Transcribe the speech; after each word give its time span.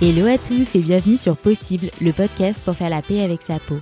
Hello 0.00 0.26
à 0.26 0.38
tous 0.38 0.76
et 0.76 0.80
bienvenue 0.80 1.16
sur 1.16 1.36
Possible, 1.36 1.90
le 2.00 2.12
podcast 2.12 2.64
pour 2.64 2.76
faire 2.76 2.88
la 2.88 3.02
paix 3.02 3.20
avec 3.20 3.42
sa 3.42 3.58
peau. 3.58 3.80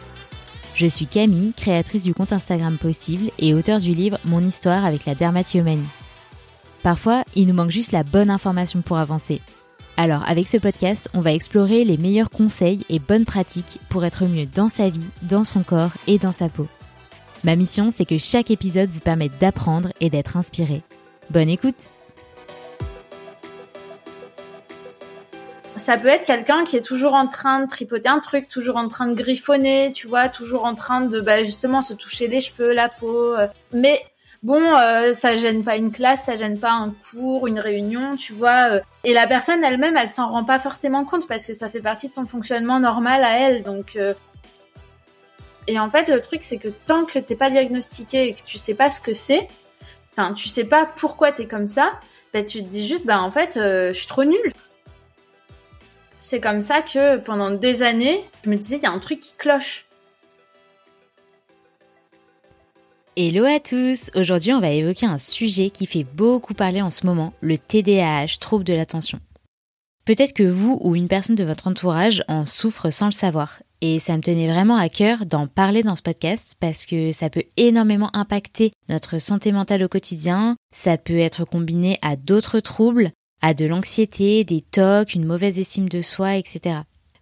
Je 0.74 0.86
suis 0.86 1.06
Camille, 1.06 1.52
créatrice 1.54 2.04
du 2.04 2.14
compte 2.14 2.32
Instagram 2.32 2.78
Possible 2.78 3.30
et 3.38 3.52
auteur 3.52 3.80
du 3.80 3.92
livre 3.92 4.18
Mon 4.24 4.40
histoire 4.40 4.86
avec 4.86 5.04
la 5.04 5.14
dermatillomanie. 5.14 5.86
Parfois, 6.82 7.22
il 7.34 7.46
nous 7.46 7.52
manque 7.52 7.70
juste 7.70 7.92
la 7.92 8.02
bonne 8.02 8.30
information 8.30 8.80
pour 8.80 8.96
avancer. 8.96 9.42
Alors, 9.98 10.26
avec 10.26 10.48
ce 10.48 10.56
podcast, 10.56 11.10
on 11.12 11.20
va 11.20 11.34
explorer 11.34 11.84
les 11.84 11.98
meilleurs 11.98 12.30
conseils 12.30 12.80
et 12.88 12.98
bonnes 12.98 13.26
pratiques 13.26 13.78
pour 13.90 14.06
être 14.06 14.24
mieux 14.24 14.46
dans 14.46 14.68
sa 14.68 14.88
vie, 14.88 15.10
dans 15.20 15.44
son 15.44 15.64
corps 15.64 15.92
et 16.06 16.16
dans 16.16 16.32
sa 16.32 16.48
peau. 16.48 16.66
Ma 17.44 17.56
mission, 17.56 17.92
c'est 17.94 18.06
que 18.06 18.16
chaque 18.16 18.50
épisode 18.50 18.88
vous 18.88 19.00
permette 19.00 19.38
d'apprendre 19.38 19.90
et 20.00 20.08
d'être 20.08 20.38
inspiré. 20.38 20.82
Bonne 21.28 21.50
écoute 21.50 21.90
ça 25.76 25.96
peut 25.96 26.08
être 26.08 26.24
quelqu'un 26.24 26.64
qui 26.64 26.76
est 26.76 26.84
toujours 26.84 27.14
en 27.14 27.26
train 27.26 27.60
de 27.60 27.68
tripoter 27.68 28.08
un 28.08 28.20
truc, 28.20 28.48
toujours 28.48 28.76
en 28.76 28.88
train 28.88 29.06
de 29.06 29.14
griffonner, 29.14 29.92
tu 29.92 30.06
vois, 30.06 30.28
toujours 30.28 30.64
en 30.64 30.74
train 30.74 31.02
de 31.02 31.20
bah, 31.20 31.42
justement 31.42 31.82
se 31.82 31.94
toucher 31.94 32.28
les 32.28 32.40
cheveux, 32.40 32.72
la 32.72 32.88
peau. 32.88 33.34
Euh. 33.34 33.46
Mais 33.72 34.00
bon, 34.42 34.60
euh, 34.60 35.12
ça 35.12 35.36
gêne 35.36 35.64
pas 35.64 35.76
une 35.76 35.92
classe, 35.92 36.24
ça 36.24 36.36
gêne 36.36 36.58
pas 36.58 36.72
un 36.72 36.90
cours, 36.90 37.46
une 37.46 37.58
réunion, 37.58 38.16
tu 38.16 38.32
vois. 38.32 38.70
Euh. 38.70 38.80
Et 39.04 39.12
la 39.12 39.26
personne 39.26 39.62
elle-même, 39.64 39.96
elle 39.96 40.08
s'en 40.08 40.30
rend 40.30 40.44
pas 40.44 40.58
forcément 40.58 41.04
compte 41.04 41.26
parce 41.28 41.46
que 41.46 41.52
ça 41.52 41.68
fait 41.68 41.80
partie 41.80 42.08
de 42.08 42.14
son 42.14 42.26
fonctionnement 42.26 42.80
normal 42.80 43.22
à 43.24 43.38
elle. 43.38 43.62
Donc, 43.62 43.98
et 45.68 45.78
en 45.78 45.90
fait, 45.90 46.08
le 46.08 46.20
truc 46.20 46.42
c'est 46.42 46.58
que 46.58 46.68
tant 46.68 47.04
que 47.04 47.18
t'es 47.18 47.36
pas 47.36 47.50
diagnostiqué 47.50 48.28
et 48.28 48.34
que 48.34 48.42
tu 48.44 48.58
sais 48.58 48.74
pas 48.74 48.90
ce 48.90 49.00
que 49.00 49.12
c'est, 49.12 49.48
enfin, 50.12 50.32
tu 50.32 50.48
sais 50.48 50.64
pas 50.64 50.88
pourquoi 50.96 51.32
t'es 51.32 51.46
comme 51.46 51.66
ça, 51.66 51.92
bah, 52.32 52.42
tu 52.42 52.62
te 52.62 52.68
dis 52.68 52.86
juste, 52.86 53.06
bah 53.06 53.20
en 53.20 53.30
fait, 53.30 53.54
je 53.56 53.92
suis 53.92 54.06
trop 54.06 54.24
nulle. 54.24 54.52
C'est 56.18 56.40
comme 56.40 56.62
ça 56.62 56.80
que 56.80 57.18
pendant 57.18 57.50
des 57.50 57.82
années, 57.82 58.24
je 58.44 58.50
me 58.50 58.56
disais, 58.56 58.78
il 58.78 58.82
y 58.82 58.86
a 58.86 58.90
un 58.90 58.98
truc 58.98 59.20
qui 59.20 59.34
cloche. 59.36 59.84
Hello 63.16 63.44
à 63.44 63.60
tous 63.60 64.10
Aujourd'hui, 64.14 64.52
on 64.52 64.60
va 64.60 64.70
évoquer 64.70 65.06
un 65.06 65.18
sujet 65.18 65.70
qui 65.70 65.86
fait 65.86 66.04
beaucoup 66.04 66.54
parler 66.54 66.80
en 66.80 66.90
ce 66.90 67.06
moment, 67.06 67.32
le 67.40 67.58
TDAH, 67.58 68.38
trouble 68.40 68.64
de 68.64 68.74
l'attention. 68.74 69.20
Peut-être 70.06 70.32
que 70.32 70.42
vous 70.42 70.78
ou 70.82 70.94
une 70.94 71.08
personne 71.08 71.34
de 71.34 71.44
votre 71.44 71.66
entourage 71.66 72.22
en 72.28 72.46
souffre 72.46 72.90
sans 72.90 73.06
le 73.06 73.12
savoir. 73.12 73.62
Et 73.82 73.98
ça 73.98 74.16
me 74.16 74.22
tenait 74.22 74.50
vraiment 74.50 74.76
à 74.76 74.88
cœur 74.88 75.26
d'en 75.26 75.46
parler 75.46 75.82
dans 75.82 75.96
ce 75.96 76.02
podcast 76.02 76.54
parce 76.60 76.86
que 76.86 77.12
ça 77.12 77.28
peut 77.28 77.44
énormément 77.58 78.14
impacter 78.14 78.70
notre 78.88 79.18
santé 79.18 79.52
mentale 79.52 79.82
au 79.82 79.88
quotidien, 79.88 80.56
ça 80.74 80.96
peut 80.96 81.18
être 81.18 81.44
combiné 81.44 81.98
à 82.00 82.16
d'autres 82.16 82.60
troubles, 82.60 83.10
à 83.42 83.54
de 83.54 83.64
l'anxiété, 83.64 84.44
des 84.44 84.60
tocs, 84.60 85.14
une 85.14 85.24
mauvaise 85.24 85.58
estime 85.58 85.88
de 85.88 86.02
soi, 86.02 86.36
etc. 86.36 86.80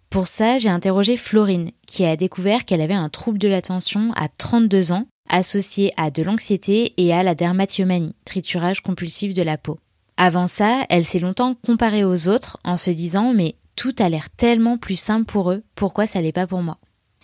Pour 0.09 0.27
ça, 0.27 0.59
j'ai 0.59 0.69
interrogé 0.69 1.17
Florine, 1.17 1.71
qui 1.87 2.05
a 2.05 2.15
découvert 2.15 2.65
qu'elle 2.65 2.81
avait 2.81 2.93
un 2.93 3.09
trouble 3.09 3.37
de 3.37 3.47
l'attention 3.47 4.11
à 4.15 4.29
32 4.29 4.91
ans, 4.91 5.07
associé 5.29 5.93
à 5.97 6.11
de 6.11 6.23
l'anxiété 6.23 6.93
et 6.97 7.13
à 7.13 7.23
la 7.23 7.35
dermatillomanie, 7.35 8.15
triturage 8.23 8.81
compulsif 8.81 9.33
de 9.33 9.41
la 9.41 9.57
peau. 9.57 9.79
Avant 10.17 10.47
ça, 10.47 10.85
elle 10.89 11.05
s'est 11.05 11.19
longtemps 11.19 11.55
comparée 11.65 12.05
aux 12.05 12.29
autres 12.29 12.57
en 12.63 12.77
se 12.77 12.91
disant 12.91 13.33
mais 13.33 13.55
tout 13.75 13.93
a 13.99 14.07
l'air 14.07 14.29
tellement 14.29 14.77
plus 14.77 14.95
simple 14.95 15.25
pour 15.25 15.51
eux, 15.51 15.63
pourquoi 15.75 16.07
ça 16.07 16.21
l'est 16.21 16.31
pas 16.31 16.47
pour 16.47 16.61
moi? 16.61 16.77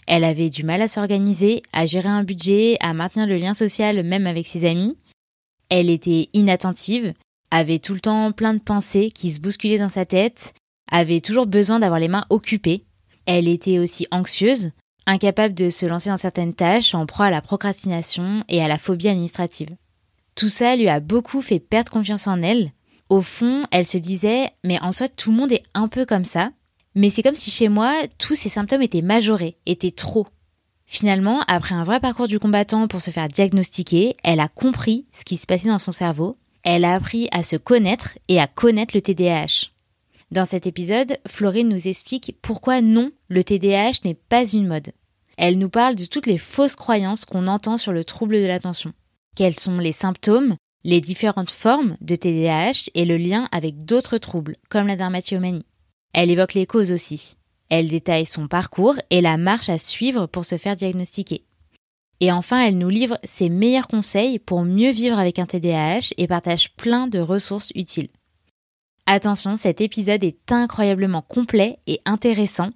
Elle 0.07 0.25
avait 0.25 0.49
du 0.49 0.63
mal 0.63 0.81
à 0.81 0.89
s'organiser, 0.89 1.61
à 1.71 1.85
gérer 1.85 2.09
un 2.09 2.23
budget, 2.23 2.75
à 2.81 2.93
maintenir 2.93 3.27
le 3.27 3.37
lien 3.37 3.53
social 3.53 4.03
même 4.03 4.27
avec 4.27 4.47
ses 4.47 4.65
amis. 4.65 4.97
Elle 5.69 5.89
était 5.89 6.27
inattentive, 6.33 7.13
avait 7.51 7.79
tout 7.79 7.93
le 7.93 7.99
temps 7.99 8.31
plein 8.31 8.53
de 8.53 8.59
pensées 8.59 9.11
qui 9.11 9.31
se 9.31 9.39
bousculaient 9.39 9.77
dans 9.77 9.89
sa 9.89 10.05
tête, 10.05 10.53
avait 10.89 11.21
toujours 11.21 11.45
besoin 11.45 11.79
d'avoir 11.79 11.99
les 11.99 12.07
mains 12.07 12.25
occupées. 12.29 12.85
Elle 13.25 13.47
était 13.47 13.79
aussi 13.79 14.07
anxieuse, 14.11 14.71
incapable 15.05 15.53
de 15.53 15.69
se 15.69 15.85
lancer 15.85 16.09
dans 16.09 16.17
certaines 16.17 16.53
tâches, 16.53 16.95
en 16.95 17.05
proie 17.05 17.25
à 17.27 17.31
la 17.31 17.41
procrastination 17.41 18.43
et 18.49 18.63
à 18.63 18.67
la 18.67 18.77
phobie 18.77 19.09
administrative. 19.09 19.75
Tout 20.35 20.49
ça 20.49 20.75
lui 20.75 20.87
a 20.87 20.99
beaucoup 20.99 21.41
fait 21.41 21.59
perdre 21.59 21.91
confiance 21.91 22.27
en 22.27 22.41
elle. 22.41 22.71
Au 23.09 23.21
fond, 23.21 23.65
elle 23.71 23.85
se 23.85 23.97
disait, 23.97 24.49
mais 24.63 24.79
en 24.81 24.91
soi, 24.91 25.09
tout 25.09 25.31
le 25.31 25.37
monde 25.37 25.51
est 25.51 25.63
un 25.73 25.87
peu 25.87 26.05
comme 26.05 26.25
ça. 26.25 26.51
Mais 26.95 27.09
c'est 27.09 27.23
comme 27.23 27.35
si 27.35 27.51
chez 27.51 27.69
moi, 27.69 27.93
tous 28.17 28.35
ces 28.35 28.49
symptômes 28.49 28.81
étaient 28.81 29.01
majorés, 29.01 29.57
étaient 29.65 29.91
trop. 29.91 30.27
Finalement, 30.85 31.41
après 31.47 31.75
un 31.75 31.83
vrai 31.83 31.99
parcours 31.99 32.27
du 32.27 32.39
combattant 32.39 32.87
pour 32.87 33.01
se 33.01 33.11
faire 33.11 33.29
diagnostiquer, 33.29 34.15
elle 34.23 34.41
a 34.41 34.49
compris 34.49 35.05
ce 35.17 35.23
qui 35.23 35.37
se 35.37 35.45
passait 35.45 35.69
dans 35.69 35.79
son 35.79 35.93
cerveau 35.93 36.37
elle 36.63 36.85
a 36.85 36.93
appris 36.93 37.27
à 37.31 37.43
se 37.43 37.55
connaître 37.55 38.17
et 38.27 38.39
à 38.39 38.47
connaître 38.47 38.95
le 38.95 39.01
TDAH. 39.01 39.69
Dans 40.31 40.45
cet 40.45 40.65
épisode, 40.65 41.17
Florine 41.27 41.69
nous 41.69 41.87
explique 41.87 42.35
pourquoi 42.41 42.81
non, 42.81 43.11
le 43.27 43.43
TDAH 43.43 43.99
n'est 44.05 44.13
pas 44.13 44.45
une 44.45 44.67
mode. 44.67 44.91
Elle 45.37 45.57
nous 45.57 45.69
parle 45.69 45.95
de 45.95 46.05
toutes 46.05 46.27
les 46.27 46.37
fausses 46.37 46.75
croyances 46.75 47.25
qu'on 47.25 47.47
entend 47.47 47.77
sur 47.77 47.91
le 47.91 48.05
trouble 48.05 48.35
de 48.35 48.45
l'attention. 48.45 48.93
Quels 49.35 49.59
sont 49.59 49.77
les 49.77 49.91
symptômes, 49.91 50.55
les 50.83 51.01
différentes 51.01 51.51
formes 51.51 51.97
de 52.01 52.15
TDAH 52.15 52.89
et 52.93 53.05
le 53.05 53.17
lien 53.17 53.47
avec 53.51 53.85
d'autres 53.85 54.17
troubles, 54.17 54.57
comme 54.69 54.87
la 54.87 54.95
dermatillomanie. 54.95 55.65
Elle 56.13 56.31
évoque 56.31 56.53
les 56.53 56.65
causes 56.65 56.91
aussi. 56.91 57.35
Elle 57.69 57.87
détaille 57.87 58.25
son 58.25 58.47
parcours 58.47 58.95
et 59.09 59.21
la 59.21 59.37
marche 59.37 59.69
à 59.69 59.77
suivre 59.77 60.27
pour 60.27 60.45
se 60.45 60.57
faire 60.57 60.75
diagnostiquer. 60.75 61.43
Et 62.21 62.31
enfin, 62.31 62.61
elle 62.61 62.77
nous 62.77 62.89
livre 62.89 63.17
ses 63.23 63.49
meilleurs 63.49 63.87
conseils 63.87 64.37
pour 64.37 64.63
mieux 64.63 64.91
vivre 64.91 65.17
avec 65.17 65.39
un 65.39 65.47
TDAH 65.47 66.13
et 66.17 66.27
partage 66.27 66.71
plein 66.75 67.07
de 67.07 67.19
ressources 67.19 67.71
utiles. 67.73 68.09
Attention, 69.07 69.57
cet 69.57 69.81
épisode 69.81 70.23
est 70.23 70.51
incroyablement 70.51 71.23
complet 71.23 71.79
et 71.87 71.99
intéressant. 72.05 72.69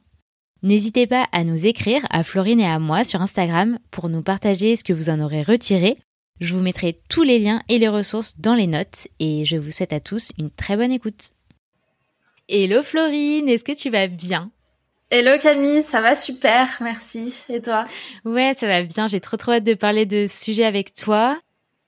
N'hésitez 0.64 1.06
pas 1.06 1.28
à 1.32 1.44
nous 1.44 1.68
écrire 1.68 2.02
à 2.10 2.24
Florine 2.24 2.60
et 2.60 2.66
à 2.66 2.80
moi 2.80 3.04
sur 3.04 3.22
Instagram 3.22 3.78
pour 3.92 4.10
nous 4.10 4.24
partager 4.24 4.76
ce 4.76 4.84
que 4.84 4.94
vous 4.94 5.12
en 5.12 5.22
aurez 5.22 5.44
retiré. 5.44 6.00
Je 6.40 6.52
vous 6.56 6.62
mettrai 6.62 7.00
tous 7.08 7.22
les 7.22 7.38
liens 7.38 7.62
et 7.70 7.78
les 7.78 7.88
ressources 7.88 8.40
dans 8.40 8.56
les 8.56 8.66
notes 8.66 9.08
et 9.20 9.46
je 9.46 9.58
vous 9.58 9.72
souhaite 9.72 9.94
à 9.94 10.00
tous 10.00 10.32
une 10.40 10.50
très 10.50 10.76
bonne 10.76 10.92
écoute. 10.92 11.30
Hello 12.50 12.82
Florine, 12.82 13.48
est-ce 13.48 13.64
que 13.64 13.78
tu 13.78 13.92
vas 13.92 14.08
bien? 14.08 14.52
Hello 15.12 15.38
Camille, 15.40 15.84
ça 15.84 16.02
va 16.02 16.16
super, 16.16 16.78
merci. 16.82 17.46
Et 17.50 17.62
toi? 17.62 17.86
Ouais, 18.26 18.56
ça 18.60 18.66
va 18.66 18.82
bien. 18.82 19.08
J'ai 19.08 19.20
trop 19.20 19.38
trop 19.38 19.52
hâte 19.52 19.64
de 19.64 19.76
parler 19.76 20.08
de 20.08 20.26
ce 20.28 20.44
sujet 20.46 20.66
avec 20.66 20.96
toi. 20.96 21.40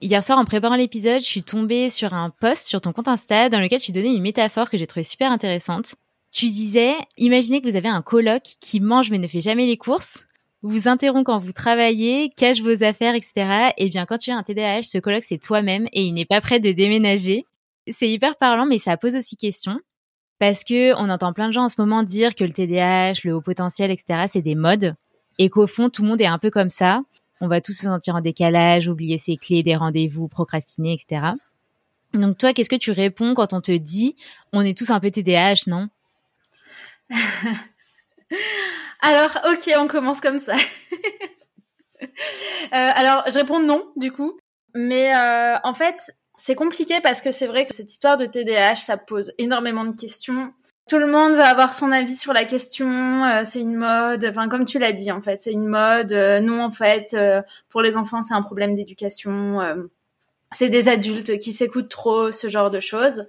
Hier 0.01 0.23
soir, 0.23 0.37
en 0.37 0.45
préparant 0.45 0.75
l'épisode, 0.75 1.21
je 1.21 1.25
suis 1.25 1.41
tombée 1.41 1.89
sur 1.89 2.13
un 2.13 2.29
post 2.29 2.67
sur 2.67 2.79
ton 2.79 2.93
compte 2.93 3.07
Insta 3.07 3.49
dans 3.49 3.59
lequel 3.59 3.81
tu 3.81 3.91
donnais 3.91 4.13
une 4.13 4.21
métaphore 4.21 4.69
que 4.69 4.77
j'ai 4.77 4.85
trouvée 4.85 5.03
super 5.03 5.31
intéressante. 5.31 5.95
Tu 6.31 6.45
disais, 6.45 6.93
imaginez 7.17 7.59
que 7.59 7.67
vous 7.67 7.75
avez 7.75 7.89
un 7.89 8.03
coloc 8.03 8.43
qui 8.59 8.79
mange 8.79 9.09
mais 9.09 9.17
ne 9.17 9.27
fait 9.27 9.41
jamais 9.41 9.65
les 9.65 9.77
courses, 9.77 10.25
vous 10.61 10.87
interrompt 10.87 11.25
quand 11.25 11.39
vous 11.39 11.53
travaillez, 11.53 12.29
cache 12.29 12.61
vos 12.61 12.83
affaires, 12.83 13.15
etc. 13.15 13.71
Et 13.77 13.85
eh 13.85 13.89
bien, 13.89 14.05
quand 14.05 14.19
tu 14.19 14.29
as 14.29 14.37
un 14.37 14.43
TDAH, 14.43 14.83
ce 14.83 14.99
coloc, 14.99 15.23
c'est 15.23 15.41
toi-même 15.41 15.87
et 15.91 16.03
il 16.03 16.13
n'est 16.13 16.25
pas 16.25 16.41
prêt 16.41 16.59
de 16.59 16.71
déménager. 16.71 17.45
C'est 17.89 18.09
hyper 18.09 18.35
parlant, 18.35 18.67
mais 18.67 18.77
ça 18.77 18.95
pose 18.95 19.15
aussi 19.15 19.37
question 19.37 19.79
parce 20.39 20.63
que 20.63 20.93
on 20.95 21.09
entend 21.09 21.33
plein 21.33 21.47
de 21.47 21.53
gens 21.53 21.65
en 21.65 21.69
ce 21.69 21.79
moment 21.79 22.03
dire 22.03 22.35
que 22.35 22.43
le 22.43 22.51
TDAH, 22.51 23.21
le 23.23 23.33
haut 23.33 23.41
potentiel, 23.41 23.91
etc., 23.91 24.25
c'est 24.27 24.41
des 24.41 24.55
modes 24.55 24.95
et 25.39 25.49
qu'au 25.49 25.67
fond 25.67 25.89
tout 25.89 26.03
le 26.03 26.09
monde 26.09 26.21
est 26.21 26.27
un 26.27 26.37
peu 26.37 26.49
comme 26.51 26.69
ça. 26.69 27.01
On 27.39 27.47
va 27.47 27.61
tous 27.61 27.73
se 27.73 27.83
sentir 27.83 28.15
en 28.15 28.21
décalage, 28.21 28.87
oublier 28.87 29.17
ses 29.17 29.37
clés, 29.37 29.61
des 29.63 29.75
rendez-vous, 29.75 30.27
procrastiner, 30.27 30.93
etc. 30.93 31.33
Donc 32.13 32.37
toi, 32.37 32.53
qu'est-ce 32.53 32.69
que 32.69 32.75
tu 32.75 32.91
réponds 32.91 33.33
quand 33.35 33.53
on 33.53 33.61
te 33.61 33.71
dit 33.71 34.15
on 34.53 34.61
est 34.61 34.77
tous 34.77 34.89
un 34.89 34.99
peu 34.99 35.11
TDAH, 35.11 35.63
non? 35.67 35.89
Alors, 39.01 39.37
ok, 39.49 39.71
on 39.77 39.87
commence 39.87 40.21
comme 40.21 40.39
ça. 40.39 40.55
Euh, 42.73 42.91
alors, 42.95 43.23
je 43.27 43.39
réponds 43.39 43.59
non, 43.59 43.91
du 43.95 44.11
coup. 44.11 44.37
Mais 44.75 45.15
euh, 45.15 45.57
en 45.63 45.73
fait, 45.73 46.11
c'est 46.37 46.55
compliqué 46.55 47.01
parce 47.01 47.21
que 47.21 47.31
c'est 47.31 47.47
vrai 47.47 47.65
que 47.65 47.73
cette 47.73 47.91
histoire 47.91 48.15
de 48.15 48.25
TDAH, 48.25 48.75
ça 48.75 48.97
pose 48.97 49.33
énormément 49.37 49.85
de 49.85 49.97
questions. 49.97 50.53
Tout 50.87 50.99
le 50.99 51.07
monde 51.07 51.33
va 51.33 51.49
avoir 51.49 51.73
son 51.73 51.91
avis 51.91 52.15
sur 52.15 52.31
la 52.31 52.45
question. 52.45 53.25
Euh, 53.25 53.41
c'est 53.43 53.59
une 53.59 53.75
mode. 53.75 54.23
Enfin, 54.23 54.47
comme 54.47 54.63
tu 54.63 54.79
l'as 54.79 54.93
dit, 54.93 55.11
en 55.11 55.21
fait, 55.21 55.41
c'est 55.41 55.51
une 55.51 55.67
mode. 55.67 56.13
Euh, 56.13 56.39
non, 56.39 56.63
en 56.63 56.71
fait, 56.71 57.13
euh, 57.13 57.41
pour 57.69 57.81
les 57.81 57.97
enfants, 57.97 58.21
c'est 58.21 58.35
un 58.35 58.41
problème 58.41 58.75
d'éducation. 58.75 59.59
c'est 60.53 60.69
des 60.69 60.87
adultes 60.87 61.39
qui 61.39 61.51
s'écoutent 61.51 61.89
trop, 61.89 62.31
ce 62.31 62.47
genre 62.47 62.69
de 62.69 62.79
choses. 62.79 63.27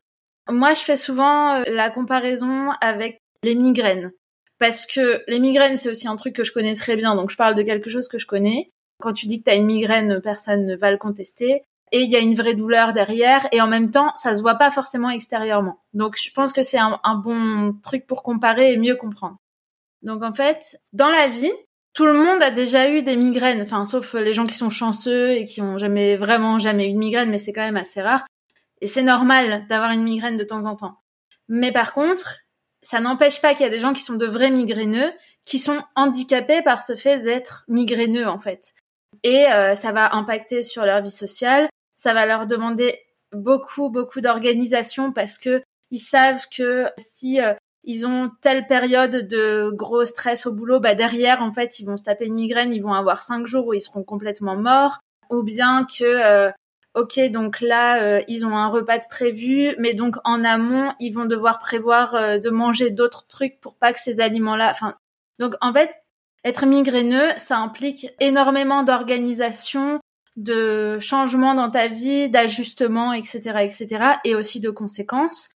Moi, 0.49 0.73
je 0.75 0.81
fais 0.81 0.97
souvent 0.97 1.63
la 1.67 1.91
comparaison 1.91 2.71
avec 2.81 3.21
les 3.43 3.55
migraines. 3.55 4.13
Parce 4.59 4.87
que 4.87 5.23
les 5.29 5.41
migraines, 5.41 5.77
c'est 5.77 5.91
aussi 5.91 6.09
un 6.09 6.17
truc 6.17 6.35
que 6.35 6.45
je 6.45 6.53
connais 6.53 6.75
très 6.75 6.97
bien. 6.97 7.17
Donc, 7.17 7.31
je 7.31 7.37
parle 7.37 7.55
de 7.55 7.63
quelque 7.63 7.91
chose 7.91 8.07
que 8.09 8.19
je 8.19 8.27
connais. 8.27 8.71
Quand 9.01 9.13
tu 9.13 9.27
dis 9.27 9.39
que 9.39 9.45
tu 9.45 9.51
as 9.51 9.57
une 9.57 9.67
migraine, 9.67 10.21
personne 10.21 10.65
ne 10.67 10.77
va 10.77 10.91
le 10.93 10.99
contester 10.99 11.63
et 11.93 12.03
il 12.03 12.11
y 12.11 12.17
a 12.17 12.21
une 12.21 12.35
vraie 12.35 12.55
douleur 12.55 12.93
derrière 12.93 13.47
et 13.53 13.61
en 13.61 13.67
même 13.67 13.91
temps 13.91 14.13
ça 14.17 14.35
se 14.35 14.43
voit 14.43 14.57
pas 14.57 14.71
forcément 14.71 15.11
extérieurement. 15.11 15.79
Donc 15.95 16.17
je 16.17 16.31
pense 16.33 16.53
que 16.53 16.63
c'est 16.63 16.79
un, 16.79 16.99
bon 17.23 17.75
truc 17.83 18.07
pour 18.07 18.23
comparer 18.23 18.73
et 18.73 18.77
mieux 18.77 18.97
comprendre. 18.97 19.37
Donc 20.03 20.23
en 20.23 20.33
fait, 20.33 20.79
dans 20.93 21.11
la 21.11 21.29
vie, 21.29 21.53
tout 21.95 22.07
le 22.07 22.15
monde 22.15 22.43
a 22.43 22.51
déjà 22.51 22.91
eu 22.91 23.03
des 23.03 23.17
migraines, 23.17 23.63
enfin 23.63 23.85
sauf 23.85 24.15
les 24.15 24.35
gens 24.35 24.47
qui 24.47 24.55
sont 24.55 24.71
chanceux 24.71 25.33
et 25.33 25.45
qui 25.45 25.61
ont 25.61 25.79
jamais 25.79 26.17
vraiment 26.17 26.59
jamais 26.59 26.89
eu 26.89 26.93
de 26.93 26.99
migraine, 26.99 27.31
mais 27.31 27.39
c'est 27.39 27.53
quand 27.53 27.65
même 27.65 27.77
assez 27.77 28.03
rare. 28.03 28.25
Et 28.81 28.87
c'est 28.87 29.03
normal 29.03 29.67
d'avoir 29.69 29.91
une 29.91 30.05
migraine 30.05 30.37
de 30.37 30.45
temps 30.45 30.67
en 30.67 30.77
temps. 30.77 31.01
Mais 31.49 31.73
par 31.73 31.93
contre, 31.93 32.39
ça 32.83 33.01
n'empêche 33.01 33.41
pas 33.41 33.53
qu'il 33.53 33.63
y 33.63 33.69
a 33.69 33.71
des 33.71 33.79
gens 33.79 33.93
qui 33.93 34.03
sont 34.03 34.15
de 34.15 34.27
vrais 34.27 34.51
migraineux, 34.51 35.13
qui 35.45 35.59
sont 35.59 35.83
handicapés 35.97 36.63
par 36.63 36.83
ce 36.83 36.95
fait 36.95 37.19
d'être 37.21 37.65
migraineux 37.69 38.29
en 38.29 38.39
fait. 38.39 38.75
Et 39.25 39.47
euh, 39.51 39.75
ça 39.75 39.93
va 39.93 40.15
impacter 40.15 40.63
sur 40.63 40.85
leur 40.85 41.03
vie 41.03 41.11
sociale, 41.11 41.69
ça 41.99 42.15
va 42.15 42.27
leur 42.27 42.47
demander 42.47 42.97
beaucoup 43.33 43.91
beaucoup 43.91 44.21
d'organisation 44.21 45.13
parce 45.13 45.37
que 45.37 45.61
ils 45.91 45.99
savent 45.99 46.47
que 46.55 46.87
si 46.97 47.41
euh, 47.41 47.55
ils 47.83 48.07
ont 48.07 48.31
telle 48.41 48.67
période 48.67 49.27
de 49.29 49.71
gros 49.71 50.05
stress 50.05 50.47
au 50.47 50.55
boulot, 50.55 50.79
bah 50.79 50.95
derrière 50.95 51.43
en 51.43 51.53
fait 51.53 51.81
ils 51.81 51.87
vont 51.87 51.97
se 51.97 52.05
taper 52.05 52.27
une 52.27 52.35
migraine, 52.35 52.73
ils 52.73 52.83
vont 52.83 52.93
avoir 52.93 53.23
cinq 53.23 53.47
jours 53.47 53.67
où 53.67 53.75
ils 53.75 53.81
seront 53.81 54.05
complètement 54.05 54.57
morts, 54.57 54.99
ou 55.31 55.43
bien 55.43 55.87
que 55.87 56.05
euh, 56.05 56.51
ok 56.95 57.19
donc 57.31 57.61
là 57.61 58.03
euh, 58.03 58.23
ils 58.29 58.47
ont 58.47 58.57
un 58.57 58.69
repas 58.69 58.99
de 58.99 59.07
prévu, 59.11 59.75
mais 59.79 59.95
donc 59.95 60.17
en 60.25 60.45
amont 60.45 60.93
ils 61.01 61.13
vont 61.13 61.25
devoir 61.25 61.59
prévoir 61.59 62.15
euh, 62.15 62.39
de 62.39 62.51
manger 62.51 62.91
d'autres 62.91 63.27
trucs 63.27 63.59
pour 63.59 63.77
pas 63.77 63.93
que 63.93 64.01
ces 64.01 64.21
aliments-là, 64.21 64.71
enfin 64.71 64.95
donc 65.41 65.55
en 65.61 65.73
fait 65.73 65.97
être 66.45 66.67
migraineux 66.67 67.31
ça 67.39 67.59
implique 67.59 68.09
énormément 68.21 68.83
d'organisation, 68.83 69.99
de 70.39 70.99
changements 71.01 71.55
dans 71.55 71.71
ta 71.71 71.89
vie, 71.89 72.31
d'ajustements, 72.31 73.13
etc., 73.13 73.59
etc., 73.61 73.87
et 74.25 74.35
aussi 74.35 74.61
de 74.61 74.71
conséquences. 74.71 75.49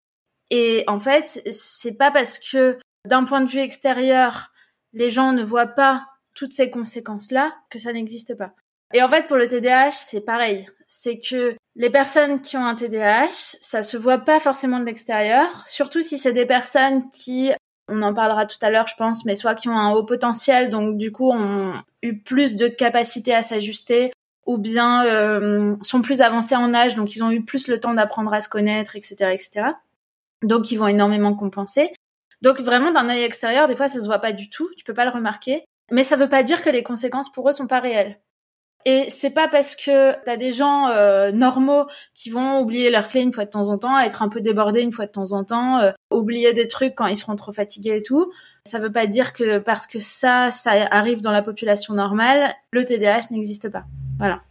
Et 0.51 0.83
en 0.87 0.99
fait, 0.99 1.41
c'est 1.51 1.97
pas 1.97 2.11
parce 2.11 2.37
que 2.37 2.77
d'un 3.05 3.23
point 3.23 3.41
de 3.41 3.49
vue 3.49 3.59
extérieur, 3.59 4.51
les 4.91 5.09
gens 5.09 5.31
ne 5.31 5.43
voient 5.43 5.67
pas 5.67 6.03
toutes 6.35 6.51
ces 6.51 6.69
conséquences-là 6.69 7.53
que 7.69 7.79
ça 7.79 7.93
n'existe 7.93 8.37
pas. 8.37 8.51
Et 8.93 9.01
en 9.01 9.09
fait, 9.09 9.25
pour 9.27 9.37
le 9.37 9.47
TDAH, 9.47 9.91
c'est 9.91 10.21
pareil. 10.21 10.67
C'est 10.87 11.17
que 11.17 11.55
les 11.75 11.89
personnes 11.89 12.41
qui 12.41 12.57
ont 12.57 12.65
un 12.65 12.75
TDAH, 12.75 13.57
ça 13.61 13.83
se 13.83 13.97
voit 13.97 14.19
pas 14.19 14.39
forcément 14.39 14.79
de 14.79 14.85
l'extérieur, 14.85 15.47
surtout 15.65 16.01
si 16.01 16.17
c'est 16.17 16.33
des 16.33 16.45
personnes 16.45 17.09
qui, 17.09 17.51
on 17.87 18.01
en 18.01 18.13
parlera 18.13 18.45
tout 18.45 18.57
à 18.61 18.69
l'heure, 18.69 18.87
je 18.87 18.95
pense, 18.95 19.25
mais 19.25 19.35
soit 19.35 19.55
qui 19.55 19.69
ont 19.69 19.77
un 19.77 19.93
haut 19.93 20.03
potentiel, 20.03 20.69
donc 20.69 20.97
du 20.97 21.11
coup 21.11 21.31
ont 21.31 21.73
eu 22.01 22.19
plus 22.19 22.55
de 22.55 22.67
capacité 22.67 23.33
à 23.33 23.41
s'ajuster, 23.41 24.11
ou 24.45 24.57
bien 24.57 25.05
euh, 25.05 25.75
sont 25.81 26.01
plus 26.01 26.21
avancés 26.21 26.55
en 26.55 26.73
âge, 26.73 26.95
donc 26.95 27.15
ils 27.15 27.23
ont 27.23 27.31
eu 27.31 27.43
plus 27.43 27.67
le 27.67 27.79
temps 27.79 27.93
d'apprendre 27.93 28.33
à 28.33 28.41
se 28.41 28.49
connaître, 28.49 28.95
etc., 28.95 29.15
etc. 29.31 29.71
Donc, 30.43 30.71
ils 30.71 30.77
vont 30.77 30.87
énormément 30.87 31.33
compenser. 31.33 31.91
Donc, 32.41 32.59
vraiment, 32.59 32.91
d'un 32.91 33.07
œil 33.09 33.23
extérieur, 33.23 33.67
des 33.67 33.75
fois, 33.75 33.87
ça 33.87 33.99
se 33.99 34.05
voit 34.05 34.19
pas 34.19 34.33
du 34.33 34.49
tout. 34.49 34.69
Tu 34.77 34.83
peux 34.83 34.93
pas 34.93 35.05
le 35.05 35.11
remarquer. 35.11 35.63
Mais 35.91 36.03
ça 36.03 36.17
veut 36.17 36.29
pas 36.29 36.43
dire 36.43 36.61
que 36.61 36.69
les 36.69 36.83
conséquences 36.83 37.31
pour 37.31 37.47
eux 37.47 37.53
sont 37.53 37.67
pas 37.67 37.79
réelles. 37.79 38.19
Et 38.85 39.05
c'est 39.07 39.29
pas 39.29 39.47
parce 39.47 39.75
que 39.77 40.13
t'as 40.25 40.35
des 40.35 40.51
gens 40.51 40.89
euh, 40.89 41.31
normaux 41.31 41.85
qui 42.13 42.29
vont 42.29 42.59
oublier 42.59 42.89
leur 42.89 43.07
clé 43.07 43.21
une 43.21 43.31
fois 43.31 43.45
de 43.45 43.49
temps 43.49 43.69
en 43.69 43.77
temps, 43.77 43.97
être 43.97 44.21
un 44.21 44.27
peu 44.27 44.41
débordés 44.41 44.81
une 44.81 44.91
fois 44.91 45.05
de 45.05 45.11
temps 45.11 45.31
en 45.31 45.45
temps, 45.45 45.79
euh, 45.79 45.91
oublier 46.11 46.51
des 46.51 46.67
trucs 46.67 46.93
quand 46.93 47.07
ils 47.07 47.15
seront 47.15 47.37
trop 47.37 47.53
fatigués 47.53 47.97
et 47.97 48.03
tout. 48.03 48.29
Ça 48.65 48.79
veut 48.79 48.91
pas 48.91 49.07
dire 49.07 49.31
que 49.31 49.59
parce 49.59 49.87
que 49.87 49.99
ça, 49.99 50.51
ça 50.51 50.71
arrive 50.91 51.21
dans 51.21 51.31
la 51.31 51.41
population 51.41 51.93
normale, 51.93 52.53
le 52.71 52.83
TDAH 52.83 53.31
n'existe 53.31 53.69
pas. 53.69 53.83
Voilà. 54.23 54.41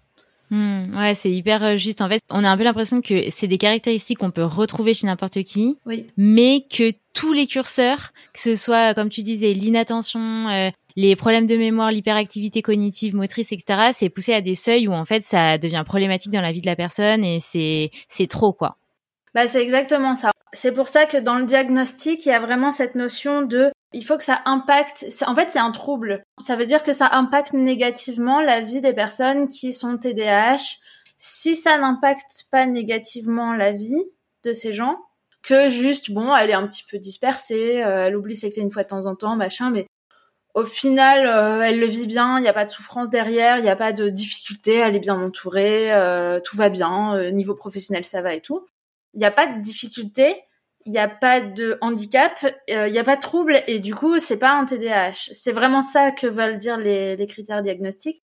Hmm, 0.50 0.94
ouais, 0.98 1.14
c'est 1.14 1.30
hyper 1.30 1.64
euh, 1.64 1.76
juste. 1.78 2.02
En 2.02 2.10
fait, 2.10 2.20
on 2.30 2.44
a 2.44 2.50
un 2.50 2.56
peu 2.58 2.62
l'impression 2.62 3.00
que 3.00 3.30
c'est 3.30 3.46
des 3.46 3.56
caractéristiques 3.56 4.18
qu'on 4.18 4.30
peut 4.30 4.44
retrouver 4.44 4.92
chez 4.92 5.06
n'importe 5.06 5.42
qui, 5.44 5.78
oui. 5.86 6.06
mais 6.18 6.66
que 6.70 6.92
tous 7.14 7.32
les 7.32 7.46
curseurs, 7.46 8.12
que 8.34 8.40
ce 8.40 8.54
soit, 8.54 8.92
comme 8.92 9.08
tu 9.08 9.22
disais, 9.22 9.54
l'inattention, 9.54 10.48
euh, 10.50 10.68
les 10.94 11.16
problèmes 11.16 11.46
de 11.46 11.56
mémoire, 11.56 11.90
l'hyperactivité 11.90 12.60
cognitive, 12.60 13.14
motrice, 13.14 13.50
etc., 13.52 13.92
c'est 13.94 14.10
poussé 14.10 14.34
à 14.34 14.42
des 14.42 14.54
seuils 14.54 14.88
où 14.88 14.92
en 14.92 15.06
fait 15.06 15.22
ça 15.22 15.56
devient 15.56 15.84
problématique 15.86 16.32
dans 16.32 16.42
la 16.42 16.52
vie 16.52 16.60
de 16.60 16.66
la 16.66 16.76
personne 16.76 17.24
et 17.24 17.40
c'est 17.40 17.90
c'est 18.10 18.26
trop 18.26 18.52
quoi. 18.52 18.76
Bah 19.34 19.46
c'est 19.46 19.62
exactement 19.62 20.14
ça. 20.14 20.30
C'est 20.52 20.72
pour 20.72 20.88
ça 20.88 21.06
que 21.06 21.16
dans 21.16 21.38
le 21.38 21.46
diagnostic, 21.46 22.26
il 22.26 22.28
y 22.28 22.32
a 22.32 22.40
vraiment 22.40 22.70
cette 22.70 22.94
notion 22.94 23.42
de 23.42 23.72
il 23.94 24.04
faut 24.04 24.16
que 24.16 24.24
ça 24.24 24.42
impacte. 24.44 25.06
En 25.26 25.34
fait, 25.34 25.50
c'est 25.50 25.58
un 25.58 25.70
trouble. 25.70 26.22
Ça 26.38 26.56
veut 26.56 26.66
dire 26.66 26.82
que 26.82 26.92
ça 26.92 27.08
impacte 27.12 27.52
négativement 27.52 28.40
la 28.40 28.60
vie 28.60 28.80
des 28.80 28.92
personnes 28.92 29.48
qui 29.48 29.72
sont 29.72 29.98
TDAH. 29.98 30.78
Si 31.16 31.54
ça 31.54 31.78
n'impacte 31.78 32.44
pas 32.50 32.66
négativement 32.66 33.54
la 33.54 33.70
vie 33.70 34.10
de 34.44 34.52
ces 34.52 34.72
gens, 34.72 34.98
que 35.42 35.68
juste, 35.68 36.10
bon, 36.10 36.34
elle 36.34 36.50
est 36.50 36.54
un 36.54 36.66
petit 36.66 36.84
peu 36.88 36.98
dispersée, 36.98 37.82
euh, 37.82 38.06
elle 38.06 38.16
oublie 38.16 38.38
clés 38.38 38.52
une 38.56 38.70
fois 38.70 38.84
de 38.84 38.88
temps 38.88 39.06
en 39.06 39.14
temps, 39.14 39.36
machin, 39.36 39.70
mais 39.70 39.86
au 40.54 40.64
final, 40.64 41.26
euh, 41.26 41.62
elle 41.62 41.80
le 41.80 41.86
vit 41.86 42.06
bien, 42.06 42.38
il 42.38 42.42
n'y 42.42 42.48
a 42.48 42.52
pas 42.52 42.64
de 42.64 42.70
souffrance 42.70 43.10
derrière, 43.10 43.58
il 43.58 43.62
n'y 43.62 43.70
a 43.70 43.76
pas 43.76 43.92
de 43.92 44.08
difficulté, 44.08 44.76
elle 44.76 44.94
est 44.94 45.00
bien 45.00 45.20
entourée, 45.20 45.92
euh, 45.92 46.40
tout 46.40 46.56
va 46.56 46.68
bien, 46.68 47.30
niveau 47.32 47.54
professionnel 47.54 48.04
ça 48.04 48.22
va 48.22 48.34
et 48.34 48.40
tout. 48.40 48.66
Il 49.14 49.18
n'y 49.18 49.24
a 49.24 49.30
pas 49.30 49.46
de 49.46 49.60
difficulté, 49.60 50.42
il 50.84 50.92
n'y 50.92 50.98
a 50.98 51.08
pas 51.08 51.40
de 51.40 51.78
handicap, 51.80 52.44
euh, 52.70 52.88
il 52.88 52.92
n'y 52.92 52.98
a 52.98 53.04
pas 53.04 53.16
de 53.16 53.20
trouble 53.20 53.62
et 53.66 53.78
du 53.78 53.94
coup 53.94 54.18
c'est 54.18 54.38
pas 54.38 54.52
un 54.52 54.64
TDAH. 54.64 55.28
C'est 55.32 55.52
vraiment 55.52 55.82
ça 55.82 56.10
que 56.10 56.26
veulent 56.26 56.58
dire 56.58 56.76
les, 56.76 57.26
critères 57.28 57.62
diagnostiques. 57.62 58.22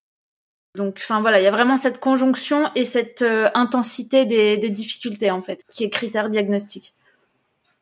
Donc 0.75 0.97
enfin 0.99 1.21
voilà, 1.21 1.41
il 1.41 1.45
y 1.45 1.47
a 1.47 1.51
vraiment 1.51 1.77
cette 1.77 1.99
conjonction 1.99 2.71
et 2.75 2.85
cette 2.85 3.23
euh, 3.23 3.49
intensité 3.55 4.27
des, 4.27 4.57
des, 4.57 4.71
difficultés 4.71 5.31
en 5.31 5.43
fait 5.43 5.65
qui 5.69 5.85
est 5.85 5.91
critère 5.91 6.29
diagnostique. 6.29 6.95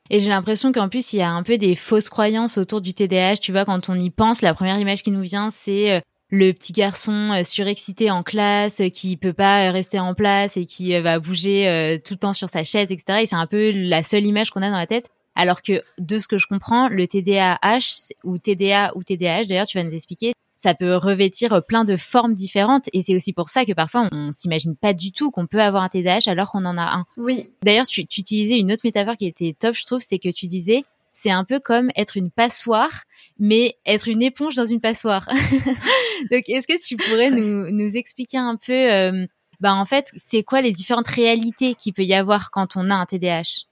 Et 0.09 0.21
j'ai 0.21 0.29
l'impression 0.29 0.73
qu'en 0.73 0.89
plus 0.89 1.13
il 1.13 1.19
y 1.19 1.23
a 1.23 1.31
un 1.31 1.43
peu 1.43 1.59
des 1.59 1.75
fausses 1.75 2.09
croyances 2.09 2.59
autour 2.59 2.81
du 2.81 2.95
TDAH. 2.95 3.37
Tu 3.37 3.53
vois, 3.53 3.65
quand 3.65 3.89
on 3.89 3.99
y 3.99 4.11
pense, 4.11 4.41
la 4.41 4.55
première 4.55 4.79
image 4.79 5.03
qui 5.03 5.11
nous 5.11 5.23
vient 5.23 5.51
c'est 5.51 5.93
euh, 5.93 6.01
le 6.31 6.53
petit 6.53 6.73
garçon 6.73 7.31
euh, 7.33 7.45
surexcité 7.45 8.11
en 8.11 8.23
classe 8.23 8.81
euh, 8.81 8.89
qui 8.89 9.17
peut 9.17 9.33
pas 9.33 9.69
euh, 9.69 9.73
rester 9.73 9.99
en 9.99 10.15
place 10.15 10.57
et 10.57 10.67
qui 10.67 10.99
va 11.01 11.21
bouger 11.21 12.01
tout 12.05 12.15
le 12.15 12.19
temps 12.19 12.33
sur 12.33 12.49
sa 12.49 12.65
chaise, 12.65 12.91
etc. 12.91 13.21
Et 13.23 13.27
c'est 13.27 13.37
un 13.37 13.47
peu 13.47 13.71
la 13.73 14.03
seule 14.03 14.25
image 14.25 14.51
qu'on 14.51 14.63
a 14.63 14.71
dans 14.71 14.77
la 14.77 14.87
tête. 14.87 15.09
Alors 15.35 15.63
que 15.63 15.83
de 15.99 16.19
ce 16.19 16.29
que 16.29 16.39
je 16.39 16.47
comprends, 16.47 16.89
le 16.89 17.07
TDAH 17.07 18.13
ou 18.25 18.39
TDA 18.39 18.93
ou 18.97 19.03
TDAH, 19.03 19.45
d'ailleurs, 19.45 19.67
tu 19.67 19.77
vas 19.77 19.85
nous 19.85 19.95
expliquer, 19.95 20.33
ça 20.57 20.75
peut 20.75 20.97
revêtir 20.97 21.63
plein 21.67 21.85
de 21.85 21.97
formes 21.97 22.35
différentes 22.35 22.89
et 22.95 23.03
c'est 23.03 23.15
aussi 23.15 23.35
pour 23.35 23.51
ça 23.51 23.67
que 23.67 23.73
parfois 23.73 24.09
on 24.13 24.33
s'imagine 24.33 24.75
pas 24.75 24.95
du 24.95 25.13
tout 25.13 25.31
qu'on 25.31 25.47
peut 25.47 25.61
avoir 25.61 25.83
un 25.83 25.89
TDAH 25.91 26.21
alors 26.31 26.51
qu'on 26.51 26.65
en 26.65 26.79
a 26.79 26.97
un. 26.97 27.05
Oui. 27.19 27.51
D'ailleurs, 27.63 27.87
tu, 27.87 28.07
tu 28.07 28.23
utilisais 28.23 28.59
une 28.59 28.73
autre 28.73 28.83
métaphore 28.85 29.17
qui 29.17 29.27
était 29.27 29.55
top, 29.59 29.75
je 29.75 29.85
trouve, 29.85 30.01
c'est 30.01 30.19
que 30.19 30.31
tu 30.31 30.47
disais 30.47 30.85
c'est 31.17 31.31
un 31.31 31.45
peu 31.45 31.61
comme 31.61 31.91
être 31.97 32.19
une 32.19 32.31
passoire, 32.31 33.05
mais 33.39 33.79
être 33.87 34.07
une 34.07 34.21
éponge 34.21 34.55
dans 34.55 34.67
une 34.67 34.83
passoire. 34.83 35.27
Donc, 36.31 36.43
est-ce 36.47 36.67
que 36.67 36.79
tu 36.79 36.99
pourrais 36.99 37.31
nous, 37.31 37.97
expliquer 37.97 38.37
un 38.37 38.57
peu, 38.57 38.75
euh, 38.75 39.27
bah, 39.59 39.73
en 39.73 39.87
fait, 39.87 40.11
c'est 40.19 40.43
quoi 40.43 40.61
les 40.61 40.73
différentes 40.73 41.09
réalités 41.09 41.75
qu'il 41.75 41.95
peut 41.95 42.05
y 42.05 42.13
avoir 42.13 42.51
quand 42.51 42.77
on 42.77 42.91
a 42.91 42.95
un 42.95 43.07
TDAH 43.07 43.65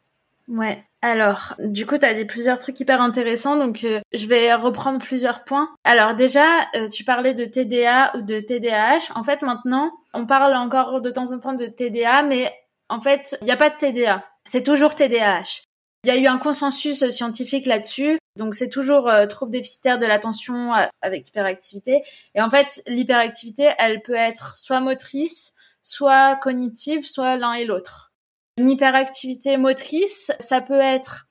Ouais. 0.49 0.83
Alors, 1.03 1.55
du 1.59 1.85
coup, 1.85 1.99
tu 1.99 2.07
as 2.07 2.15
dit 2.15 2.25
plusieurs 2.25 2.59
trucs 2.59 2.81
hyper 2.81 3.03
intéressants, 3.03 3.59
donc 3.59 3.85
euh, 3.85 4.01
je 4.15 4.27
vais 4.27 4.55
reprendre 4.55 4.99
plusieurs 4.99 5.45
points. 5.45 5.69
Alors 5.85 6.15
déjà, 6.15 6.47
euh, 6.77 6.89
tu 6.89 7.05
parlais 7.05 7.35
de 7.35 7.45
TDA 7.45 8.13
ou 8.17 8.23
de 8.23 8.41
TDAH. 8.41 9.13
En 9.15 9.23
fait, 9.23 9.43
maintenant, 9.43 9.91
on 10.15 10.25
parle 10.25 10.55
encore 10.55 11.03
de 11.03 11.11
temps 11.11 11.31
en 11.31 11.39
temps 11.39 11.53
de 11.53 11.67
TDA, 11.67 12.23
mais 12.23 12.51
en 12.89 13.01
fait, 13.01 13.37
il 13.43 13.45
n'y 13.45 13.51
a 13.51 13.59
pas 13.59 13.69
de 13.69 13.77
TDA. 13.77 14.25
C'est 14.47 14.63
toujours 14.63 14.95
TDAH. 14.95 15.64
Il 16.05 16.09
y 16.09 16.11
a 16.11 16.19
eu 16.19 16.27
un 16.27 16.37
consensus 16.37 17.09
scientifique 17.09 17.65
là-dessus. 17.65 18.19
Donc 18.37 18.55
c'est 18.55 18.69
toujours 18.69 19.09
euh, 19.09 19.27
trouble 19.27 19.53
déficitaire 19.53 19.99
de 19.99 20.05
l'attention 20.05 20.75
euh, 20.75 20.85
avec 21.01 21.27
hyperactivité. 21.27 22.03
Et 22.35 22.43
en 22.43 22.51
fait, 22.51 22.83
l'hyperactivité, 22.87 23.71
elle 23.79 24.03
peut 24.03 24.15
être 24.15 24.59
soit 24.59 24.81
motrice, 24.81 25.55
soit 25.81 26.37
cognitive, 26.37 27.07
soit 27.07 27.37
l'un 27.37 27.55
et 27.55 27.65
l'autre. 27.65 28.13
Une 28.59 28.69
hyperactivité 28.69 29.57
motrice, 29.57 30.31
ça 30.41 30.61
peut 30.61 30.79
être 30.79 31.27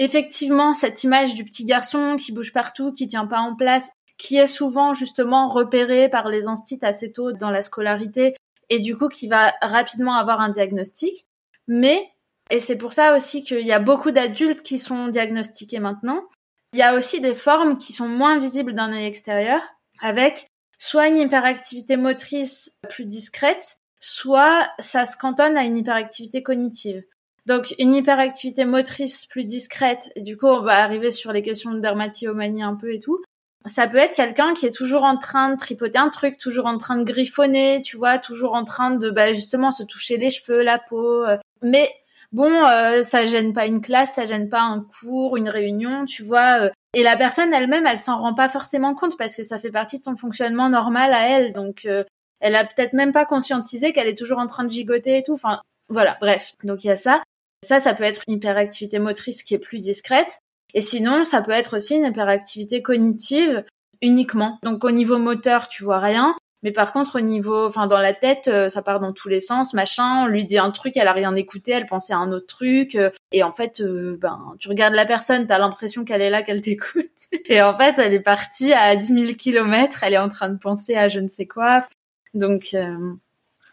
effectivement 0.00 0.74
cette 0.74 1.04
image 1.04 1.34
du 1.34 1.44
petit 1.44 1.64
garçon 1.64 2.16
qui 2.16 2.32
bouge 2.32 2.52
partout, 2.52 2.92
qui 2.92 3.06
tient 3.06 3.26
pas 3.26 3.38
en 3.38 3.54
place, 3.54 3.88
qui 4.16 4.36
est 4.36 4.48
souvent 4.48 4.94
justement 4.94 5.48
repéré 5.48 6.08
par 6.08 6.28
les 6.28 6.48
instits 6.48 6.80
assez 6.82 7.12
tôt 7.12 7.30
dans 7.30 7.50
la 7.50 7.62
scolarité 7.62 8.34
et 8.68 8.80
du 8.80 8.96
coup 8.96 9.08
qui 9.08 9.28
va 9.28 9.54
rapidement 9.62 10.14
avoir 10.14 10.40
un 10.40 10.48
diagnostic. 10.48 11.24
Mais 11.68 12.10
et 12.50 12.58
c'est 12.58 12.78
pour 12.78 12.92
ça 12.92 13.14
aussi 13.14 13.42
qu'il 13.42 13.66
y 13.66 13.72
a 13.72 13.80
beaucoup 13.80 14.10
d'adultes 14.10 14.62
qui 14.62 14.78
sont 14.78 15.08
diagnostiqués 15.08 15.80
maintenant. 15.80 16.24
Il 16.72 16.78
y 16.78 16.82
a 16.82 16.94
aussi 16.94 17.20
des 17.20 17.34
formes 17.34 17.78
qui 17.78 17.92
sont 17.92 18.08
moins 18.08 18.38
visibles 18.38 18.74
d'un 18.74 18.92
œil 18.92 19.06
extérieur, 19.06 19.62
avec 20.00 20.48
soit 20.78 21.08
une 21.08 21.18
hyperactivité 21.18 21.96
motrice 21.96 22.78
plus 22.88 23.04
discrète, 23.04 23.76
soit 24.00 24.68
ça 24.78 25.06
se 25.06 25.16
cantonne 25.16 25.56
à 25.56 25.64
une 25.64 25.78
hyperactivité 25.78 26.42
cognitive. 26.42 27.02
Donc 27.46 27.74
une 27.78 27.94
hyperactivité 27.94 28.66
motrice 28.66 29.24
plus 29.24 29.44
discrète, 29.44 30.10
et 30.16 30.20
du 30.20 30.36
coup 30.36 30.46
on 30.46 30.60
va 30.60 30.82
arriver 30.82 31.10
sur 31.10 31.32
les 31.32 31.42
questions 31.42 31.72
de 31.72 31.80
dermatillomanie 31.80 32.62
un 32.62 32.74
peu 32.74 32.92
et 32.92 33.00
tout. 33.00 33.22
Ça 33.64 33.86
peut 33.86 33.96
être 33.96 34.14
quelqu'un 34.14 34.52
qui 34.52 34.66
est 34.66 34.74
toujours 34.74 35.04
en 35.04 35.16
train 35.16 35.50
de 35.50 35.56
tripoter 35.56 35.98
un 35.98 36.10
truc, 36.10 36.38
toujours 36.38 36.66
en 36.66 36.76
train 36.76 36.96
de 36.96 37.04
griffonner, 37.04 37.82
tu 37.82 37.96
vois, 37.96 38.18
toujours 38.18 38.54
en 38.54 38.64
train 38.64 38.92
de 38.92 39.10
bah, 39.10 39.32
justement 39.32 39.70
se 39.70 39.82
toucher 39.82 40.16
les 40.16 40.30
cheveux, 40.30 40.62
la 40.62 40.78
peau. 40.78 41.24
Euh. 41.24 41.38
Mais 41.62 41.90
bon, 42.32 42.64
euh, 42.64 43.02
ça 43.02 43.26
gêne 43.26 43.52
pas 43.52 43.66
une 43.66 43.80
classe, 43.80 44.14
ça 44.14 44.24
gêne 44.24 44.48
pas 44.48 44.62
un 44.62 44.80
cours, 44.80 45.36
une 45.36 45.48
réunion, 45.48 46.04
tu 46.04 46.22
vois. 46.22 46.62
Euh. 46.62 46.70
et 46.94 47.02
la 47.02 47.16
personne 47.16 47.52
elle-même, 47.52 47.86
elle 47.86 47.98
s'en 47.98 48.18
rend 48.18 48.34
pas 48.34 48.48
forcément 48.48 48.94
compte 48.94 49.16
parce 49.16 49.34
que 49.34 49.42
ça 49.42 49.58
fait 49.58 49.70
partie 49.70 49.98
de 49.98 50.02
son 50.02 50.16
fonctionnement 50.16 50.68
normal 50.68 51.12
à 51.12 51.28
elle. 51.28 51.52
Donc, 51.52 51.84
euh, 51.86 52.04
elle 52.40 52.56
a 52.56 52.64
peut-être 52.64 52.92
même 52.92 53.12
pas 53.12 53.26
conscientisé 53.26 53.92
qu'elle 53.92 54.08
est 54.08 54.18
toujours 54.18 54.38
en 54.38 54.46
train 54.46 54.64
de 54.64 54.70
gigoter 54.70 55.18
et 55.18 55.22
tout. 55.22 55.34
Enfin, 55.34 55.60
voilà, 55.88 56.16
bref. 56.20 56.52
Donc 56.62 56.84
il 56.84 56.88
y 56.88 56.90
a 56.90 56.96
ça. 56.96 57.22
Ça, 57.64 57.80
ça 57.80 57.94
peut 57.94 58.04
être 58.04 58.22
une 58.28 58.34
hyperactivité 58.34 58.98
motrice 58.98 59.42
qui 59.42 59.54
est 59.54 59.58
plus 59.58 59.80
discrète. 59.80 60.38
Et 60.74 60.80
sinon, 60.80 61.24
ça 61.24 61.42
peut 61.42 61.50
être 61.52 61.76
aussi 61.76 61.96
une 61.96 62.06
hyperactivité 62.06 62.82
cognitive 62.82 63.64
uniquement. 64.00 64.58
Donc 64.62 64.84
au 64.84 64.90
niveau 64.90 65.18
moteur, 65.18 65.68
tu 65.68 65.82
vois 65.82 65.98
rien, 65.98 66.36
mais 66.62 66.72
par 66.72 66.92
contre, 66.92 67.18
au 67.18 67.20
niveau, 67.20 67.66
enfin, 67.66 67.86
dans 67.86 67.98
la 67.98 68.12
tête, 68.12 68.48
euh, 68.48 68.68
ça 68.68 68.82
part 68.82 68.98
dans 68.98 69.12
tous 69.12 69.28
les 69.28 69.38
sens, 69.38 69.74
machin. 69.74 70.24
On 70.24 70.26
lui 70.26 70.44
dit 70.44 70.58
un 70.58 70.70
truc, 70.70 70.96
elle 70.96 71.06
a 71.06 71.12
rien 71.12 71.32
écouté, 71.34 71.70
elle 71.72 71.86
pensait 71.86 72.12
à 72.12 72.18
un 72.18 72.32
autre 72.32 72.46
truc. 72.46 72.96
Euh, 72.96 73.10
et 73.30 73.44
en 73.44 73.52
fait, 73.52 73.80
euh, 73.80 74.18
ben, 74.20 74.54
tu 74.58 74.68
regardes 74.68 74.94
la 74.94 75.04
personne, 75.04 75.46
t'as 75.46 75.58
l'impression 75.58 76.04
qu'elle 76.04 76.20
est 76.20 76.30
là, 76.30 76.42
qu'elle 76.42 76.60
t'écoute. 76.60 77.04
Et 77.46 77.62
en 77.62 77.74
fait, 77.74 77.98
elle 77.98 78.12
est 78.12 78.22
partie 78.22 78.72
à 78.72 78.96
10 78.96 79.06
000 79.06 79.32
kilomètres, 79.34 80.02
elle 80.02 80.14
est 80.14 80.18
en 80.18 80.28
train 80.28 80.48
de 80.48 80.58
penser 80.58 80.96
à 80.96 81.08
je 81.08 81.20
ne 81.20 81.28
sais 81.28 81.46
quoi. 81.46 81.86
Donc. 82.34 82.74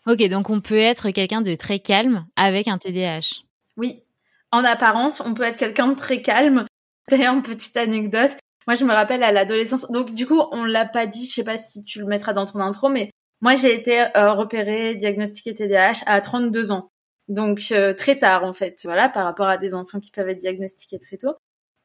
Ok, 0.05 0.29
donc 0.29 0.49
on 0.51 0.61
peut 0.61 0.77
être 0.77 1.09
quelqu'un 1.09 1.41
de 1.41 1.55
très 1.55 1.79
calme 1.79 2.25
avec 2.35 2.67
un 2.67 2.77
TDAH. 2.77 3.43
Oui. 3.77 4.03
En 4.51 4.63
apparence, 4.63 5.21
on 5.25 5.33
peut 5.33 5.43
être 5.43 5.57
quelqu'un 5.57 5.87
de 5.87 5.95
très 5.95 6.21
calme. 6.21 6.65
D'ailleurs, 7.09 7.41
petite 7.41 7.75
anecdote, 7.77 8.37
moi, 8.67 8.75
je 8.75 8.85
me 8.85 8.93
rappelle 8.93 9.23
à 9.23 9.31
l'adolescence. 9.31 9.91
Donc, 9.91 10.13
du 10.13 10.25
coup, 10.25 10.41
on 10.51 10.65
l'a 10.65 10.85
pas 10.85 11.05
dit. 11.05 11.25
Je 11.25 11.33
sais 11.33 11.43
pas 11.43 11.57
si 11.57 11.83
tu 11.83 11.99
le 11.99 12.05
mettras 12.05 12.33
dans 12.33 12.45
ton 12.45 12.59
intro, 12.59 12.89
mais 12.89 13.11
moi, 13.41 13.55
j'ai 13.55 13.73
été 13.73 13.99
euh, 14.17 14.33
repérée, 14.33 14.95
diagnostiquée 14.95 15.53
TDAH 15.53 16.03
à 16.05 16.21
32 16.21 16.71
ans. 16.71 16.89
Donc, 17.27 17.61
euh, 17.71 17.93
très 17.93 18.17
tard, 18.17 18.43
en 18.43 18.53
fait. 18.53 18.79
Voilà, 18.85 19.09
par 19.09 19.25
rapport 19.25 19.47
à 19.47 19.57
des 19.57 19.73
enfants 19.73 19.99
qui 19.99 20.11
peuvent 20.11 20.29
être 20.29 20.39
diagnostiqués 20.39 20.99
très 20.99 21.17
tôt. 21.17 21.35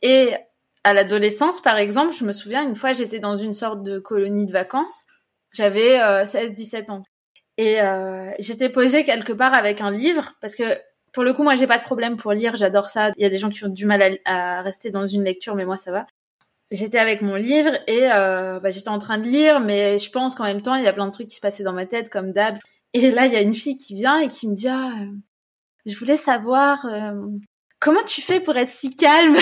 Et 0.02 0.34
à 0.84 0.94
l'adolescence, 0.94 1.60
par 1.60 1.76
exemple, 1.76 2.14
je 2.14 2.24
me 2.24 2.32
souviens, 2.32 2.66
une 2.66 2.76
fois, 2.76 2.92
j'étais 2.92 3.18
dans 3.18 3.36
une 3.36 3.52
sorte 3.52 3.82
de 3.82 3.98
colonie 3.98 4.46
de 4.46 4.52
vacances. 4.52 5.04
J'avais 5.52 5.98
16-17 5.98 6.90
euh, 6.90 6.94
ans. 6.94 7.02
Et 7.58 7.78
j'étais 8.38 8.70
posée 8.70 9.04
quelque 9.04 9.34
part 9.34 9.52
avec 9.52 9.82
un 9.82 9.90
livre, 9.90 10.32
parce 10.40 10.54
que 10.54 10.78
pour 11.12 11.24
le 11.24 11.34
coup, 11.34 11.42
moi, 11.42 11.56
j'ai 11.56 11.66
pas 11.66 11.78
de 11.78 11.82
problème 11.82 12.16
pour 12.16 12.32
lire, 12.32 12.56
j'adore 12.56 12.88
ça. 12.88 13.10
Il 13.16 13.22
y 13.22 13.26
a 13.26 13.28
des 13.28 13.38
gens 13.38 13.50
qui 13.50 13.64
ont 13.64 13.68
du 13.68 13.84
mal 13.84 14.18
à, 14.24 14.62
rester 14.62 14.90
dans 14.90 15.06
une 15.06 15.24
lecture, 15.24 15.54
mais 15.56 15.66
moi, 15.66 15.76
ça 15.76 15.92
va 15.92 16.06
j'étais 16.70 16.98
avec 16.98 17.22
mon 17.22 17.34
livre 17.34 17.72
et 17.86 18.10
euh, 18.10 18.60
bah, 18.60 18.70
j'étais 18.70 18.88
en 18.88 18.98
train 18.98 19.18
de 19.18 19.24
lire, 19.24 19.60
mais 19.60 19.98
je 19.98 20.10
pense 20.10 20.34
qu'en 20.34 20.44
même 20.44 20.62
temps, 20.62 20.74
il 20.74 20.84
y 20.84 20.86
a 20.86 20.92
plein 20.92 21.06
de 21.06 21.12
trucs 21.12 21.28
qui 21.28 21.36
se 21.36 21.40
passaient 21.40 21.64
dans 21.64 21.72
ma 21.72 21.86
tête, 21.86 22.10
comme 22.10 22.32
d'hab. 22.32 22.58
Et 22.92 23.10
là, 23.10 23.26
il 23.26 23.32
y 23.32 23.36
a 23.36 23.40
une 23.40 23.54
fille 23.54 23.76
qui 23.76 23.94
vient 23.94 24.18
et 24.18 24.28
qui 24.28 24.48
me 24.48 24.54
dit 24.54 24.68
ah, 24.68 24.92
euh, 25.00 25.06
je 25.86 25.96
voulais 25.96 26.16
savoir 26.16 26.84
euh, 26.86 27.12
comment 27.80 28.02
tu 28.04 28.20
fais 28.20 28.40
pour 28.40 28.56
être 28.56 28.68
si 28.68 28.96
calme? 28.96 29.36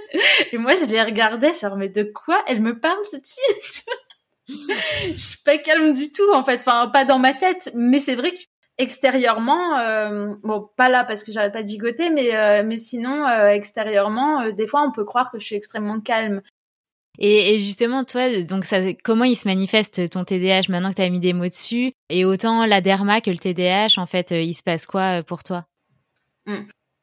et 0.52 0.58
moi, 0.58 0.74
je 0.74 0.90
l'ai 0.90 1.02
regardée, 1.02 1.52
genre 1.52 1.76
mais 1.76 1.88
de 1.88 2.02
quoi 2.02 2.42
elle 2.46 2.60
me 2.62 2.78
parle 2.78 2.98
cette 3.10 3.28
fille? 3.28 3.82
Je 4.46 5.16
suis 5.16 5.38
pas 5.42 5.56
calme 5.56 5.94
du 5.94 6.12
tout 6.12 6.30
en 6.34 6.44
fait, 6.44 6.56
enfin 6.56 6.90
pas 6.92 7.06
dans 7.06 7.18
ma 7.18 7.32
tête, 7.32 7.70
mais 7.72 7.98
c'est 7.98 8.14
vrai 8.14 8.30
que 8.30 8.36
extérieurement, 8.76 9.78
euh, 9.78 10.34
bon, 10.42 10.68
pas 10.76 10.90
là 10.90 11.02
parce 11.04 11.24
que 11.24 11.32
j'arrête 11.32 11.54
pas 11.54 11.62
de 11.62 11.66
gigoter, 11.66 12.10
mais 12.10 12.62
mais 12.62 12.76
sinon 12.76 13.26
extérieurement, 13.48 14.50
des 14.50 14.66
fois 14.66 14.82
on 14.82 14.92
peut 14.92 15.06
croire 15.06 15.30
que 15.32 15.38
je 15.38 15.46
suis 15.46 15.56
extrêmement 15.56 15.98
calme. 15.98 16.42
Et, 17.18 17.60
justement, 17.60 18.04
toi, 18.04 18.42
donc 18.42 18.64
ça, 18.64 18.78
comment 19.04 19.24
il 19.24 19.36
se 19.36 19.46
manifeste 19.46 20.10
ton 20.10 20.24
TDAH 20.24 20.62
maintenant 20.68 20.90
que 20.90 20.96
tu 20.96 21.02
as 21.02 21.10
mis 21.10 21.20
des 21.20 21.32
mots 21.32 21.48
dessus? 21.48 21.92
Et 22.10 22.24
autant 22.24 22.66
la 22.66 22.80
derma 22.80 23.20
que 23.20 23.30
le 23.30 23.38
TDAH, 23.38 24.00
en 24.00 24.06
fait, 24.06 24.32
euh, 24.32 24.40
il 24.40 24.54
se 24.54 24.62
passe 24.62 24.86
quoi 24.86 25.20
euh, 25.20 25.22
pour 25.22 25.44
toi? 25.44 25.64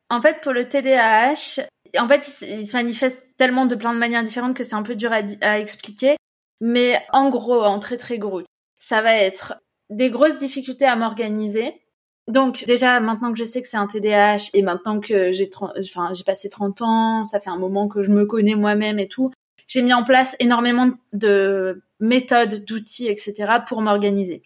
En 0.10 0.22
fait, 0.22 0.42
pour 0.42 0.52
le 0.52 0.68
TDAH, 0.68 1.64
en 1.98 2.08
fait, 2.08 2.28
il, 2.42 2.66
se 2.66 2.76
manifeste 2.76 3.24
tellement 3.38 3.66
de 3.66 3.76
plein 3.76 3.94
de 3.94 4.00
manières 4.00 4.24
différentes 4.24 4.56
que 4.56 4.64
c'est 4.64 4.76
un 4.76 4.84
peu 4.84 4.96
dur 4.96 5.14
à, 5.14 5.22
à 5.42 5.60
expliquer. 5.60 6.18
Mais 6.60 7.02
en 7.12 7.30
gros, 7.30 7.64
en 7.64 7.80
très 7.80 7.98
très 7.98 8.20
gros, 8.20 8.42
ça 8.78 9.02
va 9.02 9.16
être 9.16 9.56
des 9.90 10.10
grosses 10.10 10.38
difficultés 10.38 10.86
à 10.86 10.96
m'organiser. 10.96 11.82
Donc 12.28 12.64
déjà 12.66 13.00
maintenant 13.00 13.32
que 13.32 13.40
je 13.40 13.44
sais 13.44 13.62
que 13.62 13.68
c'est 13.68 13.78
un 13.78 13.88
TDAH 13.88 14.52
et 14.54 14.62
maintenant 14.62 15.00
que 15.00 15.32
j'ai 15.32 15.50
enfin 15.58 16.14
j'ai 16.14 16.24
passé 16.24 16.50
30 16.50 16.82
ans, 16.82 17.26
ça 17.26 17.40
fait 17.40 17.50
un 17.50 17.58
moment 17.58 17.88
que 17.88 18.04
je 18.04 18.12
me 18.12 18.26
connais 18.26 18.56
moi-même 18.56 19.00
et 19.00 19.08
tout, 19.08 19.32
j'ai 19.72 19.82
mis 19.82 19.94
en 19.94 20.04
place 20.04 20.36
énormément 20.40 20.92
de 21.14 21.82
méthodes, 22.02 22.66
d'outils, 22.66 23.08
etc. 23.08 23.54
pour 23.66 23.82
m'organiser. 23.82 24.44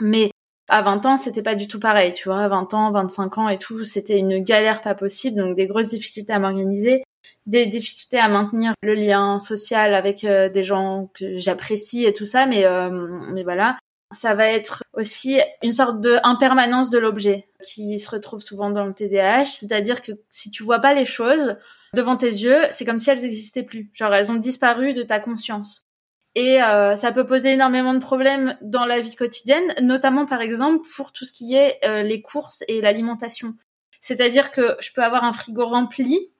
Mais 0.00 0.30
à 0.68 0.82
20 0.82 1.04
ans, 1.04 1.16
c'était 1.16 1.42
pas 1.42 1.56
du 1.56 1.66
tout 1.66 1.80
pareil, 1.80 2.14
tu 2.14 2.28
vois. 2.28 2.42
À 2.42 2.48
20 2.48 2.72
ans, 2.74 2.92
25 2.92 3.38
ans 3.38 3.48
et 3.48 3.58
tout, 3.58 3.82
c'était 3.82 4.16
une 4.16 4.44
galère 4.44 4.82
pas 4.82 4.94
possible, 4.94 5.38
donc 5.38 5.56
des 5.56 5.66
grosses 5.66 5.88
difficultés 5.88 6.32
à 6.32 6.38
m'organiser, 6.38 7.02
des 7.46 7.66
difficultés 7.66 8.20
à 8.20 8.28
maintenir 8.28 8.72
le 8.84 8.94
lien 8.94 9.40
social 9.40 9.94
avec 9.94 10.22
euh, 10.22 10.48
des 10.48 10.62
gens 10.62 11.10
que 11.14 11.38
j'apprécie 11.38 12.04
et 12.04 12.12
tout 12.12 12.26
ça, 12.26 12.46
mais 12.46 12.66
euh, 12.66 12.90
mais 13.32 13.42
voilà. 13.42 13.76
Ça 14.16 14.34
va 14.34 14.46
être 14.46 14.82
aussi 14.94 15.38
une 15.62 15.72
sorte 15.72 16.00
de 16.00 16.16
impermanence 16.22 16.88
de 16.88 16.98
l'objet 16.98 17.44
qui 17.62 17.98
se 17.98 18.08
retrouve 18.08 18.40
souvent 18.40 18.70
dans 18.70 18.86
le 18.86 18.94
TDAH, 18.94 19.44
c'est-à-dire 19.44 20.00
que 20.00 20.12
si 20.30 20.50
tu 20.50 20.62
vois 20.62 20.80
pas 20.80 20.94
les 20.94 21.04
choses, 21.04 21.56
devant 21.94 22.16
tes 22.16 22.26
yeux, 22.26 22.62
c'est 22.70 22.86
comme 22.86 22.98
si 22.98 23.10
elles 23.10 23.20
n'existaient 23.20 23.62
plus. 23.62 23.90
Genre, 23.92 24.14
elles 24.14 24.32
ont 24.32 24.36
disparu 24.36 24.94
de 24.94 25.02
ta 25.02 25.20
conscience. 25.20 25.86
Et 26.34 26.62
euh, 26.62 26.96
ça 26.96 27.12
peut 27.12 27.26
poser 27.26 27.52
énormément 27.52 27.92
de 27.92 27.98
problèmes 27.98 28.56
dans 28.62 28.86
la 28.86 29.00
vie 29.00 29.16
quotidienne, 29.16 29.74
notamment 29.82 30.24
par 30.24 30.40
exemple 30.40 30.86
pour 30.96 31.12
tout 31.12 31.24
ce 31.26 31.32
qui 31.32 31.54
est 31.54 31.78
euh, 31.84 32.02
les 32.02 32.22
courses 32.22 32.64
et 32.68 32.80
l'alimentation. 32.80 33.54
C'est-à-dire 34.00 34.50
que 34.50 34.76
je 34.80 34.92
peux 34.94 35.02
avoir 35.02 35.24
un 35.24 35.32
frigo 35.32 35.66
rempli. 35.66 36.30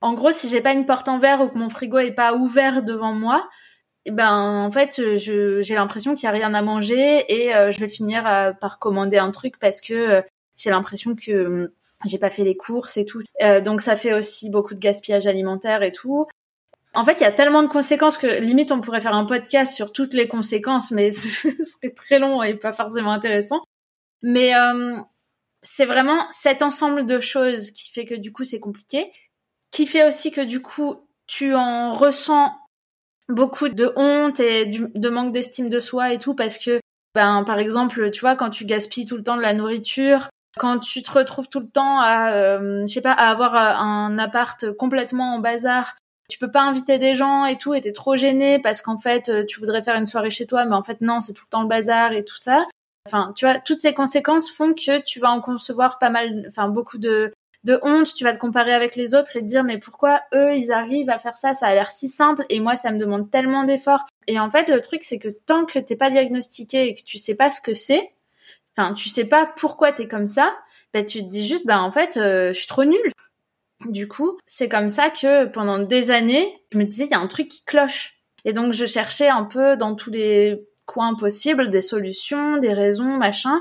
En 0.00 0.12
gros, 0.12 0.32
si 0.32 0.48
j'ai 0.48 0.60
pas 0.60 0.72
une 0.72 0.86
porte 0.86 1.08
en 1.08 1.18
verre 1.18 1.40
ou 1.40 1.48
que 1.48 1.58
mon 1.58 1.70
frigo 1.70 1.98
est 1.98 2.12
pas 2.12 2.34
ouvert 2.34 2.82
devant 2.82 3.12
moi, 3.14 3.48
ben 4.10 4.64
en 4.66 4.70
fait, 4.70 5.00
j'ai 5.16 5.74
l'impression 5.74 6.14
qu'il 6.14 6.24
y 6.24 6.26
a 6.26 6.32
rien 6.32 6.52
à 6.54 6.62
manger 6.62 7.24
et 7.28 7.54
euh, 7.54 7.72
je 7.72 7.80
vais 7.80 7.88
finir 7.88 8.24
par 8.60 8.78
commander 8.78 9.18
un 9.18 9.30
truc 9.30 9.58
parce 9.58 9.80
que 9.80 10.22
j'ai 10.56 10.70
l'impression 10.70 11.14
que 11.14 11.70
j'ai 12.04 12.18
pas 12.18 12.30
fait 12.30 12.44
les 12.44 12.56
courses 12.56 12.96
et 12.96 13.04
tout. 13.04 13.22
Euh, 13.42 13.60
donc 13.60 13.80
ça 13.80 13.96
fait 13.96 14.12
aussi 14.12 14.50
beaucoup 14.50 14.74
de 14.74 14.80
gaspillage 14.80 15.26
alimentaire 15.26 15.82
et 15.82 15.92
tout. 15.92 16.26
En 16.92 17.04
fait, 17.04 17.14
il 17.20 17.22
y 17.22 17.26
a 17.26 17.32
tellement 17.32 17.62
de 17.62 17.68
conséquences 17.68 18.18
que 18.18 18.26
limite 18.40 18.70
on 18.70 18.80
pourrait 18.80 19.00
faire 19.00 19.14
un 19.14 19.24
podcast 19.24 19.74
sur 19.74 19.92
toutes 19.92 20.14
les 20.14 20.28
conséquences, 20.28 20.90
mais 20.90 21.10
ce 21.10 21.50
serait 21.50 21.90
très 21.90 22.18
long 22.18 22.42
et 22.42 22.54
pas 22.54 22.72
forcément 22.72 23.12
intéressant. 23.12 23.60
Mais 24.22 24.54
euh, 24.54 24.96
c'est 25.62 25.86
vraiment 25.86 26.26
cet 26.30 26.62
ensemble 26.62 27.06
de 27.06 27.18
choses 27.18 27.70
qui 27.70 27.90
fait 27.90 28.04
que 28.04 28.14
du 28.14 28.32
coup 28.32 28.44
c'est 28.44 28.60
compliqué, 28.60 29.10
qui 29.70 29.86
fait 29.86 30.06
aussi 30.06 30.30
que 30.30 30.40
du 30.40 30.62
coup 30.62 30.96
tu 31.26 31.54
en 31.54 31.92
ressens 31.92 32.52
beaucoup 33.28 33.68
de 33.68 33.92
honte 33.96 34.40
et 34.40 34.66
de 34.66 35.08
manque 35.08 35.32
d'estime 35.32 35.68
de 35.68 35.80
soi 35.80 36.12
et 36.12 36.18
tout 36.18 36.34
parce 36.34 36.58
que 36.58 36.80
ben 37.14 37.44
par 37.44 37.58
exemple 37.58 38.10
tu 38.10 38.20
vois 38.20 38.36
quand 38.36 38.50
tu 38.50 38.64
gaspilles 38.64 39.06
tout 39.06 39.16
le 39.16 39.22
temps 39.22 39.36
de 39.36 39.42
la 39.42 39.54
nourriture 39.54 40.28
quand 40.56 40.78
tu 40.78 41.02
te 41.02 41.10
retrouves 41.10 41.48
tout 41.48 41.60
le 41.60 41.68
temps 41.68 41.98
à, 42.00 42.32
euh, 42.34 42.82
je 42.86 42.92
sais 42.92 43.00
pas, 43.00 43.12
à 43.12 43.30
avoir 43.30 43.54
euh, 43.54 43.74
un 43.76 44.18
appart 44.18 44.72
complètement 44.72 45.34
en 45.34 45.38
bazar, 45.38 45.96
tu 46.28 46.38
peux 46.38 46.50
pas 46.50 46.62
inviter 46.62 46.98
des 46.98 47.14
gens 47.14 47.44
et 47.44 47.58
tout, 47.58 47.74
et 47.74 47.80
t'es 47.80 47.92
trop 47.92 48.16
gêné 48.16 48.58
parce 48.58 48.80
qu'en 48.80 48.98
fait, 48.98 49.28
euh, 49.28 49.44
tu 49.46 49.60
voudrais 49.60 49.82
faire 49.82 49.96
une 49.96 50.06
soirée 50.06 50.30
chez 50.30 50.46
toi, 50.46 50.64
mais 50.64 50.74
en 50.74 50.82
fait 50.82 51.00
non, 51.00 51.20
c'est 51.20 51.32
tout 51.32 51.44
le 51.46 51.50
temps 51.50 51.62
le 51.62 51.68
bazar 51.68 52.12
et 52.12 52.24
tout 52.24 52.36
ça. 52.36 52.66
Enfin, 53.06 53.32
tu 53.36 53.44
vois, 53.44 53.58
toutes 53.58 53.80
ces 53.80 53.92
conséquences 53.92 54.50
font 54.50 54.72
que 54.72 55.00
tu 55.02 55.20
vas 55.20 55.30
en 55.30 55.40
concevoir 55.40 55.98
pas 55.98 56.08
mal, 56.08 56.44
enfin 56.48 56.68
beaucoup 56.68 56.98
de 56.98 57.30
de 57.64 57.78
honte, 57.82 58.14
tu 58.14 58.24
vas 58.24 58.32
te 58.32 58.38
comparer 58.38 58.74
avec 58.74 58.94
les 58.94 59.14
autres 59.14 59.36
et 59.36 59.40
te 59.40 59.46
dire 59.46 59.64
mais 59.64 59.78
pourquoi 59.78 60.20
eux 60.34 60.54
ils 60.54 60.70
arrivent 60.70 61.10
à 61.10 61.18
faire 61.18 61.36
ça, 61.36 61.54
ça 61.54 61.66
a 61.66 61.74
l'air 61.74 61.90
si 61.90 62.08
simple 62.08 62.44
et 62.50 62.60
moi 62.60 62.76
ça 62.76 62.92
me 62.92 62.98
demande 62.98 63.30
tellement 63.30 63.64
d'efforts. 63.64 64.06
Et 64.26 64.38
en 64.38 64.50
fait 64.50 64.68
le 64.68 64.80
truc 64.80 65.02
c'est 65.02 65.18
que 65.18 65.28
tant 65.28 65.64
que 65.64 65.78
t'es 65.78 65.96
pas 65.96 66.10
diagnostiqué 66.10 66.88
et 66.88 66.94
que 66.94 67.02
tu 67.02 67.18
sais 67.18 67.34
pas 67.34 67.50
ce 67.50 67.60
que 67.60 67.72
c'est, 67.72 68.12
enfin 68.76 68.94
tu 68.94 69.08
sais 69.08 69.24
pas 69.24 69.50
pourquoi 69.56 69.92
t'es 69.92 70.06
comme 70.06 70.26
ça, 70.26 70.54
bah 70.92 71.02
tu 71.02 71.20
te 71.20 71.28
dis 71.28 71.46
juste 71.46 71.66
bah 71.66 71.80
en 71.80 71.90
fait 71.90 72.16
euh, 72.16 72.52
je 72.52 72.58
suis 72.58 72.68
trop 72.68 72.84
nulle. 72.84 73.10
Du 73.86 74.08
coup, 74.08 74.38
c'est 74.46 74.68
comme 74.68 74.88
ça 74.88 75.10
que 75.10 75.46
pendant 75.46 75.78
des 75.78 76.10
années, 76.10 76.58
je 76.72 76.78
me 76.78 76.84
disais 76.84 77.04
il 77.04 77.10
y 77.10 77.14
a 77.14 77.18
un 77.18 77.26
truc 77.26 77.48
qui 77.48 77.64
cloche. 77.64 78.14
Et 78.46 78.52
donc 78.52 78.72
je 78.72 78.86
cherchais 78.86 79.28
un 79.28 79.44
peu 79.44 79.76
dans 79.76 79.94
tous 79.94 80.10
les 80.10 80.66
coins 80.86 81.14
possibles 81.14 81.70
des 81.70 81.80
solutions, 81.80 82.56
des 82.58 82.72
raisons, 82.72 83.16
machin, 83.16 83.60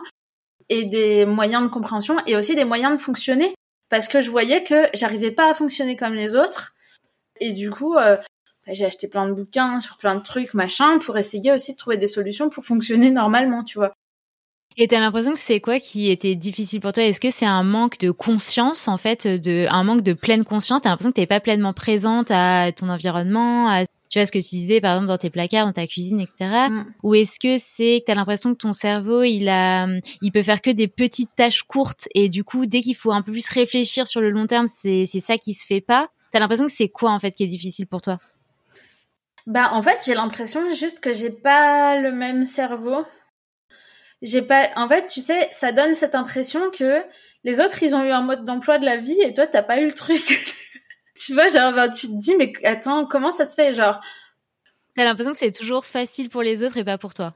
et 0.69 0.86
des 0.86 1.25
moyens 1.25 1.63
de 1.63 1.67
compréhension 1.67 2.17
et 2.25 2.36
aussi 2.36 2.55
des 2.55 2.65
moyens 2.65 2.98
de 2.98 3.01
fonctionner 3.01 3.53
parce 3.94 4.08
que 4.08 4.22
je 4.22 4.32
voyais 4.32 4.64
que 4.64 4.88
j'arrivais 4.96 5.30
pas 5.30 5.52
à 5.52 5.54
fonctionner 5.54 5.96
comme 5.96 6.16
les 6.16 6.36
autres. 6.36 6.74
Et 7.40 7.54
du 7.54 7.70
coup, 7.70 7.94
euh, 7.94 8.18
bah, 8.66 8.74
j'ai 8.74 8.86
acheté 8.86 9.08
plein 9.08 9.28
de 9.28 9.36
bouquins 9.36 9.80
sur 9.82 9.98
plein 9.98 10.16
de 10.16 10.24
trucs, 10.24 10.56
machin, 10.56 10.98
pour 10.98 11.16
essayer 11.16 11.52
aussi 11.52 11.74
de 11.74 11.78
trouver 11.78 11.98
des 11.98 12.08
solutions 12.08 12.50
pour 12.50 12.66
fonctionner 12.66 13.12
normalement, 13.12 13.64
tu 13.64 13.78
vois. 13.78 13.94
Et 14.78 14.88
t'as 14.88 15.00
l'impression 15.00 15.34
que 15.34 15.40
c'est 15.40 15.60
quoi 15.60 15.80
qui 15.80 16.10
était 16.10 16.34
difficile 16.34 16.82
pour 16.82 16.92
toi? 16.92 17.04
Est-ce 17.04 17.20
que 17.20 17.30
c'est 17.30 17.46
un 17.46 17.62
manque 17.62 18.00
de 18.00 18.10
conscience 18.10 18.88
en 18.88 18.98
fait, 18.98 19.28
de 19.28 19.68
un 19.70 19.84
manque 19.84 20.02
de 20.02 20.14
pleine 20.14 20.44
conscience? 20.44 20.82
T'as 20.82 20.90
l'impression 20.90 21.12
que 21.12 21.18
t'es 21.18 21.28
pas 21.28 21.40
pleinement 21.40 21.74
présente 21.74 22.32
à 22.32 22.72
ton 22.72 22.90
environnement, 22.90 23.86
tu 24.13 24.20
vois 24.20 24.27
ce 24.27 24.32
que 24.32 24.38
tu 24.38 24.50
disais 24.50 24.79
par 24.79 24.93
exemple 24.93 25.08
dans 25.08 25.17
tes 25.17 25.32
placards, 25.32 25.65
dans 25.65 25.74
ta 25.74 25.88
cuisine, 25.88 26.20
etc. 26.20 26.70
Mm. 26.70 26.86
Ou 27.01 27.15
est-ce 27.15 27.39
que 27.39 27.58
c'est 27.58 28.01
que 28.01 28.05
t'as 28.05 28.13
l'impression 28.13 28.53
que 28.53 28.60
ton 28.60 28.72
cerveau 28.72 29.24
il 29.24 29.50
a, 29.50 29.88
il 30.22 30.32
peut 30.32 30.43
faire 30.43 30.62
que 30.62 30.70
des 30.70 30.88
petites 30.88 31.32
tâches 31.36 31.63
courtes 31.63 32.08
et 32.13 32.29
du 32.29 32.43
coup 32.43 32.67
dès 32.67 32.82
qu'il 32.82 32.96
faut 32.96 33.12
un 33.12 33.24
peu 33.24 33.32
plus 33.32 33.50
réfléchir 33.50 34.05
sur 34.05 34.22
le 34.22 34.29
long 34.29 34.46
terme, 34.46 34.67
c'est 34.67 35.08
c'est 35.08 35.20
ça 35.20 35.39
qui 35.39 35.55
se 35.55 35.65
fait 35.65 35.82
pas 35.82 36.10
T'as 36.32 36.39
l'impression 36.39 36.67
que 36.67 36.72
c'est 36.72 36.89
quoi 36.89 37.10
en 37.10 37.20
fait 37.20 37.32
qui 37.32 37.43
est 37.43 37.48
difficile 37.48 37.88
pour 37.88 38.01
toi? 38.01 38.20
Bah 39.48 39.70
en 39.72 39.82
fait 39.82 39.98
j'ai 40.05 40.13
l'impression 40.13 40.70
juste 40.70 41.00
que 41.00 41.12
j'ai 41.12 41.32
pas 41.32 41.98
le 41.98 42.12
même 42.12 42.46
cerveau 42.46 43.05
j'ai 44.22 44.43
pas 44.43 44.70
en 44.75 44.88
fait 44.88 45.08
tu 45.08 45.22
sais 45.22 45.50
ça 45.53 45.72
donne 45.72 45.96
cette 45.96 46.13
impression 46.13 46.70
que 46.70 47.01
les 47.43 47.60
autres 47.60 47.82
ils 47.82 47.96
ont 47.96 48.03
eu 48.03 48.12
un 48.12 48.22
mode 48.22 48.46
d'emploi 48.46 48.77
de 48.77 48.86
la 48.86 48.98
vie 48.98 49.20
et 49.22 49.34
toi 49.34 49.48
t'as 49.48 49.63
pas 49.63 49.79
eu 49.79 49.88
le 49.88 49.93
truc 49.93 50.22
tu 51.15 51.34
vois, 51.34 51.48
genre, 51.48 51.74
ben, 51.74 51.89
tu 51.89 52.08
te 52.08 52.20
dis, 52.20 52.36
mais 52.36 52.53
attends, 52.63 53.05
comment 53.05 53.32
ça 53.32 53.46
se 53.46 53.55
fait 53.55 53.74
Genre? 53.74 54.00
T'as 54.96 55.05
l'impression 55.05 55.32
que 55.32 55.38
c'est 55.38 55.51
toujours 55.51 55.86
facile 55.86 56.29
pour 56.29 56.43
les 56.43 56.63
autres 56.63 56.77
et 56.77 56.84
pas 56.84 56.98
pour 56.98 57.13
toi. 57.13 57.34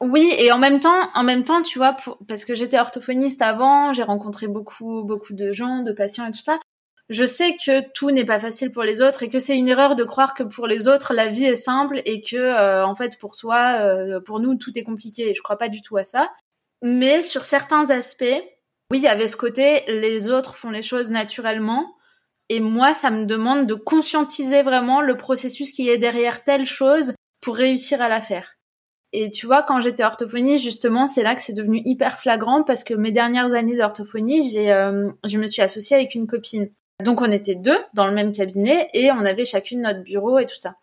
Oui, 0.00 0.30
et 0.38 0.52
en 0.52 0.58
même 0.58 0.80
temps, 0.80 1.10
en 1.14 1.22
même 1.22 1.44
temps, 1.44 1.62
tu 1.62 1.78
vois, 1.78 1.92
pour, 1.94 2.18
parce 2.28 2.44
que 2.44 2.54
j'étais 2.54 2.78
orthophoniste 2.78 3.40
avant, 3.40 3.92
j'ai 3.92 4.02
rencontré 4.02 4.46
beaucoup, 4.46 5.04
beaucoup 5.04 5.32
de 5.32 5.52
gens, 5.52 5.82
de 5.82 5.92
patients 5.92 6.26
et 6.26 6.32
tout 6.32 6.40
ça. 6.40 6.58
Je 7.08 7.24
sais 7.24 7.54
que 7.54 7.88
tout 7.92 8.10
n'est 8.10 8.24
pas 8.24 8.40
facile 8.40 8.72
pour 8.72 8.82
les 8.82 9.00
autres 9.00 9.22
et 9.22 9.28
que 9.28 9.38
c'est 9.38 9.56
une 9.56 9.68
erreur 9.68 9.94
de 9.94 10.02
croire 10.02 10.34
que 10.34 10.42
pour 10.42 10.66
les 10.66 10.88
autres 10.88 11.14
la 11.14 11.28
vie 11.28 11.44
est 11.44 11.54
simple 11.54 12.02
et 12.04 12.20
que 12.20 12.36
euh, 12.36 12.84
en 12.84 12.96
fait 12.96 13.16
pour 13.20 13.36
soi, 13.36 13.78
euh, 13.80 14.20
pour 14.20 14.40
nous 14.40 14.56
tout 14.56 14.76
est 14.76 14.82
compliqué. 14.82 15.32
Je 15.32 15.40
crois 15.40 15.56
pas 15.56 15.68
du 15.68 15.82
tout 15.82 15.96
à 15.96 16.04
ça. 16.04 16.32
Mais 16.82 17.22
sur 17.22 17.44
certains 17.44 17.90
aspects, 17.90 18.24
oui, 18.90 18.98
il 18.98 19.02
y 19.02 19.08
avait 19.08 19.28
ce 19.28 19.36
côté 19.36 19.84
les 19.86 20.30
autres 20.30 20.56
font 20.56 20.70
les 20.70 20.82
choses 20.82 21.12
naturellement 21.12 21.94
et 22.48 22.60
moi, 22.60 22.94
ça 22.94 23.10
me 23.10 23.26
demande 23.26 23.66
de 23.66 23.74
conscientiser 23.74 24.62
vraiment 24.62 25.00
le 25.00 25.16
processus 25.16 25.72
qui 25.72 25.88
est 25.88 25.98
derrière 25.98 26.44
telle 26.44 26.64
chose 26.64 27.14
pour 27.40 27.56
réussir 27.56 28.00
à 28.00 28.08
la 28.08 28.20
faire. 28.20 28.54
Et 29.12 29.30
tu 29.30 29.46
vois, 29.46 29.62
quand 29.62 29.80
j'étais 29.80 30.04
orthophonie, 30.04 30.58
justement, 30.58 31.06
c'est 31.06 31.22
là 31.22 31.34
que 31.34 31.42
c'est 31.42 31.54
devenu 31.54 31.80
hyper 31.84 32.18
flagrant 32.18 32.62
parce 32.64 32.84
que 32.84 32.94
mes 32.94 33.12
dernières 33.12 33.54
années 33.54 33.76
d'orthophonie, 33.76 34.48
j'ai, 34.48 34.72
euh, 34.72 35.10
je 35.24 35.38
me 35.38 35.46
suis 35.46 35.62
associée 35.62 35.96
avec 35.96 36.14
une 36.14 36.26
copine. 36.26 36.68
Donc 37.02 37.20
on 37.20 37.30
était 37.30 37.54
deux 37.54 37.78
dans 37.94 38.06
le 38.06 38.14
même 38.14 38.32
cabinet 38.32 38.88
et 38.94 39.10
on 39.12 39.24
avait 39.24 39.44
chacune 39.44 39.82
notre 39.82 40.02
bureau 40.02 40.38
et 40.38 40.46
tout 40.46 40.56
ça. 40.56 40.74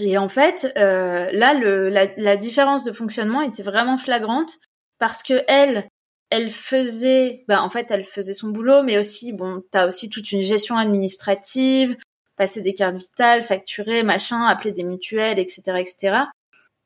Et 0.00 0.18
en 0.18 0.28
fait, 0.28 0.72
euh, 0.76 1.28
là, 1.32 1.54
le, 1.54 1.88
la, 1.88 2.06
la 2.16 2.36
différence 2.36 2.84
de 2.84 2.92
fonctionnement 2.92 3.42
était 3.42 3.62
vraiment 3.62 3.96
flagrante 3.96 4.58
parce 4.98 5.22
que 5.22 5.42
elle, 5.48 5.88
elle 6.30 6.50
faisait, 6.50 7.44
bah, 7.48 7.62
en 7.62 7.70
fait, 7.70 7.90
elle 7.90 8.04
faisait 8.04 8.34
son 8.34 8.50
boulot, 8.50 8.82
mais 8.82 8.98
aussi, 8.98 9.32
bon, 9.32 9.62
t'as 9.70 9.86
aussi 9.86 10.10
toute 10.10 10.30
une 10.32 10.42
gestion 10.42 10.76
administrative, 10.76 11.96
passer 12.36 12.60
des 12.60 12.74
cartes 12.74 12.96
vitales, 12.96 13.42
facturer, 13.42 14.02
machin, 14.02 14.44
appeler 14.44 14.72
des 14.72 14.84
mutuelles, 14.84 15.38
etc., 15.38 15.62
etc. 15.78 16.16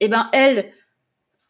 Et 0.00 0.08
ben, 0.08 0.28
elle, 0.32 0.72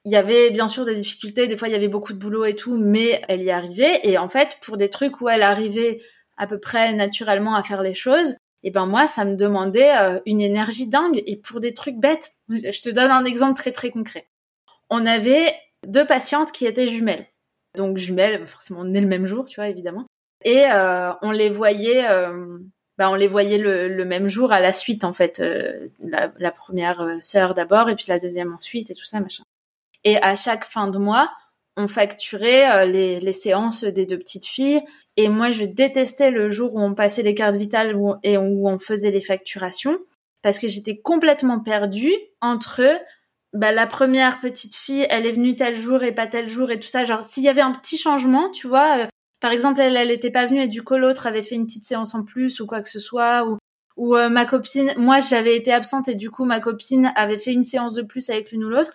il 0.04 0.12
y 0.12 0.16
avait 0.16 0.50
bien 0.50 0.68
sûr 0.68 0.84
des 0.84 0.96
difficultés, 0.96 1.46
des 1.46 1.56
fois 1.56 1.68
il 1.68 1.72
y 1.72 1.76
avait 1.76 1.88
beaucoup 1.88 2.12
de 2.12 2.18
boulot 2.18 2.44
et 2.44 2.54
tout, 2.54 2.76
mais 2.76 3.22
elle 3.28 3.42
y 3.42 3.50
arrivait. 3.50 4.00
Et 4.04 4.18
en 4.18 4.28
fait, 4.28 4.58
pour 4.62 4.76
des 4.76 4.88
trucs 4.88 5.20
où 5.20 5.28
elle 5.28 5.42
arrivait 5.42 6.00
à 6.36 6.46
peu 6.46 6.58
près 6.58 6.92
naturellement 6.92 7.54
à 7.54 7.62
faire 7.62 7.82
les 7.82 7.94
choses, 7.94 8.34
et 8.64 8.70
ben 8.70 8.86
moi, 8.86 9.06
ça 9.06 9.24
me 9.24 9.36
demandait 9.36 9.96
euh, 9.96 10.20
une 10.24 10.40
énergie 10.40 10.88
dingue. 10.88 11.22
Et 11.26 11.36
pour 11.36 11.60
des 11.60 11.74
trucs 11.74 11.96
bêtes, 11.96 12.32
je 12.48 12.80
te 12.80 12.90
donne 12.90 13.10
un 13.10 13.24
exemple 13.24 13.54
très 13.54 13.72
très 13.72 13.90
concret. 13.90 14.28
On 14.88 15.04
avait 15.04 15.52
deux 15.86 16.06
patientes 16.06 16.52
qui 16.52 16.66
étaient 16.66 16.86
jumelles 16.86 17.26
donc 17.76 17.96
jumelles, 17.96 18.46
forcément 18.46 18.84
nées 18.84 19.00
le 19.00 19.06
même 19.06 19.26
jour, 19.26 19.46
tu 19.46 19.56
vois, 19.56 19.68
évidemment. 19.68 20.06
Et 20.44 20.64
euh, 20.66 21.12
on 21.22 21.30
les 21.30 21.48
voyait, 21.48 22.08
euh, 22.10 22.58
bah, 22.98 23.10
on 23.10 23.14
les 23.14 23.28
voyait 23.28 23.58
le, 23.58 24.04
même 24.04 24.28
jour 24.28 24.52
à 24.52 24.60
la 24.60 24.72
suite, 24.72 25.04
en 25.04 25.12
fait. 25.12 25.40
Euh, 25.40 25.88
la, 26.00 26.50
première 26.50 27.18
sœur 27.20 27.54
d'abord, 27.54 27.88
et 27.88 27.94
puis 27.94 28.06
la 28.08 28.18
deuxième 28.18 28.52
ensuite, 28.54 28.90
et 28.90 28.94
tout 28.94 29.04
ça, 29.04 29.20
machin. 29.20 29.44
Et 30.04 30.16
à 30.16 30.36
chaque 30.36 30.64
fin 30.64 30.88
de 30.88 30.98
mois, 30.98 31.30
on 31.76 31.88
facturait 31.88 32.86
les, 32.86 33.20
les 33.20 33.32
séances 33.32 33.84
des 33.84 34.04
deux 34.04 34.18
petites 34.18 34.46
filles. 34.46 34.82
Et 35.16 35.28
moi, 35.28 35.50
je 35.50 35.64
détestais 35.64 36.30
le 36.30 36.50
jour 36.50 36.74
où 36.74 36.80
on 36.80 36.94
passait 36.94 37.22
les 37.22 37.34
cartes 37.34 37.56
vitales 37.56 37.96
et 38.22 38.36
où 38.36 38.68
on 38.68 38.78
faisait 38.78 39.10
les 39.10 39.20
facturations, 39.20 39.98
parce 40.42 40.58
que 40.58 40.68
j'étais 40.68 40.98
complètement 40.98 41.60
perdue 41.60 42.14
entre 42.40 42.82
bah, 43.52 43.72
la 43.72 43.86
première 43.86 44.40
petite 44.40 44.74
fille, 44.74 45.06
elle 45.10 45.26
est 45.26 45.32
venue 45.32 45.54
tel 45.54 45.76
jour 45.76 46.02
et 46.02 46.12
pas 46.14 46.26
tel 46.26 46.48
jour 46.48 46.70
et 46.70 46.78
tout 46.78 46.88
ça. 46.88 47.04
Genre, 47.04 47.22
s'il 47.22 47.42
y 47.42 47.48
avait 47.48 47.60
un 47.60 47.72
petit 47.72 47.98
changement, 47.98 48.50
tu 48.50 48.66
vois, 48.66 48.98
euh, 48.98 49.06
par 49.40 49.52
exemple, 49.52 49.80
elle, 49.80 49.96
elle 49.96 50.10
était 50.10 50.30
pas 50.30 50.46
venue 50.46 50.62
et 50.62 50.68
du 50.68 50.82
coup 50.82 50.96
l'autre 50.96 51.26
avait 51.26 51.42
fait 51.42 51.54
une 51.54 51.66
petite 51.66 51.84
séance 51.84 52.14
en 52.14 52.22
plus 52.22 52.60
ou 52.60 52.66
quoi 52.66 52.80
que 52.80 52.88
ce 52.88 52.98
soit, 52.98 53.46
ou, 53.46 53.58
ou 53.96 54.16
euh, 54.16 54.28
ma 54.30 54.46
copine, 54.46 54.94
moi 54.96 55.20
j'avais 55.20 55.56
été 55.56 55.72
absente 55.72 56.08
et 56.08 56.14
du 56.14 56.30
coup 56.30 56.44
ma 56.44 56.60
copine 56.60 57.12
avait 57.16 57.38
fait 57.38 57.52
une 57.52 57.62
séance 57.62 57.94
de 57.94 58.02
plus 58.02 58.30
avec 58.30 58.52
l'une 58.52 58.64
ou 58.64 58.70
l'autre. 58.70 58.92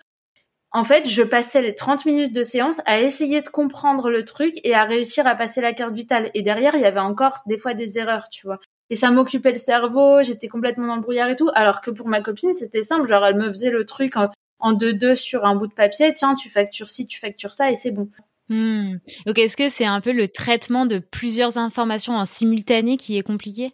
En 0.70 0.84
fait, 0.84 1.08
je 1.08 1.22
passais 1.22 1.62
les 1.62 1.74
30 1.74 2.04
minutes 2.04 2.34
de 2.34 2.42
séance 2.42 2.80
à 2.84 3.00
essayer 3.00 3.40
de 3.40 3.48
comprendre 3.48 4.10
le 4.10 4.24
truc 4.24 4.54
et 4.64 4.74
à 4.74 4.84
réussir 4.84 5.26
à 5.26 5.34
passer 5.34 5.62
la 5.62 5.72
carte 5.72 5.94
vitale. 5.94 6.30
Et 6.34 6.42
derrière, 6.42 6.74
il 6.74 6.82
y 6.82 6.84
avait 6.84 7.00
encore 7.00 7.38
des 7.46 7.56
fois 7.56 7.72
des 7.72 7.98
erreurs, 7.98 8.28
tu 8.28 8.46
vois. 8.46 8.58
Et 8.90 8.94
ça 8.94 9.10
m'occupait 9.10 9.50
le 9.50 9.56
cerveau, 9.56 10.22
j'étais 10.22 10.48
complètement 10.48 10.88
dans 10.88 10.96
le 10.96 11.02
brouillard 11.02 11.30
et 11.30 11.36
tout. 11.36 11.48
Alors 11.54 11.80
que 11.80 11.90
pour 11.90 12.08
ma 12.08 12.20
copine, 12.20 12.52
c'était 12.52 12.82
simple. 12.82 13.08
Genre, 13.08 13.24
elle 13.24 13.36
me 13.36 13.48
faisait 13.48 13.70
le 13.70 13.86
truc 13.86 14.14
en 14.58 14.72
deux-deux 14.72 15.14
sur 15.14 15.44
un 15.44 15.56
bout 15.56 15.66
de 15.66 15.74
papier, 15.74 16.12
tiens, 16.12 16.34
tu 16.34 16.48
factures 16.48 16.88
ci, 16.88 17.06
tu 17.06 17.18
factures 17.18 17.52
ça 17.52 17.70
et 17.70 17.74
c'est 17.74 17.90
bon. 17.90 18.08
Hmm. 18.48 18.96
Donc 19.26 19.38
est-ce 19.38 19.56
que 19.56 19.68
c'est 19.68 19.84
un 19.84 20.00
peu 20.00 20.12
le 20.12 20.26
traitement 20.28 20.86
de 20.86 20.98
plusieurs 20.98 21.58
informations 21.58 22.16
en 22.16 22.24
simultané 22.24 22.96
qui 22.96 23.18
est 23.18 23.22
compliqué? 23.22 23.72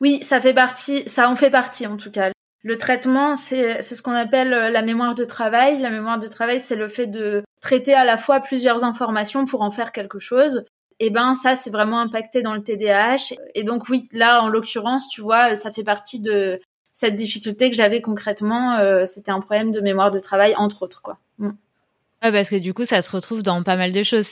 Oui, 0.00 0.22
ça 0.22 0.40
fait 0.40 0.54
partie, 0.54 1.08
ça 1.08 1.30
en 1.30 1.36
fait 1.36 1.50
partie 1.50 1.86
en 1.86 1.96
tout 1.96 2.10
cas. 2.10 2.32
Le 2.62 2.78
traitement, 2.78 3.36
c'est 3.36 3.80
ce 3.80 4.02
qu'on 4.02 4.12
appelle 4.12 4.52
euh, 4.52 4.70
la 4.70 4.82
mémoire 4.82 5.14
de 5.14 5.24
travail. 5.24 5.80
La 5.80 5.90
mémoire 5.90 6.18
de 6.18 6.26
travail, 6.26 6.58
c'est 6.58 6.74
le 6.74 6.88
fait 6.88 7.06
de 7.06 7.44
traiter 7.60 7.94
à 7.94 8.04
la 8.04 8.18
fois 8.18 8.40
plusieurs 8.40 8.82
informations 8.82 9.44
pour 9.44 9.62
en 9.62 9.70
faire 9.70 9.92
quelque 9.92 10.18
chose. 10.18 10.64
Et 10.98 11.06
eh 11.06 11.10
ben 11.10 11.34
ça, 11.34 11.56
c'est 11.56 11.70
vraiment 11.70 12.00
impacté 12.00 12.42
dans 12.42 12.54
le 12.54 12.62
TDAH. 12.62 13.34
Et 13.54 13.64
donc 13.64 13.88
oui, 13.88 14.08
là 14.12 14.42
en 14.42 14.48
l'occurrence, 14.48 15.08
tu 15.08 15.20
vois, 15.20 15.54
ça 15.54 15.70
fait 15.70 15.84
partie 15.84 16.20
de 16.20 16.58
cette 16.96 17.14
difficulté 17.14 17.68
que 17.68 17.76
j'avais 17.76 18.00
concrètement, 18.00 18.78
euh, 18.78 19.04
c'était 19.04 19.30
un 19.30 19.40
problème 19.40 19.70
de 19.70 19.82
mémoire 19.82 20.10
de 20.10 20.18
travail, 20.18 20.54
entre 20.56 20.82
autres, 20.82 21.02
quoi. 21.02 21.18
Mm. 21.36 21.50
parce 22.22 22.48
que 22.48 22.56
du 22.56 22.72
coup, 22.72 22.86
ça 22.86 23.02
se 23.02 23.10
retrouve 23.10 23.42
dans 23.42 23.62
pas 23.62 23.76
mal 23.76 23.92
de 23.92 24.02
choses. 24.02 24.26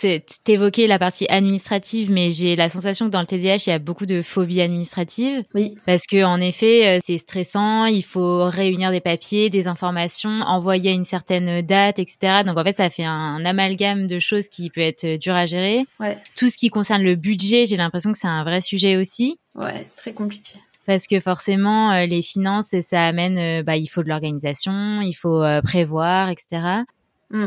T'évoquais 0.44 0.87
la 0.87 0.98
partie 0.98 1.27
administrative, 1.29 2.11
mais 2.11 2.31
j'ai 2.31 2.57
la 2.57 2.70
sensation 2.70 3.05
que 3.05 3.11
dans 3.11 3.20
le 3.20 3.27
TDAH, 3.27 3.64
il 3.66 3.68
y 3.68 3.72
a 3.72 3.79
beaucoup 3.79 4.07
de 4.07 4.22
phobies 4.22 4.62
administratives. 4.62 5.44
Oui. 5.53 5.74
Parce 5.85 6.07
que 6.07 6.24
en 6.24 6.40
effet, 6.40 6.88
euh, 6.88 7.00
c'est 7.05 7.18
stressant. 7.18 7.85
Il 7.85 8.03
faut 8.03 8.46
réunir 8.46 8.90
des 8.92 9.03
papiers, 9.03 9.50
des 9.50 9.68
informations, 9.68 10.31
envoyer 10.31 10.92
à 10.92 10.94
une 10.94 11.05
certaine 11.05 11.61
date, 11.61 11.98
etc. 11.98 12.44
Donc 12.46 12.57
en 12.57 12.64
fait, 12.64 12.72
ça 12.72 12.88
fait 12.88 13.05
un, 13.05 13.44
amalgame 13.44 14.07
de 14.07 14.18
choses 14.18 14.48
qui 14.48 14.70
peut 14.70 14.81
être 14.81 15.18
dur 15.18 15.35
à 15.35 15.44
gérer. 15.44 15.85
Ouais. 16.00 16.16
Tout 16.35 16.48
ce 16.48 16.57
qui 16.57 16.70
concerne 16.70 17.03
le 17.03 17.14
budget, 17.14 17.66
j'ai 17.66 17.77
l'impression 17.77 18.11
que 18.11 18.18
c'est 18.18 18.27
un 18.27 18.42
vrai 18.42 18.62
sujet 18.62 18.96
aussi. 18.96 19.38
Ouais, 19.55 19.87
très 19.96 20.14
compliqué 20.14 20.55
parce 20.86 21.06
que 21.06 21.20
forcément 21.20 21.92
euh, 21.92 22.06
les 22.06 22.22
finances 22.22 22.74
ça 22.80 23.06
amène 23.06 23.38
euh, 23.38 23.62
bah 23.62 23.76
il 23.76 23.86
faut 23.86 24.02
de 24.02 24.08
l'organisation 24.08 25.00
il 25.00 25.14
faut 25.14 25.42
euh, 25.42 25.60
prévoir 25.62 26.28
etc 26.28 26.82
mm. 27.30 27.46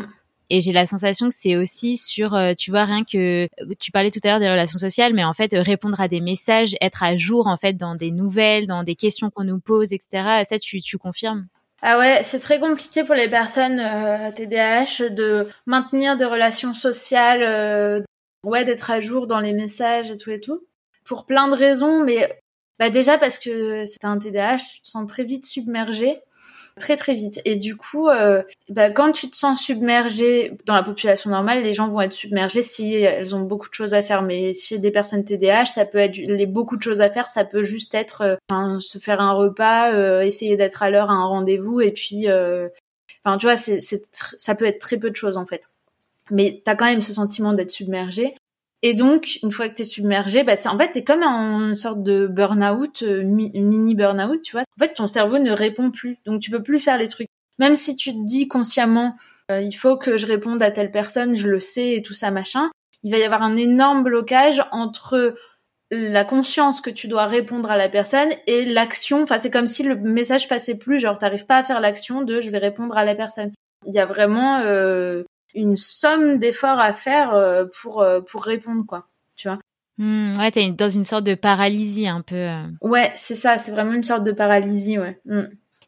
et 0.49 0.61
j'ai 0.61 0.71
la 0.71 0.85
sensation 0.85 1.29
que 1.29 1.35
c'est 1.35 1.55
aussi 1.55 1.97
sur 1.97 2.37
tu 2.57 2.71
vois 2.71 2.85
rien 2.85 3.03
que 3.03 3.47
tu 3.79 3.91
parlais 3.91 4.11
tout 4.11 4.19
à 4.23 4.29
l'heure 4.29 4.39
des 4.39 4.49
relations 4.49 4.79
sociales 4.79 5.13
mais 5.13 5.23
en 5.23 5.33
fait 5.33 5.53
répondre 5.53 5.99
à 5.99 6.07
des 6.07 6.21
messages 6.21 6.75
être 6.81 7.03
à 7.03 7.17
jour 7.17 7.47
en 7.47 7.57
fait 7.57 7.73
dans 7.73 7.95
des 7.95 8.11
nouvelles 8.11 8.67
dans 8.67 8.83
des 8.83 8.95
questions 8.95 9.29
qu'on 9.29 9.45
nous 9.45 9.59
pose 9.59 9.93
etc 9.93 10.43
ça 10.47 10.59
tu 10.59 10.81
tu 10.81 10.97
confirmes? 10.97 11.47
Ah 11.83 11.99
ouais, 11.99 12.21
c'est 12.23 12.39
très 12.39 12.59
compliqué 12.59 13.03
pour 13.03 13.13
les 13.13 13.29
personnes 13.29 13.77
TDAH 14.33 15.09
de 15.11 15.47
maintenir 15.67 16.17
des 16.17 16.25
relations 16.25 16.73
sociales, 16.73 18.03
ouais, 18.43 18.63
d'être 18.63 18.89
à 18.89 18.99
jour 18.99 19.27
dans 19.27 19.39
les 19.39 19.53
messages 19.53 20.09
et 20.09 20.17
tout 20.17 20.31
et 20.31 20.39
tout. 20.39 20.65
Pour 21.05 21.27
plein 21.27 21.47
de 21.49 21.55
raisons, 21.55 22.03
mais 22.03 22.41
bah 22.79 22.89
déjà 22.89 23.17
parce 23.17 23.39
que 23.39 23.85
c'est 23.85 24.05
un 24.05 24.17
TDAH, 24.17 24.57
tu 24.57 24.81
te 24.81 24.87
sens 24.87 25.07
très 25.07 25.23
vite 25.23 25.45
submergé, 25.45 26.21
très 26.77 26.95
très 26.95 27.15
vite. 27.15 27.41
Et 27.43 27.57
du 27.57 27.75
coup, 27.75 28.07
euh, 28.07 28.43
bah, 28.69 28.91
quand 28.91 29.11
tu 29.11 29.29
te 29.29 29.35
sens 29.35 29.61
submergé 29.61 30.53
dans 30.65 30.75
la 30.75 30.83
population 30.83 31.29
normale, 31.29 31.63
les 31.63 31.73
gens 31.73 31.87
vont 31.87 32.01
être 32.01 32.13
submergés 32.13 32.61
si 32.61 32.93
elles 32.93 33.35
ont 33.35 33.41
beaucoup 33.41 33.67
de 33.69 33.73
choses 33.73 33.93
à 33.93 34.03
faire. 34.03 34.21
Mais 34.21 34.53
chez 34.53 34.77
des 34.77 34.91
personnes 34.91 35.23
TDAH, 35.25 35.65
ça 35.65 35.85
peut 35.85 35.97
être 35.97 36.17
les 36.17 36.45
beaucoup 36.45 36.77
de 36.77 36.83
choses 36.83 37.01
à 37.01 37.09
faire, 37.09 37.29
ça 37.29 37.45
peut 37.45 37.63
juste 37.63 37.95
être 37.95 38.39
euh, 38.51 38.79
se 38.79 38.99
faire 38.99 39.21
un 39.21 39.33
repas, 39.33 39.93
euh, 39.93 40.21
essayer 40.21 40.55
d'être 40.55 40.83
à 40.83 40.89
l'heure 40.89 41.09
à 41.09 41.13
un 41.13 41.25
rendez-vous, 41.25 41.81
et 41.81 41.91
puis, 41.91 42.27
enfin, 43.25 43.37
tu 43.37 43.47
vois, 43.47 43.57
c'est, 43.57 43.79
ça 43.79 44.55
peut 44.55 44.65
être 44.65 44.79
très 44.79 44.97
peu 44.97 45.09
de 45.09 45.15
choses 45.15 45.37
en 45.37 45.45
fait. 45.45 45.63
Mais 46.29 46.61
t'as 46.65 46.75
quand 46.75 46.85
même 46.85 47.01
ce 47.01 47.13
sentiment 47.13 47.53
d'être 47.53 47.71
submergé. 47.71 48.35
Et 48.83 48.93
donc, 48.93 49.39
une 49.43 49.51
fois 49.51 49.69
que 49.69 49.75
tu 49.75 49.81
es 49.81 49.85
submergé, 49.85 50.43
bah, 50.43 50.55
c'est 50.55 50.69
en 50.69 50.77
fait, 50.77 50.91
tu 50.91 50.99
es 50.99 51.03
comme 51.03 51.23
en 51.23 51.69
une 51.69 51.75
sorte 51.75 52.03
de 52.03 52.27
burn-out, 52.27 53.01
euh, 53.03 53.23
mini 53.23 53.95
burn-out, 53.95 54.41
tu 54.43 54.51
vois. 54.51 54.61
En 54.79 54.85
fait, 54.85 54.93
ton 54.93 55.07
cerveau 55.07 55.39
ne 55.39 55.51
répond 55.51 55.89
plus. 55.89 56.19
Donc, 56.25 56.41
tu 56.41 56.51
peux 56.51 56.61
plus 56.61 56.79
faire 56.79 56.97
les 56.97 57.07
trucs. 57.07 57.27
Même 57.59 57.75
si 57.75 57.95
tu 57.95 58.11
te 58.11 58.23
dis 58.23 58.47
consciemment, 58.47 59.15
euh, 59.51 59.61
il 59.61 59.73
faut 59.73 59.97
que 59.97 60.17
je 60.17 60.27
réponde 60.27 60.61
à 60.61 60.69
telle 60.69 60.91
personne, 60.91 61.35
je 61.35 61.47
le 61.47 61.59
sais 61.59 61.93
et 61.93 62.01
tout 62.03 62.13
ça, 62.13 62.29
machin, 62.29 62.69
il 63.03 63.11
va 63.11 63.17
y 63.17 63.23
avoir 63.23 63.41
un 63.41 63.57
énorme 63.57 64.03
blocage 64.03 64.63
entre 64.71 65.35
la 65.89 66.25
conscience 66.25 66.81
que 66.81 66.89
tu 66.89 67.07
dois 67.07 67.25
répondre 67.25 67.71
à 67.71 67.77
la 67.77 67.89
personne 67.89 68.29
et 68.45 68.65
l'action. 68.65 69.23
Enfin, 69.23 69.37
c'est 69.37 69.51
comme 69.51 69.67
si 69.67 69.83
le 69.83 69.95
message 69.95 70.47
passait 70.47 70.77
plus, 70.77 70.99
genre, 70.99 71.17
t'arrives 71.17 71.45
pas 71.45 71.57
à 71.57 71.63
faire 71.63 71.79
l'action 71.79 72.21
de 72.21 72.41
je 72.41 72.49
vais 72.49 72.57
répondre 72.57 72.97
à 72.97 73.05
la 73.05 73.15
personne. 73.15 73.51
Il 73.85 73.93
y 73.93 73.99
a 73.99 74.05
vraiment 74.05 74.59
euh, 74.59 75.23
une 75.57 75.75
somme 75.75 76.37
d'efforts 76.37 76.79
à 76.79 76.93
faire 76.93 77.33
euh, 77.33 77.65
pour 77.81 78.01
euh, 78.01 78.21
pour 78.21 78.43
répondre 78.43 78.85
quoi 78.87 79.07
tu 79.35 79.47
vois 79.47 79.57
mmh, 79.97 80.39
ouais 80.39 80.51
t'es 80.51 80.69
dans 80.69 80.89
une 80.89 81.03
sorte 81.03 81.23
de 81.23 81.35
paralysie 81.35 82.07
un 82.07 82.21
peu 82.21 82.35
euh. 82.35 82.63
ouais 82.81 83.11
c'est 83.15 83.35
ça 83.35 83.57
c'est 83.57 83.71
vraiment 83.71 83.93
une 83.93 84.03
sorte 84.03 84.23
de 84.23 84.31
paralysie 84.31 84.97
ouais 84.97 85.19
mmh. 85.25 85.43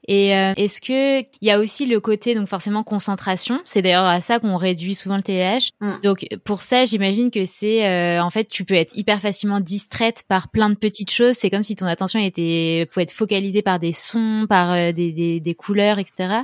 Et 0.07 0.35
euh, 0.35 0.53
est-ce 0.55 0.81
que 0.81 1.19
il 1.19 1.47
y 1.47 1.51
a 1.51 1.59
aussi 1.59 1.85
le 1.85 1.99
côté 1.99 2.33
donc 2.33 2.47
forcément 2.47 2.83
concentration 2.83 3.59
C'est 3.63 3.83
d'ailleurs 3.83 4.05
à 4.05 4.21
ça 4.21 4.39
qu'on 4.39 4.57
réduit 4.57 4.95
souvent 4.95 5.17
le 5.17 5.21
TDAH. 5.21 5.69
Mm. 5.81 6.01
Donc 6.01 6.25
pour 6.45 6.61
ça, 6.61 6.85
j'imagine 6.85 7.29
que 7.29 7.45
c'est 7.45 7.87
euh, 7.87 8.23
en 8.23 8.31
fait 8.31 8.45
tu 8.45 8.65
peux 8.65 8.73
être 8.73 8.97
hyper 8.97 9.21
facilement 9.21 9.59
distraite 9.59 10.23
par 10.27 10.49
plein 10.49 10.71
de 10.71 10.75
petites 10.75 11.11
choses. 11.11 11.35
C'est 11.35 11.51
comme 11.51 11.63
si 11.63 11.75
ton 11.75 11.85
attention 11.85 12.19
était 12.19 12.87
pouvait 12.91 13.03
être 13.03 13.11
focalisée 13.11 13.61
par 13.61 13.77
des 13.77 13.93
sons, 13.93 14.47
par 14.49 14.71
euh, 14.71 14.91
des, 14.93 15.11
des, 15.11 15.39
des 15.41 15.53
couleurs, 15.53 15.99
etc. 15.99 16.39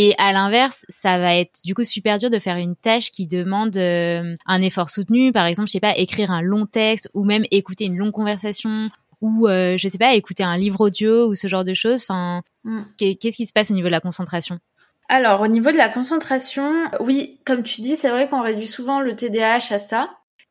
Et 0.00 0.14
à 0.16 0.32
l'inverse, 0.32 0.86
ça 0.88 1.18
va 1.18 1.34
être 1.34 1.58
du 1.64 1.74
coup 1.74 1.82
super 1.82 2.18
dur 2.18 2.30
de 2.30 2.38
faire 2.38 2.56
une 2.56 2.76
tâche 2.76 3.10
qui 3.10 3.26
demande 3.26 3.76
un 3.76 4.62
effort 4.62 4.90
soutenu. 4.90 5.32
Par 5.32 5.44
exemple, 5.46 5.66
je 5.66 5.72
sais 5.72 5.80
pas, 5.80 5.96
écrire 5.96 6.30
un 6.30 6.40
long 6.40 6.66
texte 6.66 7.10
ou 7.14 7.24
même 7.24 7.42
écouter 7.50 7.86
une 7.86 7.96
longue 7.96 8.12
conversation 8.12 8.90
ou 9.20 9.48
euh, 9.48 9.76
je 9.76 9.88
sais 9.88 9.98
pas 9.98 10.14
écouter 10.14 10.44
un 10.44 10.56
livre 10.56 10.80
audio 10.80 11.26
ou 11.26 11.34
ce 11.34 11.48
genre 11.48 11.64
de 11.64 11.74
choses. 11.74 12.04
Enfin 12.04 12.42
mm. 12.62 12.82
qu'est-ce 12.96 13.36
qui 13.36 13.46
se 13.46 13.52
passe 13.52 13.72
au 13.72 13.74
niveau 13.74 13.88
de 13.88 13.92
la 13.92 14.00
concentration? 14.00 14.60
Alors 15.08 15.40
au 15.40 15.48
niveau 15.48 15.72
de 15.72 15.76
la 15.76 15.88
concentration 15.88 16.72
oui 17.00 17.40
comme 17.44 17.64
tu 17.64 17.80
dis 17.80 17.96
c'est 17.96 18.10
vrai 18.10 18.28
qu'on 18.28 18.42
réduit 18.42 18.68
souvent 18.68 19.00
le 19.00 19.16
TDAH 19.16 19.74
à 19.74 19.80
ça. 19.80 20.10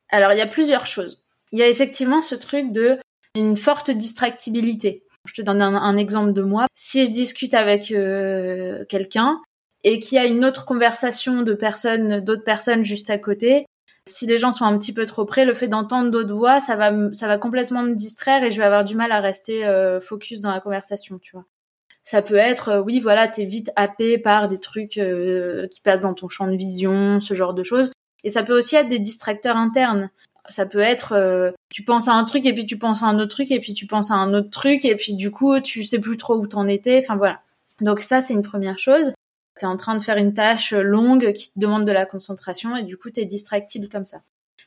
Alors 0.10 0.34
il 0.34 0.40
y 0.40 0.42
a 0.42 0.48
plusieurs 0.48 0.88
choses. 0.88 1.24
Il 1.54 1.60
y 1.60 1.64
a 1.64 1.70
effectivement 1.70 2.22
ce 2.22 2.36
truc 2.36 2.74
de 2.74 2.98
une 3.34 3.56
forte 3.56 3.92
distractibilité 3.92 5.04
je 5.28 5.34
te 5.34 5.42
donne 5.42 5.62
un, 5.62 5.98
exemple 5.98 6.34
de 6.34 6.42
moi 6.42 6.66
si 6.74 7.06
je 7.06 7.12
discute 7.12 7.54
avec 7.54 7.92
euh, 7.92 8.86
quelqu'un 8.90 9.40
et 9.84 10.00
qu'il 10.00 10.18
y 10.18 10.20
a 10.20 10.26
une 10.26 10.46
autre 10.46 10.66
conversation 10.66 11.42
de 11.42 11.54
personnes 11.54 12.22
d'autres 12.22 12.44
personnes 12.44 12.84
juste 12.84 13.10
à 13.10 13.18
côté 13.18 13.66
si 14.06 14.26
les 14.26 14.38
gens 14.38 14.54
sont 14.54 14.64
un 14.64 14.78
petit 14.78 14.94
peu 14.94 15.06
trop 15.06 15.26
près, 15.26 15.44
le 15.44 15.54
fait 15.54 15.68
d'entendre 15.68 16.12
d'autres 16.12 16.34
voix, 16.34 16.62
ça 16.62 16.78
va, 16.78 17.38
complètement 17.38 17.84
me 17.84 17.94
distraire 17.94 18.42
et 18.42 18.52
je 18.52 18.58
vais 18.58 18.66
avoir 18.66 18.86
du 18.86 18.96
mal 18.96 19.12
à 19.12 19.20
rester 19.20 19.66
euh, 19.66 20.00
focus 20.00 20.40
dans 20.40 20.52
la 20.52 20.62
conversation, 20.62 21.20
tu 21.20 21.34
vois. 21.34 21.44
Ça 22.04 22.22
peut 22.22 22.36
être, 22.36 22.70
euh, 22.70 22.82
oui, 22.82 23.02
voilà, 23.02 23.28
t'es 23.28 23.44
vite 23.44 23.70
happé 23.76 24.18
par 24.18 24.48
des 24.48 24.60
trucs 24.60 24.92
qui 24.92 25.82
passent 25.82 26.04
dans 26.04 26.14
ton 26.14 26.30
champ 26.30 26.48
de 26.48 26.56
vision, 26.56 27.20
ce 27.20 27.34
genre 27.34 27.54
de 27.54 27.64
choses. 27.64 27.92
Et 28.24 28.30
ça 28.30 28.44
peut 28.44 28.58
aussi 28.58 28.78
être 28.78 28.88
des 28.88 29.00
distracteurs 29.00 29.58
internes. 29.58 30.10
Ça 30.50 30.66
peut 30.66 30.80
être, 30.80 31.54
tu 31.70 31.84
penses 31.84 32.08
à 32.08 32.14
un 32.14 32.24
truc 32.24 32.46
et 32.46 32.54
puis 32.54 32.66
tu 32.66 32.78
penses 32.78 33.04
à 33.04 33.06
un 33.06 33.20
autre 33.20 33.30
truc 33.36 33.52
et 33.52 33.60
puis 33.60 33.74
tu 33.74 33.88
penses 33.88 34.12
à 34.12 34.16
un 34.16 34.34
autre 34.34 34.50
truc 34.50 34.86
et 34.86 34.96
puis 34.96 35.14
du 35.14 35.32
coup 35.32 35.60
tu 35.60 35.84
sais 35.84 36.00
plus 36.00 36.18
trop 36.18 36.36
où 36.36 36.48
t'en 36.48 36.68
étais. 36.68 37.00
Enfin 37.04 37.16
voilà. 37.16 37.42
Donc 37.82 38.02
ça 38.02 38.22
c'est 38.22 38.34
une 38.34 38.44
première 38.44 38.80
chose 38.80 39.14
tu 39.58 39.66
es 39.66 39.68
en 39.68 39.76
train 39.76 39.96
de 39.96 40.04
faire 40.04 40.18
une 40.18 40.34
tâche 40.34 40.74
longue 40.74 41.34
qui 41.34 41.52
te 41.52 41.60
demande 41.60 41.86
de 41.86 41.92
la 41.92 42.06
concentration 42.06 42.76
et 42.76 42.84
du 42.84 42.98
coup, 42.98 43.10
tu 43.10 43.22
es 43.22 43.26
distractible 43.26 43.90
comme 43.90 44.06
ça. 44.06 44.22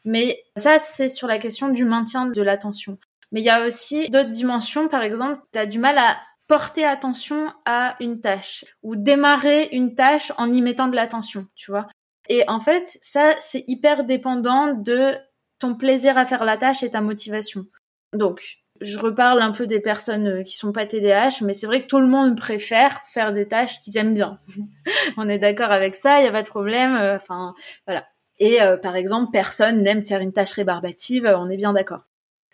Mais 0.04 0.42
ça, 0.56 0.78
c'est 0.78 1.08
sur 1.08 1.28
la 1.28 1.38
question 1.38 1.68
du 1.68 1.84
maintien 1.84 2.26
de 2.26 2.42
l'attention. 2.42 2.98
Mais 3.32 3.40
il 3.40 3.44
y 3.44 3.50
a 3.50 3.66
aussi 3.66 4.08
d'autres 4.10 4.30
dimensions, 4.30 4.88
par 4.88 5.02
exemple, 5.02 5.40
tu 5.52 5.58
as 5.58 5.66
du 5.66 5.78
mal 5.78 5.98
à 5.98 6.18
porter 6.48 6.84
attention 6.84 7.52
à 7.64 7.96
une 8.00 8.20
tâche 8.20 8.64
ou 8.82 8.96
démarrer 8.96 9.68
une 9.72 9.94
tâche 9.94 10.32
en 10.36 10.52
y 10.52 10.62
mettant 10.62 10.88
de 10.88 10.96
l'attention, 10.96 11.46
tu 11.54 11.70
vois. 11.70 11.86
Et 12.28 12.44
en 12.48 12.60
fait, 12.60 12.98
ça, 13.00 13.34
c'est 13.38 13.64
hyper 13.68 14.04
dépendant 14.04 14.72
de 14.72 15.14
ton 15.60 15.76
plaisir 15.76 16.18
à 16.18 16.26
faire 16.26 16.44
la 16.44 16.56
tâche 16.56 16.82
et 16.82 16.90
ta 16.90 17.00
motivation. 17.00 17.66
Donc, 18.12 18.60
je 18.80 18.98
reparle 18.98 19.42
un 19.42 19.52
peu 19.52 19.66
des 19.66 19.80
personnes 19.80 20.26
euh, 20.26 20.42
qui 20.42 20.56
sont 20.56 20.72
pas 20.72 20.86
TDAH, 20.86 21.42
mais 21.42 21.52
c'est 21.52 21.66
vrai 21.66 21.82
que 21.82 21.86
tout 21.86 22.00
le 22.00 22.06
monde 22.06 22.36
préfère 22.36 23.00
faire 23.12 23.32
des 23.32 23.46
tâches 23.46 23.80
qu'ils 23.80 23.96
aiment 23.98 24.14
bien. 24.14 24.40
on 25.16 25.28
est 25.28 25.38
d'accord 25.38 25.70
avec 25.70 25.94
ça, 25.94 26.20
il 26.20 26.24
y 26.24 26.28
a 26.28 26.32
pas 26.32 26.42
de 26.42 26.48
problème. 26.48 26.94
Euh, 26.96 27.16
enfin, 27.16 27.54
voilà. 27.86 28.06
Et 28.38 28.62
euh, 28.62 28.78
par 28.78 28.96
exemple, 28.96 29.30
personne 29.32 29.82
n'aime 29.82 30.02
faire 30.02 30.20
une 30.20 30.32
tâche 30.32 30.52
rébarbative, 30.52 31.26
on 31.38 31.50
est 31.50 31.58
bien 31.58 31.74
d'accord. 31.74 32.04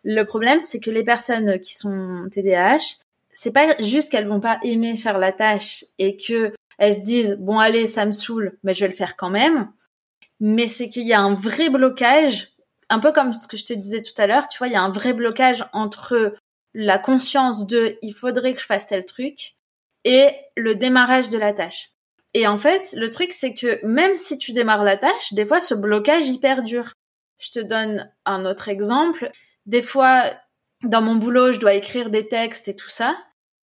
Le 0.03 0.25
problème, 0.25 0.61
c'est 0.61 0.81
que 0.81 0.91
les 0.91 1.05
personnes 1.05 1.61
qui 1.61 1.75
sont 1.75 2.27
TDAH, 2.31 2.97
c'est 3.33 3.53
pas 3.53 3.77
juste 3.81 4.11
qu'elles 4.11 4.27
vont 4.27 4.41
pas 4.41 4.59
aimer 4.65 4.97
faire 4.97 5.19
la 5.19 5.33
tâche 5.33 5.85
et 5.99 6.17
que 6.17 6.53
elles 6.79 6.95
se 6.95 7.01
disent 7.01 7.37
bon 7.39 7.59
allez, 7.59 7.87
ça 7.87 8.05
me 8.05 8.13
saoule, 8.13 8.59
mais 8.65 8.75
je 8.75 8.81
vais 8.81 8.89
le 8.89 8.95
faire 8.95 9.17
quand 9.17 9.31
même. 9.31 9.71
Mais 10.41 10.67
c'est 10.67 10.89
qu'il 10.89 11.07
y 11.07 11.13
a 11.13 11.21
un 11.21 11.35
vrai 11.35 11.71
blocage 11.71 12.56
un 12.89 13.01
peu 13.01 13.13
comme 13.13 13.33
ce 13.33 13.49
que 13.49 13.57
je 13.57 13.65
te 13.65 13.73
disais 13.73 14.03
tout 14.03 14.21
à 14.21 14.27
l'heure, 14.27 14.49
tu 14.49 14.59
vois, 14.59 14.69
il 14.69 14.73
y 14.73 14.77
a 14.77 14.83
un 14.83 14.93
vrai 14.93 15.13
blocage 15.13 15.65
entre 15.73 16.35
la 16.75 16.99
conscience 16.99 17.67
de 17.67 17.99
il 18.03 18.13
faudrait 18.13 18.55
que 18.55 18.61
je 18.61 18.67
fasse 18.67 18.87
tel 18.87 19.05
truc 19.05 19.55
et 20.05 20.31
le 20.57 20.75
démarrage 20.75 21.29
de 21.29 21.39
la 21.39 21.53
tâche. 21.53 21.91
Et 22.35 22.47
en 22.47 22.59
fait, 22.59 22.95
le 22.97 23.09
truc, 23.09 23.33
c'est 23.33 23.55
que 23.55 23.85
même 23.85 24.17
si 24.17 24.37
tu 24.39 24.53
démarres 24.53 24.85
la 24.85 24.99
tâche, 24.99 25.33
des 25.33 25.47
fois, 25.47 25.59
ce 25.59 25.75
blocage, 25.75 26.29
il 26.29 26.39
perdure. 26.39 26.93
Je 27.39 27.51
te 27.51 27.61
donne 27.61 28.13
un 28.25 28.45
autre 28.45 28.69
exemple. 28.69 29.31
Des 29.65 29.83
fois, 29.83 30.33
dans 30.83 31.01
mon 31.01 31.17
boulot, 31.17 31.53
je 31.53 31.59
dois 31.59 31.75
écrire 31.75 32.11
des 32.11 32.29
textes 32.29 32.69
et 32.69 32.77
tout 32.77 32.91
ça. 32.91 33.17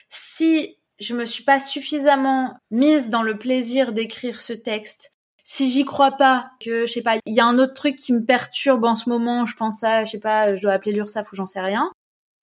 Si 0.09 0.79
je 0.99 1.15
me 1.15 1.25
suis 1.25 1.45
pas 1.45 1.59
suffisamment 1.59 2.57
mise 2.71 3.11
dans 3.11 3.23
le 3.23 3.37
plaisir 3.37 3.93
d'écrire 3.93 4.41
ce 4.41 4.53
texte 4.53 5.13
si 5.53 5.69
j'y 5.69 5.85
crois 5.85 6.13
pas, 6.13 6.51
que 6.65 6.87
je 6.87 6.93
sais 6.95 7.03
pas, 7.03 7.19
il 7.27 7.35
y 7.35 7.41
a 7.41 7.45
un 7.45 7.59
autre 7.59 7.75
truc 7.75 7.97
qui 7.97 8.15
me 8.15 8.25
perturbe 8.25 8.85
en 8.85 8.95
ce 8.95 9.11
moment, 9.11 9.45
je 9.45 9.55
pense 9.55 9.85
à, 9.85 10.07
je 10.07 10.13
sais 10.13 10.19
pas, 10.19 10.57
je 10.57 10.63
dois 10.63 10.73
appeler 10.73 10.93
l'URSSAF 10.93 11.31
ou 11.31 11.37
j'en 11.37 11.45
sais 11.45 11.61
rien. 11.61 11.93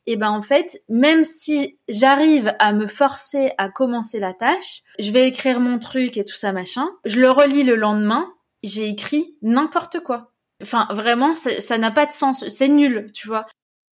Et 0.06 0.16
ben 0.16 0.30
en 0.30 0.44
fait, 0.44 0.80
même 0.90 1.24
si 1.24 1.80
j'arrive 1.88 2.54
à 2.60 2.72
me 2.72 2.86
forcer 2.86 3.52
à 3.58 3.70
commencer 3.70 4.20
la 4.20 4.36
tâche, 4.36 4.84
je 5.00 5.12
vais 5.12 5.28
écrire 5.28 5.60
mon 5.60 5.80
truc 5.80 6.18
et 6.18 6.24
tout 6.24 6.36
ça 6.36 6.52
machin, 6.52 6.88
je 7.04 7.20
le 7.20 7.32
relis 7.32 7.64
le 7.64 7.74
lendemain, 7.74 8.32
j'ai 8.62 8.88
écrit 8.88 9.36
n'importe 9.42 10.02
quoi. 10.02 10.32
Enfin 10.62 10.88
vraiment, 10.92 11.34
ça 11.34 11.78
n'a 11.80 11.90
pas 11.90 12.06
de 12.06 12.12
sens, 12.12 12.48
c'est 12.48 12.68
nul, 12.68 13.08
tu 13.12 13.28
vois. 13.28 13.48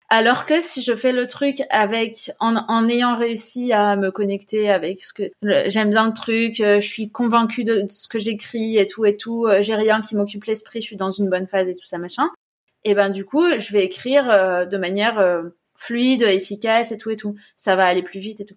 Alors 0.09 0.45
que 0.45 0.61
si 0.61 0.81
je 0.81 0.95
fais 0.95 1.11
le 1.11 1.27
truc 1.27 1.63
avec 1.69 2.31
en, 2.39 2.55
en 2.55 2.87
ayant 2.87 3.17
réussi 3.17 3.73
à 3.73 3.97
me 3.97 4.09
connecter 4.09 4.69
avec 4.69 5.03
ce 5.03 5.13
que 5.13 5.23
j'aime 5.41 5.89
bien 5.89 6.07
le 6.07 6.13
truc, 6.13 6.61
euh, 6.61 6.79
je 6.79 6.87
suis 6.87 7.11
convaincue 7.11 7.65
de, 7.65 7.85
ce 7.89 8.07
que 8.07 8.17
j'écris 8.17 8.77
et 8.77 8.87
tout 8.87 9.03
et 9.03 9.17
tout, 9.17 9.45
euh, 9.45 9.61
j'ai 9.61 9.75
rien 9.75 9.99
qui 9.99 10.15
m'occupe 10.15 10.45
l'esprit, 10.45 10.81
je 10.81 10.87
suis 10.87 10.95
dans 10.95 11.11
une 11.11 11.29
bonne 11.29 11.47
phase 11.47 11.67
et 11.67 11.75
tout 11.75 11.85
ça 11.85 11.97
machin. 11.97 12.29
Et 12.85 12.95
ben 12.95 13.09
du 13.09 13.25
coup, 13.25 13.43
je 13.57 13.73
vais 13.73 13.83
écrire 13.83 14.29
euh, 14.29 14.65
de 14.65 14.77
manière 14.77 15.43
fluide, 15.75 16.21
efficace 16.21 16.93
et 16.93 16.97
tout 16.97 17.09
et 17.09 17.17
tout. 17.17 17.35
Ça 17.57 17.75
va 17.75 17.85
aller 17.85 18.03
plus 18.03 18.21
vite 18.21 18.39
et 18.39 18.45
tout. 18.45 18.55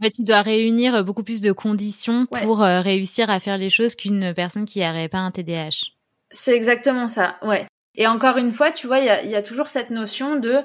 Mais 0.00 0.10
tu 0.10 0.22
dois 0.22 0.42
réunir 0.42 1.04
beaucoup 1.04 1.24
plus 1.24 1.40
de 1.40 1.50
conditions 1.50 2.26
pour 2.26 2.58
réussir 2.58 3.28
à 3.28 3.40
faire 3.40 3.58
les 3.58 3.70
choses 3.70 3.96
qu'une 3.96 4.32
personne 4.34 4.66
qui 4.66 4.78
n'aurait 4.78 5.08
pas 5.08 5.18
un 5.18 5.32
TDAH. 5.32 5.90
C'est 6.30 6.54
exactement 6.54 7.08
ça, 7.08 7.38
ouais. 7.42 7.66
Et 7.96 8.06
encore 8.06 8.36
une 8.36 8.52
fois, 8.52 8.70
tu 8.70 8.86
vois, 8.86 9.00
il 9.00 9.06
y 9.06 9.10
a, 9.10 9.24
y 9.24 9.34
a, 9.34 9.42
toujours 9.42 9.66
cette 9.66 9.90
notion 9.90 10.36
de 10.36 10.62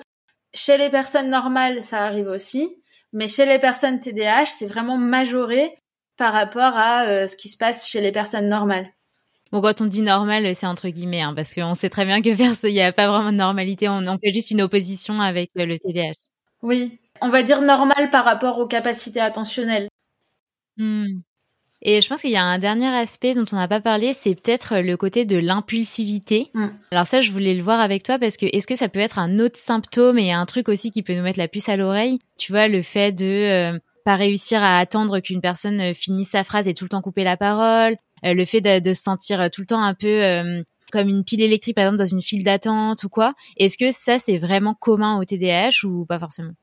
chez 0.57 0.77
les 0.77 0.89
personnes 0.89 1.29
normales, 1.29 1.83
ça 1.83 2.03
arrive 2.03 2.27
aussi, 2.27 2.81
mais 3.13 3.27
chez 3.27 3.45
les 3.45 3.59
personnes 3.59 3.99
TDAH, 3.99 4.47
c'est 4.47 4.65
vraiment 4.65 4.97
majoré 4.97 5.75
par 6.17 6.33
rapport 6.33 6.75
à 6.75 7.05
euh, 7.07 7.27
ce 7.27 7.35
qui 7.35 7.47
se 7.47 7.57
passe 7.57 7.87
chez 7.87 8.01
les 8.01 8.11
personnes 8.11 8.49
normales. 8.49 8.87
Bon, 9.51 9.61
quand 9.61 9.81
on 9.81 9.85
dit 9.85 10.01
normal, 10.01 10.53
c'est 10.55 10.65
entre 10.65 10.89
guillemets, 10.89 11.21
hein, 11.21 11.33
parce 11.33 11.53
qu'on 11.53 11.75
sait 11.75 11.89
très 11.89 12.05
bien 12.05 12.21
que 12.21 12.29
il 12.67 12.73
n'y 12.73 12.81
a 12.81 12.91
pas 12.91 13.07
vraiment 13.07 13.31
de 13.31 13.37
normalité. 13.37 13.87
On, 13.87 14.17
fait 14.17 14.33
juste 14.33 14.51
une 14.51 14.61
opposition 14.61 15.21
avec 15.21 15.51
euh, 15.57 15.65
le 15.65 15.77
TDAH. 15.77 16.13
Oui, 16.63 16.99
on 17.21 17.29
va 17.29 17.43
dire 17.43 17.61
normal 17.61 18.09
par 18.09 18.25
rapport 18.25 18.57
aux 18.57 18.67
capacités 18.67 19.21
attentionnelles. 19.21 19.87
Hmm. 20.77 21.21
Et 21.81 22.01
je 22.01 22.09
pense 22.09 22.21
qu'il 22.21 22.31
y 22.31 22.37
a 22.37 22.43
un 22.43 22.57
dernier 22.57 22.87
aspect 22.87 23.33
dont 23.33 23.45
on 23.51 23.55
n'a 23.55 23.67
pas 23.67 23.81
parlé, 23.81 24.13
c'est 24.13 24.33
peut-être 24.33 24.79
le 24.79 24.97
côté 24.97 25.25
de 25.25 25.37
l'impulsivité. 25.37 26.49
Mm. 26.53 26.67
Alors 26.91 27.05
ça, 27.05 27.21
je 27.21 27.31
voulais 27.31 27.53
le 27.53 27.61
voir 27.61 27.79
avec 27.79 28.03
toi 28.03 28.17
parce 28.17 28.37
que 28.37 28.47
est-ce 28.51 28.67
que 28.67 28.75
ça 28.75 28.89
peut 28.89 28.99
être 28.99 29.19
un 29.19 29.39
autre 29.39 29.57
symptôme 29.57 30.17
et 30.17 30.31
un 30.31 30.45
truc 30.45 30.69
aussi 30.69 30.89
qui 30.89 31.03
peut 31.03 31.13
nous 31.13 31.21
mettre 31.21 31.39
la 31.39 31.47
puce 31.47 31.69
à 31.69 31.77
l'oreille? 31.77 32.19
Tu 32.37 32.51
vois, 32.51 32.67
le 32.67 32.81
fait 32.81 33.11
de 33.11 33.25
euh, 33.25 33.79
pas 34.05 34.15
réussir 34.15 34.63
à 34.63 34.79
attendre 34.79 35.19
qu'une 35.19 35.41
personne 35.41 35.79
euh, 35.79 35.93
finisse 35.93 36.29
sa 36.29 36.43
phrase 36.43 36.67
et 36.67 36.73
tout 36.73 36.85
le 36.85 36.89
temps 36.89 37.01
couper 37.01 37.23
la 37.23 37.37
parole, 37.37 37.95
euh, 38.25 38.33
le 38.33 38.45
fait 38.45 38.61
de, 38.61 38.93
se 38.93 39.01
sentir 39.01 39.51
tout 39.51 39.61
le 39.61 39.67
temps 39.67 39.83
un 39.83 39.93
peu 39.93 40.63
comme 40.91 41.09
une 41.09 41.25
pile 41.25 41.41
électrique 41.41 41.75
par 41.75 41.83
exemple 41.83 41.97
dans 41.97 42.05
une 42.05 42.21
file 42.21 42.43
d'attente 42.43 43.03
ou 43.03 43.09
quoi. 43.09 43.33
Est-ce 43.57 43.77
que 43.77 43.91
ça 43.91 44.17
c'est 44.17 44.37
vraiment 44.37 44.73
commun 44.73 45.19
au 45.19 45.25
TDAH 45.25 45.83
ou 45.85 46.05
pas 46.05 46.17
forcément? 46.17 46.53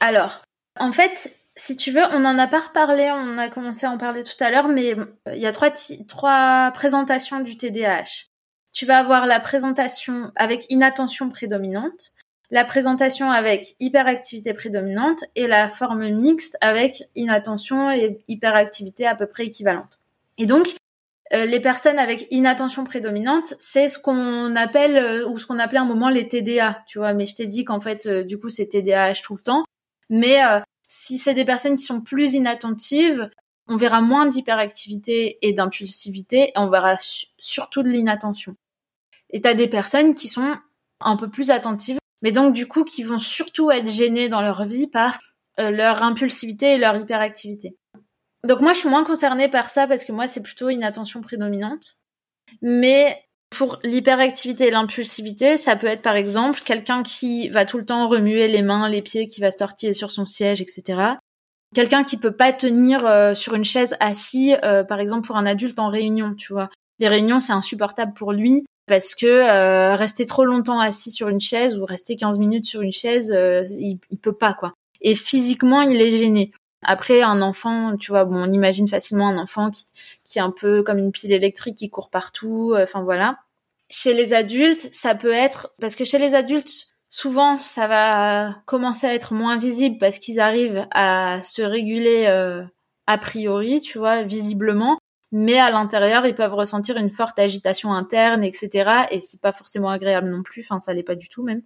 Alors, 0.00 0.42
en 0.78 0.92
fait, 0.92 1.32
si 1.56 1.76
tu 1.76 1.90
veux, 1.90 2.02
on 2.12 2.24
en 2.24 2.38
a 2.38 2.46
pas 2.46 2.60
reparlé, 2.60 3.10
on 3.12 3.38
a 3.38 3.48
commencé 3.48 3.86
à 3.86 3.90
en 3.90 3.98
parler 3.98 4.22
tout 4.22 4.42
à 4.42 4.50
l'heure, 4.50 4.68
mais 4.68 4.96
euh, 4.96 5.06
il 5.34 5.38
y 5.38 5.46
a 5.46 5.52
trois, 5.52 5.70
trois 6.08 6.70
présentations 6.72 7.40
du 7.40 7.56
TDAH. 7.56 8.26
Tu 8.72 8.86
vas 8.86 8.98
avoir 8.98 9.26
la 9.26 9.40
présentation 9.40 10.30
avec 10.36 10.66
inattention 10.70 11.28
prédominante, 11.28 12.12
la 12.50 12.64
présentation 12.64 13.30
avec 13.30 13.74
hyperactivité 13.80 14.54
prédominante 14.54 15.24
et 15.34 15.46
la 15.46 15.68
forme 15.68 16.08
mixte 16.08 16.56
avec 16.60 17.02
inattention 17.16 17.90
et 17.90 18.22
hyperactivité 18.28 19.06
à 19.06 19.16
peu 19.16 19.26
près 19.26 19.46
équivalente. 19.46 19.98
Et 20.38 20.46
donc, 20.46 20.68
euh, 21.32 21.46
les 21.46 21.60
personnes 21.60 21.98
avec 21.98 22.26
inattention 22.30 22.84
prédominante, 22.84 23.54
c'est 23.58 23.88
ce 23.88 23.98
qu'on 23.98 24.54
appelle 24.54 24.96
euh, 24.96 25.28
ou 25.28 25.36
ce 25.36 25.46
qu'on 25.46 25.58
appelait 25.58 25.78
un 25.78 25.84
moment 25.84 26.08
les 26.08 26.28
TDA, 26.28 26.82
tu 26.86 26.98
vois. 26.98 27.12
Mais 27.12 27.26
je 27.26 27.34
t'ai 27.34 27.46
dit 27.46 27.64
qu'en 27.64 27.80
fait, 27.80 28.08
du 28.08 28.38
coup, 28.38 28.50
c'est 28.50 28.66
TDAH 28.66 29.20
tout 29.22 29.34
le 29.34 29.42
temps. 29.42 29.64
Mais 30.08 30.38
si 30.92 31.18
c'est 31.18 31.34
des 31.34 31.44
personnes 31.44 31.76
qui 31.76 31.84
sont 31.84 32.00
plus 32.00 32.34
inattentives, 32.34 33.30
on 33.68 33.76
verra 33.76 34.00
moins 34.00 34.26
d'hyperactivité 34.26 35.38
et 35.40 35.52
d'impulsivité 35.52 36.48
et 36.48 36.52
on 36.56 36.68
verra 36.68 36.96
surtout 37.38 37.84
de 37.84 37.88
l'inattention. 37.88 38.56
Et 39.30 39.40
t'as 39.40 39.54
des 39.54 39.68
personnes 39.68 40.14
qui 40.14 40.26
sont 40.26 40.58
un 40.98 41.16
peu 41.16 41.30
plus 41.30 41.52
attentives, 41.52 41.98
mais 42.22 42.32
donc 42.32 42.54
du 42.54 42.66
coup 42.66 42.82
qui 42.82 43.04
vont 43.04 43.20
surtout 43.20 43.70
être 43.70 43.88
gênées 43.88 44.28
dans 44.28 44.42
leur 44.42 44.64
vie 44.66 44.88
par 44.88 45.20
euh, 45.60 45.70
leur 45.70 46.02
impulsivité 46.02 46.72
et 46.72 46.78
leur 46.78 46.96
hyperactivité. 46.96 47.76
Donc 48.42 48.60
moi, 48.60 48.72
je 48.72 48.80
suis 48.80 48.88
moins 48.88 49.04
concernée 49.04 49.48
par 49.48 49.70
ça 49.70 49.86
parce 49.86 50.04
que 50.04 50.10
moi, 50.10 50.26
c'est 50.26 50.42
plutôt 50.42 50.70
une 50.70 50.82
attention 50.82 51.20
prédominante. 51.20 51.98
Mais 52.62 53.22
pour 53.50 53.78
l'hyperactivité 53.82 54.68
et 54.68 54.70
l'impulsivité, 54.70 55.56
ça 55.56 55.76
peut 55.76 55.88
être 55.88 56.02
par 56.02 56.14
exemple 56.14 56.60
quelqu'un 56.64 57.02
qui 57.02 57.48
va 57.48 57.66
tout 57.66 57.78
le 57.78 57.84
temps 57.84 58.08
remuer 58.08 58.46
les 58.48 58.62
mains, 58.62 58.88
les 58.88 59.02
pieds, 59.02 59.26
qui 59.26 59.40
va 59.40 59.50
se 59.50 59.58
tortiller 59.58 59.92
sur 59.92 60.12
son 60.12 60.24
siège, 60.24 60.60
etc. 60.60 61.16
Quelqu'un 61.74 62.04
qui 62.04 62.16
peut 62.16 62.32
pas 62.32 62.52
tenir 62.52 63.04
euh, 63.06 63.34
sur 63.34 63.54
une 63.54 63.64
chaise 63.64 63.96
assis, 64.00 64.54
euh, 64.64 64.84
par 64.84 65.00
exemple 65.00 65.26
pour 65.26 65.36
un 65.36 65.46
adulte 65.46 65.78
en 65.78 65.88
réunion, 65.88 66.34
tu 66.34 66.52
vois. 66.52 66.68
Les 67.00 67.08
réunions, 67.08 67.40
c'est 67.40 67.52
insupportable 67.52 68.12
pour 68.14 68.32
lui 68.32 68.64
parce 68.86 69.14
que 69.14 69.26
euh, 69.26 69.94
rester 69.94 70.26
trop 70.26 70.44
longtemps 70.44 70.80
assis 70.80 71.10
sur 71.10 71.28
une 71.28 71.40
chaise 71.40 71.76
ou 71.76 71.84
rester 71.84 72.16
15 72.16 72.38
minutes 72.38 72.66
sur 72.66 72.82
une 72.82 72.92
chaise, 72.92 73.34
il, 73.78 73.98
il 74.10 74.18
peut 74.18 74.32
pas 74.32 74.54
quoi. 74.54 74.74
Et 75.00 75.14
physiquement, 75.14 75.80
il 75.82 76.00
est 76.00 76.10
gêné. 76.10 76.52
Après, 76.82 77.22
un 77.22 77.42
enfant, 77.42 77.96
tu 77.96 78.10
vois, 78.10 78.24
bon, 78.24 78.36
on 78.36 78.52
imagine 78.52 78.88
facilement 78.88 79.28
un 79.28 79.38
enfant 79.38 79.70
qui, 79.70 79.84
qui 80.30 80.38
est 80.38 80.42
un 80.42 80.52
peu 80.52 80.82
comme 80.82 80.98
une 80.98 81.12
pile 81.12 81.32
électrique 81.32 81.76
qui 81.76 81.90
court 81.90 82.10
partout. 82.10 82.72
Euh, 82.74 82.84
enfin 82.84 83.02
voilà. 83.02 83.38
Chez 83.88 84.14
les 84.14 84.32
adultes, 84.34 84.88
ça 84.92 85.14
peut 85.14 85.32
être 85.32 85.74
parce 85.80 85.96
que 85.96 86.04
chez 86.04 86.18
les 86.18 86.34
adultes, 86.34 86.88
souvent, 87.08 87.58
ça 87.58 87.88
va 87.88 88.56
commencer 88.66 89.06
à 89.06 89.14
être 89.14 89.34
moins 89.34 89.58
visible 89.58 89.98
parce 89.98 90.18
qu'ils 90.18 90.40
arrivent 90.40 90.86
à 90.92 91.42
se 91.42 91.62
réguler 91.62 92.26
euh, 92.28 92.62
a 93.06 93.18
priori, 93.18 93.80
tu 93.80 93.98
vois, 93.98 94.22
visiblement. 94.22 94.98
Mais 95.32 95.58
à 95.58 95.70
l'intérieur, 95.70 96.26
ils 96.26 96.34
peuvent 96.34 96.54
ressentir 96.54 96.96
une 96.96 97.10
forte 97.10 97.38
agitation 97.38 97.92
interne, 97.92 98.44
etc. 98.44 99.06
Et 99.10 99.20
c'est 99.20 99.40
pas 99.40 99.52
forcément 99.52 99.90
agréable 99.90 100.28
non 100.28 100.42
plus. 100.42 100.62
Enfin, 100.64 100.78
ça 100.78 100.92
l'est 100.94 101.02
pas 101.02 101.16
du 101.16 101.28
tout 101.28 101.42
même 101.42 101.62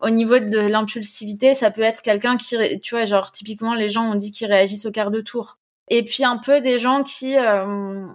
au 0.00 0.10
niveau 0.10 0.38
de 0.38 0.58
l'impulsivité, 0.58 1.54
ça 1.54 1.70
peut 1.70 1.82
être 1.82 2.02
quelqu'un 2.02 2.36
qui, 2.36 2.56
tu 2.80 2.94
vois, 2.94 3.04
genre 3.04 3.32
typiquement 3.32 3.74
les 3.74 3.88
gens 3.88 4.04
ont 4.04 4.14
dit 4.14 4.30
qu'ils 4.30 4.46
réagissent 4.46 4.86
au 4.86 4.92
quart 4.92 5.10
de 5.10 5.20
tour. 5.20 5.54
Et 5.90 6.04
puis 6.04 6.24
un 6.24 6.38
peu 6.38 6.60
des 6.60 6.78
gens 6.78 7.02
qui 7.02 7.36
euh, 7.36 8.06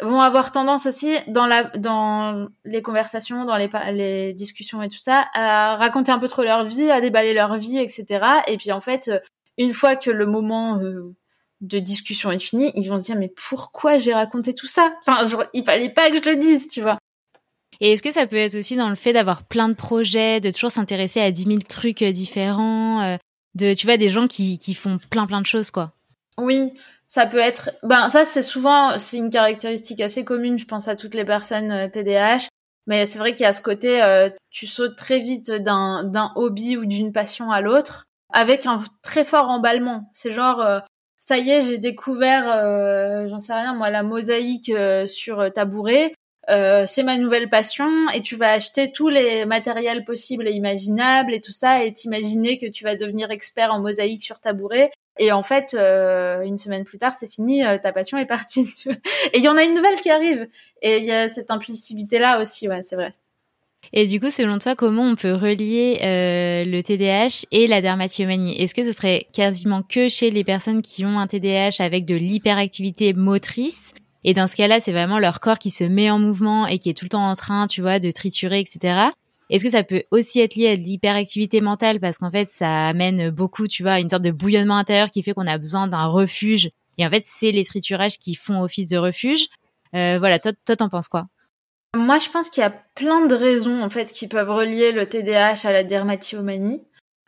vont 0.00 0.20
avoir 0.20 0.52
tendance 0.52 0.86
aussi 0.86 1.16
dans 1.28 1.46
la 1.46 1.64
dans 1.76 2.48
les 2.64 2.82
conversations, 2.82 3.44
dans 3.44 3.56
les 3.56 3.68
les 3.92 4.32
discussions 4.34 4.82
et 4.82 4.88
tout 4.88 4.98
ça, 4.98 5.28
à 5.34 5.76
raconter 5.76 6.12
un 6.12 6.18
peu 6.18 6.28
trop 6.28 6.42
leur 6.42 6.64
vie, 6.64 6.90
à 6.90 7.00
déballer 7.00 7.34
leur 7.34 7.56
vie, 7.56 7.78
etc. 7.78 8.24
Et 8.46 8.56
puis 8.56 8.72
en 8.72 8.80
fait, 8.80 9.10
une 9.58 9.74
fois 9.74 9.96
que 9.96 10.10
le 10.10 10.26
moment 10.26 10.78
euh, 10.78 11.14
de 11.60 11.78
discussion 11.78 12.30
est 12.30 12.38
fini, 12.38 12.72
ils 12.74 12.88
vont 12.88 12.98
se 12.98 13.04
dire 13.04 13.16
mais 13.16 13.32
pourquoi 13.34 13.98
j'ai 13.98 14.14
raconté 14.14 14.52
tout 14.52 14.66
ça? 14.66 14.94
Enfin, 15.06 15.24
genre, 15.24 15.44
il 15.54 15.64
fallait 15.64 15.90
pas 15.90 16.10
que 16.10 16.16
je 16.16 16.28
le 16.28 16.36
dise, 16.36 16.68
tu 16.68 16.80
vois. 16.82 16.98
Et 17.80 17.92
est-ce 17.92 18.02
que 18.02 18.12
ça 18.12 18.26
peut 18.26 18.36
être 18.36 18.54
aussi 18.54 18.76
dans 18.76 18.90
le 18.90 18.94
fait 18.94 19.12
d'avoir 19.12 19.44
plein 19.44 19.68
de 19.68 19.74
projets, 19.74 20.40
de 20.40 20.50
toujours 20.50 20.70
s'intéresser 20.70 21.20
à 21.20 21.30
10 21.30 21.44
000 21.44 21.58
trucs 21.68 22.02
euh, 22.02 22.12
différents, 22.12 23.02
euh, 23.02 23.16
de, 23.54 23.74
tu 23.74 23.86
vois, 23.86 23.96
des 23.96 24.08
gens 24.08 24.28
qui, 24.28 24.58
qui 24.58 24.74
font 24.74 24.98
plein 25.10 25.26
plein 25.26 25.40
de 25.40 25.46
choses, 25.46 25.70
quoi? 25.70 25.92
Oui, 26.38 26.72
ça 27.12 27.26
peut 27.26 27.36
être. 27.36 27.68
Ben, 27.82 28.08
ça, 28.08 28.24
c'est 28.24 28.40
souvent, 28.40 28.96
c'est 28.96 29.18
une 29.18 29.28
caractéristique 29.28 30.00
assez 30.00 30.24
commune, 30.24 30.58
je 30.58 30.64
pense, 30.64 30.88
à 30.88 30.96
toutes 30.96 31.12
les 31.12 31.26
personnes 31.26 31.90
TDAH. 31.90 32.36
Euh, 32.36 32.38
Mais 32.86 33.04
c'est 33.04 33.18
vrai 33.18 33.34
qu'il 33.34 33.44
y 33.44 33.46
a 33.46 33.52
ce 33.52 33.60
côté, 33.60 34.00
tu 34.48 34.66
sautes 34.66 34.96
très 34.96 35.20
vite 35.20 35.52
d'un, 35.52 36.04
d'un 36.04 36.32
hobby 36.36 36.78
ou 36.78 36.86
d'une 36.86 37.12
passion 37.12 37.50
à 37.50 37.60
l'autre, 37.60 38.04
avec 38.32 38.64
un 38.64 38.78
très 39.02 39.24
fort 39.24 39.50
emballement. 39.50 40.10
C'est 40.14 40.30
genre, 40.30 40.64
ça 41.18 41.36
y 41.36 41.50
est, 41.50 41.60
j'ai 41.60 41.76
découvert, 41.76 42.44
j'en 43.28 43.40
sais 43.40 43.52
rien, 43.52 43.74
moi, 43.74 43.90
la 43.90 44.02
mosaïque 44.02 44.72
sur 45.06 45.52
tabouret. 45.52 46.14
Euh, 46.48 46.84
c'est 46.86 47.02
ma 47.02 47.18
nouvelle 47.18 47.48
passion 47.50 47.88
et 48.14 48.22
tu 48.22 48.36
vas 48.36 48.52
acheter 48.52 48.90
tous 48.90 49.08
les 49.08 49.44
matériels 49.44 50.04
possibles 50.04 50.48
et 50.48 50.52
imaginables 50.52 51.34
et 51.34 51.40
tout 51.40 51.52
ça 51.52 51.84
et 51.84 51.92
t'imaginer 51.92 52.58
que 52.58 52.66
tu 52.66 52.82
vas 52.82 52.96
devenir 52.96 53.30
expert 53.30 53.70
en 53.72 53.80
mosaïque 53.80 54.24
sur 54.24 54.40
tabouret 54.40 54.90
et 55.18 55.32
en 55.32 55.42
fait 55.42 55.74
euh, 55.74 56.42
une 56.42 56.56
semaine 56.56 56.84
plus 56.84 56.98
tard 56.98 57.12
c'est 57.12 57.30
fini 57.30 57.64
euh, 57.64 57.78
ta 57.78 57.92
passion 57.92 58.18
est 58.18 58.26
partie 58.26 58.72
et 59.32 59.38
il 59.38 59.44
y 59.44 59.48
en 59.48 59.56
a 59.56 59.64
une 59.64 59.74
nouvelle 59.74 60.00
qui 60.00 60.10
arrive. 60.10 60.48
Et 60.80 60.98
il 60.98 61.04
y 61.04 61.12
a 61.12 61.28
cette 61.28 61.50
impulsivité 61.50 62.18
là 62.18 62.40
aussi 62.40 62.68
ouais 62.68 62.82
c'est 62.82 62.96
vrai. 62.96 63.14
Et 63.92 64.06
du 64.06 64.20
coup, 64.20 64.30
selon 64.30 64.58
toi, 64.58 64.76
comment 64.76 65.02
on 65.02 65.16
peut 65.16 65.34
relier 65.34 65.98
le 66.00 66.80
TDAH 66.82 67.46
et 67.50 67.66
la 67.66 67.82
dermatillomanie 67.82 68.56
Est-ce 68.62 68.76
que 68.76 68.84
ce 68.84 68.92
serait 68.92 69.26
quasiment 69.32 69.82
que 69.82 70.08
chez 70.08 70.30
les 70.30 70.44
personnes 70.44 70.82
qui 70.82 71.04
ont 71.04 71.18
un 71.18 71.26
TDAH 71.26 71.80
avec 71.80 72.04
de 72.06 72.14
l'hyperactivité 72.14 73.12
motrice? 73.12 73.92
Et 74.24 74.34
dans 74.34 74.46
ce 74.46 74.56
cas-là, 74.56 74.80
c'est 74.80 74.92
vraiment 74.92 75.18
leur 75.18 75.40
corps 75.40 75.58
qui 75.58 75.70
se 75.70 75.84
met 75.84 76.10
en 76.10 76.18
mouvement 76.18 76.66
et 76.66 76.78
qui 76.78 76.90
est 76.90 76.94
tout 76.94 77.04
le 77.04 77.10
temps 77.10 77.28
en 77.28 77.34
train, 77.34 77.66
tu 77.66 77.80
vois, 77.80 77.98
de 77.98 78.10
triturer, 78.10 78.60
etc. 78.60 79.10
Est-ce 79.52 79.64
que 79.64 79.70
ça 79.70 79.84
peut 79.84 80.04
aussi 80.10 80.40
être 80.40 80.54
lié 80.54 80.68
à 80.68 80.74
l'hyperactivité 80.74 81.60
mentale? 81.60 82.00
Parce 82.00 82.16
qu'en 82.16 82.30
fait, 82.30 82.48
ça 82.48 82.88
amène 82.88 83.28
beaucoup, 83.28 83.68
tu 83.68 83.82
vois, 83.82 83.92
à 83.92 84.00
une 84.00 84.08
sorte 84.08 84.22
de 84.22 84.30
bouillonnement 84.30 84.78
intérieur 84.78 85.10
qui 85.10 85.22
fait 85.22 85.34
qu'on 85.34 85.46
a 85.46 85.58
besoin 85.58 85.86
d'un 85.88 86.06
refuge. 86.06 86.70
Et 86.96 87.06
en 87.06 87.10
fait, 87.10 87.22
c'est 87.26 87.52
les 87.52 87.62
triturages 87.62 88.18
qui 88.18 88.34
font 88.34 88.62
office 88.62 88.88
de 88.88 88.96
refuge. 88.96 89.48
Euh, 89.94 90.18
voilà, 90.18 90.38
toi, 90.38 90.52
toi, 90.64 90.76
t'en 90.76 90.88
penses 90.88 91.08
quoi? 91.08 91.26
Moi, 91.94 92.18
je 92.18 92.30
pense 92.30 92.48
qu'il 92.48 92.62
y 92.62 92.64
a 92.64 92.74
plein 92.94 93.26
de 93.26 93.34
raisons 93.34 93.82
en 93.82 93.90
fait 93.90 94.10
qui 94.10 94.26
peuvent 94.26 94.48
relier 94.48 94.90
le 94.90 95.04
TDAH 95.06 95.68
à 95.68 95.72
la 95.72 95.84
dermatillomanie. 95.84 96.82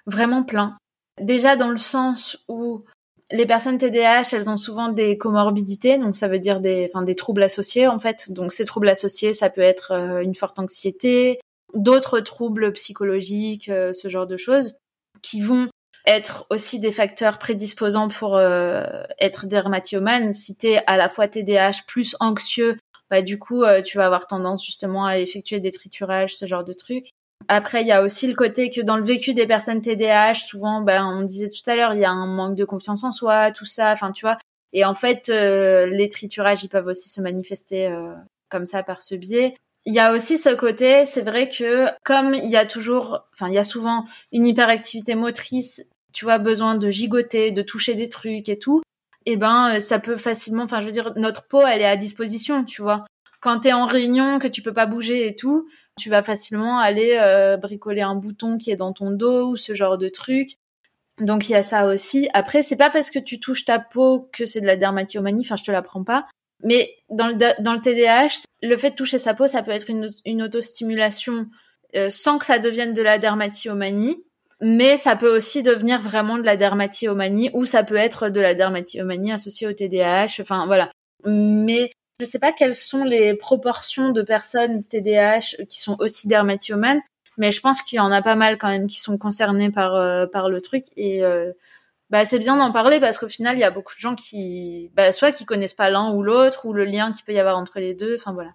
Vraiment 0.06 0.44
plein. 0.44 0.78
Déjà 1.20 1.56
dans 1.56 1.68
le 1.68 1.76
sens 1.76 2.38
où 2.48 2.84
les 3.30 3.44
personnes 3.44 3.76
TDAH, 3.76 4.30
elles 4.32 4.48
ont 4.48 4.56
souvent 4.56 4.88
des 4.88 5.18
comorbidités, 5.18 5.98
donc 5.98 6.16
ça 6.16 6.28
veut 6.28 6.38
dire 6.38 6.60
des, 6.60 6.90
enfin, 6.90 7.02
des 7.02 7.14
troubles 7.14 7.42
associés 7.42 7.87
en 7.87 7.98
fait. 7.98 8.32
Donc 8.32 8.52
ces 8.52 8.64
troubles 8.64 8.88
associés, 8.88 9.34
ça 9.34 9.50
peut 9.50 9.60
être 9.60 9.92
euh, 9.92 10.22
une 10.22 10.34
forte 10.34 10.58
anxiété, 10.58 11.38
d'autres 11.74 12.20
troubles 12.20 12.72
psychologiques, 12.72 13.68
euh, 13.68 13.92
ce 13.92 14.08
genre 14.08 14.26
de 14.26 14.37
choses, 14.37 14.74
qui 15.22 15.40
vont 15.40 15.68
être 16.06 16.46
aussi 16.50 16.80
des 16.80 16.92
facteurs 16.92 17.38
prédisposants 17.38 18.08
pour 18.08 18.37
euh, 18.37 19.04
être 19.20 19.46
dermatillomane. 19.46 20.32
Si 20.32 20.56
t'es 20.56 20.82
à 20.87 20.96
la 20.96 21.08
fois 21.08 21.28
TDAH 21.28 21.82
plus 21.87 22.14
anxieux, 22.20 22.76
bah 23.10 23.22
du 23.22 23.38
coup 23.38 23.62
tu 23.84 23.98
vas 23.98 24.06
avoir 24.06 24.26
tendance 24.26 24.64
justement 24.64 25.06
à 25.06 25.18
effectuer 25.18 25.60
des 25.60 25.72
triturages, 25.72 26.37
ce 26.37 26.46
genre 26.46 26.64
de 26.64 26.72
trucs. 26.72 27.10
Après, 27.48 27.82
il 27.82 27.87
y 27.87 27.92
a 27.92 28.02
aussi 28.02 28.26
le 28.26 28.34
côté 28.34 28.70
que 28.70 28.80
dans 28.80 28.96
le 28.96 29.04
vécu 29.04 29.34
des 29.34 29.46
personnes 29.46 29.80
TDAH, 29.80 30.34
souvent, 30.34 30.80
ben, 30.80 31.04
on 31.06 31.22
disait 31.22 31.50
tout 31.50 31.68
à 31.70 31.76
l'heure, 31.76 31.94
il 31.94 32.00
y 32.00 32.04
a 32.04 32.10
un 32.10 32.26
manque 32.26 32.56
de 32.56 32.64
confiance 32.64 33.04
en 33.04 33.10
soi, 33.10 33.50
tout 33.52 33.66
ça, 33.66 33.92
enfin, 33.92 34.12
tu 34.12 34.24
vois. 34.24 34.38
Et 34.72 34.84
en 34.84 34.94
fait, 34.94 35.28
euh, 35.28 35.87
les 35.87 36.08
triturages, 36.08 36.64
ils 36.64 36.68
peuvent 36.68 36.87
aussi 36.87 37.08
se 37.08 37.20
manifester 37.20 37.87
euh, 37.87 38.14
comme 38.48 38.66
ça 38.66 38.82
par 38.82 39.02
ce 39.02 39.14
biais. 39.14 39.54
Il 39.86 39.94
y 39.94 39.98
a 39.98 40.12
aussi 40.12 40.38
ce 40.38 40.48
côté, 40.48 41.04
c'est 41.04 41.22
vrai 41.22 41.50
que 41.50 41.86
comme 42.04 42.32
il 42.34 42.50
y 42.50 42.56
a 42.56 42.64
toujours, 42.64 43.26
enfin, 43.34 43.48
il 43.48 43.54
y 43.54 43.58
a 43.58 43.64
souvent 43.64 44.06
une 44.32 44.46
hyperactivité 44.46 45.14
motrice, 45.14 45.84
tu 46.12 46.24
vois, 46.24 46.38
besoin 46.38 46.76
de 46.76 46.88
gigoter, 46.88 47.52
de 47.52 47.62
toucher 47.62 47.94
des 47.94 48.08
trucs 48.08 48.48
et 48.48 48.58
tout, 48.58 48.80
et 49.26 49.32
eh 49.32 49.36
ben, 49.36 49.80
ça 49.80 49.98
peut 49.98 50.16
facilement, 50.16 50.64
enfin, 50.64 50.80
je 50.80 50.86
veux 50.86 50.92
dire, 50.92 51.12
notre 51.16 51.48
peau, 51.48 51.62
elle 51.66 51.80
est 51.80 51.86
à 51.86 51.96
disposition, 51.96 52.64
tu 52.64 52.82
vois. 52.82 53.06
Quand 53.40 53.60
t'es 53.60 53.72
en 53.72 53.86
réunion, 53.86 54.38
que 54.38 54.48
tu 54.48 54.62
peux 54.62 54.72
pas 54.72 54.86
bouger 54.86 55.26
et 55.26 55.34
tout, 55.34 55.68
tu 55.98 56.10
vas 56.10 56.22
facilement 56.22 56.78
aller 56.78 57.16
euh, 57.20 57.56
bricoler 57.56 58.02
un 58.02 58.16
bouton 58.16 58.58
qui 58.58 58.70
est 58.70 58.76
dans 58.76 58.92
ton 58.92 59.10
dos 59.10 59.50
ou 59.50 59.56
ce 59.56 59.74
genre 59.74 59.98
de 59.98 60.08
truc. 60.08 60.58
Donc 61.20 61.48
il 61.48 61.52
y 61.52 61.54
a 61.54 61.62
ça 61.62 61.86
aussi. 61.86 62.28
Après, 62.34 62.62
c'est 62.62 62.76
pas 62.76 62.90
parce 62.90 63.10
que 63.10 63.18
tu 63.18 63.40
touches 63.40 63.64
ta 63.64 63.78
peau 63.78 64.28
que 64.32 64.46
c'est 64.46 64.60
de 64.60 64.66
la 64.66 64.76
dermatillomanie, 64.76 65.44
enfin 65.44 65.56
je 65.56 65.64
te 65.64 65.70
l'apprends 65.70 66.04
pas. 66.04 66.26
Mais 66.64 66.90
dans 67.11 67.29
le, 67.29 67.62
dans 67.62 67.74
le 67.74 67.81
TDAH, 67.81 68.44
le 68.62 68.77
fait 68.77 68.90
de 68.90 68.96
toucher 68.96 69.18
sa 69.18 69.35
peau, 69.35 69.46
ça 69.46 69.62
peut 69.62 69.70
être 69.70 69.88
une, 69.90 70.11
une 70.24 70.42
autostimulation 70.42 71.46
euh, 71.94 72.09
sans 72.11 72.38
que 72.38 72.46
ça 72.46 72.59
devienne 72.59 72.94
de 72.94 73.03
la 73.03 73.18
dermatillomanie. 73.18 74.24
Mais 74.61 74.96
ça 74.96 75.14
peut 75.16 75.35
aussi 75.35 75.62
devenir 75.62 76.00
vraiment 76.00 76.38
de 76.38 76.42
la 76.42 76.57
dermatillomanie 76.57 77.50
ou 77.53 77.66
ça 77.66 77.85
peut 77.85 77.96
être 77.96 78.31
de 78.31 78.40
la 78.40 78.55
dermatillomanie 78.55 79.33
associée 79.33 79.66
au 79.66 79.72
TDAH. 79.72 80.40
Enfin 80.40 80.66
voilà. 80.66 80.90
Mais 81.24 81.90
je 82.18 82.24
ne 82.24 82.29
sais 82.29 82.38
pas 82.38 82.53
quelles 82.53 82.74
sont 82.74 83.05
les 83.05 83.35
proportions 83.35 84.11
de 84.11 84.22
personnes 84.22 84.85
TDAH 84.85 85.64
qui 85.68 85.81
sont 85.81 85.96
aussi 85.98 86.29
dermatiomanes, 86.29 87.00
mais 87.37 87.50
je 87.50 87.61
pense 87.61 87.83
qu'il 87.83 87.96
y 87.96 88.00
en 88.00 88.12
a 88.12 88.22
pas 88.22 88.37
mal 88.37 88.57
quand 88.57 88.68
même 88.68 88.87
qui 88.87 89.00
sont 89.00 89.18
concernés 89.18 89.70
par 89.70 89.94
euh, 89.96 90.27
par 90.27 90.48
le 90.48 90.61
truc 90.61 90.85
et 90.96 91.24
euh, 91.24 91.53
bah 92.10 92.24
c'est 92.24 92.38
bien 92.38 92.56
d'en 92.56 92.72
parler 92.72 93.00
parce 93.00 93.18
qu'au 93.18 93.28
final 93.28 93.56
il 93.56 93.60
y 93.60 93.64
a 93.64 93.70
beaucoup 93.70 93.94
de 93.94 94.00
gens 94.00 94.14
qui 94.14 94.90
bah, 94.94 95.12
soit 95.12 95.32
qui 95.32 95.44
connaissent 95.44 95.74
pas 95.74 95.90
l'un 95.90 96.12
ou 96.12 96.22
l'autre 96.22 96.66
ou 96.66 96.72
le 96.72 96.84
lien 96.84 97.12
qu'il 97.12 97.24
peut 97.24 97.32
y 97.32 97.38
avoir 97.38 97.56
entre 97.56 97.80
les 97.80 97.94
deux. 97.94 98.16
Enfin 98.16 98.32
voilà. 98.32 98.50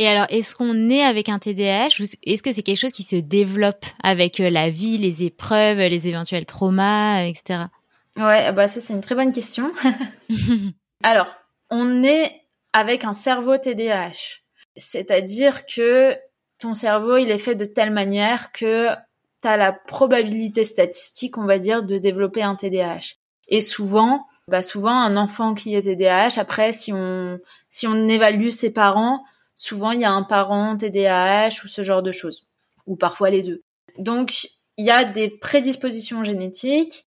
Et 0.00 0.06
alors, 0.06 0.26
est-ce 0.28 0.54
qu'on 0.54 0.88
est 0.90 1.02
avec 1.02 1.28
un 1.28 1.40
TDAH 1.40 2.00
ou 2.00 2.04
est-ce 2.22 2.42
que 2.42 2.52
c'est 2.52 2.62
quelque 2.62 2.78
chose 2.78 2.92
qui 2.92 3.02
se 3.02 3.16
développe 3.16 3.84
avec 4.00 4.38
euh, 4.38 4.48
la 4.48 4.70
vie, 4.70 4.96
les 4.96 5.24
épreuves, 5.24 5.78
les 5.78 6.06
éventuels 6.06 6.46
traumas, 6.46 7.24
etc. 7.24 7.64
Ouais, 8.16 8.52
bah 8.52 8.68
ça 8.68 8.80
c'est 8.80 8.92
une 8.92 9.00
très 9.00 9.16
bonne 9.16 9.32
question. 9.32 9.72
alors, 11.02 11.34
on 11.70 12.04
est 12.04 12.30
avec 12.72 13.04
un 13.04 13.14
cerveau 13.14 13.58
TDAH. 13.58 14.38
C'est-à-dire 14.76 15.66
que 15.66 16.16
ton 16.60 16.74
cerveau, 16.74 17.16
il 17.16 17.30
est 17.30 17.38
fait 17.38 17.56
de 17.56 17.64
telle 17.64 17.90
manière 17.90 18.52
que 18.52 18.90
tu 19.42 19.48
as 19.48 19.56
la 19.56 19.72
probabilité 19.72 20.64
statistique, 20.64 21.38
on 21.38 21.46
va 21.46 21.58
dire, 21.58 21.82
de 21.82 21.98
développer 21.98 22.42
un 22.42 22.56
TDAH. 22.56 23.16
Et 23.48 23.60
souvent, 23.60 24.26
bah 24.48 24.62
souvent 24.62 24.92
un 24.92 25.16
enfant 25.16 25.54
qui 25.54 25.74
est 25.74 25.82
TDAH, 25.82 26.40
après 26.40 26.72
si 26.72 26.92
on 26.92 27.38
si 27.70 27.86
on 27.86 28.08
évalue 28.08 28.48
ses 28.50 28.70
parents, 28.72 29.22
souvent 29.54 29.92
il 29.92 30.00
y 30.00 30.04
a 30.04 30.12
un 30.12 30.22
parent 30.22 30.76
TDAH 30.76 31.64
ou 31.64 31.68
ce 31.68 31.82
genre 31.82 32.02
de 32.02 32.12
choses 32.12 32.46
ou 32.86 32.96
parfois 32.96 33.30
les 33.30 33.42
deux. 33.42 33.62
Donc 33.98 34.48
il 34.78 34.86
y 34.86 34.90
a 34.90 35.04
des 35.04 35.28
prédispositions 35.30 36.24
génétiques 36.24 37.06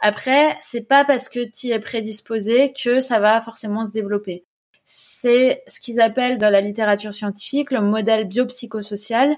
Après, 0.00 0.56
c'est 0.62 0.86
pas 0.88 1.04
parce 1.04 1.28
que 1.28 1.40
tu 1.50 1.68
es 1.68 1.80
prédisposé 1.80 2.72
que 2.72 3.00
ça 3.00 3.20
va 3.20 3.40
forcément 3.40 3.84
se 3.86 3.92
développer. 3.92 4.44
C'est 4.84 5.62
ce 5.66 5.80
qu'ils 5.80 6.00
appellent 6.00 6.38
dans 6.38 6.50
la 6.50 6.60
littérature 6.60 7.14
scientifique 7.14 7.72
le 7.72 7.82
modèle 7.82 8.26
biopsychosocial. 8.28 9.36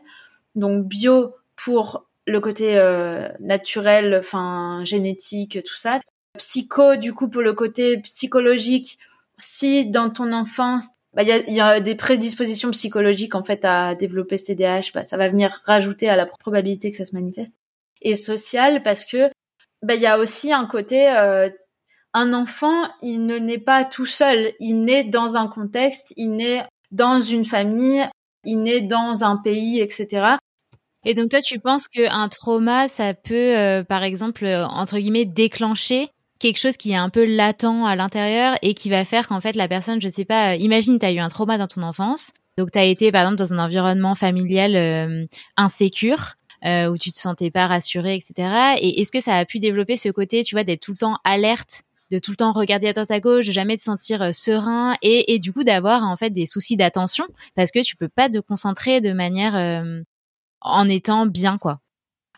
Donc 0.55 0.87
bio 0.87 1.35
pour 1.57 2.07
le 2.27 2.41
côté 2.41 2.77
euh, 2.79 3.29
naturel, 3.41 4.17
enfin 4.19 4.83
génétique, 4.85 5.63
tout 5.65 5.77
ça. 5.77 6.01
Psycho 6.39 6.97
du 6.97 7.13
coup 7.13 7.29
pour 7.29 7.43
le 7.43 7.53
côté 7.53 7.99
psychologique. 7.99 8.99
Si 9.39 9.89
dans 9.91 10.11
ton 10.11 10.33
enfance 10.33 10.89
bah, 11.15 11.23
il 11.25 11.55
y, 11.55 11.61
a, 11.61 11.81
des 11.81 11.97
prédispositions 11.97 12.71
psychologiques 12.71 13.35
en 13.35 13.43
fait 13.43 13.65
à 13.65 13.97
développer 13.97 14.39
ce 14.39 14.53
TDAH, 14.53 14.93
bah, 14.95 15.03
ça 15.03 15.17
va 15.17 15.29
venir 15.29 15.61
rajouter 15.65 16.09
à 16.09 16.15
la 16.15 16.27
probabilité 16.27 16.91
que 16.91 16.97
ça 16.97 17.05
se 17.05 17.17
manifeste. 17.17 17.57
Et 18.01 18.15
social 18.15 18.83
parce 18.83 19.05
que 19.05 19.29
bah, 19.83 19.97
il 19.97 20.03
y 20.03 20.07
a 20.07 20.19
aussi 20.19 20.53
un 20.53 20.67
côté 20.67 21.11
euh, 21.11 21.49
un 22.15 22.33
enfant, 22.33 22.89
il 23.03 23.27
ne 23.27 23.39
naît 23.39 23.59
pas 23.59 23.85
tout 23.85 24.07
seul, 24.07 24.53
il 24.61 24.85
naît 24.85 25.05
dans 25.05 25.37
un 25.37 25.49
contexte, 25.49 26.13
il 26.17 26.37
naît 26.37 26.65
dans 26.93 27.21
une 27.21 27.45
famille, 27.45 28.09
il 28.45 28.63
naît 28.63 28.81
dans 28.81 29.25
un 29.25 29.37
pays, 29.37 29.81
etc. 29.81 30.37
Et 31.05 31.15
donc 31.15 31.31
toi, 31.31 31.41
tu 31.41 31.59
penses 31.59 31.89
qu'un 31.89 32.29
trauma, 32.29 32.89
ça 32.89 33.15
peut, 33.15 33.57
euh, 33.57 33.83
par 33.83 34.03
exemple, 34.03 34.45
euh, 34.45 34.67
entre 34.67 34.99
guillemets, 34.99 35.25
déclencher 35.25 36.09
quelque 36.39 36.59
chose 36.59 36.77
qui 36.77 36.93
est 36.93 36.97
un 36.97 37.11
peu 37.11 37.25
latent 37.25 37.85
à 37.87 37.97
l'intérieur 37.97 38.57
et 38.63 38.75
qui 38.75 38.91
va 38.91 39.05
faire 39.05 39.29
qu'en 39.29 39.41
fait 39.41 39.57
la 39.57 39.69
personne, 39.69 40.01
je 40.01 40.09
sais 40.09 40.25
pas, 40.25 40.57
imagine 40.57 40.99
tu 40.99 41.05
as 41.05 41.13
eu 41.13 41.19
un 41.19 41.29
trauma 41.29 41.59
dans 41.59 41.67
ton 41.67 41.83
enfance, 41.83 42.33
donc 42.57 42.71
tu 42.73 42.79
as 42.79 42.85
été 42.85 43.13
par 43.13 43.23
exemple 43.23 43.37
dans 43.37 43.53
un 43.53 43.59
environnement 43.59 44.15
familial 44.15 45.29
insécure 45.59 46.37
euh, 46.65 46.89
où 46.89 46.99
tu 46.99 47.11
te 47.11 47.19
sentais 47.19 47.51
pas 47.51 47.67
rassuré, 47.67 48.15
etc. 48.15 48.77
Et 48.81 49.01
est-ce 49.01 49.13
que 49.13 49.21
ça 49.21 49.37
a 49.37 49.45
pu 49.45 49.61
développer 49.61 49.97
ce 49.97 50.11
côté, 50.11 50.45
tu 50.45 50.55
vois, 50.55 50.65
d'être 50.65 50.83
tout 50.83 50.93
le 50.93 50.99
temps 50.99 51.17
alerte, 51.25 51.83
de 52.11 52.19
tout 52.19 52.33
le 52.33 52.37
temps 52.37 52.53
regarder 52.53 52.89
à 52.89 52.93
droite 52.93 53.11
à 53.11 53.21
gauche, 53.21 53.47
de 53.47 53.53
jamais 53.53 53.77
te 53.77 53.83
sentir 53.83 54.21
euh, 54.21 54.33
serein 54.33 54.95
et, 55.01 55.33
et 55.33 55.39
du 55.39 55.53
coup 55.53 55.65
d'avoir 55.65 56.03
en 56.05 56.17
fait 56.17 56.31
des 56.31 56.45
soucis 56.45 56.77
d'attention? 56.77 57.25
Parce 57.55 57.71
que 57.71 57.83
tu 57.83 57.97
peux 57.97 58.09
pas 58.09 58.29
te 58.29 58.39
concentrer 58.39 59.01
de 59.01 59.13
manière 59.13 59.57
euh, 59.57 60.03
en 60.61 60.89
étant 60.89 61.27
bien, 61.27 61.59
quoi. 61.59 61.81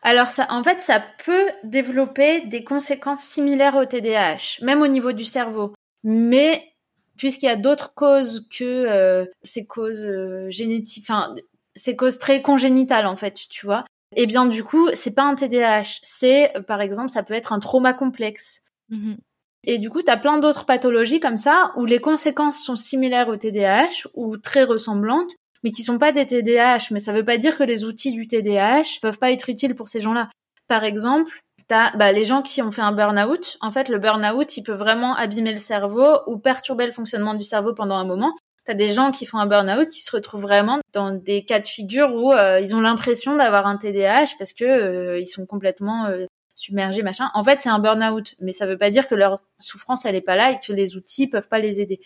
Alors 0.02 0.30
ça, 0.30 0.46
en 0.50 0.64
fait, 0.64 0.80
ça 0.80 1.02
peut 1.24 1.48
développer 1.62 2.40
des 2.42 2.64
conséquences 2.64 3.22
similaires 3.22 3.76
au 3.76 3.84
TDAH, 3.84 4.62
même 4.62 4.82
au 4.82 4.88
niveau 4.88 5.12
du 5.12 5.24
cerveau. 5.24 5.74
Mais 6.02 6.72
puisqu'il 7.16 7.46
y 7.46 7.50
a 7.50 7.56
d'autres 7.56 7.94
causes 7.94 8.48
que 8.48 8.64
euh, 8.64 9.26
ces 9.44 9.64
causes 9.64 10.08
génétiques, 10.48 11.04
enfin 11.04 11.34
ces 11.74 11.94
causes 11.94 12.18
très 12.18 12.42
congénitales 12.42 13.06
en 13.06 13.16
fait, 13.16 13.38
tu 13.48 13.64
vois. 13.64 13.84
Eh 14.14 14.26
bien, 14.26 14.46
du 14.46 14.62
coup, 14.62 14.88
c'est 14.94 15.14
pas 15.14 15.22
un 15.22 15.34
TDAH. 15.34 16.00
C'est, 16.02 16.52
par 16.66 16.80
exemple, 16.80 17.10
ça 17.10 17.22
peut 17.22 17.34
être 17.34 17.52
un 17.52 17.60
trauma 17.60 17.94
complexe. 17.94 18.62
Mhm. 18.90 19.16
Et 19.64 19.78
du 19.78 19.90
coup, 19.90 20.02
tu 20.02 20.10
as 20.10 20.16
plein 20.16 20.38
d'autres 20.38 20.66
pathologies 20.66 21.20
comme 21.20 21.36
ça 21.36 21.72
où 21.76 21.84
les 21.84 22.00
conséquences 22.00 22.62
sont 22.62 22.76
similaires 22.76 23.28
au 23.28 23.36
TDAH 23.36 24.08
ou 24.14 24.36
très 24.36 24.64
ressemblantes, 24.64 25.32
mais 25.62 25.70
qui 25.70 25.82
sont 25.82 25.98
pas 25.98 26.12
des 26.12 26.26
TDAH. 26.26 26.88
Mais 26.90 27.00
ça 27.00 27.12
veut 27.12 27.24
pas 27.24 27.38
dire 27.38 27.56
que 27.56 27.62
les 27.64 27.84
outils 27.84 28.12
du 28.12 28.26
TDAH 28.26 28.98
peuvent 29.00 29.18
pas 29.18 29.32
être 29.32 29.48
utiles 29.48 29.74
pour 29.74 29.88
ces 29.88 30.00
gens-là. 30.00 30.28
Par 30.68 30.84
exemple, 30.84 31.30
t'as 31.68 31.96
bah, 31.96 32.12
les 32.12 32.24
gens 32.24 32.42
qui 32.42 32.62
ont 32.62 32.70
fait 32.70 32.82
un 32.82 32.92
burn-out. 32.92 33.58
En 33.60 33.70
fait, 33.70 33.88
le 33.88 33.98
burn-out, 33.98 34.56
il 34.56 34.62
peut 34.62 34.72
vraiment 34.72 35.14
abîmer 35.14 35.52
le 35.52 35.58
cerveau 35.58 36.20
ou 36.26 36.38
perturber 36.38 36.86
le 36.86 36.92
fonctionnement 36.92 37.34
du 37.34 37.44
cerveau 37.44 37.74
pendant 37.74 37.96
un 37.96 38.04
moment. 38.04 38.34
T'as 38.64 38.74
des 38.74 38.92
gens 38.92 39.10
qui 39.10 39.26
font 39.26 39.38
un 39.38 39.46
burn-out 39.46 39.88
qui 39.90 40.02
se 40.02 40.14
retrouvent 40.14 40.42
vraiment 40.42 40.78
dans 40.92 41.10
des 41.10 41.44
cas 41.44 41.58
de 41.58 41.66
figure 41.66 42.14
où 42.14 42.32
euh, 42.32 42.60
ils 42.60 42.76
ont 42.76 42.80
l'impression 42.80 43.34
d'avoir 43.36 43.66
un 43.66 43.76
TDAH 43.76 44.36
parce 44.38 44.52
que 44.52 44.64
euh, 44.64 45.18
ils 45.18 45.26
sont 45.26 45.46
complètement 45.46 46.06
euh, 46.06 46.26
submergés, 46.54 47.02
machin. 47.02 47.30
En 47.34 47.42
fait, 47.42 47.60
c'est 47.60 47.70
un 47.70 47.80
burn-out, 47.80 48.34
mais 48.40 48.52
ça 48.52 48.66
veut 48.66 48.78
pas 48.78 48.90
dire 48.90 49.08
que 49.08 49.16
leur 49.16 49.40
souffrance 49.58 50.04
elle 50.04 50.14
est 50.14 50.20
pas 50.20 50.36
là 50.36 50.52
et 50.52 50.60
que 50.64 50.72
les 50.72 50.94
outils 50.94 51.26
peuvent 51.26 51.48
pas 51.48 51.58
les 51.58 51.80
aider. 51.80 52.00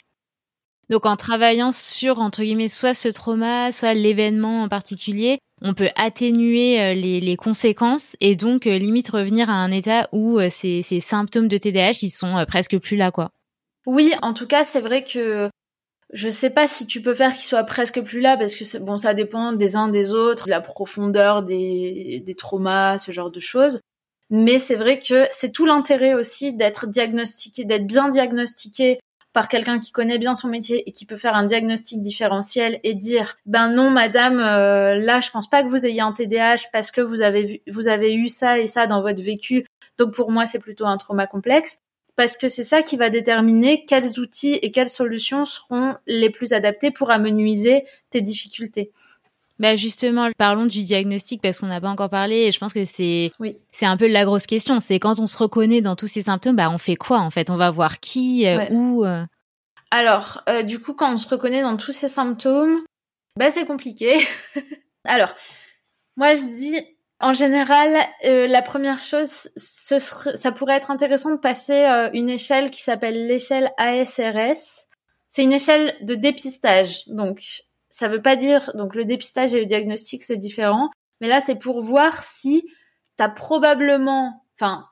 Donc 0.88 1.06
en 1.06 1.16
travaillant 1.16 1.72
sur 1.72 2.20
entre 2.20 2.42
guillemets 2.42 2.68
soit 2.68 2.94
ce 2.94 3.08
trauma, 3.08 3.72
soit 3.72 3.94
l'événement 3.94 4.62
en 4.62 4.68
particulier, 4.68 5.38
on 5.62 5.74
peut 5.74 5.90
atténuer 5.96 6.94
les, 6.94 7.20
les 7.20 7.36
conséquences 7.36 8.16
et 8.20 8.36
donc 8.36 8.66
limite 8.66 9.08
revenir 9.08 9.50
à 9.50 9.54
un 9.54 9.72
état 9.72 10.08
où 10.12 10.38
ces, 10.48 10.82
ces 10.82 11.00
symptômes 11.00 11.48
de 11.48 11.58
TDAH 11.58 11.98
ils 12.02 12.10
sont 12.10 12.44
presque 12.46 12.78
plus 12.78 12.96
là 12.96 13.10
quoi. 13.10 13.30
Oui, 13.86 14.12
en 14.20 14.34
tout 14.34 14.46
cas, 14.46 14.64
c'est 14.64 14.80
vrai 14.80 15.04
que 15.04 15.48
je 16.12 16.28
sais 16.28 16.50
pas 16.50 16.68
si 16.68 16.86
tu 16.86 17.00
peux 17.00 17.14
faire 17.14 17.32
qu'il 17.32 17.44
soit 17.44 17.64
presque 17.64 18.02
plus 18.02 18.20
là 18.20 18.36
parce 18.36 18.54
que 18.54 18.78
bon, 18.78 18.98
ça 18.98 19.14
dépend 19.14 19.52
des 19.52 19.76
uns 19.76 19.88
des 19.88 20.12
autres, 20.12 20.48
la 20.48 20.60
profondeur 20.60 21.42
des 21.42 22.34
traumas, 22.36 22.98
ce 22.98 23.12
genre 23.12 23.30
de 23.30 23.40
choses. 23.40 23.80
Mais 24.28 24.58
c'est 24.58 24.74
vrai 24.74 24.98
que 24.98 25.26
c'est 25.30 25.52
tout 25.52 25.66
l'intérêt 25.66 26.14
aussi 26.14 26.52
d'être 26.52 26.88
diagnostiqué, 26.88 27.64
d'être 27.64 27.86
bien 27.86 28.08
diagnostiqué 28.08 28.98
par 29.36 29.48
quelqu'un 29.48 29.78
qui 29.78 29.92
connaît 29.92 30.16
bien 30.16 30.34
son 30.34 30.48
métier 30.48 30.88
et 30.88 30.92
qui 30.92 31.04
peut 31.04 31.18
faire 31.18 31.34
un 31.34 31.44
diagnostic 31.44 32.00
différentiel 32.00 32.80
et 32.84 32.94
dire 32.94 33.36
ben 33.44 33.68
non 33.68 33.90
madame 33.90 34.40
euh, 34.40 34.94
là 34.94 35.20
je 35.20 35.30
pense 35.30 35.46
pas 35.46 35.62
que 35.62 35.68
vous 35.68 35.84
ayez 35.84 36.00
un 36.00 36.12
TDAH 36.12 36.70
parce 36.72 36.90
que 36.90 37.02
vous 37.02 37.20
avez 37.20 37.62
vous 37.70 37.88
avez 37.88 38.14
eu 38.14 38.28
ça 38.28 38.58
et 38.58 38.66
ça 38.66 38.86
dans 38.86 39.02
votre 39.02 39.22
vécu 39.22 39.66
donc 39.98 40.14
pour 40.14 40.30
moi 40.32 40.46
c'est 40.46 40.58
plutôt 40.58 40.86
un 40.86 40.96
trauma 40.96 41.26
complexe 41.26 41.82
parce 42.16 42.38
que 42.38 42.48
c'est 42.48 42.64
ça 42.64 42.80
qui 42.80 42.96
va 42.96 43.10
déterminer 43.10 43.84
quels 43.84 44.18
outils 44.18 44.54
et 44.54 44.72
quelles 44.72 44.88
solutions 44.88 45.44
seront 45.44 45.96
les 46.06 46.30
plus 46.30 46.54
adaptés 46.54 46.90
pour 46.90 47.10
amenuiser 47.10 47.84
tes 48.08 48.22
difficultés. 48.22 48.90
Bah 49.58 49.74
justement, 49.74 50.28
parlons 50.36 50.66
du 50.66 50.84
diagnostic 50.84 51.40
parce 51.40 51.60
qu'on 51.60 51.66
n'a 51.66 51.80
pas 51.80 51.88
encore 51.88 52.10
parlé 52.10 52.36
et 52.42 52.52
je 52.52 52.58
pense 52.58 52.74
que 52.74 52.84
c'est 52.84 53.32
oui. 53.40 53.56
c'est 53.72 53.86
un 53.86 53.96
peu 53.96 54.06
la 54.06 54.24
grosse 54.24 54.46
question. 54.46 54.80
C'est 54.80 54.98
quand 54.98 55.18
on 55.18 55.26
se 55.26 55.38
reconnaît 55.38 55.80
dans 55.80 55.96
tous 55.96 56.06
ces 56.06 56.22
symptômes, 56.22 56.56
bah 56.56 56.70
on 56.70 56.78
fait 56.78 56.96
quoi 56.96 57.20
en 57.20 57.30
fait? 57.30 57.48
On 57.48 57.56
va 57.56 57.70
voir 57.70 57.98
qui, 58.00 58.46
euh, 58.46 58.66
où 58.70 59.04
euh? 59.04 59.24
Alors, 59.90 60.42
euh, 60.48 60.62
du 60.62 60.78
coup, 60.80 60.92
quand 60.92 61.14
on 61.14 61.16
se 61.16 61.28
reconnaît 61.28 61.62
dans 61.62 61.76
tous 61.78 61.92
ces 61.92 62.08
symptômes, 62.08 62.82
bah 63.38 63.50
c'est 63.50 63.64
compliqué. 63.64 64.18
Alors, 65.04 65.34
moi 66.16 66.34
je 66.34 66.42
dis 66.42 66.76
en 67.18 67.32
général, 67.32 67.96
euh, 68.26 68.46
la 68.46 68.60
première 68.60 69.00
chose, 69.00 69.48
ce 69.56 69.98
ça 69.98 70.52
pourrait 70.52 70.76
être 70.76 70.90
intéressant 70.90 71.30
de 71.30 71.40
passer 71.40 71.86
une 72.12 72.28
échelle 72.28 72.70
qui 72.70 72.82
s'appelle 72.82 73.26
l'échelle 73.26 73.72
ASRS. 73.78 74.84
C'est 75.28 75.44
une 75.44 75.54
échelle 75.54 75.96
de 76.02 76.14
dépistage. 76.14 77.06
Donc, 77.06 77.40
ça 77.96 78.08
veut 78.08 78.20
pas 78.20 78.36
dire, 78.36 78.72
donc 78.74 78.94
le 78.94 79.06
dépistage 79.06 79.54
et 79.54 79.60
le 79.60 79.64
diagnostic, 79.64 80.22
c'est 80.22 80.36
différent. 80.36 80.90
Mais 81.22 81.28
là, 81.28 81.40
c'est 81.40 81.54
pour 81.56 81.80
voir 81.80 82.22
si 82.22 82.66
tu 83.16 83.24
as 83.24 83.30
probablement, 83.30 84.44
enfin, 84.54 84.84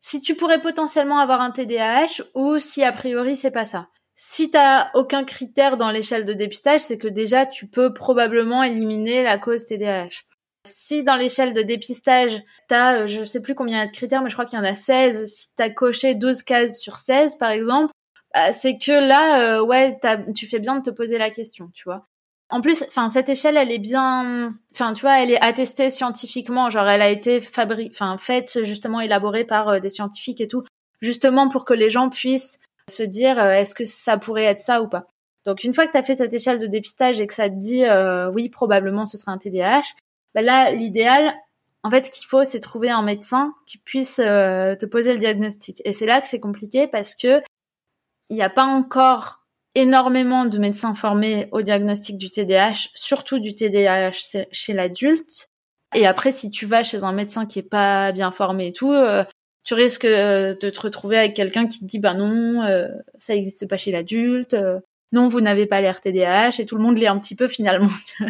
si 0.00 0.22
tu 0.22 0.34
pourrais 0.34 0.62
potentiellement 0.62 1.18
avoir 1.18 1.42
un 1.42 1.50
TDAH 1.50 2.22
ou 2.34 2.58
si 2.58 2.82
a 2.82 2.90
priori 2.90 3.36
c'est 3.36 3.50
pas 3.50 3.66
ça. 3.66 3.88
Si 4.14 4.50
t'as 4.50 4.88
aucun 4.94 5.24
critère 5.24 5.76
dans 5.76 5.90
l'échelle 5.90 6.24
de 6.24 6.32
dépistage, 6.32 6.80
c'est 6.80 6.96
que 6.96 7.06
déjà 7.06 7.44
tu 7.44 7.68
peux 7.68 7.92
probablement 7.92 8.62
éliminer 8.62 9.22
la 9.22 9.36
cause 9.36 9.66
TDAH. 9.66 10.22
Si 10.64 11.04
dans 11.04 11.16
l'échelle 11.16 11.52
de 11.52 11.60
dépistage, 11.60 12.42
tu 12.70 12.74
as, 12.74 13.02
euh, 13.02 13.06
je 13.06 13.24
sais 13.24 13.42
plus 13.42 13.54
combien 13.54 13.76
il 13.76 13.80
y 13.80 13.82
a 13.82 13.86
de 13.88 13.92
critères, 13.92 14.22
mais 14.22 14.30
je 14.30 14.34
crois 14.34 14.46
qu'il 14.46 14.58
y 14.58 14.62
en 14.62 14.64
a 14.64 14.74
16, 14.74 15.30
si 15.30 15.54
tu 15.54 15.62
as 15.62 15.68
coché 15.68 16.14
12 16.14 16.42
cases 16.44 16.80
sur 16.80 16.96
16, 16.96 17.36
par 17.36 17.50
exemple, 17.50 17.92
bah, 18.32 18.54
c'est 18.54 18.78
que 18.78 18.92
là, 18.92 19.58
euh, 19.58 19.62
ouais, 19.62 19.98
tu 20.34 20.46
fais 20.46 20.60
bien 20.60 20.76
de 20.76 20.82
te 20.82 20.90
poser 20.90 21.18
la 21.18 21.30
question, 21.30 21.70
tu 21.74 21.84
vois. 21.84 22.06
En 22.50 22.60
plus, 22.60 22.82
enfin, 22.88 23.08
cette 23.08 23.28
échelle, 23.28 23.56
elle 23.56 23.70
est 23.70 23.78
bien, 23.78 24.54
enfin, 24.72 24.94
tu 24.94 25.02
vois, 25.02 25.22
elle 25.22 25.30
est 25.30 25.44
attestée 25.44 25.90
scientifiquement, 25.90 26.70
genre, 26.70 26.88
elle 26.88 27.02
a 27.02 27.10
été 27.10 27.40
fabriquée, 27.40 27.94
enfin, 27.94 28.16
faite, 28.16 28.64
justement, 28.64 29.00
élaborée 29.00 29.44
par 29.44 29.68
euh, 29.68 29.80
des 29.80 29.90
scientifiques 29.90 30.40
et 30.40 30.48
tout, 30.48 30.64
justement 31.02 31.48
pour 31.48 31.64
que 31.66 31.74
les 31.74 31.90
gens 31.90 32.08
puissent 32.08 32.60
se 32.88 33.02
dire, 33.02 33.38
est-ce 33.38 33.74
que 33.74 33.84
ça 33.84 34.16
pourrait 34.16 34.44
être 34.44 34.60
ça 34.60 34.80
ou 34.80 34.88
pas. 34.88 35.06
Donc, 35.44 35.62
une 35.62 35.74
fois 35.74 35.86
que 35.86 35.92
tu 35.92 35.98
as 35.98 36.02
fait 36.02 36.14
cette 36.14 36.32
échelle 36.32 36.58
de 36.58 36.66
dépistage 36.66 37.20
et 37.20 37.26
que 37.26 37.34
ça 37.34 37.50
te 37.50 37.54
dit, 37.54 37.84
oui, 38.34 38.48
probablement, 38.48 39.04
ce 39.04 39.18
serait 39.18 39.32
un 39.32 39.36
TDAH, 39.36 39.94
bah 40.34 40.40
là, 40.40 40.72
l'idéal, 40.72 41.34
en 41.82 41.90
fait, 41.90 42.06
ce 42.06 42.10
qu'il 42.10 42.26
faut, 42.26 42.44
c'est 42.44 42.60
trouver 42.60 42.90
un 42.90 43.02
médecin 43.02 43.54
qui 43.66 43.78
puisse 43.78 44.18
euh, 44.18 44.74
te 44.76 44.86
poser 44.86 45.12
le 45.12 45.18
diagnostic. 45.18 45.80
Et 45.84 45.92
c'est 45.92 46.06
là 46.06 46.20
que 46.20 46.26
c'est 46.26 46.40
compliqué 46.40 46.88
parce 46.88 47.14
que 47.14 47.40
il 48.28 48.36
n'y 48.36 48.42
a 48.42 48.50
pas 48.50 48.64
encore 48.64 49.37
énormément 49.74 50.44
de 50.46 50.58
médecins 50.58 50.94
formés 50.94 51.48
au 51.52 51.62
diagnostic 51.62 52.16
du 52.16 52.30
TDAH, 52.30 52.88
surtout 52.94 53.38
du 53.38 53.54
TDAH 53.54 54.46
chez 54.50 54.72
l'adulte. 54.72 55.50
Et 55.94 56.06
après, 56.06 56.32
si 56.32 56.50
tu 56.50 56.66
vas 56.66 56.82
chez 56.82 57.04
un 57.04 57.12
médecin 57.12 57.46
qui 57.46 57.58
est 57.60 57.68
pas 57.68 58.12
bien 58.12 58.30
formé 58.30 58.68
et 58.68 58.72
tout, 58.72 58.92
euh, 58.92 59.24
tu 59.64 59.74
risques 59.74 60.04
euh, 60.04 60.54
de 60.54 60.70
te 60.70 60.80
retrouver 60.80 61.18
avec 61.18 61.34
quelqu'un 61.34 61.66
qui 61.66 61.80
te 61.80 61.84
dit 61.84 61.98
bah 61.98 62.14
non, 62.14 62.62
ça 63.18 63.34
n'existe 63.34 63.68
pas 63.68 63.76
chez 63.76 63.92
l'adulte. 63.92 64.56
non, 65.12 65.28
vous 65.28 65.40
n'avez 65.40 65.66
pas 65.66 65.80
l'air 65.80 66.00
TDAH 66.00 66.60
et 66.60 66.66
tout 66.66 66.76
le 66.76 66.82
monde 66.82 66.98
l'est 66.98 67.06
un 67.06 67.18
petit 67.18 67.36
peu 67.36 67.48
finalement. 67.48 67.88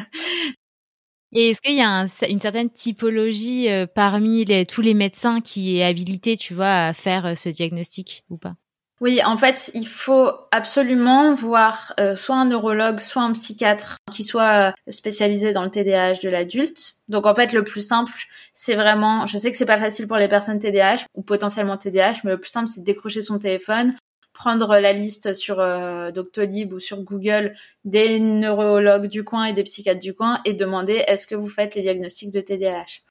Et 1.33 1.51
est-ce 1.51 1.61
qu'il 1.61 1.75
y 1.75 1.83
a 1.83 2.07
une 2.29 2.41
certaine 2.41 2.71
typologie 2.71 3.69
euh, 3.69 3.87
parmi 3.87 4.47
tous 4.67 4.81
les 4.81 4.95
médecins 4.95 5.41
qui 5.41 5.79
est 5.79 5.85
habilité, 5.85 6.37
tu 6.37 6.55
vois, 6.55 6.87
à 6.87 6.93
faire 6.95 7.27
euh, 7.27 7.35
ce 7.35 7.51
diagnostic 7.51 8.25
ou 8.31 8.39
pas? 8.39 8.55
Oui, 9.01 9.21
en 9.25 9.37
fait, 9.37 9.71
il 9.75 9.87
faut 9.87 10.29
absolument 10.51 11.33
voir 11.33 11.95
euh, 12.01 12.17
soit 12.17 12.35
un 12.35 12.47
neurologue, 12.47 12.99
soit 12.99 13.23
un 13.23 13.33
psychiatre 13.33 13.97
qui 14.11 14.25
soit 14.25 14.75
spécialisé 14.89 15.53
dans 15.53 15.63
le 15.63 15.71
TDAH 15.71 16.15
de 16.21 16.29
l'adulte. 16.29 16.97
Donc 17.09 17.25
en 17.25 17.35
fait, 17.35 17.53
le 17.53 17.63
plus 17.63 17.87
simple, 17.87 18.13
c'est 18.53 18.75
vraiment, 18.75 19.25
je 19.27 19.39
sais 19.39 19.53
que 19.53 19.57
c'est 19.57 19.67
pas 19.67 19.79
facile 19.79 20.09
pour 20.09 20.17
les 20.17 20.27
personnes 20.27 20.59
TDAH 20.59 21.05
ou 21.15 21.23
potentiellement 21.23 21.77
TDAH, 21.77 22.23
mais 22.25 22.33
le 22.33 22.41
plus 22.41 22.51
simple, 22.51 22.67
c'est 22.67 22.81
de 22.81 22.85
décrocher 22.85 23.23
son 23.23 23.39
téléphone, 23.39 23.95
prendre 24.33 24.79
la 24.79 24.93
liste 24.93 25.33
sur 25.33 25.61
euh, 25.61 26.11
Doctolib 26.11 26.73
ou 26.73 26.81
sur 26.81 27.01
Google 27.03 27.55
des 27.85 28.19
neurologues 28.19 29.07
du 29.07 29.23
coin 29.23 29.45
et 29.45 29.53
des 29.53 29.63
psychiatres 29.63 30.01
du 30.01 30.15
coin 30.15 30.41
et 30.45 30.55
demander 30.55 31.05
est-ce 31.07 31.29
que 31.29 31.37
vous 31.37 31.49
faites 31.49 31.77
les 31.77 31.83
diagnostics 31.83 32.33
de 32.33 32.41
TDAH. 32.41 33.08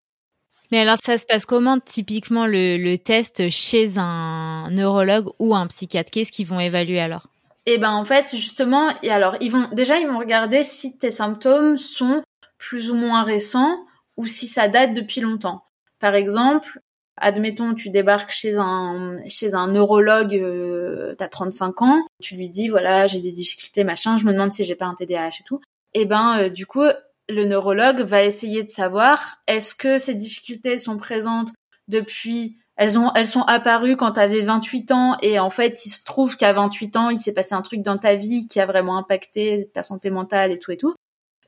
Mais 0.72 0.80
alors, 0.80 0.98
ça 0.98 1.18
se 1.18 1.26
passe 1.26 1.46
comment 1.46 1.80
typiquement 1.80 2.46
le, 2.46 2.96
test 2.98 3.50
chez 3.50 3.98
un 3.98 4.70
neurologue 4.72 5.30
ou 5.40 5.56
un 5.56 5.68
psychiatre? 5.68 6.12
Qu'est-ce 6.12 6.32
qu'ils 6.32 6.48
vont 6.48 6.60
évaluer 6.60 7.00
alors? 7.00 7.28
Eh 7.66 7.78
ben, 7.78 7.92
en 7.92 8.06
fait, 8.06 8.36
justement, 8.36 8.90
alors, 9.10 9.36
ils 9.42 9.52
vont 9.52 9.68
déjà, 9.74 10.00
ils 10.00 10.08
vont 10.08 10.20
regarder 10.20 10.64
si 10.64 10.98
tes 10.98 11.12
symptômes 11.12 11.78
sont 11.78 12.24
plus 12.58 12.90
ou 12.92 12.96
moins 12.96 13.24
récents 13.24 13.78
ou 14.16 14.26
si 14.26 14.48
ça 14.48 14.68
date 14.68 14.94
depuis 14.94 15.22
longtemps. 15.22 15.64
Par 16.00 16.16
exemple, 16.16 16.80
admettons, 17.18 17.74
tu 17.74 17.90
débarques 17.90 18.32
chez 18.32 18.58
un 18.58 19.18
chez 19.28 19.54
un 19.54 19.68
neurologue, 19.68 20.36
euh, 20.36 21.16
t'as 21.18 21.28
35 21.28 21.82
ans, 21.82 22.06
tu 22.22 22.36
lui 22.36 22.50
dis 22.50 22.70
voilà, 22.70 23.08
j'ai 23.08 23.20
des 23.20 23.32
difficultés, 23.32 23.84
machin, 23.84 24.18
je 24.18 24.26
me 24.26 24.32
demande 24.32 24.54
si 24.54 24.64
j'ai 24.64 24.76
pas 24.76 24.86
un 24.86 24.96
TDAH 24.96 25.28
et 25.28 25.44
tout. 25.46 25.62
Et 25.94 26.02
eh 26.02 26.06
ben, 26.06 26.40
euh, 26.40 26.50
du 26.50 26.66
coup, 26.66 26.86
le 27.30 27.46
neurologue 27.46 28.02
va 28.02 28.24
essayer 28.24 28.64
de 28.64 28.70
savoir 28.70 29.38
est-ce 29.48 29.76
que 29.76 29.98
ces 29.98 30.16
difficultés 30.16 30.78
sont 30.78 30.98
présentes 30.98 31.50
depuis 31.88 32.58
elles 32.78 33.00
ont 33.00 33.12
elles 33.16 33.28
sont 33.28 33.42
apparues 33.42 33.98
quand 33.98 34.14
tu 34.14 34.20
avais 34.20 34.42
28 34.42 34.92
ans 34.92 35.18
et 35.22 35.40
en 35.40 35.50
fait 35.50 35.86
il 35.86 35.90
se 35.90 36.04
trouve 36.04 36.38
qu'à 36.38 36.54
28 36.54 36.96
ans 36.96 37.10
il 37.10 37.20
s'est 37.20 37.34
passé 37.34 37.56
un 37.56 37.62
truc 37.62 37.82
dans 37.82 37.98
ta 37.98 38.16
vie 38.16 38.48
qui 38.48 38.60
a 38.60 38.66
vraiment 38.66 38.98
impacté 38.98 39.70
ta 39.74 39.84
santé 39.84 40.10
mentale 40.10 40.52
et 40.52 40.60
tout 40.60 40.72
et 40.72 40.78
tout. 40.78 40.96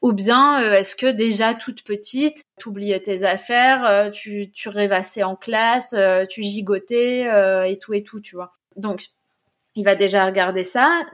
Ou 0.01 0.13
bien 0.13 0.61
euh, 0.61 0.73
est-ce 0.73 0.95
que 0.95 1.11
déjà 1.11 1.53
toute 1.53 1.83
petite 1.83 2.43
tu 2.57 2.69
oubliais 2.69 3.01
tes 3.01 3.23
affaires 3.23 3.85
euh, 3.85 4.09
tu 4.09 4.51
tu 4.51 4.69
rêvassais 4.69 5.23
en 5.23 5.35
classe 5.35 5.93
euh, 5.93 6.25
tu 6.25 6.41
gigotais 6.41 7.27
et 7.69 7.77
tout 7.77 7.93
et 7.93 8.03
tout 8.03 8.19
tu 8.19 8.35
vois. 8.35 8.51
Donc 8.75 9.07
il 9.75 9.85
va 9.85 9.95
déjà 9.95 10.25
regarder 10.25 10.63
ça 10.63 11.05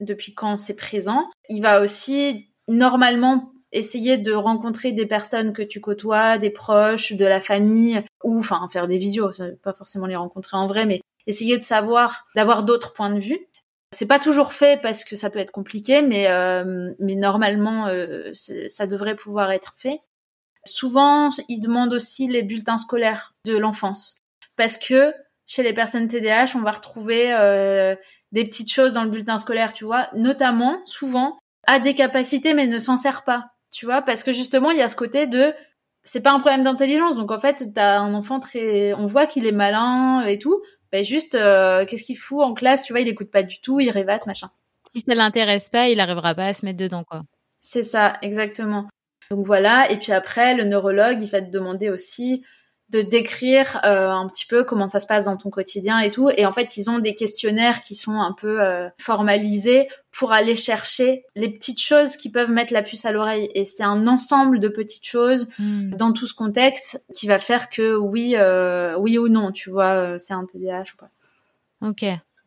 depuis 0.00 0.34
quand 0.34 0.58
c'est 0.58 0.76
présent. 0.76 1.30
Il 1.48 1.62
va 1.62 1.80
aussi 1.80 2.50
normalement 2.68 3.53
essayer 3.74 4.16
de 4.16 4.32
rencontrer 4.32 4.92
des 4.92 5.04
personnes 5.04 5.52
que 5.52 5.62
tu 5.62 5.80
côtoies, 5.80 6.38
des 6.38 6.50
proches, 6.50 7.12
de 7.12 7.26
la 7.26 7.40
famille, 7.40 8.02
ou 8.22 8.38
enfin 8.38 8.66
faire 8.70 8.86
des 8.86 8.98
visios, 8.98 9.32
pas 9.62 9.72
forcément 9.72 10.06
les 10.06 10.16
rencontrer 10.16 10.56
en 10.56 10.68
vrai, 10.68 10.86
mais 10.86 11.00
essayer 11.26 11.58
de 11.58 11.62
savoir, 11.62 12.26
d'avoir 12.36 12.62
d'autres 12.62 12.92
points 12.92 13.12
de 13.12 13.20
vue. 13.20 13.46
C'est 13.90 14.06
pas 14.06 14.18
toujours 14.18 14.52
fait 14.52 14.80
parce 14.80 15.04
que 15.04 15.16
ça 15.16 15.28
peut 15.28 15.40
être 15.40 15.50
compliqué, 15.50 16.02
mais 16.02 16.28
euh, 16.28 16.92
mais 16.98 17.14
normalement 17.14 17.86
euh, 17.86 18.30
ça 18.32 18.86
devrait 18.86 19.14
pouvoir 19.14 19.52
être 19.52 19.74
fait. 19.76 20.00
Souvent, 20.64 21.28
ils 21.48 21.60
demandent 21.60 21.92
aussi 21.92 22.26
les 22.26 22.42
bulletins 22.42 22.78
scolaires 22.78 23.34
de 23.44 23.56
l'enfance 23.56 24.16
parce 24.56 24.76
que 24.76 25.12
chez 25.46 25.62
les 25.62 25.74
personnes 25.74 26.08
TDAH, 26.08 26.56
on 26.56 26.62
va 26.62 26.70
retrouver 26.70 27.34
euh, 27.34 27.94
des 28.32 28.44
petites 28.44 28.72
choses 28.72 28.94
dans 28.94 29.04
le 29.04 29.10
bulletin 29.10 29.38
scolaire, 29.38 29.72
tu 29.72 29.84
vois, 29.84 30.08
notamment 30.14 30.80
souvent 30.84 31.38
a 31.66 31.78
des 31.78 31.94
capacités 31.94 32.54
mais 32.54 32.66
ne 32.66 32.78
s'en 32.78 32.96
sert 32.96 33.24
pas 33.24 33.53
tu 33.74 33.86
vois, 33.86 34.02
parce 34.02 34.22
que 34.22 34.30
justement, 34.30 34.70
il 34.70 34.78
y 34.78 34.82
a 34.82 34.88
ce 34.88 34.94
côté 34.94 35.26
de 35.26 35.52
c'est 36.04 36.20
pas 36.20 36.32
un 36.32 36.38
problème 36.38 36.62
d'intelligence. 36.62 37.16
Donc 37.16 37.32
en 37.32 37.40
fait, 37.40 37.72
t'as 37.74 37.98
un 37.98 38.14
enfant 38.14 38.38
très, 38.38 38.94
on 38.94 39.06
voit 39.06 39.26
qu'il 39.26 39.46
est 39.46 39.52
malin 39.52 40.20
et 40.22 40.38
tout. 40.38 40.62
Ben 40.92 41.02
juste, 41.02 41.34
euh, 41.34 41.84
qu'est-ce 41.84 42.04
qu'il 42.04 42.16
fout 42.16 42.42
en 42.42 42.54
classe 42.54 42.84
Tu 42.84 42.92
vois, 42.92 43.00
il 43.00 43.08
écoute 43.08 43.32
pas 43.32 43.42
du 43.42 43.60
tout, 43.60 43.80
il 43.80 43.90
rêvasse, 43.90 44.26
machin. 44.26 44.50
Si 44.92 45.00
ça 45.00 45.14
l'intéresse 45.16 45.70
pas, 45.70 45.88
il 45.88 45.98
arrivera 45.98 46.36
pas 46.36 46.46
à 46.46 46.54
se 46.54 46.64
mettre 46.64 46.78
dedans, 46.78 47.02
quoi. 47.02 47.22
C'est 47.58 47.82
ça, 47.82 48.12
exactement. 48.22 48.86
Donc 49.30 49.44
voilà. 49.44 49.90
Et 49.90 49.98
puis 49.98 50.12
après, 50.12 50.54
le 50.54 50.64
neurologue, 50.64 51.20
il 51.20 51.28
va 51.28 51.40
te 51.40 51.50
demander 51.50 51.90
aussi 51.90 52.44
de 52.90 53.02
décrire 53.02 53.80
euh, 53.84 54.10
un 54.10 54.26
petit 54.28 54.46
peu 54.46 54.62
comment 54.62 54.88
ça 54.88 55.00
se 55.00 55.06
passe 55.06 55.24
dans 55.24 55.36
ton 55.36 55.50
quotidien 55.50 55.98
et 56.00 56.10
tout. 56.10 56.30
Et 56.36 56.46
en 56.46 56.52
fait, 56.52 56.76
ils 56.76 56.90
ont 56.90 56.98
des 56.98 57.14
questionnaires 57.14 57.80
qui 57.80 57.94
sont 57.94 58.20
un 58.20 58.32
peu 58.32 58.60
euh, 58.62 58.88
formalisés 58.98 59.88
pour 60.12 60.32
aller 60.32 60.54
chercher 60.54 61.24
les 61.34 61.48
petites 61.48 61.80
choses 61.80 62.16
qui 62.16 62.30
peuvent 62.30 62.50
mettre 62.50 62.72
la 62.72 62.82
puce 62.82 63.04
à 63.04 63.12
l'oreille. 63.12 63.50
Et 63.54 63.64
c'est 63.64 63.82
un 63.82 64.06
ensemble 64.06 64.60
de 64.60 64.68
petites 64.68 65.06
choses 65.06 65.48
hmm. 65.58 65.96
dans 65.96 66.12
tout 66.12 66.26
ce 66.26 66.34
contexte 66.34 67.04
qui 67.14 67.26
va 67.26 67.38
faire 67.38 67.68
que 67.68 67.96
oui, 67.96 68.34
euh, 68.36 68.96
oui 68.98 69.18
ou 69.18 69.28
non, 69.28 69.50
tu 69.50 69.70
vois, 69.70 70.18
c'est 70.18 70.34
un 70.34 70.44
TDAH 70.44 70.92
ou 70.94 70.96
pas. 70.98 71.10
Ok. 71.88 72.04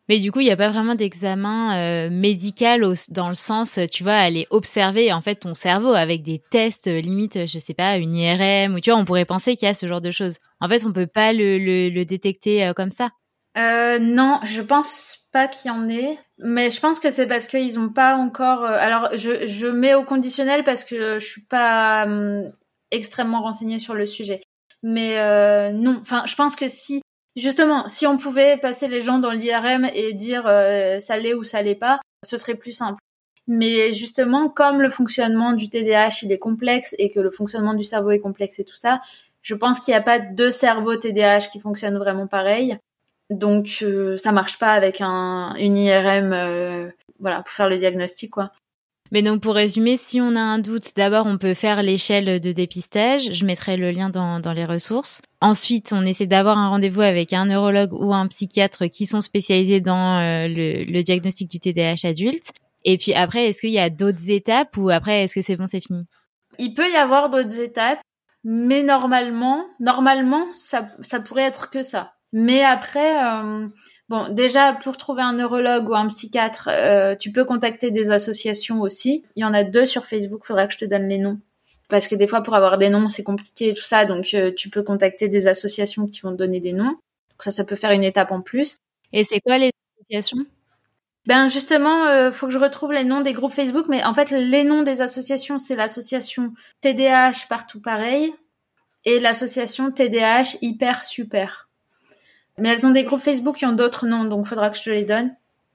Mais 0.08 0.18
du 0.18 0.32
coup, 0.32 0.40
il 0.40 0.44
n'y 0.44 0.50
a 0.50 0.56
pas 0.56 0.70
vraiment 0.70 0.94
d'examen 0.94 1.76
euh, 1.76 2.10
médical 2.10 2.82
dans 3.10 3.28
le 3.28 3.34
sens, 3.34 3.78
tu 3.92 4.02
vois, 4.02 4.14
aller 4.14 4.46
observer 4.50 5.12
en 5.12 5.20
fait 5.20 5.36
ton 5.36 5.52
cerveau 5.52 5.92
avec 5.92 6.22
des 6.22 6.40
tests, 6.50 6.86
euh, 6.86 7.00
limite, 7.00 7.46
je 7.46 7.58
sais 7.58 7.74
pas, 7.74 7.98
une 7.98 8.14
IRM 8.14 8.74
ou 8.74 8.80
tu 8.80 8.90
vois, 8.90 8.98
on 8.98 9.04
pourrait 9.04 9.26
penser 9.26 9.54
qu'il 9.54 9.66
y 9.66 9.70
a 9.70 9.74
ce 9.74 9.86
genre 9.86 10.00
de 10.00 10.10
choses. 10.10 10.38
En 10.60 10.68
fait, 10.68 10.86
on 10.86 10.92
peut 10.94 11.06
pas 11.06 11.34
le, 11.34 12.04
détecter 12.04 12.66
euh, 12.66 12.72
comme 12.72 12.90
ça. 12.90 13.10
Euh, 13.58 13.98
non, 13.98 14.40
je 14.44 14.62
pense 14.62 15.26
pas 15.30 15.46
qu'il 15.46 15.70
y 15.70 15.74
en 15.74 15.88
ait, 15.90 16.18
mais 16.38 16.70
je 16.70 16.80
pense 16.80 17.00
que 17.00 17.10
c'est 17.10 17.26
parce 17.26 17.46
qu'ils 17.46 17.78
ont 17.78 17.90
pas 17.90 18.16
encore. 18.16 18.64
alors, 18.64 19.10
je, 19.14 19.44
je 19.46 19.66
mets 19.66 19.94
au 19.94 20.04
conditionnel 20.04 20.64
parce 20.64 20.84
que 20.84 21.18
je 21.18 21.26
suis 21.26 21.44
pas 21.44 22.04
hum, 22.06 22.50
extrêmement 22.90 23.42
renseignée 23.42 23.78
sur 23.78 23.94
le 23.94 24.06
sujet. 24.06 24.40
Mais 24.82 25.16
non, 25.72 25.98
enfin, 26.00 26.22
je 26.26 26.34
pense 26.34 26.56
que 26.56 26.68
si 26.68 27.02
Justement, 27.36 27.88
si 27.88 28.06
on 28.06 28.16
pouvait 28.16 28.56
passer 28.56 28.88
les 28.88 29.00
gens 29.00 29.18
dans 29.18 29.30
l'IRM 29.30 29.84
et 29.94 30.12
dire 30.12 30.46
euh, 30.46 30.98
ça 30.98 31.16
l'est 31.18 31.34
ou 31.34 31.44
ça 31.44 31.62
l'est 31.62 31.74
pas, 31.74 32.00
ce 32.24 32.36
serait 32.36 32.56
plus 32.56 32.72
simple. 32.72 33.00
Mais 33.46 33.92
justement, 33.92 34.48
comme 34.48 34.82
le 34.82 34.90
fonctionnement 34.90 35.52
du 35.52 35.70
TDAH 35.70 36.20
il 36.22 36.32
est 36.32 36.38
complexe 36.38 36.94
et 36.98 37.10
que 37.10 37.20
le 37.20 37.30
fonctionnement 37.30 37.74
du 37.74 37.84
cerveau 37.84 38.10
est 38.10 38.20
complexe 38.20 38.58
et 38.58 38.64
tout 38.64 38.76
ça, 38.76 39.00
je 39.42 39.54
pense 39.54 39.80
qu'il 39.80 39.92
n'y 39.92 39.98
a 39.98 40.02
pas 40.02 40.18
deux 40.18 40.50
cerveaux 40.50 40.96
TDAH 40.96 41.48
qui 41.52 41.60
fonctionnent 41.60 41.96
vraiment 41.96 42.26
pareil. 42.26 42.78
Donc 43.30 43.78
euh, 43.82 44.16
ça 44.16 44.32
marche 44.32 44.58
pas 44.58 44.72
avec 44.72 45.00
un 45.00 45.54
une 45.56 45.78
IRM 45.78 46.32
euh, 46.32 46.90
voilà 47.20 47.42
pour 47.42 47.52
faire 47.52 47.68
le 47.68 47.78
diagnostic 47.78 48.30
quoi. 48.30 48.52
Mais 49.10 49.22
donc 49.22 49.40
pour 49.40 49.54
résumer, 49.54 49.96
si 49.96 50.20
on 50.20 50.36
a 50.36 50.40
un 50.40 50.58
doute, 50.58 50.94
d'abord 50.96 51.26
on 51.26 51.38
peut 51.38 51.54
faire 51.54 51.82
l'échelle 51.82 52.40
de 52.40 52.52
dépistage. 52.52 53.32
Je 53.32 53.44
mettrai 53.44 53.76
le 53.76 53.90
lien 53.90 54.10
dans, 54.10 54.40
dans 54.40 54.52
les 54.52 54.64
ressources. 54.64 55.22
Ensuite, 55.40 55.92
on 55.92 56.04
essaie 56.04 56.26
d'avoir 56.26 56.58
un 56.58 56.68
rendez-vous 56.68 57.00
avec 57.00 57.32
un 57.32 57.46
neurologue 57.46 57.92
ou 57.92 58.12
un 58.12 58.26
psychiatre 58.26 58.86
qui 58.86 59.06
sont 59.06 59.20
spécialisés 59.20 59.80
dans 59.80 60.18
euh, 60.18 60.48
le, 60.48 60.84
le, 60.84 61.02
diagnostic 61.02 61.50
du 61.50 61.58
TDAH 61.58 62.08
adulte. 62.08 62.52
Et 62.84 62.98
puis 62.98 63.14
après, 63.14 63.46
est-ce 63.46 63.60
qu'il 63.60 63.70
y 63.70 63.78
a 63.78 63.90
d'autres 63.90 64.30
étapes 64.30 64.76
ou 64.76 64.90
après, 64.90 65.24
est-ce 65.24 65.34
que 65.34 65.42
c'est 65.42 65.56
bon, 65.56 65.66
c'est 65.66 65.80
fini? 65.80 66.04
Il 66.58 66.74
peut 66.74 66.90
y 66.90 66.96
avoir 66.96 67.30
d'autres 67.30 67.60
étapes, 67.60 68.00
mais 68.44 68.82
normalement, 68.82 69.64
normalement, 69.80 70.46
ça, 70.52 70.88
ça 71.00 71.20
pourrait 71.20 71.42
être 71.42 71.70
que 71.70 71.82
ça. 71.82 72.12
Mais 72.32 72.62
après, 72.62 73.24
euh, 73.24 73.68
Bon, 74.08 74.32
déjà, 74.32 74.72
pour 74.72 74.96
trouver 74.96 75.22
un 75.22 75.34
neurologue 75.34 75.88
ou 75.88 75.94
un 75.94 76.08
psychiatre, 76.08 76.68
euh, 76.68 77.14
tu 77.14 77.30
peux 77.30 77.44
contacter 77.44 77.90
des 77.90 78.10
associations 78.10 78.80
aussi. 78.80 79.24
Il 79.36 79.42
y 79.42 79.44
en 79.44 79.52
a 79.52 79.64
deux 79.64 79.84
sur 79.84 80.06
Facebook, 80.06 80.44
faudra 80.44 80.66
que 80.66 80.72
je 80.72 80.78
te 80.78 80.84
donne 80.86 81.08
les 81.08 81.18
noms. 81.18 81.38
Parce 81.88 82.08
que 82.08 82.14
des 82.14 82.26
fois, 82.26 82.42
pour 82.42 82.54
avoir 82.54 82.78
des 82.78 82.88
noms, 82.88 83.08
c'est 83.08 83.22
compliqué 83.22 83.70
et 83.70 83.74
tout 83.74 83.82
ça. 83.82 84.06
Donc, 84.06 84.32
euh, 84.34 84.52
tu 84.54 84.70
peux 84.70 84.82
contacter 84.82 85.28
des 85.28 85.46
associations 85.46 86.06
qui 86.06 86.20
vont 86.20 86.32
te 86.32 86.36
donner 86.36 86.60
des 86.60 86.72
noms. 86.72 86.84
Donc 87.38 87.42
ça, 87.42 87.50
ça 87.50 87.64
peut 87.64 87.76
faire 87.76 87.92
une 87.92 88.04
étape 88.04 88.32
en 88.32 88.40
plus. 88.40 88.78
Et 89.12 89.24
c'est 89.24 89.40
quoi 89.40 89.58
les 89.58 89.70
associations? 90.00 90.44
Ben 91.26 91.48
justement, 91.48 92.06
euh, 92.06 92.32
faut 92.32 92.46
que 92.46 92.52
je 92.54 92.58
retrouve 92.58 92.92
les 92.92 93.04
noms 93.04 93.20
des 93.20 93.34
groupes 93.34 93.52
Facebook, 93.52 93.84
mais 93.88 94.02
en 94.02 94.14
fait 94.14 94.30
les 94.30 94.64
noms 94.64 94.82
des 94.82 95.02
associations, 95.02 95.58
c'est 95.58 95.76
l'association 95.76 96.54
TDAH 96.80 97.46
partout 97.50 97.82
pareil 97.82 98.32
et 99.04 99.20
l'association 99.20 99.92
TDAH 99.92 100.56
hyper 100.62 101.04
super. 101.04 101.67
Mais 102.58 102.70
elles 102.70 102.86
ont 102.86 102.90
des 102.90 103.04
groupes 103.04 103.20
Facebook 103.20 103.56
qui 103.56 103.66
ont 103.66 103.72
d'autres 103.72 104.06
noms, 104.06 104.24
donc 104.24 104.46
faudra 104.46 104.70
que 104.70 104.76
je 104.76 104.82
te 104.82 104.90
les 104.90 105.04
donne. 105.04 105.30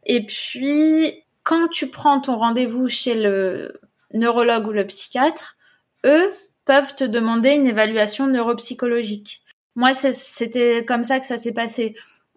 Et 0.05 0.25
puis, 0.25 1.23
quand 1.43 1.67
tu 1.69 1.89
prends 1.89 2.19
ton 2.19 2.37
rendez-vous 2.37 2.87
chez 2.87 3.15
le 3.15 3.79
neurologue 4.13 4.67
ou 4.67 4.71
le 4.71 4.85
psychiatre, 4.85 5.57
eux 6.05 6.31
peuvent 6.65 6.95
te 6.95 7.03
demander 7.03 7.51
une 7.51 7.67
évaluation 7.67 8.27
neuropsychologique. 8.27 9.41
Moi, 9.75 9.93
c'était 9.93 10.85
comme 10.85 11.03
ça 11.03 11.19
que 11.19 11.25
ça 11.25 11.37
s'est 11.37 11.53
passé. 11.53 11.95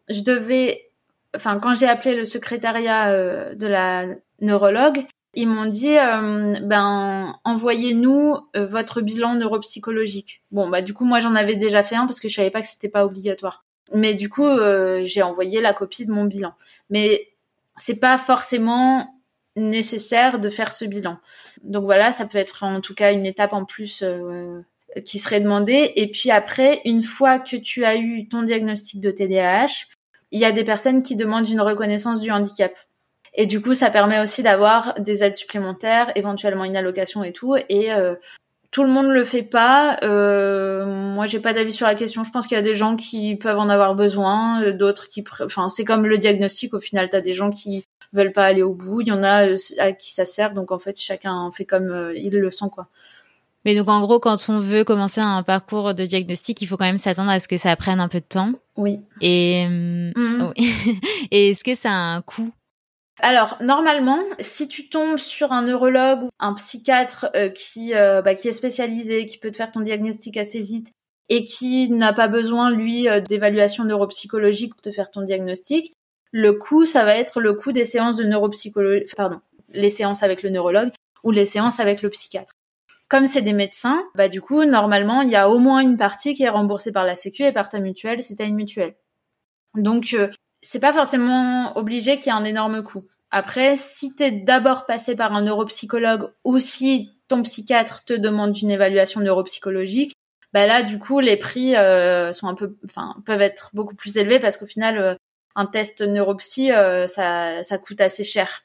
Je 0.08 0.22
devais, 0.22 0.90
enfin, 1.34 1.58
quand 1.58 1.74
j'ai 1.74 1.88
appelé 1.88 2.16
le 2.16 2.24
secrétariat 2.24 3.10
euh, 3.10 3.54
de 3.54 3.66
la 3.66 4.06
neurologue, 4.40 5.04
ils 5.34 5.46
m'ont 5.46 5.66
dit, 5.66 5.98
euh, 5.98 6.58
ben, 6.62 7.38
envoyez-nous 7.44 8.36
euh, 8.56 8.64
votre 8.64 9.02
bilan 9.02 9.34
neuropsychologique. 9.34 10.42
Bon, 10.50 10.70
bah, 10.70 10.80
du 10.80 10.94
coup, 10.94 11.04
moi, 11.04 11.20
j'en 11.20 11.34
avais 11.34 11.56
déjà 11.56 11.82
fait 11.82 11.94
un 11.94 12.06
parce 12.06 12.20
que 12.20 12.28
je 12.28 12.34
savais 12.34 12.50
pas 12.50 12.62
que 12.62 12.66
c'était 12.66 12.88
pas 12.88 13.04
obligatoire. 13.04 13.64
Mais 13.92 14.14
du 14.14 14.28
coup, 14.28 14.46
euh, 14.46 15.02
j'ai 15.04 15.22
envoyé 15.22 15.60
la 15.60 15.72
copie 15.72 16.06
de 16.06 16.12
mon 16.12 16.24
bilan. 16.24 16.54
Mais 16.90 17.28
c'est 17.76 18.00
pas 18.00 18.18
forcément 18.18 19.14
nécessaire 19.56 20.38
de 20.38 20.48
faire 20.50 20.72
ce 20.72 20.84
bilan. 20.84 21.18
Donc 21.62 21.84
voilà, 21.84 22.12
ça 22.12 22.26
peut 22.26 22.38
être 22.38 22.62
en 22.62 22.80
tout 22.80 22.94
cas 22.94 23.12
une 23.12 23.26
étape 23.26 23.52
en 23.52 23.64
plus 23.64 24.02
euh, 24.02 24.60
qui 25.04 25.18
serait 25.18 25.40
demandée. 25.40 25.92
Et 25.96 26.10
puis 26.10 26.30
après, 26.30 26.80
une 26.84 27.02
fois 27.02 27.38
que 27.38 27.56
tu 27.56 27.84
as 27.84 27.96
eu 27.96 28.28
ton 28.28 28.42
diagnostic 28.42 29.00
de 29.00 29.10
TDAH, 29.10 29.86
il 30.32 30.40
y 30.40 30.44
a 30.44 30.52
des 30.52 30.64
personnes 30.64 31.02
qui 31.02 31.16
demandent 31.16 31.48
une 31.48 31.60
reconnaissance 31.60 32.20
du 32.20 32.30
handicap. 32.30 32.72
Et 33.34 33.46
du 33.46 33.60
coup, 33.60 33.74
ça 33.74 33.90
permet 33.90 34.20
aussi 34.20 34.42
d'avoir 34.42 34.94
des 34.98 35.22
aides 35.22 35.36
supplémentaires, 35.36 36.10
éventuellement 36.16 36.64
une 36.64 36.76
allocation 36.76 37.22
et 37.22 37.32
tout. 37.32 37.54
Euh, 37.54 38.16
tout 38.70 38.82
le 38.82 38.90
monde 38.90 39.08
le 39.08 39.24
fait 39.24 39.42
pas. 39.42 39.98
Euh, 40.02 40.84
moi, 40.86 41.26
j'ai 41.26 41.40
pas 41.40 41.52
d'avis 41.52 41.72
sur 41.72 41.86
la 41.86 41.94
question. 41.94 42.24
Je 42.24 42.30
pense 42.30 42.46
qu'il 42.46 42.56
y 42.56 42.58
a 42.58 42.62
des 42.62 42.74
gens 42.74 42.96
qui 42.96 43.36
peuvent 43.36 43.58
en 43.58 43.68
avoir 43.68 43.94
besoin, 43.94 44.62
euh, 44.62 44.72
d'autres 44.72 45.08
qui, 45.08 45.24
enfin, 45.42 45.68
c'est 45.68 45.84
comme 45.84 46.06
le 46.06 46.18
diagnostic. 46.18 46.74
Au 46.74 46.80
final, 46.80 47.08
t'as 47.08 47.20
des 47.20 47.32
gens 47.32 47.50
qui 47.50 47.84
veulent 48.12 48.32
pas 48.32 48.44
aller 48.44 48.62
au 48.62 48.74
bout. 48.74 49.00
Il 49.00 49.08
y 49.08 49.12
en 49.12 49.22
a 49.22 49.48
euh, 49.48 49.56
à 49.78 49.92
qui 49.92 50.12
ça 50.12 50.24
sert. 50.24 50.52
Donc 50.52 50.72
en 50.72 50.78
fait, 50.78 51.00
chacun 51.00 51.50
fait 51.52 51.64
comme 51.64 51.90
euh, 51.90 52.14
il 52.16 52.32
le 52.32 52.50
sent, 52.50 52.66
quoi. 52.72 52.86
Mais 53.64 53.74
donc 53.74 53.88
en 53.88 54.00
gros, 54.00 54.20
quand 54.20 54.36
on 54.48 54.60
veut 54.60 54.84
commencer 54.84 55.20
un 55.20 55.42
parcours 55.42 55.92
de 55.92 56.04
diagnostic, 56.04 56.62
il 56.62 56.66
faut 56.68 56.76
quand 56.76 56.84
même 56.84 56.98
s'attendre 56.98 57.30
à 57.30 57.40
ce 57.40 57.48
que 57.48 57.56
ça 57.56 57.74
prenne 57.74 57.98
un 57.98 58.06
peu 58.06 58.20
de 58.20 58.26
temps. 58.26 58.52
Oui. 58.76 59.00
Et, 59.20 59.66
mmh. 59.66 60.52
et 61.32 61.50
est-ce 61.50 61.64
que 61.64 61.74
ça 61.74 61.90
a 61.90 62.14
un 62.14 62.22
coût 62.22 62.52
alors 63.20 63.56
normalement, 63.60 64.18
si 64.38 64.68
tu 64.68 64.88
tombes 64.88 65.16
sur 65.16 65.52
un 65.52 65.62
neurologue 65.62 66.24
ou 66.24 66.28
un 66.38 66.54
psychiatre 66.54 67.26
euh, 67.34 67.48
qui 67.48 67.94
euh, 67.94 68.20
bah, 68.20 68.34
qui 68.34 68.48
est 68.48 68.52
spécialisé, 68.52 69.24
qui 69.24 69.38
peut 69.38 69.50
te 69.50 69.56
faire 69.56 69.72
ton 69.72 69.80
diagnostic 69.80 70.36
assez 70.36 70.60
vite 70.60 70.92
et 71.28 71.44
qui 71.44 71.90
n'a 71.90 72.12
pas 72.12 72.28
besoin 72.28 72.70
lui 72.70 73.08
euh, 73.08 73.20
d'évaluation 73.20 73.84
neuropsychologique 73.84 74.74
pour 74.74 74.82
te 74.82 74.90
faire 74.90 75.10
ton 75.10 75.22
diagnostic, 75.22 75.94
le 76.30 76.52
coût 76.52 76.84
ça 76.84 77.04
va 77.04 77.16
être 77.16 77.40
le 77.40 77.54
coût 77.54 77.72
des 77.72 77.84
séances 77.84 78.16
de 78.16 78.24
neuropsychologie, 78.24 79.04
pardon, 79.16 79.40
les 79.70 79.90
séances 79.90 80.22
avec 80.22 80.42
le 80.42 80.50
neurologue 80.50 80.90
ou 81.24 81.30
les 81.30 81.46
séances 81.46 81.80
avec 81.80 82.02
le 82.02 82.10
psychiatre. 82.10 82.52
Comme 83.08 83.26
c'est 83.26 83.40
des 83.40 83.54
médecins, 83.54 84.04
bah 84.14 84.28
du 84.28 84.42
coup 84.42 84.64
normalement 84.64 85.22
il 85.22 85.30
y 85.30 85.36
a 85.36 85.48
au 85.48 85.58
moins 85.58 85.80
une 85.80 85.96
partie 85.96 86.34
qui 86.34 86.42
est 86.42 86.50
remboursée 86.50 86.92
par 86.92 87.04
la 87.04 87.16
Sécu 87.16 87.44
et 87.44 87.52
par 87.52 87.70
ta 87.70 87.80
mutuelle 87.80 88.22
si 88.22 88.36
tu 88.36 88.42
as 88.42 88.46
une 88.46 88.56
mutuelle. 88.56 88.94
Donc 89.74 90.14
c'est 90.66 90.80
pas 90.80 90.92
forcément 90.92 91.76
obligé 91.76 92.18
qu'il 92.18 92.26
y 92.26 92.36
ait 92.36 92.38
un 92.38 92.44
énorme 92.44 92.82
coût. 92.82 93.06
Après, 93.30 93.76
si 93.76 94.14
tu 94.14 94.22
es 94.22 94.30
d'abord 94.30 94.86
passé 94.86 95.16
par 95.16 95.32
un 95.32 95.42
neuropsychologue 95.42 96.30
ou 96.44 96.58
si 96.58 97.18
ton 97.28 97.42
psychiatre 97.42 98.04
te 98.04 98.14
demande 98.14 98.56
une 98.56 98.70
évaluation 98.70 99.20
neuropsychologique, 99.20 100.12
bah 100.52 100.66
là, 100.66 100.82
du 100.82 100.98
coup, 100.98 101.20
les 101.20 101.36
prix 101.36 101.74
euh, 101.76 102.32
peuvent 103.24 103.40
être 103.40 103.70
beaucoup 103.74 103.94
plus 103.94 104.16
élevés 104.16 104.38
parce 104.38 104.56
qu'au 104.56 104.66
final, 104.66 104.98
euh, 104.98 105.14
un 105.54 105.66
test 105.66 106.02
neuropsy, 106.02 106.72
euh, 106.72 107.06
ça, 107.06 107.62
ça 107.62 107.78
coûte 107.78 108.00
assez 108.00 108.24
cher. 108.24 108.62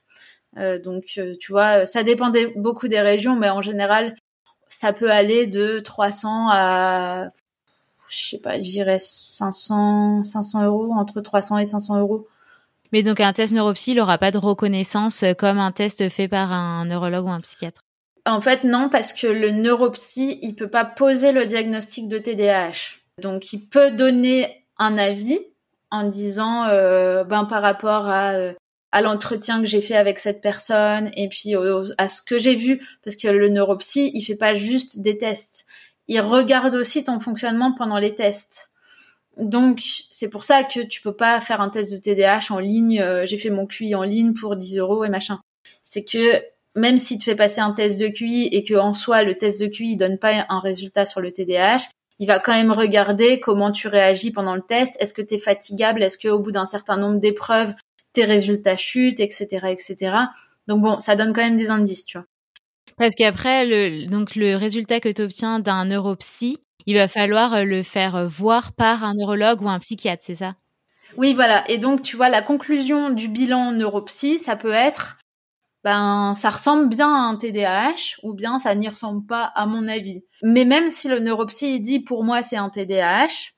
donc, 0.55 1.03
tu 1.05 1.51
vois, 1.51 1.85
ça 1.85 2.03
dépend 2.03 2.31
beaucoup 2.55 2.87
des 2.87 2.99
régions, 2.99 3.35
mais 3.35 3.49
en 3.49 3.61
général, 3.61 4.15
ça 4.69 4.93
peut 4.93 5.09
aller 5.11 5.47
de 5.47 5.79
300 5.79 6.47
à 6.49 7.29
je 8.11 8.29
sais 8.29 8.37
pas, 8.37 8.59
je 8.59 8.69
dirais 8.69 8.97
500, 8.99 10.23
500 10.23 10.65
euros, 10.65 10.91
entre 10.93 11.21
300 11.21 11.59
et 11.59 11.65
500 11.65 11.99
euros. 11.99 12.27
Mais 12.91 13.03
donc 13.03 13.19
un 13.21 13.33
test 13.33 13.53
neuropsy, 13.53 13.91
il 13.91 13.97
n'aura 13.97 14.17
pas 14.17 14.31
de 14.31 14.37
reconnaissance 14.37 15.23
comme 15.37 15.59
un 15.59 15.71
test 15.71 16.09
fait 16.09 16.27
par 16.27 16.51
un 16.51 16.85
neurologue 16.85 17.25
ou 17.25 17.29
un 17.29 17.39
psychiatre? 17.39 17.81
En 18.25 18.41
fait, 18.41 18.63
non, 18.63 18.89
parce 18.89 19.13
que 19.13 19.27
le 19.27 19.51
neuropsy, 19.51 20.37
il 20.41 20.55
peut 20.55 20.69
pas 20.69 20.85
poser 20.85 21.31
le 21.31 21.45
diagnostic 21.45 22.07
de 22.07 22.19
TDAH. 22.19 22.97
Donc, 23.21 23.51
il 23.53 23.65
peut 23.65 23.91
donner 23.91 24.65
un 24.77 24.97
avis 24.97 25.39
en 25.89 26.03
disant, 26.03 26.65
euh, 26.65 27.23
ben 27.23 27.45
par 27.45 27.61
rapport 27.61 28.07
à 28.07 28.33
euh, 28.33 28.53
à 28.91 29.01
l'entretien 29.01 29.61
que 29.61 29.67
j'ai 29.67 29.81
fait 29.81 29.95
avec 29.95 30.19
cette 30.19 30.41
personne 30.41 31.11
et 31.15 31.29
puis 31.29 31.53
à 31.97 32.09
ce 32.09 32.21
que 32.21 32.37
j'ai 32.37 32.55
vu, 32.55 32.81
parce 33.03 33.15
que 33.15 33.27
le 33.27 33.49
neuropsy, 33.49 34.11
il 34.13 34.21
fait 34.21 34.35
pas 34.35 34.53
juste 34.53 34.99
des 34.99 35.17
tests, 35.17 35.65
il 36.11 36.19
regarde 36.19 36.75
aussi 36.75 37.05
ton 37.05 37.19
fonctionnement 37.19 37.73
pendant 37.73 37.97
les 37.97 38.13
tests. 38.13 38.73
Donc 39.37 39.79
c'est 40.11 40.29
pour 40.29 40.43
ça 40.43 40.65
que 40.65 40.81
tu 40.81 41.01
peux 41.01 41.15
pas 41.15 41.39
faire 41.39 41.61
un 41.61 41.69
test 41.69 41.89
de 41.89 41.97
TDAH 41.97 42.53
en 42.53 42.59
ligne. 42.59 42.99
Euh, 42.99 43.25
j'ai 43.25 43.37
fait 43.37 43.49
mon 43.49 43.65
QI 43.65 43.95
en 43.95 44.03
ligne 44.03 44.33
pour 44.33 44.57
10 44.57 44.77
euros 44.79 45.05
et 45.05 45.09
machin. 45.09 45.39
C'est 45.83 46.03
que 46.03 46.43
même 46.75 46.97
si 46.97 47.17
tu 47.17 47.23
fais 47.23 47.35
passer 47.35 47.61
un 47.61 47.71
test 47.71 47.97
de 47.97 48.09
QI 48.09 48.49
et 48.51 48.65
que 48.65 48.73
en 48.73 48.91
soi 48.91 49.23
le 49.23 49.37
test 49.37 49.61
de 49.61 49.67
QI 49.67 49.95
donne 49.95 50.17
pas 50.17 50.45
un 50.49 50.59
résultat 50.59 51.05
sur 51.05 51.21
le 51.21 51.31
TDAH, 51.31 51.87
il 52.19 52.27
va 52.27 52.39
quand 52.39 52.51
même 52.51 52.73
regarder 52.73 53.39
comment 53.39 53.71
tu 53.71 53.87
réagis 53.87 54.31
pendant 54.31 54.55
le 54.55 54.61
test. 54.61 54.97
Est-ce 54.99 55.13
que 55.13 55.21
tu 55.21 55.35
es 55.35 55.39
fatigable? 55.39 56.03
Est-ce 56.03 56.17
qu'au 56.17 56.39
bout 56.39 56.51
d'un 56.51 56.65
certain 56.65 56.97
nombre 56.97 57.21
d'épreuves, 57.21 57.73
tes 58.11 58.25
résultats 58.25 58.75
chutent, 58.75 59.21
etc., 59.21 59.67
etc. 59.69 60.15
Donc 60.67 60.81
bon, 60.81 60.99
ça 60.99 61.15
donne 61.15 61.31
quand 61.31 61.41
même 61.41 61.55
des 61.55 61.71
indices, 61.71 62.05
tu 62.05 62.17
vois. 62.17 62.27
Parce 62.97 63.15
qu'après, 63.15 63.65
le, 63.65 64.07
donc 64.07 64.35
le 64.35 64.55
résultat 64.55 64.99
que 64.99 65.09
tu 65.09 65.21
obtiens 65.21 65.59
d'un 65.59 65.85
neuropsy, 65.85 66.57
il 66.85 66.95
va 66.95 67.07
falloir 67.07 67.53
euh, 67.53 67.63
le 67.63 67.83
faire 67.83 68.15
euh, 68.15 68.27
voir 68.27 68.73
par 68.73 69.03
un 69.03 69.13
neurologue 69.13 69.61
ou 69.61 69.69
un 69.69 69.79
psychiatre, 69.79 70.23
c'est 70.25 70.35
ça? 70.35 70.55
Oui, 71.17 71.33
voilà. 71.33 71.69
Et 71.69 71.77
donc, 71.77 72.01
tu 72.01 72.15
vois, 72.15 72.29
la 72.29 72.41
conclusion 72.41 73.09
du 73.09 73.27
bilan 73.27 73.71
neuropsy, 73.71 74.39
ça 74.39 74.55
peut 74.55 74.71
être, 74.71 75.17
ben, 75.83 76.33
ça 76.33 76.49
ressemble 76.49 76.89
bien 76.89 77.09
à 77.09 77.27
un 77.27 77.35
TDAH, 77.35 78.17
ou 78.23 78.33
bien 78.33 78.59
ça 78.59 78.75
n'y 78.75 78.87
ressemble 78.87 79.25
pas, 79.25 79.51
à 79.55 79.65
mon 79.65 79.87
avis. 79.87 80.23
Mais 80.43 80.65
même 80.65 80.89
si 80.89 81.07
le 81.07 81.19
neuropsy 81.19 81.79
dit, 81.79 81.99
pour 81.99 82.23
moi, 82.23 82.41
c'est 82.41 82.57
un 82.57 82.69
TDAH, 82.69 83.51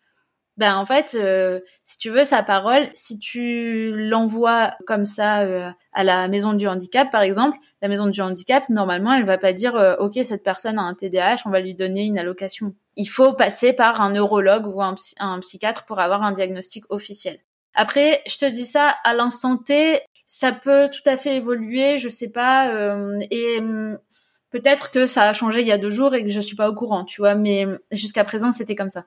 ben 0.57 0.75
en 0.75 0.85
fait, 0.85 1.15
euh, 1.15 1.59
si 1.83 1.97
tu 1.97 2.11
veux 2.11 2.25
sa 2.25 2.43
parole, 2.43 2.87
si 2.93 3.17
tu 3.17 3.91
l'envoies 3.91 4.75
comme 4.85 5.07
ça 5.07 5.41
euh, 5.41 5.69
à 5.93 6.03
la 6.03 6.27
maison 6.27 6.53
du 6.53 6.67
handicap, 6.67 7.09
par 7.09 7.23
exemple, 7.23 7.57
la 7.81 7.87
maison 7.87 8.05
du 8.05 8.21
handicap, 8.21 8.69
normalement, 8.69 9.13
elle 9.13 9.25
va 9.25 9.39
pas 9.39 9.51
dire 9.53 9.75
euh, 9.75 9.95
OK, 9.97 10.19
cette 10.23 10.43
personne 10.43 10.77
a 10.77 10.83
un 10.83 10.93
TDAH, 10.93 11.37
on 11.45 11.49
va 11.49 11.59
lui 11.59 11.73
donner 11.73 12.05
une 12.05 12.19
allocation. 12.19 12.75
Il 12.95 13.07
faut 13.07 13.33
passer 13.33 13.73
par 13.73 13.99
un 14.01 14.11
neurologue 14.11 14.67
ou 14.67 14.81
un, 14.83 14.93
un 15.19 15.39
psychiatre 15.39 15.85
pour 15.85 15.99
avoir 15.99 16.21
un 16.21 16.33
diagnostic 16.33 16.85
officiel. 16.89 17.39
Après, 17.73 18.21
je 18.27 18.37
te 18.37 18.45
dis 18.45 18.65
ça 18.65 18.95
à 19.03 19.15
l'instant 19.15 19.57
T, 19.57 20.01
ça 20.27 20.51
peut 20.51 20.87
tout 20.89 21.09
à 21.09 21.17
fait 21.17 21.37
évoluer, 21.37 21.97
je 21.97 22.09
sais 22.09 22.29
pas, 22.29 22.67
et 23.31 23.57
hum, 23.59 23.97
peut-être 24.51 24.91
que 24.91 25.07
ça 25.07 25.23
a 25.23 25.33
changé 25.33 25.61
il 25.61 25.67
y 25.67 25.71
a 25.71 25.79
deux 25.79 25.89
jours 25.89 26.13
et 26.13 26.23
que 26.23 26.29
je 26.29 26.39
suis 26.39 26.55
pas 26.55 26.69
au 26.69 26.75
courant, 26.75 27.03
tu 27.03 27.21
vois, 27.21 27.33
mais 27.33 27.65
jusqu'à 27.91 28.23
présent, 28.23 28.51
c'était 28.51 28.75
comme 28.75 28.89
ça. 28.89 29.05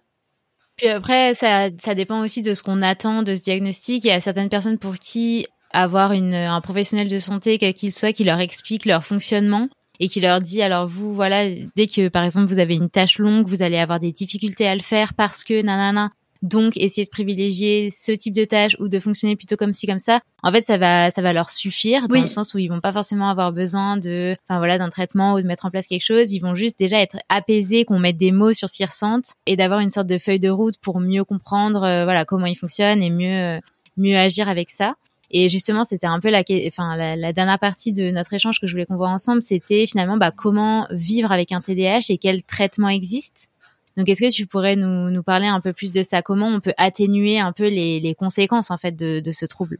Puis 0.77 0.89
après, 0.89 1.35
ça, 1.35 1.69
ça 1.83 1.95
dépend 1.95 2.21
aussi 2.21 2.43
de 2.43 2.53
ce 2.53 2.63
qu'on 2.63 2.83
attend 2.83 3.23
de 3.23 3.35
ce 3.35 3.43
diagnostic. 3.43 4.05
Il 4.05 4.09
y 4.09 4.11
a 4.11 4.21
certaines 4.21 4.51
personnes 4.51 4.79
pour 4.79 4.97
qui 4.97 5.47
avoir 5.73 6.13
une, 6.13 6.35
un 6.35 6.61
professionnel 6.61 7.09
de 7.09 7.19
santé, 7.19 7.59
quel 7.59 7.75
qu'il 7.75 7.93
soit, 7.93 8.13
qui 8.13 8.25
leur 8.25 8.41
explique 8.41 8.85
leur 8.85 9.05
fonctionnement 9.05 9.69
et 9.99 10.09
qui 10.09 10.21
leur 10.21 10.41
dit 10.41 10.63
alors 10.63 10.87
vous 10.87 11.15
voilà 11.15 11.49
dès 11.75 11.87
que 11.87 12.09
par 12.09 12.25
exemple 12.25 12.53
vous 12.53 12.59
avez 12.59 12.75
une 12.75 12.91
tâche 12.91 13.19
longue 13.19 13.47
vous 13.47 13.63
allez 13.63 13.79
avoir 13.79 13.99
des 13.99 14.13
difficultés 14.13 14.69
à 14.69 14.75
le 14.75 14.83
faire 14.83 15.15
parce 15.15 15.43
que 15.43 15.63
nanana 15.63 16.11
donc, 16.47 16.77
essayer 16.77 17.05
de 17.05 17.11
privilégier 17.11 17.91
ce 17.91 18.13
type 18.13 18.35
de 18.35 18.45
tâche 18.45 18.77
ou 18.79 18.89
de 18.89 18.99
fonctionner 18.99 19.37
plutôt 19.37 19.57
comme 19.57 19.73
ci 19.73 19.87
comme 19.87 19.99
ça. 19.99 20.21
En 20.43 20.53
fait, 20.53 20.65
ça 20.65 20.79
va, 20.79 21.11
ça 21.11 21.23
va 21.23 21.33
leur 21.33 21.51
suffire 21.51 22.09
dans 22.09 22.21
le 22.21 22.29
sens 22.29 22.55
où 22.55 22.59
ils 22.59 22.69
vont 22.69 22.81
pas 22.81 22.93
forcément 22.93 23.29
avoir 23.29 23.53
besoin 23.53 23.97
de, 23.97 24.37
enfin 24.49 24.59
voilà, 24.59 24.79
d'un 24.79 24.91
traitement 24.91 25.35
ou 25.35 25.43
de 25.43 25.47
mettre 25.47 25.67
en 25.67 25.71
place 25.71 25.87
quelque 25.87 26.05
chose. 26.05 26.33
Ils 26.33 26.41
vont 26.41 26.55
juste 26.55 26.79
déjà 26.79 27.01
être 27.01 27.17
apaisés, 27.29 27.85
qu'on 27.85 27.99
mette 27.99 28.17
des 28.17 28.33
mots 28.33 28.53
sur 28.53 28.69
ce 28.69 28.75
qu'ils 28.75 28.87
ressentent 28.87 29.35
et 29.47 29.57
d'avoir 29.57 29.81
une 29.81 29.91
sorte 29.91 30.07
de 30.07 30.19
feuille 30.19 30.41
de 30.41 30.49
route 30.49 30.79
pour 30.79 31.01
mieux 31.01 31.25
comprendre, 31.25 31.83
euh, 31.83 32.05
voilà, 32.05 32.25
comment 32.25 32.47
ils 32.47 32.57
fonctionnent 32.57 33.03
et 33.03 33.11
mieux, 33.11 33.57
euh, 33.57 33.61
mieux 33.97 34.17
agir 34.17 34.49
avec 34.49 34.71
ça. 34.71 34.95
Et 35.31 35.49
justement, 35.49 35.85
c'était 35.85 36.07
un 36.07 36.21
peu 36.21 36.31
la, 36.31 36.45
enfin, 36.69 36.97
la, 36.97 37.17
la, 37.17 37.33
dernière 37.33 37.59
partie 37.59 37.93
de 37.93 38.11
notre 38.11 38.33
échange 38.33 38.61
que 38.61 38.67
je 38.67 38.73
voulais 38.73 38.87
qu'on 38.87 38.97
voit 38.97 39.09
ensemble, 39.09 39.43
c'était 39.43 39.87
finalement 39.87 40.17
bah, 40.17 40.31
comment 40.31 40.87
vivre 40.91 41.33
avec 41.33 41.51
un 41.51 41.61
TDAH 41.61 42.11
et 42.11 42.19
quel 42.19 42.45
traitement 42.45 42.89
existe. 42.89 43.49
Donc, 43.97 44.09
est-ce 44.09 44.21
que 44.21 44.31
tu 44.31 44.47
pourrais 44.47 44.77
nous, 44.77 45.11
nous 45.11 45.23
parler 45.23 45.47
un 45.47 45.61
peu 45.61 45.73
plus 45.73 45.93
de 45.93 46.03
ça? 46.03 46.23
Comment 46.23 46.49
on 46.49 46.61
peut 46.61 46.75
atténuer 46.77 47.39
un 47.39 47.53
peu 47.53 47.69
les, 47.69 48.01
les 48.01 48.15
conséquences 48.15 48.71
en 48.71 48.79
fait 48.79 48.93
de, 48.93 49.21
de 49.21 49.33
ce 49.33 49.47
trouble? 49.47 49.79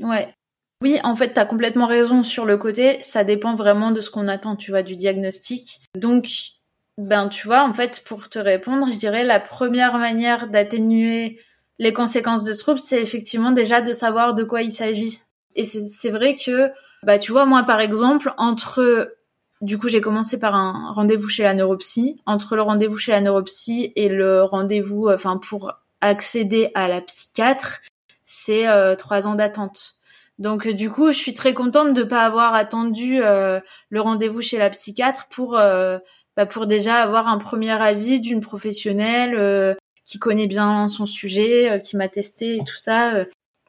Ouais. 0.00 0.28
Oui, 0.80 0.98
en 1.02 1.16
fait, 1.16 1.32
tu 1.34 1.40
as 1.40 1.44
complètement 1.44 1.86
raison 1.86 2.22
sur 2.22 2.44
le 2.44 2.56
côté. 2.56 2.98
Ça 3.02 3.24
dépend 3.24 3.54
vraiment 3.54 3.90
de 3.90 4.00
ce 4.00 4.10
qu'on 4.10 4.28
attend, 4.28 4.54
tu 4.54 4.70
vois, 4.70 4.82
du 4.82 4.96
diagnostic. 4.96 5.80
Donc, 5.96 6.28
ben, 6.98 7.28
tu 7.28 7.46
vois, 7.46 7.64
en 7.64 7.72
fait, 7.72 8.02
pour 8.06 8.28
te 8.28 8.38
répondre, 8.38 8.88
je 8.90 8.98
dirais 8.98 9.24
la 9.24 9.40
première 9.40 9.98
manière 9.98 10.48
d'atténuer 10.48 11.40
les 11.78 11.92
conséquences 11.92 12.44
de 12.44 12.52
ce 12.52 12.60
trouble, 12.60 12.78
c'est 12.80 13.00
effectivement 13.00 13.52
déjà 13.52 13.80
de 13.80 13.92
savoir 13.92 14.34
de 14.34 14.44
quoi 14.44 14.62
il 14.62 14.72
s'agit. 14.72 15.20
Et 15.54 15.64
c'est 15.64 16.10
vrai 16.10 16.36
que, 16.36 16.70
bah, 17.02 17.18
tu 17.18 17.32
vois, 17.32 17.46
moi, 17.46 17.62
par 17.64 17.80
exemple, 17.80 18.32
entre 18.36 19.16
du 19.60 19.78
coup, 19.78 19.88
j'ai 19.88 20.00
commencé 20.00 20.38
par 20.38 20.54
un 20.54 20.92
rendez-vous 20.92 21.28
chez 21.28 21.42
la 21.42 21.54
neuropsy. 21.54 22.20
Entre 22.26 22.54
le 22.54 22.62
rendez-vous 22.62 22.96
chez 22.96 23.12
la 23.12 23.20
neuropsy 23.20 23.92
et 23.96 24.08
le 24.08 24.42
rendez-vous, 24.42 25.08
enfin, 25.08 25.36
pour 25.38 25.72
accéder 26.00 26.70
à 26.74 26.88
la 26.88 27.00
psychiatre, 27.00 27.80
c'est 28.24 28.68
euh, 28.68 28.94
trois 28.94 29.26
ans 29.26 29.34
d'attente. 29.34 29.96
Donc, 30.38 30.68
du 30.68 30.90
coup, 30.90 31.08
je 31.08 31.18
suis 31.18 31.34
très 31.34 31.54
contente 31.54 31.92
de 31.94 32.04
pas 32.04 32.24
avoir 32.24 32.54
attendu 32.54 33.20
euh, 33.20 33.58
le 33.90 34.00
rendez-vous 34.00 34.42
chez 34.42 34.58
la 34.58 34.70
psychiatre 34.70 35.26
pour, 35.28 35.58
euh, 35.58 35.98
bah, 36.36 36.46
pour 36.46 36.66
déjà 36.66 36.96
avoir 36.96 37.26
un 37.26 37.38
premier 37.38 37.72
avis 37.72 38.20
d'une 38.20 38.40
professionnelle 38.40 39.76
qui 40.04 40.20
connaît 40.20 40.46
bien 40.46 40.86
son 40.86 41.06
sujet, 41.06 41.82
qui 41.84 41.96
m'a 41.96 42.08
testé 42.08 42.56
et 42.56 42.64
tout 42.64 42.76
ça. 42.76 43.24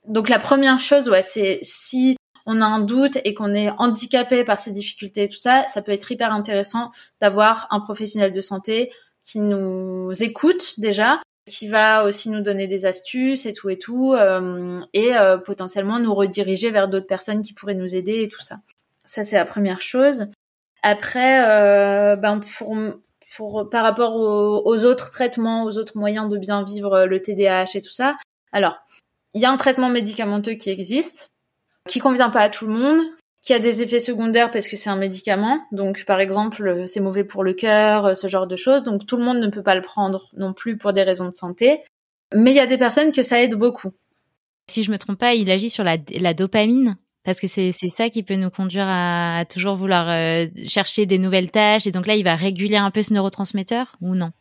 Donc, 0.07 0.29
la 0.29 0.37
première 0.37 0.79
chose, 0.79 1.09
ouais, 1.09 1.23
c'est 1.23 1.59
si 1.63 2.15
on 2.51 2.61
a 2.61 2.65
un 2.65 2.79
doute 2.79 3.19
et 3.23 3.35
qu'on 3.35 3.53
est 3.53 3.69
handicapé 3.77 4.43
par 4.43 4.57
ces 4.57 4.71
difficultés 4.71 5.23
et 5.25 5.29
tout 5.29 5.37
ça, 5.37 5.65
ça 5.67 5.83
peut 5.83 5.91
être 5.91 6.11
hyper 6.11 6.33
intéressant 6.33 6.89
d'avoir 7.21 7.67
un 7.69 7.79
professionnel 7.79 8.33
de 8.33 8.41
santé 8.41 8.91
qui 9.23 9.39
nous 9.39 10.11
écoute 10.19 10.79
déjà, 10.79 11.21
qui 11.45 11.67
va 11.67 12.05
aussi 12.05 12.31
nous 12.31 12.41
donner 12.41 12.65
des 12.65 12.87
astuces 12.87 13.45
et 13.45 13.53
tout 13.53 13.69
et 13.69 13.77
tout, 13.77 14.15
et 14.93 15.11
potentiellement 15.45 15.99
nous 15.99 16.13
rediriger 16.13 16.71
vers 16.71 16.87
d'autres 16.87 17.05
personnes 17.05 17.43
qui 17.43 17.53
pourraient 17.53 17.75
nous 17.75 17.95
aider 17.95 18.23
et 18.23 18.27
tout 18.27 18.41
ça. 18.41 18.57
Ça, 19.05 19.23
c'est 19.23 19.35
la 19.35 19.45
première 19.45 19.81
chose. 19.81 20.25
Après, 20.81 21.45
ben 22.17 22.39
pour 22.39 22.75
pour 23.35 23.69
par 23.69 23.83
rapport 23.83 24.15
aux, 24.15 24.85
autres 24.85 25.11
traitements, 25.11 25.65
aux 25.65 25.77
autres 25.77 25.97
moyens 25.97 26.29
de 26.29 26.37
bien 26.39 26.63
vivre 26.63 27.05
le 27.05 27.21
TDAH 27.21 27.75
et 27.75 27.81
tout 27.81 27.91
ça. 27.91 28.15
Alors, 28.51 28.79
il 29.35 29.41
y 29.41 29.45
a 29.45 29.51
un 29.51 29.57
traitement 29.57 29.89
médicamenteux 29.89 30.53
qui 30.53 30.71
existe, 30.71 31.31
qui 31.89 31.99
convient 31.99 32.29
pas 32.29 32.41
à 32.41 32.49
tout 32.49 32.65
le 32.65 32.73
monde, 32.73 33.01
qui 33.41 33.53
a 33.53 33.59
des 33.59 33.81
effets 33.81 33.99
secondaires 33.99 34.51
parce 34.51 34.67
que 34.67 34.77
c'est 34.77 34.89
un 34.89 34.95
médicament. 34.95 35.59
Donc, 35.71 36.05
par 36.05 36.19
exemple, 36.19 36.83
c'est 36.87 36.99
mauvais 36.99 37.23
pour 37.23 37.43
le 37.43 37.53
cœur, 37.53 38.15
ce 38.15 38.27
genre 38.27 38.47
de 38.47 38.55
choses. 38.55 38.83
Donc, 38.83 39.05
tout 39.05 39.17
le 39.17 39.23
monde 39.23 39.39
ne 39.39 39.47
peut 39.47 39.63
pas 39.63 39.75
le 39.75 39.81
prendre 39.81 40.25
non 40.37 40.53
plus 40.53 40.77
pour 40.77 40.93
des 40.93 41.03
raisons 41.03 41.25
de 41.25 41.33
santé. 41.33 41.83
Mais 42.33 42.51
il 42.51 42.57
y 42.57 42.59
a 42.59 42.67
des 42.67 42.77
personnes 42.77 43.11
que 43.11 43.23
ça 43.23 43.41
aide 43.41 43.55
beaucoup. 43.55 43.91
Si 44.69 44.83
je 44.83 44.91
me 44.91 44.97
trompe 44.97 45.17
pas, 45.17 45.33
il 45.33 45.49
agit 45.49 45.69
sur 45.69 45.83
la, 45.83 45.97
dopamine 46.33 46.95
parce 47.23 47.39
que 47.39 47.47
c'est 47.47 47.71
ça 47.71 48.09
qui 48.09 48.23
peut 48.23 48.35
nous 48.35 48.49
conduire 48.49 48.87
à, 48.87 49.43
toujours 49.49 49.75
vouloir 49.75 50.09
euh, 50.09 50.45
chercher 50.67 51.05
des 51.05 51.17
nouvelles 51.17 51.51
tâches. 51.51 51.87
Et 51.87 51.91
donc 51.91 52.07
là, 52.07 52.15
il 52.15 52.23
va 52.23 52.35
réguler 52.35 52.77
un 52.77 52.91
peu 52.91 53.01
ce 53.01 53.13
neurotransmetteur 53.13 53.95
ou 54.01 54.15
non? 54.15 54.31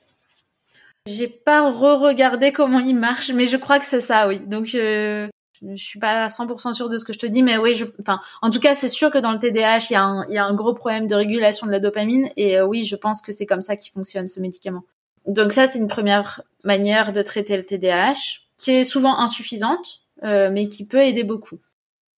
J'ai 1.07 1.29
pas 1.29 1.71
re-regardé 1.71 2.53
comment 2.53 2.81
il 2.81 2.95
marche, 2.95 3.31
mais 3.31 3.47
je 3.47 3.57
crois 3.57 3.79
que 3.79 3.87
c'est 3.87 4.01
ça, 4.01 4.29
oui. 4.29 4.41
Donc, 4.41 4.75
euh, 4.75 5.29
je 5.63 5.83
suis 5.83 5.99
pas 5.99 6.25
à 6.25 6.29
100% 6.29 6.73
sûre 6.73 6.89
de 6.89 6.97
ce 6.97 7.05
que 7.05 7.13
je 7.13 7.19
te 7.19 7.27
dis, 7.27 7.43
mais 7.43 7.57
oui, 7.59 7.75
je, 7.75 7.85
enfin, 8.01 8.21
en 8.43 8.51
tout 8.51 8.61
cas, 8.61 8.75
c'est 8.75 8.89
sûr 8.89 9.11
que 9.11 9.19
dans 9.19 9.33
le 9.33 9.39
TDAH, 9.39 9.87
il 9.91 9.93
y, 9.93 9.97
a 9.97 10.03
un, 10.03 10.27
il 10.29 10.35
y 10.35 10.39
a 10.39 10.45
un 10.45 10.55
gros 10.55 10.75
problème 10.75 11.07
de 11.07 11.15
régulation 11.15 11.67
de 11.67 11.73
la 11.73 11.81
dopamine, 11.81 12.29
et 12.37 12.59
euh, 12.59 12.67
oui, 12.67 12.85
je 12.85 12.97
pense 12.97 13.23
que 13.23 13.33
c'est 13.33 13.47
comme 13.47 13.63
ça 13.63 13.77
qu'il 13.77 13.93
fonctionne 13.93 14.29
ce 14.29 14.41
médicament. 14.41 14.85
Donc 15.27 15.53
ça, 15.53 15.67
c'est 15.67 15.79
une 15.79 15.89
première 15.89 16.43
manière 16.65 17.13
de 17.13 17.23
traiter 17.23 17.57
le 17.57 17.65
TDAH, 17.65 18.41
qui 18.57 18.73
est 18.73 18.85
souvent 18.85 19.19
insuffisante, 19.19 20.01
euh, 20.25 20.51
mais 20.53 20.67
qui 20.67 20.85
peut 20.85 21.03
aider 21.03 21.25
beaucoup. 21.25 21.59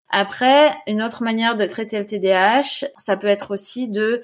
Après, 0.09 0.73
une 0.87 1.01
autre 1.01 1.23
manière 1.23 1.55
de 1.55 1.65
traiter 1.65 1.99
le 1.99 2.05
TDAH, 2.05 2.87
ça 2.97 3.17
peut 3.17 3.27
être 3.27 3.51
aussi 3.51 3.89
de 3.89 4.21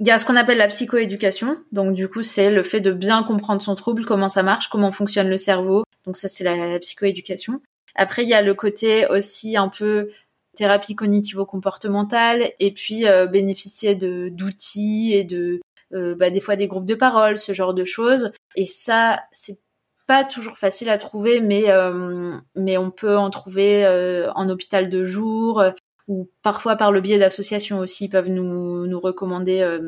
il 0.00 0.06
y 0.06 0.10
a 0.10 0.18
ce 0.18 0.24
qu'on 0.24 0.36
appelle 0.36 0.56
la 0.56 0.68
psychoéducation. 0.68 1.58
Donc 1.72 1.94
du 1.94 2.08
coup, 2.08 2.22
c'est 2.22 2.50
le 2.50 2.62
fait 2.62 2.80
de 2.80 2.90
bien 2.90 3.22
comprendre 3.22 3.60
son 3.60 3.74
trouble, 3.74 4.06
comment 4.06 4.30
ça 4.30 4.42
marche, 4.42 4.68
comment 4.68 4.92
fonctionne 4.92 5.28
le 5.28 5.36
cerveau. 5.36 5.84
Donc 6.06 6.16
ça, 6.16 6.26
c'est 6.26 6.42
la 6.42 6.78
psychoéducation. 6.78 7.60
Après, 7.94 8.22
il 8.22 8.28
y 8.28 8.34
a 8.34 8.42
le 8.42 8.54
côté 8.54 9.06
aussi 9.08 9.56
un 9.56 9.68
peu 9.68 10.08
thérapie 10.54 10.94
cognitivo-comportementale 10.94 12.52
et 12.58 12.72
puis 12.72 13.06
euh, 13.06 13.26
bénéficier 13.26 13.94
de 13.94 14.28
d'outils 14.30 15.12
et 15.14 15.24
de 15.24 15.60
euh, 15.94 16.14
bah, 16.14 16.30
des 16.30 16.40
fois 16.40 16.56
des 16.56 16.66
groupes 16.66 16.86
de 16.86 16.94
parole, 16.94 17.38
ce 17.38 17.52
genre 17.52 17.74
de 17.74 17.84
choses. 17.84 18.32
Et 18.56 18.64
ça, 18.64 19.20
c'est 19.32 19.58
pas 20.06 20.24
toujours 20.24 20.58
facile 20.58 20.90
à 20.90 20.98
trouver, 20.98 21.40
mais 21.40 21.70
euh, 21.70 22.36
mais 22.56 22.78
on 22.78 22.90
peut 22.90 23.16
en 23.16 23.30
trouver 23.30 23.86
en 24.34 24.48
hôpital 24.48 24.88
de 24.88 25.04
jour 25.04 25.62
ou 26.08 26.28
parfois 26.42 26.76
par 26.76 26.90
le 26.90 27.00
biais 27.00 27.18
d'associations 27.18 27.78
aussi 27.78 28.06
ils 28.06 28.08
peuvent 28.08 28.30
nous 28.30 28.86
nous 28.86 29.00
recommander 29.00 29.78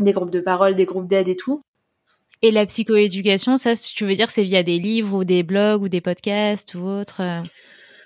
des 0.00 0.12
groupes 0.12 0.30
de 0.30 0.40
parole, 0.40 0.74
des 0.74 0.84
groupes 0.84 1.06
d'aide 1.06 1.28
et 1.28 1.36
tout. 1.36 1.62
Et 2.42 2.50
la 2.50 2.66
psychoéducation, 2.66 3.56
ça, 3.56 3.74
tu 3.74 4.04
veux 4.04 4.14
dire, 4.14 4.30
c'est 4.30 4.44
via 4.44 4.62
des 4.62 4.78
livres 4.78 5.18
ou 5.18 5.24
des 5.24 5.42
blogs 5.42 5.82
ou 5.82 5.88
des 5.88 6.00
podcasts 6.00 6.74
ou 6.74 6.80
autre 6.80 7.22
euh 7.22 7.40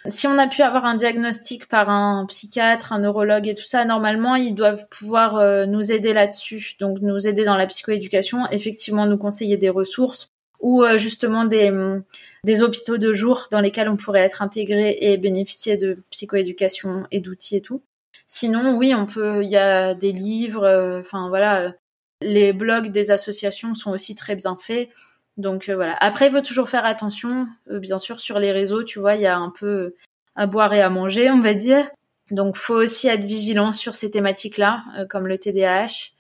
Si 0.07 0.27
on 0.29 0.39
a 0.39 0.47
pu 0.47 0.63
avoir 0.63 0.85
un 0.85 0.95
diagnostic 0.95 1.67
par 1.67 1.91
un 1.91 2.27
psychiatre, 2.27 2.93
un 2.93 3.01
neurologue 3.01 3.49
et 3.49 3.55
tout 3.55 3.65
ça, 3.65 3.85
normalement, 3.85 4.37
ils 4.37 4.55
doivent 4.55 4.87
pouvoir 4.89 5.37
euh, 5.37 5.67
nous 5.67 5.91
aider 5.91 6.13
là-dessus. 6.13 6.77
Donc, 6.79 7.01
nous 7.01 7.27
aider 7.27 7.45
dans 7.45 7.57
la 7.57 7.67
psychoéducation, 7.67 8.47
effectivement, 8.51 9.07
nous 9.07 9.19
conseiller 9.19 9.57
des 9.57 9.71
ressources 9.71 10.33
ou 10.61 10.85
euh, 10.85 10.97
justement 10.97 11.45
des, 11.45 11.71
mm, 11.71 12.05
des 12.45 12.63
hôpitaux 12.63 12.99
de 12.99 13.13
jour 13.13 13.49
dans 13.51 13.61
lesquels 13.61 13.89
on 13.89 13.97
pourrait 13.97 14.21
être 14.21 14.43
intégré 14.43 14.97
et 15.01 15.17
bénéficier 15.17 15.77
de 15.77 15.99
psychoéducation 16.11 17.07
et 17.11 17.19
d'outils 17.19 17.57
et 17.57 17.63
tout. 17.63 17.83
Sinon, 18.29 18.77
oui, 18.77 18.95
on 18.95 19.07
peut. 19.07 19.43
Il 19.43 19.51
y 19.51 19.57
a 19.57 19.95
des 19.95 20.13
livres. 20.13 21.01
Enfin 21.01 21.29
voilà, 21.31 21.75
les 22.21 22.53
blogs 22.53 22.91
des 22.91 23.11
associations 23.11 23.75
sont 23.75 23.91
aussi 23.91 24.15
très 24.15 24.37
bien 24.37 24.57
faits. 24.57 24.91
Donc 25.37 25.69
euh, 25.69 25.75
voilà. 25.75 25.97
Après, 26.01 26.27
il 26.27 26.33
faut 26.33 26.41
toujours 26.41 26.69
faire 26.69 26.85
attention, 26.85 27.47
euh, 27.71 27.79
bien 27.79 27.99
sûr, 27.99 28.21
sur 28.21 28.39
les 28.39 28.53
réseaux, 28.53 28.85
tu 28.85 28.99
vois, 28.99 29.15
il 29.15 29.23
y 29.23 29.27
a 29.27 29.37
un 29.37 29.51
peu 29.51 29.67
euh, 29.67 29.97
à 30.35 30.47
boire 30.47 30.73
et 30.73 30.83
à 30.83 30.91
manger, 30.91 31.31
on 31.31 31.41
va 31.41 31.55
dire. 31.55 31.89
Donc, 32.31 32.57
faut 32.57 32.75
aussi 32.75 33.09
être 33.09 33.25
vigilant 33.25 33.73
sur 33.73 33.95
ces 33.95 34.11
thématiques-là, 34.11 34.85
comme 35.09 35.27
le 35.27 35.37
TDAH. 35.37 36.13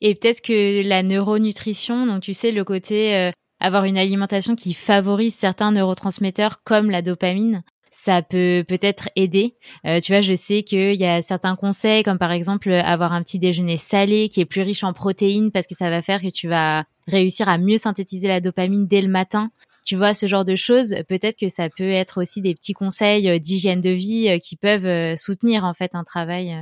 Et 0.00 0.14
peut-être 0.14 0.40
que 0.40 0.86
la 0.86 1.02
neuronutrition, 1.02 2.06
donc 2.06 2.22
tu 2.22 2.32
sais, 2.32 2.52
le 2.52 2.62
côté 2.62 3.32
avoir 3.58 3.82
une 3.82 3.98
alimentation 3.98 4.54
qui 4.54 4.72
favorise 4.72 5.34
certains 5.34 5.72
neurotransmetteurs 5.72 6.62
comme 6.62 6.92
la 6.92 7.02
dopamine, 7.02 7.64
ça 8.08 8.22
peut 8.22 8.64
peut-être 8.66 9.10
aider. 9.16 9.54
Euh, 9.84 10.00
tu 10.00 10.12
vois, 10.12 10.22
je 10.22 10.32
sais 10.32 10.62
qu'il 10.62 10.94
y 10.94 11.04
a 11.04 11.20
certains 11.20 11.56
conseils, 11.56 12.02
comme 12.02 12.16
par 12.16 12.32
exemple 12.32 12.72
avoir 12.72 13.12
un 13.12 13.22
petit 13.22 13.38
déjeuner 13.38 13.76
salé 13.76 14.30
qui 14.30 14.40
est 14.40 14.46
plus 14.46 14.62
riche 14.62 14.82
en 14.82 14.94
protéines 14.94 15.50
parce 15.50 15.66
que 15.66 15.74
ça 15.74 15.90
va 15.90 16.00
faire 16.00 16.22
que 16.22 16.30
tu 16.30 16.48
vas 16.48 16.84
réussir 17.06 17.50
à 17.50 17.58
mieux 17.58 17.76
synthétiser 17.76 18.26
la 18.26 18.40
dopamine 18.40 18.86
dès 18.86 19.02
le 19.02 19.08
matin. 19.08 19.50
Tu 19.84 19.94
vois, 19.94 20.14
ce 20.14 20.26
genre 20.26 20.46
de 20.46 20.56
choses, 20.56 20.94
peut-être 21.06 21.38
que 21.38 21.50
ça 21.50 21.68
peut 21.68 21.90
être 21.90 22.22
aussi 22.22 22.40
des 22.40 22.54
petits 22.54 22.72
conseils 22.72 23.28
euh, 23.28 23.38
d'hygiène 23.38 23.82
de 23.82 23.90
vie 23.90 24.30
euh, 24.30 24.38
qui 24.38 24.56
peuvent 24.56 25.16
soutenir 25.18 25.66
en 25.66 25.74
fait 25.74 25.94
un 25.94 26.02
travail. 26.02 26.56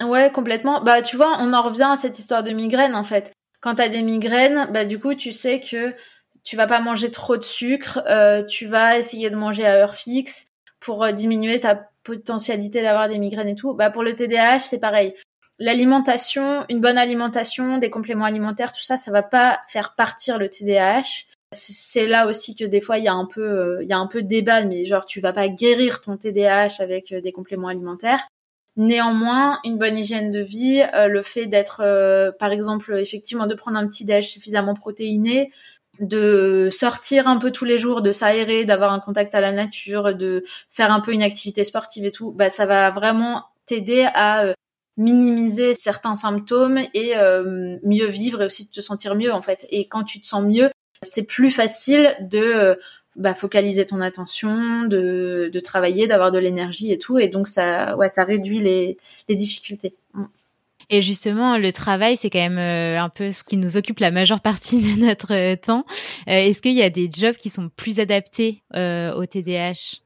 Ouais, 0.00 0.32
complètement. 0.32 0.82
Bah, 0.82 1.00
tu 1.00 1.16
vois, 1.16 1.36
on 1.38 1.52
en 1.52 1.62
revient 1.62 1.90
à 1.92 1.96
cette 1.96 2.18
histoire 2.18 2.42
de 2.42 2.50
migraine 2.50 2.96
en 2.96 3.04
fait. 3.04 3.32
Quand 3.60 3.76
tu 3.76 3.82
as 3.82 3.88
des 3.88 4.02
migraines, 4.02 4.68
bah 4.72 4.84
du 4.84 4.98
coup, 4.98 5.14
tu 5.14 5.30
sais 5.30 5.60
que 5.60 5.94
tu 6.42 6.56
vas 6.56 6.66
pas 6.66 6.80
manger 6.80 7.08
trop 7.12 7.36
de 7.36 7.44
sucre, 7.44 8.02
tu 8.48 8.66
vas 8.66 8.98
essayer 8.98 9.30
de 9.30 9.36
manger 9.36 9.64
à 9.64 9.76
heure 9.76 9.94
fixe, 9.94 10.48
pour 10.82 11.04
euh, 11.04 11.12
diminuer 11.12 11.60
ta 11.60 11.88
potentialité 12.02 12.82
d'avoir 12.82 13.08
des 13.08 13.18
migraines 13.18 13.48
et 13.48 13.54
tout. 13.54 13.72
Bah 13.74 13.90
pour 13.90 14.02
le 14.02 14.14
TDAH, 14.14 14.58
c'est 14.58 14.80
pareil. 14.80 15.14
L'alimentation, 15.58 16.64
une 16.68 16.80
bonne 16.80 16.98
alimentation, 16.98 17.78
des 17.78 17.90
compléments 17.90 18.24
alimentaires, 18.24 18.72
tout 18.72 18.82
ça, 18.82 18.96
ça 18.96 19.12
va 19.12 19.22
pas 19.22 19.60
faire 19.68 19.94
partir 19.94 20.38
le 20.38 20.48
TDAH. 20.48 21.26
C'est 21.52 22.06
là 22.06 22.26
aussi 22.26 22.56
que 22.56 22.64
des 22.64 22.80
fois 22.80 22.98
il 22.98 23.04
y 23.04 23.08
a 23.08 23.12
un 23.12 23.26
peu 23.26 23.42
euh, 23.42 23.78
il 23.82 23.88
y 23.88 23.92
a 23.92 23.98
un 23.98 24.06
peu 24.06 24.22
débat 24.22 24.64
mais 24.64 24.86
genre 24.86 25.04
tu 25.04 25.20
vas 25.20 25.32
pas 25.32 25.48
guérir 25.48 26.00
ton 26.00 26.16
TDAH 26.16 26.80
avec 26.80 27.12
euh, 27.12 27.20
des 27.20 27.32
compléments 27.32 27.68
alimentaires. 27.68 28.26
Néanmoins, 28.76 29.60
une 29.64 29.76
bonne 29.76 29.98
hygiène 29.98 30.30
de 30.30 30.40
vie, 30.40 30.82
le 30.94 31.20
fait 31.20 31.44
d'être, 31.44 31.82
par 32.38 32.52
exemple, 32.52 32.96
effectivement, 32.98 33.46
de 33.46 33.54
prendre 33.54 33.76
un 33.76 33.86
petit 33.86 34.06
déj 34.06 34.26
suffisamment 34.26 34.72
protéiné, 34.72 35.50
de 36.02 36.68
sortir 36.70 37.28
un 37.28 37.38
peu 37.38 37.52
tous 37.52 37.64
les 37.64 37.78
jours, 37.78 38.02
de 38.02 38.12
s'aérer, 38.12 38.64
d'avoir 38.64 38.92
un 38.92 38.98
contact 38.98 39.34
à 39.34 39.40
la 39.40 39.52
nature, 39.52 40.14
de 40.14 40.42
faire 40.68 40.92
un 40.92 41.00
peu 41.00 41.12
une 41.12 41.22
activité 41.22 41.64
sportive 41.64 42.04
et 42.04 42.10
tout, 42.10 42.32
bah 42.32 42.50
ça 42.50 42.66
va 42.66 42.90
vraiment 42.90 43.44
t'aider 43.66 44.06
à 44.12 44.44
euh, 44.44 44.54
minimiser 44.96 45.74
certains 45.74 46.16
symptômes 46.16 46.80
et 46.92 47.16
euh, 47.16 47.78
mieux 47.84 48.06
vivre 48.06 48.42
et 48.42 48.46
aussi 48.46 48.68
te 48.68 48.80
sentir 48.80 49.14
mieux 49.14 49.32
en 49.32 49.42
fait. 49.42 49.66
Et 49.70 49.86
quand 49.86 50.02
tu 50.02 50.20
te 50.20 50.26
sens 50.26 50.42
mieux, 50.42 50.70
c'est 51.02 51.22
plus 51.22 51.52
facile 51.52 52.16
de 52.20 52.38
euh, 52.38 52.74
bah, 53.14 53.34
focaliser 53.34 53.86
ton 53.86 54.00
attention, 54.00 54.82
de, 54.82 55.50
de 55.52 55.60
travailler, 55.60 56.08
d'avoir 56.08 56.32
de 56.32 56.38
l'énergie 56.38 56.92
et 56.92 56.98
tout. 56.98 57.18
Et 57.18 57.28
donc 57.28 57.46
ça, 57.46 57.96
ouais, 57.96 58.08
ça 58.08 58.24
réduit 58.24 58.58
les, 58.58 58.96
les 59.28 59.36
difficultés. 59.36 59.92
Et 60.94 61.00
justement, 61.00 61.56
le 61.56 61.72
travail, 61.72 62.18
c'est 62.18 62.28
quand 62.28 62.38
même 62.38 62.58
euh, 62.58 63.00
un 63.00 63.08
peu 63.08 63.32
ce 63.32 63.44
qui 63.44 63.56
nous 63.56 63.78
occupe 63.78 63.98
la 63.98 64.10
majeure 64.10 64.40
partie 64.40 64.78
de 64.78 65.00
notre 65.00 65.32
euh, 65.32 65.56
temps. 65.56 65.86
Euh, 66.28 66.32
est-ce 66.32 66.60
qu'il 66.60 66.74
y 66.74 66.82
a 66.82 66.90
des 66.90 67.10
jobs 67.10 67.34
qui 67.34 67.48
sont 67.48 67.70
plus 67.70 67.98
adaptés 67.98 68.62
au 68.74 69.26
TDAH 69.26 70.00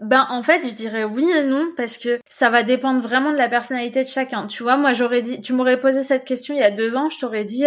ben 0.00 0.26
en 0.28 0.42
fait, 0.42 0.68
je 0.68 0.74
dirais 0.74 1.04
oui 1.04 1.24
et 1.30 1.44
non 1.44 1.68
parce 1.76 1.98
que 1.98 2.18
ça 2.28 2.50
va 2.50 2.64
dépendre 2.64 3.00
vraiment 3.00 3.30
de 3.30 3.36
la 3.36 3.48
personnalité 3.48 4.02
de 4.02 4.08
chacun. 4.08 4.48
Tu 4.48 4.64
vois, 4.64 4.76
moi 4.76 4.92
j'aurais 4.92 5.22
dit, 5.22 5.40
tu 5.40 5.52
m'aurais 5.52 5.80
posé 5.80 6.02
cette 6.02 6.24
question 6.24 6.52
il 6.52 6.58
y 6.58 6.64
a 6.64 6.72
deux 6.72 6.96
ans, 6.96 7.10
je 7.10 7.18
t'aurais 7.20 7.44
dit, 7.44 7.64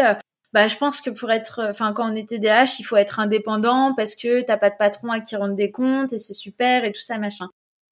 bah 0.52 0.68
je 0.68 0.76
pense 0.76 1.00
que 1.00 1.10
pour 1.10 1.32
être, 1.32 1.62
enfin 1.70 1.94
quand 1.94 2.12
on 2.12 2.16
est 2.16 2.28
TDAH, 2.28 2.76
il 2.80 2.84
faut 2.84 2.98
être 2.98 3.22
indépendant 3.22 3.94
parce 3.96 4.16
que 4.16 4.42
t'as 4.42 4.58
pas 4.58 4.70
de 4.70 4.76
patron 4.78 5.10
à 5.10 5.22
qui 5.22 5.38
rendre 5.38 5.56
des 5.56 5.72
comptes 5.72 6.12
et 6.12 6.20
c'est 6.20 6.34
super 6.34 6.84
et 6.84 6.92
tout 6.92 7.02
ça 7.02 7.18
machin. 7.18 7.48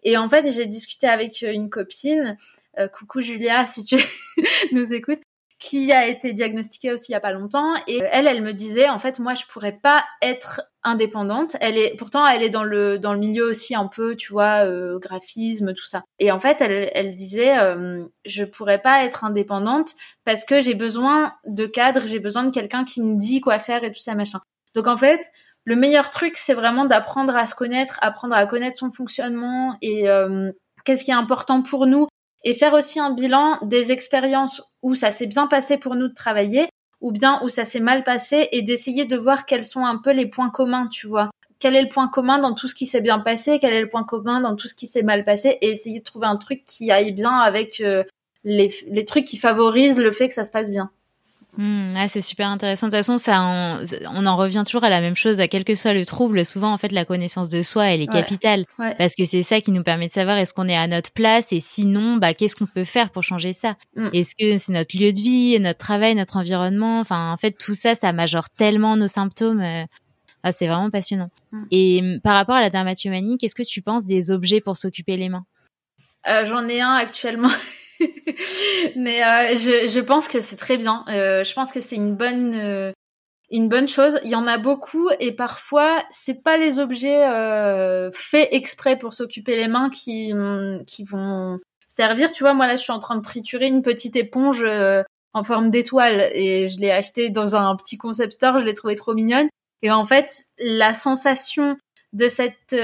Et 0.06 0.18
en 0.18 0.30
fait, 0.30 0.50
j'ai 0.52 0.68
discuté 0.68 1.08
avec 1.08 1.42
une 1.42 1.70
copine 1.70 2.38
euh, 2.80 2.88
coucou 2.88 3.20
Julia, 3.20 3.66
si 3.66 3.84
tu 3.84 3.98
nous 4.72 4.94
écoutes, 4.94 5.20
qui 5.60 5.92
a 5.92 6.08
été 6.08 6.32
diagnostiquée 6.32 6.94
aussi 6.94 7.12
il 7.12 7.14
y 7.14 7.16
a 7.16 7.20
pas 7.20 7.32
longtemps. 7.32 7.74
Et 7.88 8.02
elle, 8.12 8.28
elle 8.28 8.44
me 8.44 8.54
disait, 8.54 8.88
en 8.88 9.00
fait, 9.00 9.20
moi, 9.20 9.34
je 9.34 9.46
pourrais 9.46 9.80
pas 9.82 10.06
être 10.22 10.62
indépendante. 10.84 11.56
Elle 11.60 11.78
est, 11.78 11.96
pourtant, 11.98 12.28
elle 12.28 12.44
est 12.44 12.52
dans 12.52 12.64
le 12.64 13.00
dans 13.00 13.14
le 13.14 13.20
milieu 13.20 13.46
aussi 13.46 13.74
un 13.74 13.88
peu, 13.88 14.16
tu 14.16 14.32
vois, 14.32 14.66
euh, 14.66 15.00
graphisme, 15.00 15.74
tout 15.74 15.86
ça. 15.86 16.04
Et 16.20 16.32
en 16.32 16.40
fait, 16.40 16.62
elle, 16.62 16.92
elle 16.94 17.16
disait, 17.16 17.58
euh, 17.58 18.06
je 18.26 18.44
pourrais 18.44 18.82
pas 18.82 19.04
être 19.06 19.24
indépendante 19.24 19.96
parce 20.24 20.46
que 20.46 20.62
j'ai 20.62 20.76
besoin 20.76 21.34
de 21.48 21.66
cadre, 21.66 22.02
j'ai 22.06 22.20
besoin 22.20 22.44
de 22.44 22.52
quelqu'un 22.52 22.84
qui 22.84 23.02
me 23.02 23.18
dit 23.18 23.42
quoi 23.42 23.58
faire 23.58 23.84
et 23.84 23.92
tout 23.92 24.02
ça 24.02 24.14
machin. 24.14 24.42
Donc 24.76 24.88
en 24.88 24.98
fait, 24.98 25.22
le 25.66 25.76
meilleur 25.76 26.12
truc, 26.12 26.38
c'est 26.38 26.54
vraiment 26.54 26.86
d'apprendre 26.86 27.36
à 27.36 27.48
se 27.48 27.56
connaître, 27.56 27.98
apprendre 28.02 28.36
à 28.36 28.46
connaître 28.46 28.78
son 28.78 28.92
fonctionnement 28.92 29.76
et 29.82 30.08
euh, 30.08 30.52
qu'est-ce 30.86 31.04
qui 31.04 31.12
est 31.12 31.16
important 31.16 31.64
pour 31.64 31.88
nous 31.88 32.08
et 32.44 32.54
faire 32.54 32.74
aussi 32.74 33.00
un 33.00 33.10
bilan 33.10 33.58
des 33.64 33.92
expériences 33.92 34.62
où 34.84 34.94
ça 34.94 35.10
s'est 35.10 35.26
bien 35.26 35.48
passé 35.48 35.78
pour 35.78 35.96
nous 35.96 36.08
de 36.08 36.14
travailler 36.14 36.70
ou 37.02 37.12
bien 37.12 37.40
où 37.44 37.50
ça 37.50 37.66
s'est 37.66 37.80
mal 37.80 38.04
passé 38.04 38.48
et 38.52 38.62
d'essayer 38.62 39.06
de 39.06 39.18
voir 39.18 39.48
quels 39.48 39.64
sont 39.64 39.84
un 39.84 39.98
peu 39.98 40.12
les 40.12 40.28
points 40.28 40.52
communs, 40.52 40.88
tu 40.88 41.08
vois. 41.08 41.32
Quel 41.60 41.76
est 41.76 41.82
le 41.82 41.90
point 41.90 42.08
commun 42.08 42.38
dans 42.38 42.54
tout 42.54 42.68
ce 42.68 42.76
qui 42.76 42.86
s'est 42.86 43.02
bien 43.02 43.20
passé, 43.20 43.58
quel 43.60 43.74
est 43.74 43.82
le 43.82 43.90
point 43.90 44.04
commun 44.04 44.42
dans 44.42 44.56
tout 44.56 44.68
ce 44.68 44.76
qui 44.76 44.86
s'est 44.86 45.02
mal 45.02 45.26
passé 45.26 45.58
et 45.62 45.72
essayer 45.72 46.00
de 46.00 46.04
trouver 46.04 46.28
un 46.28 46.38
truc 46.38 46.64
qui 46.66 46.92
aille 46.92 47.12
bien 47.12 47.40
avec 47.40 47.82
euh, 47.82 48.04
les, 48.44 48.70
les 48.88 49.06
trucs 49.06 49.26
qui 49.26 49.38
favorisent 49.38 50.00
le 50.00 50.12
fait 50.12 50.28
que 50.28 50.34
ça 50.36 50.44
se 50.44 50.52
passe 50.52 50.70
bien. 50.70 50.92
Mmh, 51.58 52.08
c'est 52.10 52.22
super 52.22 52.50
intéressant. 52.50 52.88
De 52.88 52.92
toute 52.92 52.98
façon, 52.98 53.18
ça, 53.18 53.42
on, 54.14 54.26
en 54.26 54.36
revient 54.36 54.64
toujours 54.66 54.84
à 54.84 54.90
la 54.90 55.02
même 55.02 55.16
chose, 55.16 55.40
à 55.40 55.48
quel 55.48 55.64
que 55.64 55.76
soit 55.76 55.94
le 55.94 56.06
trouble. 56.06 56.46
Souvent, 56.46 56.74
en 56.74 56.78
fait, 56.78 56.92
la 56.92 57.06
connaissance 57.06 57.50
de 57.50 57.64
soi, 57.64 57.88
elle 57.88 58.02
est 58.02 58.08
capitale, 58.08 58.66
parce 58.78 59.16
que 59.16 59.26
c'est 59.26 59.44
ça 59.44 59.62
qui 59.62 59.72
nous 59.72 59.84
permet 59.84 60.08
de 60.08 60.14
savoir 60.14 60.38
est-ce 60.38 60.54
qu'on 60.54 60.68
est 60.68 60.78
à 60.78 60.88
notre 60.88 61.12
place? 61.12 61.52
Et 61.54 61.60
sinon, 61.60 62.18
bah, 62.18 62.34
qu'est-ce 62.34 62.56
qu'on 62.56 62.66
peut 62.66 62.84
faire 62.84 63.10
pour 63.10 63.24
changer 63.24 63.54
ça? 63.54 63.76
Mmh. 63.96 64.10
Est-ce 64.14 64.36
que 64.38 64.58
c'est 64.58 64.74
notre 64.74 64.98
lieu 64.98 65.14
de 65.14 65.20
vie, 65.20 65.60
notre 65.60 65.80
travail, 65.80 66.16
notre 66.16 66.38
environnement? 66.38 67.00
Enfin, 67.00 67.32
en 67.32 67.38
fait, 67.38 67.52
tout 67.52 67.74
ça, 67.76 67.96
ça 67.96 68.12
majore 68.14 68.50
tellement 68.50 68.98
nos 68.98 69.08
symptômes. 69.08 69.62
Euh, 69.62 69.84
ah, 70.44 70.52
c'est 70.52 70.68
vraiment 70.68 70.92
passionnant. 70.92 71.32
Mmh. 71.52 71.64
Et 71.72 72.20
par 72.24 72.36
rapport 72.36 72.56
à 72.56 72.62
la 72.62 72.70
dermatomanie, 72.70 73.38
qu'est-ce 73.38 73.56
que 73.56 73.64
tu 73.64 73.82
penses 73.82 74.06
des 74.06 74.30
objets 74.30 74.62
pour 74.62 74.78
s'occuper 74.78 75.18
les 75.18 75.30
mains? 75.30 75.46
Euh, 76.28 76.44
J'en 76.44 76.68
ai 76.68 76.82
un 76.82 76.94
actuellement. 76.94 77.50
Mais 78.96 79.24
euh, 79.24 79.56
je, 79.56 79.88
je, 79.88 80.00
pense 80.00 80.28
que 80.28 80.40
c'est 80.40 80.56
très 80.56 80.78
bien. 80.78 81.04
Euh, 81.08 81.44
je 81.44 81.54
pense 81.54 81.72
que 81.72 81.80
c'est 81.80 81.96
une 81.96 82.16
bonne 82.16 82.54
euh, 82.56 82.92
une 83.52 83.70
bonne 83.70 83.88
chose. 83.88 84.20
Il 84.24 84.30
y 84.30 84.36
en 84.36 84.48
a 84.48 84.58
beaucoup 84.58 85.10
et 85.20 85.32
parfois 85.32 86.04
c'est 86.10 86.44
pas 86.44 86.58
les 86.58 86.80
objets 86.80 87.28
euh, 87.28 88.10
faits 88.12 88.50
exprès 88.52 88.98
pour 88.98 89.14
s'occuper 89.14 89.56
les 89.56 89.68
mains 89.68 89.90
qui 89.90 90.34
qui 90.88 91.04
vont 91.04 91.60
servir. 91.88 92.32
Tu 92.32 92.44
vois, 92.44 92.54
moi 92.54 92.68
là 92.68 92.76
je 92.76 92.84
suis 92.84 92.92
en 92.92 93.00
train 93.00 93.16
de 93.16 93.22
triturer 93.22 93.68
une 93.68 93.82
petite 93.82 94.16
éponge 94.16 94.64
euh, 94.66 95.04
en 95.34 95.44
forme 95.44 95.70
d'étoile 95.70 96.30
et 96.34 96.68
je 96.68 96.80
l'ai 96.80 96.92
acheté 96.92 97.30
dans 97.30 97.56
un 97.56 97.76
petit 97.76 97.98
concept 97.98 98.34
store. 98.34 98.58
Je 98.60 98.66
l'ai 98.66 98.74
trouvé 98.74 98.96
trop 98.96 99.14
mignonne 99.14 99.48
et 99.82 99.92
en 99.92 100.06
fait 100.06 100.44
la 100.58 100.94
sensation 100.94 101.78
de 102.14 102.28
cette 102.28 102.76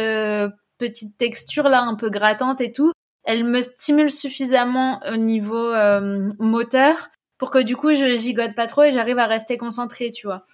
petite 0.77 1.17
texture 1.17 1.69
là 1.69 1.81
un 1.81 1.95
peu 1.95 2.09
grattante 2.09 2.61
et 2.61 2.71
tout 2.71 2.91
elle 3.23 3.43
me 3.43 3.61
stimule 3.61 4.09
suffisamment 4.09 4.99
au 5.11 5.17
niveau 5.17 5.55
euh, 5.55 6.31
moteur 6.39 7.09
pour 7.37 7.51
que 7.51 7.59
du 7.59 7.75
coup 7.75 7.93
je 7.93 8.15
gigote 8.15 8.55
pas 8.55 8.67
trop 8.67 8.83
et 8.83 8.91
j'arrive 8.91 9.19
à 9.19 9.27
rester 9.27 9.57
concentrée, 9.57 10.11
tu 10.11 10.27
vois. 10.27 10.45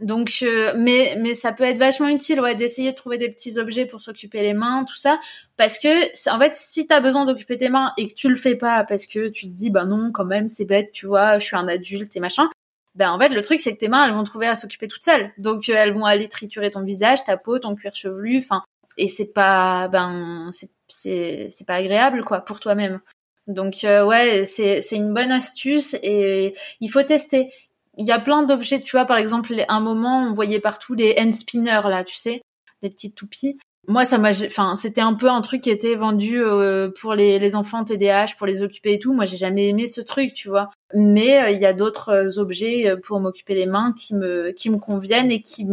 Donc, 0.00 0.44
mais 0.76 1.16
mais 1.20 1.34
ça 1.34 1.52
peut 1.52 1.64
être 1.64 1.78
vachement 1.78 2.08
utile, 2.08 2.40
ouais, 2.40 2.54
d'essayer 2.54 2.90
de 2.90 2.96
trouver 2.96 3.18
des 3.18 3.30
petits 3.30 3.58
objets 3.58 3.86
pour 3.86 4.00
s'occuper 4.00 4.42
les 4.42 4.54
mains, 4.54 4.84
tout 4.84 4.96
ça, 4.96 5.18
parce 5.56 5.78
que 5.78 6.30
en 6.30 6.38
fait, 6.38 6.56
si 6.56 6.86
t'as 6.86 7.00
besoin 7.00 7.24
d'occuper 7.24 7.56
tes 7.56 7.68
mains 7.68 7.92
et 7.96 8.08
que 8.08 8.14
tu 8.14 8.28
le 8.28 8.36
fais 8.36 8.56
pas 8.56 8.84
parce 8.84 9.06
que 9.06 9.28
tu 9.28 9.46
te 9.46 9.52
dis 9.52 9.70
bah 9.70 9.84
non, 9.84 10.10
quand 10.12 10.24
même, 10.24 10.48
c'est 10.48 10.64
bête, 10.64 10.90
tu 10.92 11.06
vois, 11.06 11.38
je 11.38 11.44
suis 11.46 11.56
un 11.56 11.68
adulte 11.68 12.16
et 12.16 12.20
machin. 12.20 12.48
Ben 12.94 13.10
en 13.10 13.18
fait, 13.18 13.28
le 13.28 13.42
truc 13.42 13.60
c'est 13.60 13.72
que 13.74 13.78
tes 13.78 13.88
mains, 13.88 14.06
elles 14.06 14.14
vont 14.14 14.24
trouver 14.24 14.48
à 14.48 14.56
s'occuper 14.56 14.88
toutes 14.88 15.04
seules. 15.04 15.30
Donc 15.38 15.68
elles 15.68 15.92
vont 15.92 16.04
aller 16.04 16.28
triturer 16.28 16.70
ton 16.70 16.82
visage, 16.82 17.22
ta 17.24 17.36
peau, 17.36 17.58
ton 17.58 17.74
cuir 17.76 17.94
chevelu, 17.94 18.38
enfin, 18.38 18.62
et 18.96 19.08
c'est 19.08 19.32
pas 19.32 19.88
ben 19.88 20.50
c'est 20.52 20.70
c'est 20.92 21.66
pas 21.66 21.74
agréable 21.74 22.24
quoi 22.24 22.40
pour 22.40 22.60
toi-même. 22.60 23.00
Donc 23.46 23.84
euh, 23.84 24.06
ouais, 24.06 24.44
c'est 24.44 24.80
c'est 24.80 24.96
une 24.96 25.14
bonne 25.14 25.32
astuce 25.32 25.94
et 26.02 26.54
il 26.80 26.88
faut 26.88 27.02
tester. 27.02 27.50
Il 27.98 28.06
y 28.06 28.12
a 28.12 28.20
plein 28.20 28.42
d'objets, 28.44 28.80
tu 28.80 28.92
vois 28.92 29.04
par 29.04 29.18
exemple 29.18 29.54
un 29.68 29.80
moment 29.80 30.22
on 30.22 30.32
voyait 30.32 30.60
partout 30.60 30.94
les 30.94 31.14
hand 31.18 31.32
spinners 31.34 31.82
là, 31.84 32.04
tu 32.04 32.16
sais, 32.16 32.42
des 32.82 32.90
petites 32.90 33.16
toupies. 33.16 33.58
Moi 33.88 34.04
ça 34.04 34.18
m'a 34.18 34.30
enfin 34.30 34.76
c'était 34.76 35.00
un 35.00 35.14
peu 35.14 35.28
un 35.28 35.40
truc 35.40 35.62
qui 35.62 35.70
était 35.70 35.96
vendu 35.96 36.40
euh, 36.40 36.88
pour 37.00 37.14
les 37.14 37.40
les 37.40 37.56
enfants 37.56 37.82
TDAH 37.84 38.36
pour 38.38 38.46
les 38.46 38.62
occuper 38.62 38.94
et 38.94 38.98
tout. 39.00 39.12
Moi 39.12 39.24
j'ai 39.24 39.36
jamais 39.36 39.68
aimé 39.68 39.86
ce 39.88 40.00
truc, 40.00 40.34
tu 40.34 40.48
vois. 40.48 40.70
Mais 40.94 41.42
euh, 41.42 41.50
il 41.50 41.60
y 41.60 41.66
a 41.66 41.72
d'autres 41.72 42.38
objets 42.38 42.94
pour 43.02 43.18
m'occuper 43.20 43.54
les 43.54 43.66
mains 43.66 43.92
qui 43.92 44.14
me 44.14 44.52
qui 44.52 44.70
me 44.70 44.78
conviennent 44.78 45.32
et 45.32 45.40
qui 45.40 45.66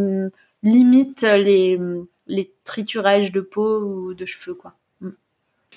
limitent 0.64 1.22
les 1.22 1.80
les 2.26 2.52
triturages 2.64 3.32
de 3.32 3.42
peau 3.42 3.82
ou 3.84 4.14
de 4.16 4.26
cheveux 4.26 4.56
quoi. 4.56 4.79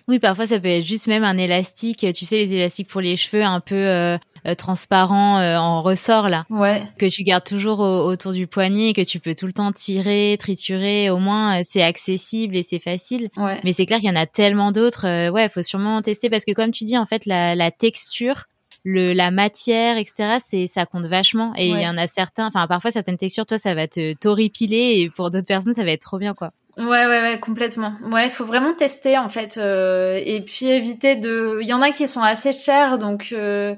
Oui, 0.08 0.18
parfois 0.18 0.46
ça 0.46 0.58
peut 0.58 0.68
être 0.68 0.84
juste 0.84 1.06
même 1.06 1.24
un 1.24 1.38
élastique, 1.38 2.06
tu 2.14 2.24
sais 2.24 2.36
les 2.36 2.54
élastiques 2.54 2.88
pour 2.88 3.00
les 3.00 3.16
cheveux 3.16 3.42
un 3.42 3.60
peu 3.60 3.74
euh, 3.74 4.18
euh 4.46 4.54
transparent 4.54 5.38
euh, 5.38 5.56
en 5.56 5.82
ressort 5.82 6.28
là, 6.28 6.44
ouais. 6.50 6.82
que 6.98 7.06
tu 7.06 7.22
gardes 7.22 7.44
toujours 7.44 7.80
autour 7.80 8.32
du 8.32 8.46
poignet, 8.46 8.92
que 8.92 9.04
tu 9.04 9.20
peux 9.20 9.34
tout 9.34 9.46
le 9.46 9.52
temps 9.52 9.72
tirer, 9.72 10.36
triturer. 10.38 11.10
Au 11.10 11.18
moins 11.18 11.60
euh, 11.60 11.62
c'est 11.66 11.82
accessible 11.82 12.56
et 12.56 12.62
c'est 12.62 12.80
facile. 12.80 13.28
Ouais. 13.36 13.60
Mais 13.64 13.72
c'est 13.72 13.86
clair 13.86 14.00
qu'il 14.00 14.08
y 14.08 14.12
en 14.12 14.16
a 14.16 14.26
tellement 14.26 14.72
d'autres. 14.72 15.30
ouais, 15.30 15.48
faut 15.48 15.62
sûrement 15.62 16.02
tester 16.02 16.30
parce 16.30 16.44
que 16.44 16.52
comme 16.52 16.72
tu 16.72 16.84
dis 16.84 16.98
en 16.98 17.06
fait 17.06 17.26
la, 17.26 17.54
la 17.54 17.70
texture 17.70 18.44
le 18.84 19.12
la 19.12 19.30
matière 19.30 19.96
etc 19.96 20.38
c'est 20.44 20.66
ça 20.66 20.86
compte 20.86 21.06
vachement 21.06 21.52
et 21.56 21.68
il 21.68 21.80
y 21.80 21.86
en 21.86 21.96
a 21.96 22.08
certains 22.08 22.46
enfin 22.46 22.66
parfois 22.66 22.90
certaines 22.90 23.16
textures 23.16 23.46
toi 23.46 23.56
ça 23.56 23.74
va 23.74 23.86
te 23.86 24.12
t'horripiler 24.14 25.00
et 25.00 25.10
pour 25.10 25.30
d'autres 25.30 25.46
personnes 25.46 25.74
ça 25.74 25.84
va 25.84 25.92
être 25.92 26.02
trop 26.02 26.18
bien 26.18 26.34
quoi 26.34 26.52
Ouais, 26.78 26.84
ouais, 27.06 27.20
ouais, 27.20 27.38
complètement. 27.40 27.92
Ouais, 28.10 28.26
il 28.26 28.30
faut 28.30 28.46
vraiment 28.46 28.74
tester 28.74 29.18
en 29.18 29.28
fait, 29.28 29.58
euh, 29.58 30.18
et 30.24 30.40
puis 30.42 30.66
éviter 30.66 31.16
de. 31.16 31.58
Il 31.60 31.68
y 31.68 31.74
en 31.74 31.82
a 31.82 31.90
qui 31.90 32.08
sont 32.08 32.22
assez 32.22 32.52
chers, 32.52 32.96
donc 32.96 33.28
euh, 33.32 33.76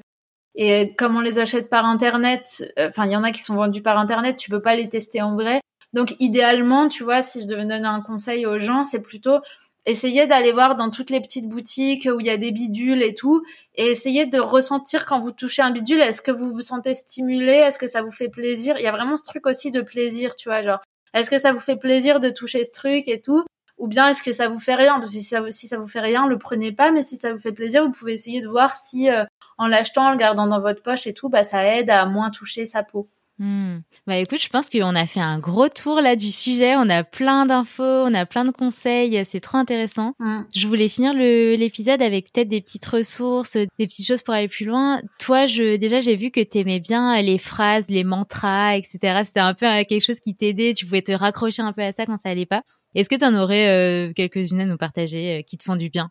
et 0.57 0.95
comme 0.97 1.17
on 1.17 1.21
les 1.21 1.39
achète 1.41 1.71
par 1.71 1.87
internet, 1.87 2.65
euh, 2.79 2.89
enfin 2.91 3.07
il 3.07 3.13
y 3.13 3.17
en 3.17 3.25
a 3.25 3.33
qui 3.33 3.43
sont 3.43 3.57
vendus 3.57 3.83
par 3.83 3.99
internet, 3.99 4.37
tu 4.37 4.51
peux 4.51 4.63
pas 4.63 4.77
les 4.77 4.89
tester 4.89 5.23
en 5.23 5.37
vrai. 5.37 5.61
Donc 5.95 6.15
idéalement, 6.21 6.89
tu 6.89 7.05
vois, 7.05 7.23
si 7.23 7.43
je 7.43 7.47
devais 7.49 7.63
donner 7.67 7.87
un 7.87 8.03
conseil 8.03 8.47
aux 8.47 8.59
gens, 8.61 8.85
c'est 8.85 9.03
plutôt 9.03 9.39
essayer 9.87 10.27
d'aller 10.27 10.53
voir 10.53 10.77
dans 10.77 10.91
toutes 10.91 11.11
les 11.11 11.21
petites 11.21 11.49
boutiques 11.49 12.09
où 12.13 12.21
il 12.21 12.27
y 12.27 12.31
a 12.31 12.37
des 12.39 12.53
bidules 12.53 13.03
et 13.03 13.15
tout, 13.15 13.43
et 13.77 13.89
essayer 13.91 14.27
de 14.27 14.41
ressentir 14.41 15.07
quand 15.07 15.21
vous 15.21 15.33
touchez 15.33 15.63
un 15.63 15.71
bidule, 15.73 16.01
est-ce 16.03 16.23
que 16.23 16.33
vous 16.33 16.53
vous 16.53 16.63
sentez 16.63 16.95
stimulé, 16.95 17.53
est-ce 17.55 17.79
que 17.79 17.87
ça 17.89 18.03
vous 18.03 18.11
fait 18.13 18.29
plaisir? 18.29 18.77
Il 18.79 18.85
y 18.85 18.89
a 18.89 18.93
vraiment 18.93 19.17
ce 19.19 19.25
truc 19.25 19.47
aussi 19.47 19.71
de 19.73 19.81
plaisir, 19.83 20.37
tu 20.37 20.49
vois, 20.49 20.63
genre 20.63 20.81
est-ce 21.15 21.31
que 21.31 21.39
ça 21.39 21.53
vous 21.53 21.61
fait 21.61 21.77
plaisir 21.77 22.21
de 22.21 22.29
toucher 22.31 22.65
ce 22.65 22.73
truc 22.73 23.09
et 23.09 23.21
tout? 23.21 23.45
Ou 23.79 23.89
bien 23.89 24.09
est-ce 24.09 24.23
que 24.23 24.33
ça 24.33 24.49
vous 24.49 24.61
fait 24.61 24.75
rien? 24.75 24.95
Parce 25.01 25.13
que 25.13 25.51
si 25.51 25.69
ça, 25.69 25.79
vous 25.79 25.89
fait 25.89 26.01
rien, 26.01 26.29
le 26.29 26.39
prenez 26.39 26.73
pas. 26.73 26.93
Mais 26.93 27.03
si 27.03 27.17
ça 27.17 27.33
vous 27.33 27.39
fait 27.39 27.53
plaisir, 27.53 27.85
vous 27.85 27.93
pouvez 27.93 28.13
essayer 28.13 28.41
de 28.41 28.49
voir 28.49 28.75
si, 28.75 29.11
euh, 29.11 29.25
en 29.59 29.67
l'achetant, 29.67 30.09
en 30.09 30.11
le 30.13 30.17
gardant 30.17 30.47
dans 30.47 30.61
votre 30.61 30.83
poche 30.83 31.07
et 31.07 31.15
tout, 31.15 31.29
bah 31.29 31.43
ça 31.43 31.65
aide 31.65 31.91
à 31.91 32.05
moins 32.07 32.31
toucher 32.31 32.67
sa 32.67 32.83
peau. 32.83 33.09
Hmm. 33.39 33.79
Bah 34.07 34.17
écoute, 34.19 34.41
je 34.41 34.49
pense 34.49 34.71
qu'on 34.71 34.95
a 34.95 35.07
fait 35.07 35.21
un 35.21 35.41
gros 35.41 35.69
tour 35.69 36.01
là 36.01 36.15
du 36.15 36.31
sujet. 36.31 36.77
On 36.77 36.89
a 36.89 37.03
plein 37.03 37.47
d'infos, 37.47 37.83
on 37.83 38.15
a 38.15 38.27
plein 38.27 38.45
de 38.45 38.53
conseils. 38.53 39.25
C'est 39.29 39.41
trop 39.41 39.59
intéressant. 39.59 40.15
Hmm. 40.21 40.43
Je 40.55 40.69
voulais 40.69 40.89
finir 40.89 41.15
l'épisode 41.15 42.01
avec 42.01 42.33
peut-être 42.33 42.49
des 42.49 42.61
petites 42.61 42.87
ressources, 42.87 43.57
des 43.57 43.87
petites 43.87 44.07
choses 44.07 44.23
pour 44.23 44.35
aller 44.35 44.49
plus 44.49 44.67
loin. 44.67 45.01
Toi, 45.19 45.47
je 45.47 45.77
déjà 45.77 46.01
j'ai 46.01 46.15
vu 46.15 46.31
que 46.31 46.41
t'aimais 46.41 46.81
bien 46.81 47.21
les 47.21 47.39
phrases, 47.39 47.89
les 47.89 48.05
mantras, 48.05 48.77
etc. 48.77 49.23
C'était 49.27 49.41
un 49.41 49.55
peu 49.55 49.67
euh, 49.67 49.83
quelque 49.85 50.05
chose 50.05 50.21
qui 50.21 50.37
t'aidait. 50.37 50.73
Tu 50.73 50.85
pouvais 50.87 51.03
te 51.03 51.13
raccrocher 51.13 51.63
un 51.63 51.73
peu 51.73 51.83
à 51.83 51.93
ça 51.93 52.07
quand 52.07 52.19
ça 52.19 52.29
allait 52.29 52.47
pas. 52.47 52.63
Est-ce 52.95 53.09
que 53.09 53.17
tu 53.17 53.25
en 53.25 53.35
aurais 53.35 53.69
euh, 53.69 54.13
quelques-unes 54.13 54.61
à 54.61 54.65
nous 54.67 54.77
partager 54.77 55.39
euh, 55.39 55.43
qui 55.43 55.59
te 55.59 55.65
font 55.65 55.77
du 55.77 55.91
bien? 55.91 56.11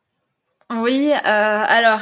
Oui, 0.69 1.11
euh, 1.11 1.17
alors 1.23 2.01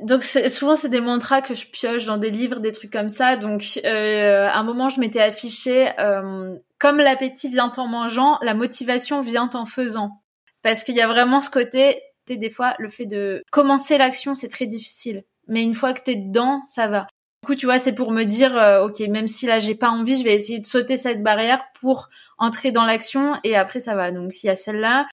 donc 0.00 0.22
souvent 0.24 0.76
c'est 0.76 0.88
des 0.88 1.00
mantras 1.00 1.42
que 1.42 1.54
je 1.54 1.66
pioche 1.66 2.04
dans 2.06 2.18
des 2.18 2.30
livres, 2.30 2.60
des 2.60 2.72
trucs 2.72 2.92
comme 2.92 3.08
ça. 3.08 3.36
Donc 3.36 3.80
euh, 3.84 4.46
à 4.46 4.58
un 4.58 4.62
moment 4.62 4.88
je 4.88 5.00
m'étais 5.00 5.20
affiché 5.20 5.88
euh, 5.98 6.56
comme 6.78 6.98
l'appétit 6.98 7.48
vient 7.48 7.72
en 7.76 7.86
mangeant, 7.86 8.38
la 8.42 8.54
motivation 8.54 9.20
vient 9.20 9.50
en 9.54 9.64
faisant. 9.64 10.22
Parce 10.62 10.84
qu'il 10.84 10.96
y 10.96 11.00
a 11.00 11.06
vraiment 11.06 11.40
ce 11.40 11.50
côté, 11.50 12.02
des 12.28 12.50
fois 12.50 12.74
le 12.78 12.88
fait 12.88 13.06
de 13.06 13.42
commencer 13.50 13.98
l'action 13.98 14.34
c'est 14.34 14.48
très 14.48 14.66
difficile, 14.66 15.24
mais 15.48 15.62
une 15.62 15.74
fois 15.74 15.92
que 15.92 16.02
t'es 16.02 16.16
dedans 16.16 16.62
ça 16.64 16.88
va. 16.88 17.06
Du 17.42 17.46
coup 17.46 17.54
tu 17.54 17.66
vois 17.66 17.78
c'est 17.78 17.94
pour 17.94 18.10
me 18.10 18.24
dire 18.24 18.56
euh, 18.56 18.84
ok 18.86 19.00
même 19.08 19.28
si 19.28 19.46
là 19.46 19.58
j'ai 19.58 19.74
pas 19.74 19.90
envie 19.90 20.18
je 20.18 20.24
vais 20.24 20.34
essayer 20.34 20.58
de 20.58 20.66
sauter 20.66 20.96
cette 20.96 21.22
barrière 21.22 21.64
pour 21.80 22.08
entrer 22.38 22.72
dans 22.72 22.84
l'action 22.84 23.34
et 23.44 23.56
après 23.56 23.80
ça 23.80 23.94
va. 23.94 24.10
Donc 24.10 24.32
s'il 24.32 24.48
y 24.48 24.50
a 24.50 24.56
celle-là 24.56 25.06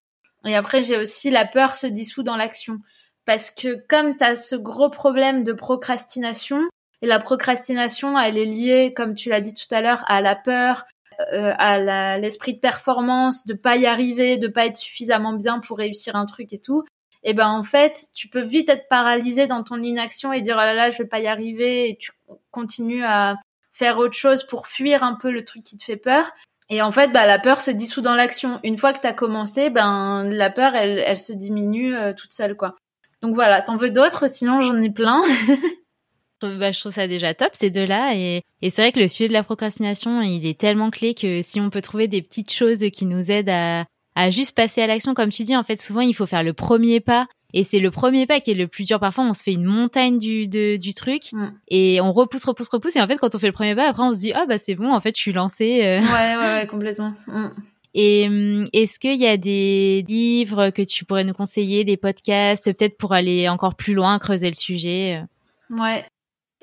et 0.46 0.56
après 0.56 0.82
j'ai 0.82 0.98
aussi 0.98 1.30
la 1.30 1.46
peur 1.46 1.76
se 1.76 1.88
dissout 1.88 2.24
dans 2.24 2.36
l'action 2.36 2.80
parce 3.26 3.52
que 3.52 3.86
comme 3.88 4.18
tu 4.18 4.24
as 4.24 4.36
ce 4.36 4.56
gros 4.56 4.90
problème 4.90 5.44
de 5.44 5.54
procrastination, 5.54 6.62
et 7.02 7.08
la 7.08 7.20
procrastination, 7.20 8.18
elle 8.18 8.38
est 8.38 8.46
liée, 8.46 8.94
comme 8.96 9.14
tu 9.14 9.30
l'as 9.30 9.42
dit 9.42 9.54
tout 9.54 9.74
à 9.76 9.82
l'heure, 9.82 10.04
à 10.08 10.22
la 10.22 10.36
peur, 10.36 10.86
euh, 11.34 11.54
à 11.58 12.18
l'esprit 12.18 12.54
de 12.54 12.60
performance, 12.60 13.46
de 13.46 13.54
pas 13.54 13.76
y 13.76 13.86
arriver, 13.86 14.38
de 14.38 14.48
pas 14.48 14.66
être 14.66 14.78
suffisamment 14.78 15.34
bien 15.34 15.60
pour 15.60 15.78
réussir 15.78 16.16
un 16.16 16.26
truc 16.26 16.54
et 16.54 16.60
tout. 16.60 16.84
Et 17.24 17.34
ben 17.34 17.50
en 17.50 17.64
fait, 17.64 18.08
tu 18.14 18.28
peux 18.28 18.42
vite 18.42 18.70
être 18.70 18.88
paralysé 18.90 19.48
dans 19.48 19.64
ton 19.64 19.82
inaction 19.82 20.34
et 20.34 20.42
dire 20.42 20.56
oh 20.58 20.62
là 20.62 20.74
là, 20.74 20.90
je 20.90 20.98
vais 20.98 21.08
pas 21.08 21.20
y 21.20 21.28
arriver, 21.28 21.90
et 21.90 21.98
tu 21.98 22.12
continues 22.52 23.04
à 23.04 23.36
faire 23.72 23.98
autre 23.98 24.16
chose 24.16 24.44
pour 24.46 24.68
fuir 24.68 25.04
un 25.04 25.16
peu 25.16 25.32
le 25.32 25.44
truc 25.44 25.64
qui 25.64 25.78
te 25.78 25.84
fait 25.84 25.98
peur. 25.98 26.32
Et 26.70 26.82
en 26.82 26.92
fait, 26.92 27.12
bah, 27.12 27.26
la 27.26 27.40
peur 27.40 27.60
se 27.60 27.72
dissout 27.72 28.02
dans 28.02 28.16
l'action. 28.16 28.60
Une 28.64 28.78
fois 28.78 28.94
que 28.94 29.02
tu 29.02 29.08
as 29.08 29.14
commencé, 29.14 29.70
ben 29.70 30.24
la 30.24 30.50
peur, 30.50 30.76
elle, 30.76 31.00
elle 31.06 31.18
se 31.18 31.34
diminue 31.34 31.96
euh, 31.96 32.14
toute 32.14 32.34
seule, 32.34 32.56
quoi. 32.56 32.76
Donc 33.24 33.34
voilà, 33.34 33.62
t'en 33.62 33.78
veux 33.78 33.90
d'autres? 33.90 34.30
Sinon, 34.30 34.62
j'en 34.62 34.80
ai 34.82 34.92
plein. 34.92 35.24
bah, 36.42 36.72
je 36.72 36.80
trouve 36.80 36.92
ça 36.92 37.08
déjà 37.08 37.34
top 37.34 37.52
ces 37.54 37.70
deux-là 37.70 38.16
et, 38.16 38.42
et 38.62 38.70
c'est 38.70 38.82
vrai 38.82 38.92
que 38.92 39.00
le 39.00 39.08
sujet 39.08 39.30
de 39.30 39.34
la 39.34 39.44
procrastination 39.44 40.22
il 40.22 40.46
est 40.46 40.60
tellement 40.60 40.90
clé 40.90 41.14
que 41.14 41.42
si 41.42 41.62
on 41.62 41.70
peut 41.70 41.82
trouver 41.82 42.10
des 42.10 42.22
petites 42.22 42.52
choses 42.52 42.84
qui 42.92 43.06
nous 43.06 43.32
aident 43.32 43.50
à, 43.50 43.86
à 44.16 44.30
juste 44.30 44.54
passer 44.54 44.82
à 44.82 44.88
l'action 44.88 45.14
comme 45.14 45.32
tu 45.32 45.44
dis 45.44 45.56
en 45.56 45.64
fait 45.64 45.80
souvent 45.80 46.02
il 46.02 46.14
faut 46.14 46.26
faire 46.26 46.44
le 46.44 46.52
premier 46.52 47.00
pas 47.00 47.28
Et 47.54 47.64
c'est 47.64 47.80
le 47.80 47.92
premier 47.92 48.26
pas 48.26 48.42
qui 48.42 48.52
est 48.52 48.56
le 48.56 48.68
plus 48.68 48.86
dur. 48.86 49.00
Parfois, 49.00 49.24
on 49.26 49.34
se 49.34 49.44
fait 49.44 49.54
une 49.54 49.64
montagne 49.64 50.18
du, 50.18 50.48
du 50.48 50.94
truc 50.94 51.32
mm. 51.32 51.48
et 51.70 52.02
on 52.02 52.12
repousse, 52.12 52.44
repousse, 52.46 52.70
repousse. 52.70 52.96
Et 52.96 53.02
en 53.02 53.08
fait, 53.08 53.18
quand 53.18 53.36
on 53.36 53.40
fait 53.40 53.48
le 53.48 53.54
premier 53.54 53.76
pas, 53.76 53.88
après, 53.88 54.04
on 54.04 54.14
se 54.14 54.20
dit, 54.20 54.34
ah 54.34 54.46
bah 54.48 54.58
c'est 54.58 54.74
bon, 54.76 54.92
en 54.92 55.00
fait, 55.00 55.16
je 55.16 55.22
suis 55.22 55.34
lancée. 55.34 55.80
Ouais, 55.80 56.36
ouais, 56.36 56.56
ouais, 56.56 56.68
complètement. 56.68 57.14
Mm. 57.28 57.50
Et 57.94 58.28
hum, 58.28 58.66
est-ce 58.74 59.00
qu'il 59.00 59.22
y 59.22 59.28
a 59.28 59.38
des 59.38 60.04
livres 60.08 60.72
que 60.72 60.82
tu 60.82 61.06
pourrais 61.06 61.24
nous 61.24 61.34
conseiller, 61.34 61.84
des 61.84 61.98
podcasts, 61.98 62.72
peut-être 62.74 62.98
pour 62.98 63.14
aller 63.14 63.48
encore 63.50 63.76
plus 63.76 63.94
loin, 63.94 64.18
creuser 64.20 64.50
le 64.50 64.56
sujet 64.56 65.24
Ouais. 65.70 66.06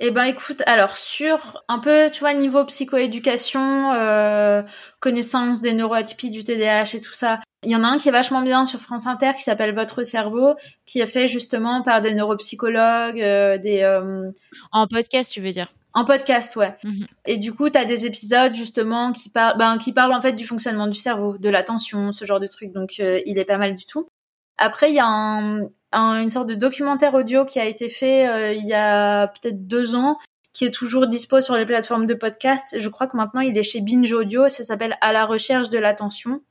Eh 0.02 0.10
ben 0.10 0.24
écoute, 0.24 0.62
alors 0.64 0.96
sur 0.96 1.62
un 1.68 1.78
peu, 1.78 2.10
tu 2.10 2.20
vois, 2.20 2.32
niveau 2.32 2.64
psychoéducation, 2.64 3.92
euh, 3.92 4.62
connaissance 4.98 5.60
des 5.60 5.74
neuroatypies 5.74 6.30
du 6.30 6.42
TDAH 6.42 6.94
et 6.94 7.00
tout 7.02 7.12
ça, 7.12 7.38
il 7.62 7.70
y 7.70 7.76
en 7.76 7.84
a 7.84 7.86
un 7.86 7.98
qui 7.98 8.08
est 8.08 8.12
vachement 8.12 8.40
bien 8.40 8.64
sur 8.64 8.80
France 8.80 9.06
Inter 9.06 9.32
qui 9.36 9.42
s'appelle 9.42 9.74
Votre 9.74 10.02
cerveau, 10.02 10.54
qui 10.86 11.00
est 11.00 11.06
fait 11.06 11.28
justement 11.28 11.82
par 11.82 12.00
des 12.00 12.14
neuropsychologues, 12.14 13.20
euh, 13.20 13.58
des... 13.58 13.82
Euh, 13.82 14.30
en 14.72 14.86
podcast, 14.86 15.30
tu 15.30 15.42
veux 15.42 15.52
dire? 15.52 15.70
En 15.92 16.04
podcast, 16.04 16.56
ouais. 16.56 16.74
Mhm. 16.84 17.06
Et 17.26 17.38
du 17.38 17.52
coup, 17.52 17.68
tu 17.68 17.78
as 17.78 17.84
des 17.84 18.06
épisodes 18.06 18.54
justement 18.54 19.12
qui 19.12 19.28
parlent, 19.28 19.58
ben, 19.58 19.78
qui 19.78 19.92
parlent 19.92 20.12
en 20.12 20.20
fait 20.20 20.32
du 20.32 20.46
fonctionnement 20.46 20.86
du 20.86 20.98
cerveau, 20.98 21.36
de 21.38 21.48
l'attention, 21.48 22.12
ce 22.12 22.24
genre 22.24 22.40
de 22.40 22.46
truc. 22.46 22.72
Donc, 22.72 22.94
euh, 23.00 23.20
il 23.26 23.38
est 23.38 23.44
pas 23.44 23.58
mal 23.58 23.74
du 23.74 23.84
tout. 23.84 24.08
Après, 24.56 24.90
il 24.90 24.94
y 24.94 25.00
a 25.00 25.06
un, 25.06 25.68
une 25.92 26.30
sorte 26.30 26.46
de 26.46 26.54
documentaire 26.54 27.14
audio 27.14 27.44
qui 27.44 27.58
a 27.58 27.64
été 27.64 27.88
fait 27.88 28.28
euh, 28.28 28.52
il 28.52 28.66
y 28.66 28.74
a 28.74 29.28
peut-être 29.28 29.66
deux 29.66 29.96
ans, 29.96 30.18
qui 30.52 30.64
est 30.64 30.70
toujours 30.70 31.06
dispo 31.06 31.40
sur 31.40 31.56
les 31.56 31.66
plateformes 31.66 32.06
de 32.06 32.14
podcast. 32.14 32.76
Je 32.78 32.88
crois 32.88 33.06
que 33.06 33.16
maintenant, 33.16 33.40
il 33.40 33.56
est 33.56 33.62
chez 33.62 33.80
Binge 33.80 34.12
Audio. 34.12 34.48
Ça 34.48 34.62
s'appelle 34.62 34.96
À 35.00 35.12
la 35.12 35.24
recherche 35.24 35.70
de 35.70 35.78
l'attention. 35.78 36.42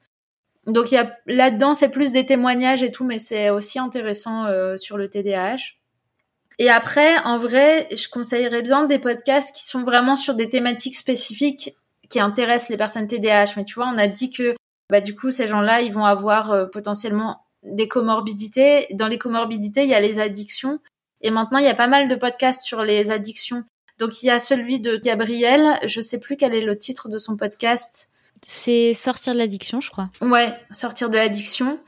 Donc, 0.68 0.92
il 0.92 0.96
y 0.96 0.98
a 0.98 1.18
là-dedans, 1.26 1.74
c'est 1.74 1.90
plus 1.90 2.12
des 2.12 2.26
témoignages 2.26 2.84
et 2.84 2.92
tout, 2.92 3.06
mais 3.06 3.20
c'est 3.20 3.50
aussi 3.50 3.80
intéressant 3.80 4.46
euh, 4.46 4.76
sur 4.76 4.98
le 4.98 5.10
TDAH. 5.10 5.76
Et 6.60 6.70
après, 6.70 7.18
en 7.20 7.38
vrai, 7.38 7.88
je 7.96 8.10
conseillerais 8.10 8.62
bien 8.62 8.86
des 8.86 9.00
podcasts 9.00 9.56
qui 9.56 9.66
sont 9.66 9.84
vraiment 9.84 10.18
sur 10.18 10.36
des 10.36 10.50
thématiques 10.50 10.98
spécifiques 10.98 11.74
qui 12.10 12.20
intéressent 12.20 12.70
les 12.70 12.78
personnes 12.78 13.08
TDAH. 13.08 13.54
Mais 13.56 13.64
tu 13.64 13.76
vois, 13.76 13.88
on 13.88 13.98
a 13.98 14.08
dit 14.08 14.30
que 14.30 14.56
bah, 14.90 15.00
du 15.00 15.16
coup, 15.16 15.32
ces 15.32 15.48
gens-là, 15.48 15.82
ils 15.82 15.94
vont 15.94 16.04
avoir 16.04 16.52
euh, 16.52 16.66
potentiellement 16.66 17.46
des 17.64 17.88
comorbidités. 17.88 18.88
Dans 18.92 19.08
les 19.08 19.18
comorbidités, 19.18 19.84
il 19.84 19.90
y 19.90 19.94
a 19.94 20.02
les 20.02 20.20
addictions. 20.20 20.80
Et 21.22 21.32
maintenant, 21.32 21.60
il 21.60 21.66
y 21.66 21.70
a 21.70 21.76
pas 21.76 21.88
mal 21.88 22.10
de 22.10 22.16
podcasts 22.16 22.64
sur 22.64 22.84
les 22.84 23.10
addictions. 23.10 23.64
Donc, 23.98 24.22
il 24.22 24.28
y 24.28 24.30
a 24.30 24.40
celui 24.40 24.82
de 24.82 24.98
Gabriel. 24.98 25.80
Je 25.86 26.02
sais 26.02 26.20
plus 26.20 26.36
quel 26.36 26.54
est 26.54 26.62
le 26.62 26.78
titre 26.78 27.08
de 27.08 27.18
son 27.18 27.38
podcast. 27.38 28.10
C'est 28.46 28.94
Sortir 28.94 29.34
de 29.34 29.40
l'addiction, 29.40 29.80
je 29.80 29.92
crois. 29.92 30.10
Ouais, 30.22 30.54
Sortir 30.72 31.10
de 31.10 31.16
l'addiction. 31.16 31.80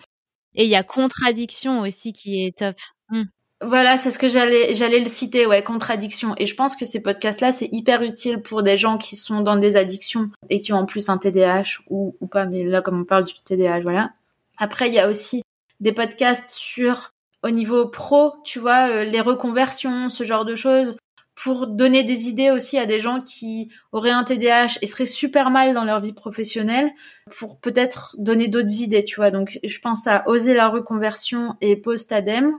Et 0.54 0.66
il 0.66 0.70
y 0.70 0.76
a 0.76 0.84
Contradiction 0.84 1.80
aussi 1.82 2.14
qui 2.14 2.46
est 2.46 2.58
top. 2.58 2.76
Hmm. 3.10 3.24
Voilà, 3.64 3.95
c'est 3.95 4.09
ce 4.09 4.18
que 4.18 4.28
j'allais 4.28 4.74
j'allais 4.74 4.99
le 4.99 5.07
citer, 5.07 5.45
ouais, 5.45 5.64
contradiction. 5.64 6.34
Et 6.38 6.47
je 6.47 6.55
pense 6.55 6.76
que 6.76 6.84
ces 6.84 6.99
podcasts-là, 6.99 7.51
c'est 7.51 7.70
hyper 7.72 8.01
utile 8.01 8.41
pour 8.41 8.64
des 8.64 8.76
gens 8.76 8.97
qui 8.97 9.16
sont 9.16 9.41
dans 9.41 9.55
des 9.55 9.78
addictions 9.78 10.32
et 10.49 10.62
qui 10.62 10.74
ont 10.74 10.78
en 10.78 10.86
plus 10.88 11.09
un 11.09 11.20
TDAH 11.20 11.84
ou, 11.88 12.16
ou 12.22 12.28
pas, 12.28 12.45
mais 12.45 12.64
là, 12.64 12.82
comme 12.82 13.01
on 13.01 13.05
parle 13.05 13.26
du 13.26 13.34
TDAH, 13.45 13.82
voilà. 13.82 14.14
Après, 14.57 14.88
il 14.88 14.95
y 14.95 14.99
a 14.99 15.07
aussi 15.07 15.43
des 15.80 15.91
podcasts 15.91 16.49
sur, 16.49 17.12
au 17.43 17.51
niveau 17.51 17.88
pro, 17.88 18.34
tu 18.43 18.57
vois, 18.57 18.89
euh, 18.89 19.03
les 19.03 19.22
reconversions, 19.22 20.09
ce 20.09 20.24
genre 20.24 20.45
de 20.45 20.55
choses, 20.55 20.97
pour 21.36 21.68
donner 21.68 22.03
des 22.03 22.30
idées 22.30 22.49
aussi 22.49 22.80
à 22.80 22.88
des 22.88 22.99
gens 22.99 23.22
qui 23.22 23.72
auraient 23.91 24.09
un 24.09 24.24
TDAH 24.24 24.80
et 24.82 24.88
seraient 24.88 25.05
super 25.05 25.51
mal 25.51 25.76
dans 25.76 25.86
leur 25.86 26.01
vie 26.01 26.14
professionnelle, 26.14 26.91
pour 27.38 27.59
peut-être 27.59 28.16
donner 28.18 28.47
d'autres 28.47 28.82
idées, 28.82 29.03
tu 29.03 29.18
vois. 29.18 29.30
Donc, 29.30 29.59
je 29.64 29.80
pense 29.80 30.07
à 30.07 30.28
Oser 30.28 30.55
la 30.55 30.68
reconversion 30.68 31.55
et 31.62 31.76
Post-Adem 31.76 32.57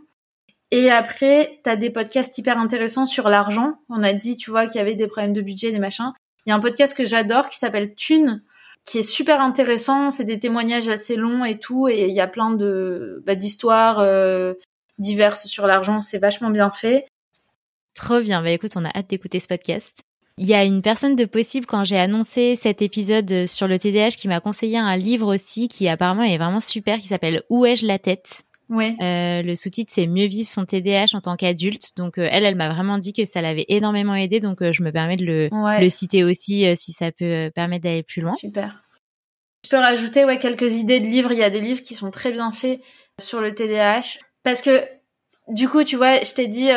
et 0.74 0.90
après, 0.90 1.60
tu 1.62 1.68
as 1.68 1.76
des 1.76 1.90
podcasts 1.90 2.36
hyper 2.38 2.56
intéressants 2.56 3.04
sur 3.04 3.28
l'argent. 3.28 3.74
On 3.90 4.02
a 4.02 4.14
dit, 4.14 4.38
tu 4.38 4.50
vois, 4.50 4.66
qu'il 4.66 4.76
y 4.76 4.80
avait 4.80 4.94
des 4.94 5.06
problèmes 5.06 5.34
de 5.34 5.42
budget, 5.42 5.70
des 5.70 5.78
machins. 5.78 6.12
Il 6.46 6.50
y 6.50 6.52
a 6.52 6.56
un 6.56 6.60
podcast 6.60 6.96
que 6.96 7.04
j'adore 7.04 7.50
qui 7.50 7.58
s'appelle 7.58 7.94
Thune, 7.94 8.40
qui 8.86 8.98
est 8.98 9.02
super 9.02 9.42
intéressant. 9.42 10.08
C'est 10.08 10.24
des 10.24 10.38
témoignages 10.38 10.88
assez 10.88 11.14
longs 11.14 11.44
et 11.44 11.58
tout. 11.58 11.88
Et 11.88 12.06
il 12.06 12.14
y 12.14 12.22
a 12.22 12.26
plein 12.26 12.52
de 12.52 13.22
bah, 13.26 13.34
d'histoires 13.34 13.98
euh, 13.98 14.54
diverses 14.98 15.46
sur 15.46 15.66
l'argent. 15.66 16.00
C'est 16.00 16.16
vachement 16.16 16.48
bien 16.48 16.70
fait. 16.70 17.04
Trop 17.94 18.22
bien. 18.22 18.40
Bah 18.42 18.50
écoute, 18.50 18.72
on 18.74 18.86
a 18.86 18.96
hâte 18.96 19.10
d'écouter 19.10 19.40
ce 19.40 19.48
podcast. 19.48 20.00
Il 20.38 20.46
y 20.46 20.54
a 20.54 20.64
une 20.64 20.80
personne 20.80 21.16
de 21.16 21.26
possible 21.26 21.66
quand 21.66 21.84
j'ai 21.84 21.98
annoncé 21.98 22.56
cet 22.56 22.80
épisode 22.80 23.44
sur 23.46 23.68
le 23.68 23.78
TDAH 23.78 24.12
qui 24.12 24.26
m'a 24.26 24.40
conseillé 24.40 24.78
un 24.78 24.96
livre 24.96 25.34
aussi 25.34 25.68
qui 25.68 25.86
apparemment 25.86 26.22
est 26.22 26.38
vraiment 26.38 26.60
super 26.60 26.98
qui 26.98 27.08
s'appelle 27.08 27.42
Où 27.50 27.66
ai-je 27.66 27.86
la 27.86 27.98
tête? 27.98 28.44
Ouais. 28.68 28.96
Euh, 29.02 29.42
le 29.42 29.54
sous-titre 29.54 29.92
c'est 29.94 30.06
mieux 30.06 30.26
vivre 30.26 30.48
son 30.48 30.64
TDAH 30.64 31.14
en 31.14 31.20
tant 31.20 31.36
qu'adulte. 31.36 31.96
Donc 31.96 32.18
euh, 32.18 32.28
elle, 32.30 32.44
elle 32.44 32.54
m'a 32.54 32.70
vraiment 32.70 32.98
dit 32.98 33.12
que 33.12 33.24
ça 33.24 33.42
l'avait 33.42 33.66
énormément 33.68 34.14
aidé. 34.14 34.40
Donc 34.40 34.62
euh, 34.62 34.72
je 34.72 34.82
me 34.82 34.90
permets 34.90 35.16
de 35.16 35.24
le, 35.24 35.48
le 35.52 35.88
citer 35.88 36.24
aussi 36.24 36.64
si 36.76 36.92
ça 36.92 37.12
peut 37.12 37.50
permettre 37.54 37.84
d'aller 37.84 38.02
plus 38.02 38.22
loin. 38.22 38.34
Super. 38.34 38.82
Je 39.64 39.70
peux 39.70 39.76
rajouter 39.76 40.24
ouais 40.24 40.38
quelques 40.38 40.78
idées 40.78 41.00
de 41.00 41.04
livres. 41.04 41.32
Il 41.32 41.38
y 41.38 41.44
a 41.44 41.50
des 41.50 41.60
livres 41.60 41.82
qui 41.82 41.94
sont 41.94 42.10
très 42.10 42.32
bien 42.32 42.50
faits 42.50 42.80
sur 43.20 43.40
le 43.40 43.54
TDAH 43.54 44.18
parce 44.42 44.62
que 44.62 44.82
du 45.48 45.68
coup 45.68 45.84
tu 45.84 45.96
vois, 45.96 46.22
je 46.22 46.32
t'ai 46.32 46.48
dit 46.48 46.70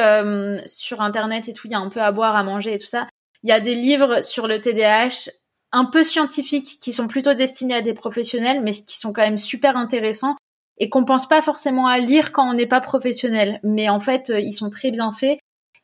sur 0.67 1.01
internet 1.01 1.47
et 1.47 1.53
tout, 1.53 1.67
il 1.67 1.71
y 1.71 1.75
a 1.75 1.79
un 1.79 1.89
peu 1.89 2.01
à 2.01 2.11
boire, 2.11 2.35
à 2.35 2.43
manger 2.43 2.73
et 2.73 2.79
tout 2.79 2.87
ça. 2.87 3.07
Il 3.43 3.49
y 3.49 3.53
a 3.53 3.59
des 3.59 3.75
livres 3.75 4.21
sur 4.23 4.47
le 4.47 4.59
TDAH 4.59 5.29
un 5.71 5.85
peu 5.85 6.03
scientifiques 6.03 6.77
qui 6.79 6.91
sont 6.91 7.07
plutôt 7.07 7.33
destinés 7.33 7.75
à 7.75 7.81
des 7.81 7.93
professionnels 7.93 8.61
mais 8.63 8.71
qui 8.71 8.97
sont 8.97 9.13
quand 9.13 9.23
même 9.23 9.37
super 9.37 9.77
intéressants 9.77 10.35
et 10.77 10.89
qu'on 10.89 11.05
pense 11.05 11.27
pas 11.27 11.41
forcément 11.41 11.87
à 11.87 11.99
lire 11.99 12.31
quand 12.31 12.49
on 12.49 12.53
n'est 12.53 12.65
pas 12.65 12.81
professionnel. 12.81 13.59
Mais 13.63 13.89
en 13.89 13.99
fait, 13.99 14.29
euh, 14.29 14.39
ils 14.39 14.53
sont 14.53 14.69
très 14.69 14.91
bien 14.91 15.11
faits. 15.11 15.39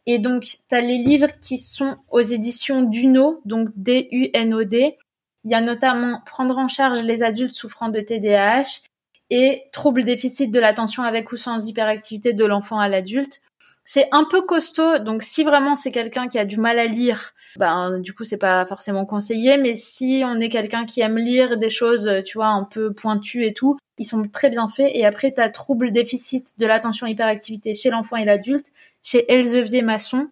Et 0.06 0.20
donc, 0.20 0.44
tu 0.44 0.76
as 0.76 0.82
les 0.82 0.98
livres 0.98 1.30
qui 1.42 1.58
sont 1.58 1.98
aux 2.10 2.22
éditions 2.22 2.82
Duno, 2.82 3.42
donc 3.46 3.70
D-U-N-O-D. 3.76 4.98
Il 5.44 5.52
y 5.52 5.56
a 5.56 5.62
notamment 5.62 6.22
Prendre 6.26 6.58
en 6.58 6.68
charge 6.68 7.02
les 7.04 7.24
adultes 7.24 7.54
souffrant 7.54 7.90
de 7.90 8.00
TDAH 8.00 8.82
et 9.30 9.64
Troubles 9.72 10.04
déficit 10.04 10.52
de 10.52 10.60
l'attention 10.60 11.04
avec 11.04 11.32
ou 11.32 11.38
sans 11.38 11.68
hyperactivité 11.68 12.34
de 12.34 12.46
l'enfant 12.46 12.80
à 12.80 12.90
l'adulte. 12.90 13.42
C'est 13.86 14.08
un 14.12 14.26
peu 14.26 14.42
costaud, 14.42 15.00
donc 15.00 15.24
si 15.24 15.44
vraiment 15.44 15.76
c'est 15.76 15.92
quelqu'un 15.92 16.28
qui 16.28 16.38
a 16.38 16.46
du 16.46 16.58
mal 16.58 16.78
à 16.78 16.86
lire, 16.86 17.34
ben 17.58 18.00
du 18.00 18.14
coup 18.14 18.24
c'est 18.24 18.38
pas 18.38 18.66
forcément 18.66 19.06
conseillé. 19.06 19.58
Mais 19.58 19.74
si 19.74 20.24
on 20.26 20.40
est 20.40 20.50
quelqu'un 20.50 20.86
qui 20.86 21.02
aime 21.02 21.18
lire 21.18 21.58
des 21.58 21.70
choses, 21.70 22.10
tu 22.26 22.38
vois, 22.38 22.48
un 22.48 22.64
peu 22.64 22.94
pointues 22.94 23.46
et 23.46 23.54
tout, 23.54 23.78
ils 23.98 24.06
sont 24.06 24.24
très 24.24 24.50
bien 24.50 24.68
faits. 24.68 24.92
Et 24.94 25.06
après, 25.06 25.34
tu 25.34 25.42
as 25.42 25.50
trouble 25.50 25.92
déficit 25.92 26.58
de 26.60 26.66
l'attention 26.66 27.08
hyperactivité 27.08 27.74
chez 27.74 27.90
l'enfant 27.90 28.18
et 28.18 28.26
l'adulte, 28.26 28.68
chez 29.04 29.32
Elsevier 29.32 29.82
Masson. 29.82 30.28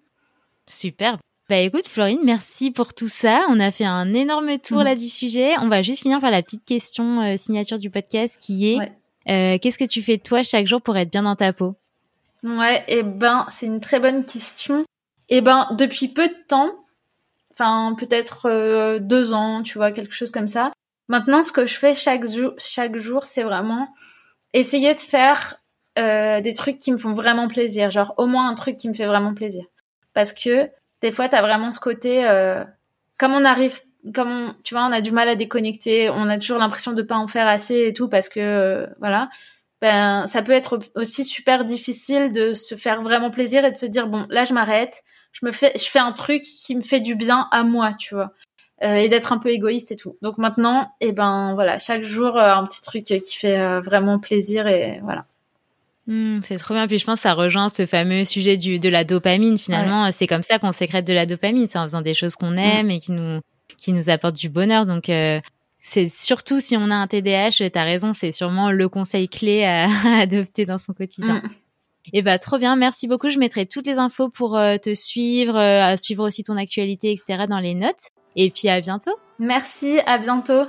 Super. 0.67 1.17
Bah 1.49 1.57
écoute 1.57 1.87
Florine, 1.87 2.19
merci 2.23 2.69
pour 2.69 2.93
tout 2.93 3.07
ça. 3.07 3.47
On 3.49 3.59
a 3.59 3.71
fait 3.71 3.85
un 3.85 4.13
énorme 4.13 4.59
tour 4.59 4.81
mm. 4.81 4.83
là 4.83 4.95
du 4.95 5.09
sujet. 5.09 5.55
On 5.59 5.67
va 5.67 5.81
juste 5.81 6.03
finir 6.03 6.19
par 6.19 6.29
la 6.29 6.43
petite 6.43 6.63
question 6.63 7.21
euh, 7.21 7.37
signature 7.37 7.79
du 7.79 7.89
podcast 7.89 8.37
qui 8.39 8.71
est 8.71 8.77
euh, 9.27 9.57
qu'est-ce 9.59 9.79
que 9.79 9.87
tu 9.87 10.03
fais 10.03 10.19
toi 10.19 10.43
chaque 10.43 10.67
jour 10.67 10.79
pour 10.79 10.95
être 10.95 11.11
bien 11.11 11.23
dans 11.23 11.35
ta 11.35 11.51
peau? 11.51 11.75
Ouais, 12.43 12.83
et 12.87 12.99
eh 12.99 13.03
ben 13.03 13.47
c'est 13.49 13.65
une 13.65 13.79
très 13.79 13.99
bonne 13.99 14.25
question. 14.25 14.81
Et 15.29 15.37
eh 15.37 15.41
ben 15.41 15.67
depuis 15.71 16.07
peu 16.07 16.27
de 16.27 16.35
temps, 16.47 16.71
enfin 17.59 17.95
peut-être 17.95 18.45
euh, 18.45 18.99
deux 18.99 19.33
ans, 19.33 19.61
tu 19.63 19.77
vois, 19.77 19.91
quelque 19.91 20.13
chose 20.13 20.31
comme 20.31 20.47
ça. 20.47 20.71
Maintenant, 21.07 21.43
ce 21.43 21.51
que 21.51 21.67
je 21.67 21.75
fais 21.77 21.93
chaque 21.93 22.25
jour, 22.25 22.53
chaque 22.57 22.95
jour, 22.95 23.25
c'est 23.25 23.43
vraiment 23.43 23.89
essayer 24.53 24.95
de 24.95 24.99
faire 24.99 25.55
euh, 25.97 26.39
des 26.41 26.53
trucs 26.53 26.79
qui 26.79 26.91
me 26.91 26.97
font 26.97 27.13
vraiment 27.13 27.47
plaisir, 27.47 27.91
genre 27.91 28.13
au 28.17 28.27
moins 28.27 28.47
un 28.47 28.55
truc 28.55 28.77
qui 28.77 28.87
me 28.89 28.93
fait 28.93 29.07
vraiment 29.07 29.33
plaisir. 29.33 29.65
Parce 30.13 30.33
que 30.33 30.69
des 31.01 31.11
fois, 31.11 31.29
t'as 31.29 31.41
vraiment 31.41 31.71
ce 31.71 31.79
côté, 31.79 32.27
euh, 32.27 32.63
comme 33.17 33.33
on 33.33 33.45
arrive, 33.45 33.79
comme 34.13 34.53
tu 34.63 34.75
vois, 34.75 34.85
on 34.85 34.91
a 34.91 35.01
du 35.01 35.11
mal 35.11 35.27
à 35.27 35.35
déconnecter, 35.35 36.09
on 36.09 36.29
a 36.29 36.37
toujours 36.37 36.59
l'impression 36.59 36.93
de 36.93 37.01
pas 37.01 37.15
en 37.15 37.27
faire 37.27 37.47
assez 37.47 37.87
et 37.87 37.93
tout, 37.93 38.07
parce 38.07 38.29
que 38.29 38.87
voilà, 38.99 39.29
ben 39.81 40.27
ça 40.27 40.41
peut 40.41 40.51
être 40.51 40.79
aussi 40.95 41.23
super 41.23 41.65
difficile 41.65 42.31
de 42.31 42.53
se 42.53 42.75
faire 42.75 43.01
vraiment 43.01 43.31
plaisir 43.31 43.63
et 43.65 43.71
de 43.71 43.77
se 43.77 43.85
dire 43.85 44.07
bon, 44.07 44.25
là 44.29 44.43
je 44.43 44.53
m'arrête, 44.53 45.01
je 45.31 45.45
me 45.45 45.51
fais, 45.51 45.71
je 45.75 45.85
fais 45.85 45.99
un 45.99 46.11
truc 46.11 46.43
qui 46.43 46.75
me 46.75 46.81
fait 46.81 46.99
du 46.99 47.15
bien 47.15 47.47
à 47.51 47.63
moi, 47.63 47.93
tu 47.93 48.15
vois. 48.15 48.31
Euh, 48.81 48.95
et 48.95 49.09
d'être 49.09 49.33
un 49.33 49.39
peu 49.39 49.49
égoïste 49.49 49.91
et 49.91 49.97
tout. 49.97 50.15
Donc 50.21 50.37
maintenant, 50.37 50.89
eh 51.01 51.11
ben 51.11 51.53
voilà, 51.53 51.79
chaque 51.79 52.03
jour 52.03 52.37
euh, 52.37 52.53
un 52.53 52.63
petit 52.63 52.79
truc 52.79 53.03
qui 53.03 53.37
fait 53.37 53.59
euh, 53.59 53.81
vraiment 53.81 54.19
plaisir 54.19 54.67
et 54.67 55.01
voilà. 55.03 55.25
Hmm, 56.07 56.39
c'est 56.41 56.55
trop 56.55 56.73
bien. 56.73 56.87
Puis 56.87 56.97
je 56.97 57.05
pense 57.05 57.15
que 57.15 57.23
ça 57.23 57.33
rejoint 57.33 57.67
ce 57.67 57.85
fameux 57.85 58.23
sujet 58.23 58.55
du, 58.55 58.79
de 58.79 58.87
la 58.87 59.03
dopamine. 59.03 59.57
Finalement, 59.57 60.09
c'est 60.13 60.27
comme 60.27 60.43
ça 60.43 60.59
qu'on 60.59 60.71
sécrète 60.71 61.05
de 61.05 61.13
la 61.13 61.25
dopamine. 61.25 61.67
C'est 61.67 61.77
en 61.77 61.83
faisant 61.83 62.01
des 62.01 62.13
choses 62.13 62.35
qu'on 62.35 62.55
aime 62.55 62.89
et 62.89 62.99
qui 62.99 63.11
nous, 63.11 63.41
qui 63.77 63.91
nous 63.91 64.09
apportent 64.09 64.37
du 64.37 64.49
bonheur. 64.49 64.85
Donc, 64.85 65.11
c'est 65.79 66.07
surtout 66.07 66.59
si 66.59 66.75
on 66.77 66.91
a 66.91 66.95
un 66.95 67.07
TDAH, 67.07 67.69
t'as 67.71 67.83
raison, 67.83 68.13
c'est 68.13 68.31
sûrement 68.31 68.71
le 68.71 68.89
conseil 68.89 69.29
clé 69.29 69.63
à, 69.63 69.87
adopter 70.19 70.65
dans 70.65 70.77
son 70.77 70.93
quotidien. 70.93 71.35
Mm. 71.35 71.49
Et 72.11 72.19
eh 72.19 72.21
bah 72.23 72.39
trop 72.39 72.57
bien, 72.57 72.75
merci 72.75 73.07
beaucoup. 73.07 73.29
Je 73.29 73.37
mettrai 73.37 73.67
toutes 73.67 73.85
les 73.85 73.97
infos 73.99 74.29
pour 74.29 74.53
te 74.53 74.95
suivre, 74.95 75.55
à 75.57 75.95
suivre 75.95 76.25
aussi 76.25 76.41
ton 76.41 76.57
actualité, 76.57 77.11
etc. 77.11 77.43
dans 77.47 77.59
les 77.59 77.75
notes. 77.75 78.09
Et 78.35 78.49
puis 78.49 78.67
à 78.67 78.81
bientôt. 78.81 79.11
Merci, 79.37 79.99
à 80.07 80.17
bientôt. 80.17 80.63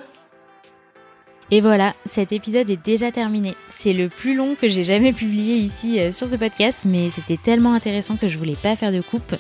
Et 1.53 1.61
voilà, 1.61 1.95
cet 2.09 2.31
épisode 2.31 2.71
est 2.71 2.83
déjà 2.83 3.11
terminé. 3.11 3.57
C'est 3.69 3.93
le 3.93 4.09
plus 4.09 4.37
long 4.37 4.55
que 4.55 4.69
j'ai 4.69 4.85
jamais 4.85 5.13
publié 5.13 5.57
ici 5.57 5.99
euh, 5.99 6.13
sur 6.13 6.29
ce 6.29 6.37
podcast, 6.37 6.83
mais 6.85 7.11
c'était 7.11 7.37
tellement 7.37 7.75
intéressant 7.75 8.17
que 8.17 8.29
je 8.29 8.39
voulais 8.39 8.55
pas 8.55 8.77
faire 8.77 8.93
de 8.93 9.01
coupe. 9.01 9.35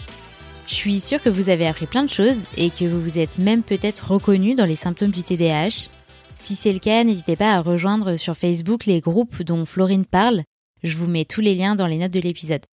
Je 0.71 0.77
suis 0.77 1.01
sûre 1.01 1.21
que 1.21 1.29
vous 1.29 1.49
avez 1.49 1.67
appris 1.67 1.87
plein 1.87 2.05
de 2.05 2.13
choses 2.13 2.45
et 2.57 2.71
que 2.71 2.85
vous 2.85 3.01
vous 3.01 3.19
êtes 3.19 3.39
même 3.39 3.65
peut-être 3.65 4.13
reconnu 4.13 4.55
dans 4.55 4.65
les 4.65 4.77
symptômes 4.77 5.11
du 5.11 5.25
TDAH. 5.25 5.89
Si 6.37 6.55
c'est 6.55 6.73
le 6.73 6.79
cas, 6.79 7.03
n'hésitez 7.03 7.35
pas 7.35 7.55
à 7.55 7.61
rejoindre 7.61 8.17
sur 8.17 8.37
Facebook 8.37 8.87
les 8.87 9.01
groupes 9.01 9.43
dont 9.43 9.65
Florine 9.65 10.05
parle. 10.05 10.45
Je 10.85 10.97
vous 10.97 11.09
mets 11.09 11.25
tous 11.25 11.41
les 11.41 11.57
liens 11.57 11.75
dans 11.75 11.89
les 11.89 11.99
notes 11.99 12.13
de 12.13 12.21
l'épisode. 12.21 12.65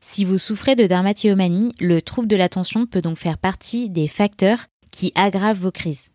Si 0.00 0.24
vous 0.24 0.38
souffrez 0.38 0.76
de 0.76 0.86
dermatillomanie, 0.86 1.72
le 1.80 2.00
trouble 2.00 2.28
de 2.28 2.36
l'attention 2.36 2.86
peut 2.86 3.02
donc 3.02 3.18
faire 3.18 3.38
partie 3.38 3.90
des 3.90 4.06
facteurs 4.06 4.66
qui 4.92 5.10
aggravent 5.16 5.58
vos 5.58 5.72
crises. 5.72 6.10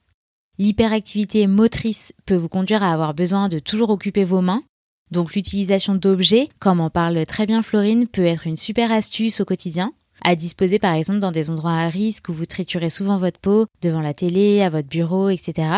L'hyperactivité 0.59 1.45
motrice 1.45 2.14
peut 2.26 2.36
vous 2.36 2.49
conduire 2.49 2.84
à 2.84 2.93
avoir 2.93 3.14
besoin 3.14 3.49
de 3.49 3.59
toujours 3.59 3.89
occuper 3.89 4.24
vos 4.24 4.41
mains. 4.41 4.64
Donc 5.12 5.36
l'utilisation 5.36 5.93
d'objets, 5.93 6.47
comme 6.59 6.80
en 6.80 6.89
parle 6.89 7.26
très 7.26 7.45
bien 7.45 7.64
Florine, 7.64 8.07
peut 8.07 8.26
être 8.26 8.47
une 8.47 8.55
super 8.55 8.93
astuce 8.93 9.41
au 9.41 9.45
quotidien, 9.45 9.91
à 10.24 10.36
disposer 10.36 10.80
par 10.80 10.93
exemple 10.93 11.19
dans 11.19 11.32
des 11.32 11.49
endroits 11.49 11.74
à 11.74 11.89
risque 11.89 12.30
où 12.30 12.34
vous 12.34 12.45
triturez 12.45 12.89
souvent 12.89 13.17
votre 13.17 13.39
peau, 13.39 13.65
devant 13.82 14.01
la 14.01 14.13
télé, 14.13 14.61
à 14.61 14.69
votre 14.69 14.88
bureau, 14.88 15.30
etc. 15.30 15.69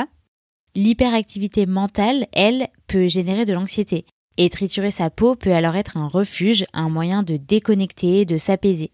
L'hyperactivité 0.76 1.66
mentale, 1.66 2.28
elle, 2.34 2.70
peut 2.88 3.08
générer 3.08 3.46
de 3.46 3.54
l'anxiété. 3.54 4.06
Et 4.38 4.50
triturer 4.50 4.92
sa 4.92 5.10
peau 5.10 5.36
peut 5.36 5.54
alors 5.54 5.76
être 5.76 5.98
un 5.98 6.08
refuge, 6.08 6.66
un 6.74 6.90
moyen 6.90 7.22
de 7.22 7.38
déconnecter, 7.38 8.26
de 8.26 8.38
s'apaiser. 8.38 8.92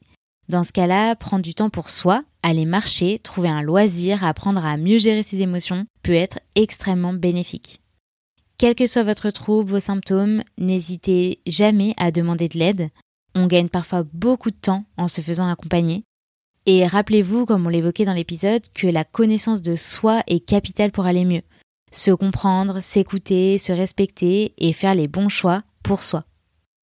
Dans 0.50 0.64
ce 0.64 0.74
cas-là, 0.74 1.16
prendre 1.16 1.44
du 1.44 1.54
temps 1.54 1.70
pour 1.70 1.90
soi, 1.90 2.24
aller 2.44 2.66
marcher, 2.66 3.20
trouver 3.20 3.50
un 3.50 3.62
loisir, 3.62 4.24
apprendre 4.24 4.66
à 4.66 4.78
mieux 4.78 4.98
gérer 4.98 5.24
ses 5.24 5.42
émotions 5.42 5.86
peut 6.04 6.14
être 6.14 6.40
extrêmement 6.56 7.14
bénéfique. 7.14 7.82
Quel 8.58 8.76
que 8.76 8.88
soit 8.88 9.04
votre 9.04 9.30
trouble, 9.30 9.70
vos 9.70 9.80
symptômes, 9.80 10.44
n'hésitez 10.58 11.40
jamais 11.48 11.94
à 11.96 12.12
demander 12.12 12.50
de 12.50 12.60
l'aide. 12.60 12.90
On 13.36 13.48
gagne 13.48 13.70
parfois 13.70 14.04
beaucoup 14.14 14.52
de 14.52 14.56
temps 14.56 14.86
en 14.98 15.08
se 15.08 15.22
faisant 15.22 15.50
accompagner. 15.50 16.04
Et 16.66 16.86
rappelez-vous, 16.86 17.46
comme 17.46 17.66
on 17.66 17.70
l'évoquait 17.70 18.06
dans 18.06 18.14
l'épisode, 18.14 18.62
que 18.74 18.88
la 18.88 19.04
connaissance 19.04 19.62
de 19.62 19.76
soi 19.76 20.24
est 20.28 20.46
capitale 20.46 20.92
pour 20.92 21.06
aller 21.06 21.26
mieux. 21.26 21.42
Se 21.92 22.12
comprendre, 22.12 22.82
s'écouter, 22.82 23.58
se 23.58 23.72
respecter 23.72 24.54
et 24.58 24.74
faire 24.74 24.94
les 24.94 25.08
bons 25.08 25.30
choix 25.30 25.64
pour 25.84 26.04
soi. 26.04 26.26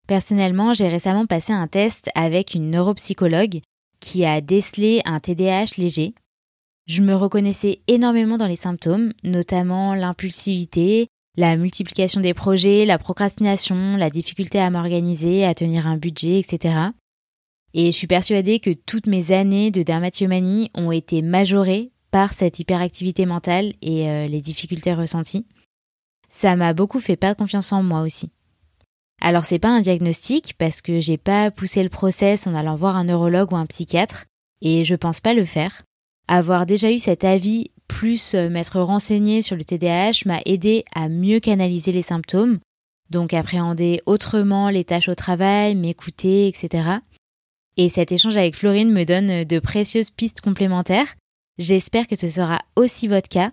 Personnellement, 0.06 0.74
j'ai 0.74 0.88
récemment 0.88 1.26
passé 1.26 1.52
un 1.52 1.66
test 1.66 2.10
avec 2.14 2.54
une 2.54 2.70
neuropsychologue 2.70 3.60
qui 4.00 4.24
a 4.24 4.40
décelé 4.40 5.00
un 5.04 5.20
TDAH 5.20 5.76
léger. 5.78 6.14
Je 6.86 7.02
me 7.02 7.14
reconnaissais 7.14 7.80
énormément 7.88 8.36
dans 8.36 8.46
les 8.46 8.56
symptômes, 8.56 9.12
notamment 9.22 9.94
l'impulsivité, 9.94 11.08
la 11.36 11.56
multiplication 11.56 12.20
des 12.20 12.34
projets, 12.34 12.84
la 12.84 12.98
procrastination, 12.98 13.96
la 13.96 14.10
difficulté 14.10 14.60
à 14.60 14.70
m'organiser, 14.70 15.44
à 15.44 15.54
tenir 15.54 15.86
un 15.86 15.96
budget, 15.96 16.38
etc. 16.38 16.76
Et 17.72 17.86
je 17.86 17.96
suis 17.96 18.06
persuadée 18.06 18.60
que 18.60 18.70
toutes 18.70 19.06
mes 19.06 19.32
années 19.32 19.70
de 19.70 19.82
dermatillomanie 19.82 20.70
ont 20.74 20.92
été 20.92 21.22
majorées 21.22 21.90
par 22.12 22.32
cette 22.32 22.60
hyperactivité 22.60 23.26
mentale 23.26 23.74
et 23.82 24.08
euh, 24.08 24.28
les 24.28 24.40
difficultés 24.40 24.94
ressenties. 24.94 25.46
Ça 26.28 26.54
m'a 26.54 26.72
beaucoup 26.72 27.00
fait 27.00 27.16
perdre 27.16 27.38
confiance 27.38 27.72
en 27.72 27.82
moi 27.82 28.02
aussi. 28.02 28.30
Alors 29.20 29.44
c'est 29.44 29.58
pas 29.58 29.70
un 29.70 29.80
diagnostic 29.80 30.54
parce 30.58 30.80
que 30.82 31.00
j'ai 31.00 31.16
pas 31.16 31.50
poussé 31.50 31.82
le 31.82 31.88
process 31.88 32.46
en 32.46 32.54
allant 32.54 32.76
voir 32.76 32.96
un 32.96 33.04
neurologue 33.04 33.52
ou 33.52 33.56
un 33.56 33.66
psychiatre 33.66 34.26
et 34.60 34.84
je 34.84 34.94
pense 34.94 35.20
pas 35.20 35.34
le 35.34 35.44
faire. 35.44 35.82
Avoir 36.28 36.66
déjà 36.66 36.92
eu 36.92 36.98
cet 36.98 37.24
avis 37.24 37.70
plus 37.88 38.34
euh, 38.34 38.48
m'être 38.48 38.80
renseigné 38.80 39.42
sur 39.42 39.56
le 39.56 39.64
TDAH 39.64 40.26
m'a 40.26 40.40
aidé 40.46 40.84
à 40.94 41.08
mieux 41.08 41.40
canaliser 41.40 41.92
les 41.92 42.02
symptômes, 42.02 42.58
donc 43.10 43.34
appréhender 43.34 44.00
autrement 44.06 44.68
les 44.70 44.84
tâches 44.84 45.08
au 45.08 45.14
travail, 45.14 45.74
m'écouter, 45.74 46.48
etc. 46.48 46.88
Et 47.76 47.88
cet 47.88 48.12
échange 48.12 48.36
avec 48.36 48.56
Florine 48.56 48.92
me 48.92 49.04
donne 49.04 49.44
de 49.44 49.58
précieuses 49.58 50.10
pistes 50.10 50.40
complémentaires. 50.40 51.14
J'espère 51.58 52.06
que 52.06 52.16
ce 52.16 52.28
sera 52.28 52.60
aussi 52.76 53.08
votre 53.08 53.28
cas. 53.28 53.52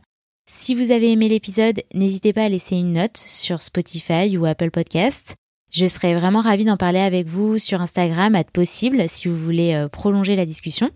Si 0.59 0.75
vous 0.75 0.91
avez 0.91 1.11
aimé 1.11 1.29
l'épisode, 1.29 1.82
n'hésitez 1.93 2.34
pas 2.34 2.43
à 2.43 2.49
laisser 2.49 2.75
une 2.75 2.93
note 2.93 3.17
sur 3.17 3.61
Spotify 3.61 4.38
ou 4.38 4.45
Apple 4.45 4.71
Podcast. 4.71 5.36
Je 5.71 5.86
serais 5.86 6.13
vraiment 6.13 6.41
ravie 6.41 6.65
d'en 6.65 6.77
parler 6.77 6.99
avec 6.99 7.27
vous 7.27 7.57
sur 7.57 7.82
Instagram, 7.82 8.36
à 8.36 8.43
possible, 8.43 9.05
si 9.07 9.29
vous 9.29 9.36
voulez 9.36 9.73
euh, 9.73 9.88
prolonger 9.88 10.36
la 10.36 10.45
discussion. 10.45 10.91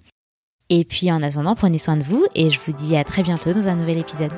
Et 0.69 0.83
puis 0.83 1.11
en 1.11 1.21
attendant, 1.21 1.55
prenez 1.55 1.77
soin 1.77 1.95
de 1.95 2.03
vous 2.03 2.25
et 2.33 2.49
je 2.49 2.59
vous 2.59 2.73
dis 2.73 2.97
à 2.97 3.03
très 3.03 3.21
bientôt 3.21 3.53
dans 3.53 3.67
un 3.67 3.75
nouvel 3.75 3.99
épisode. 3.99 4.31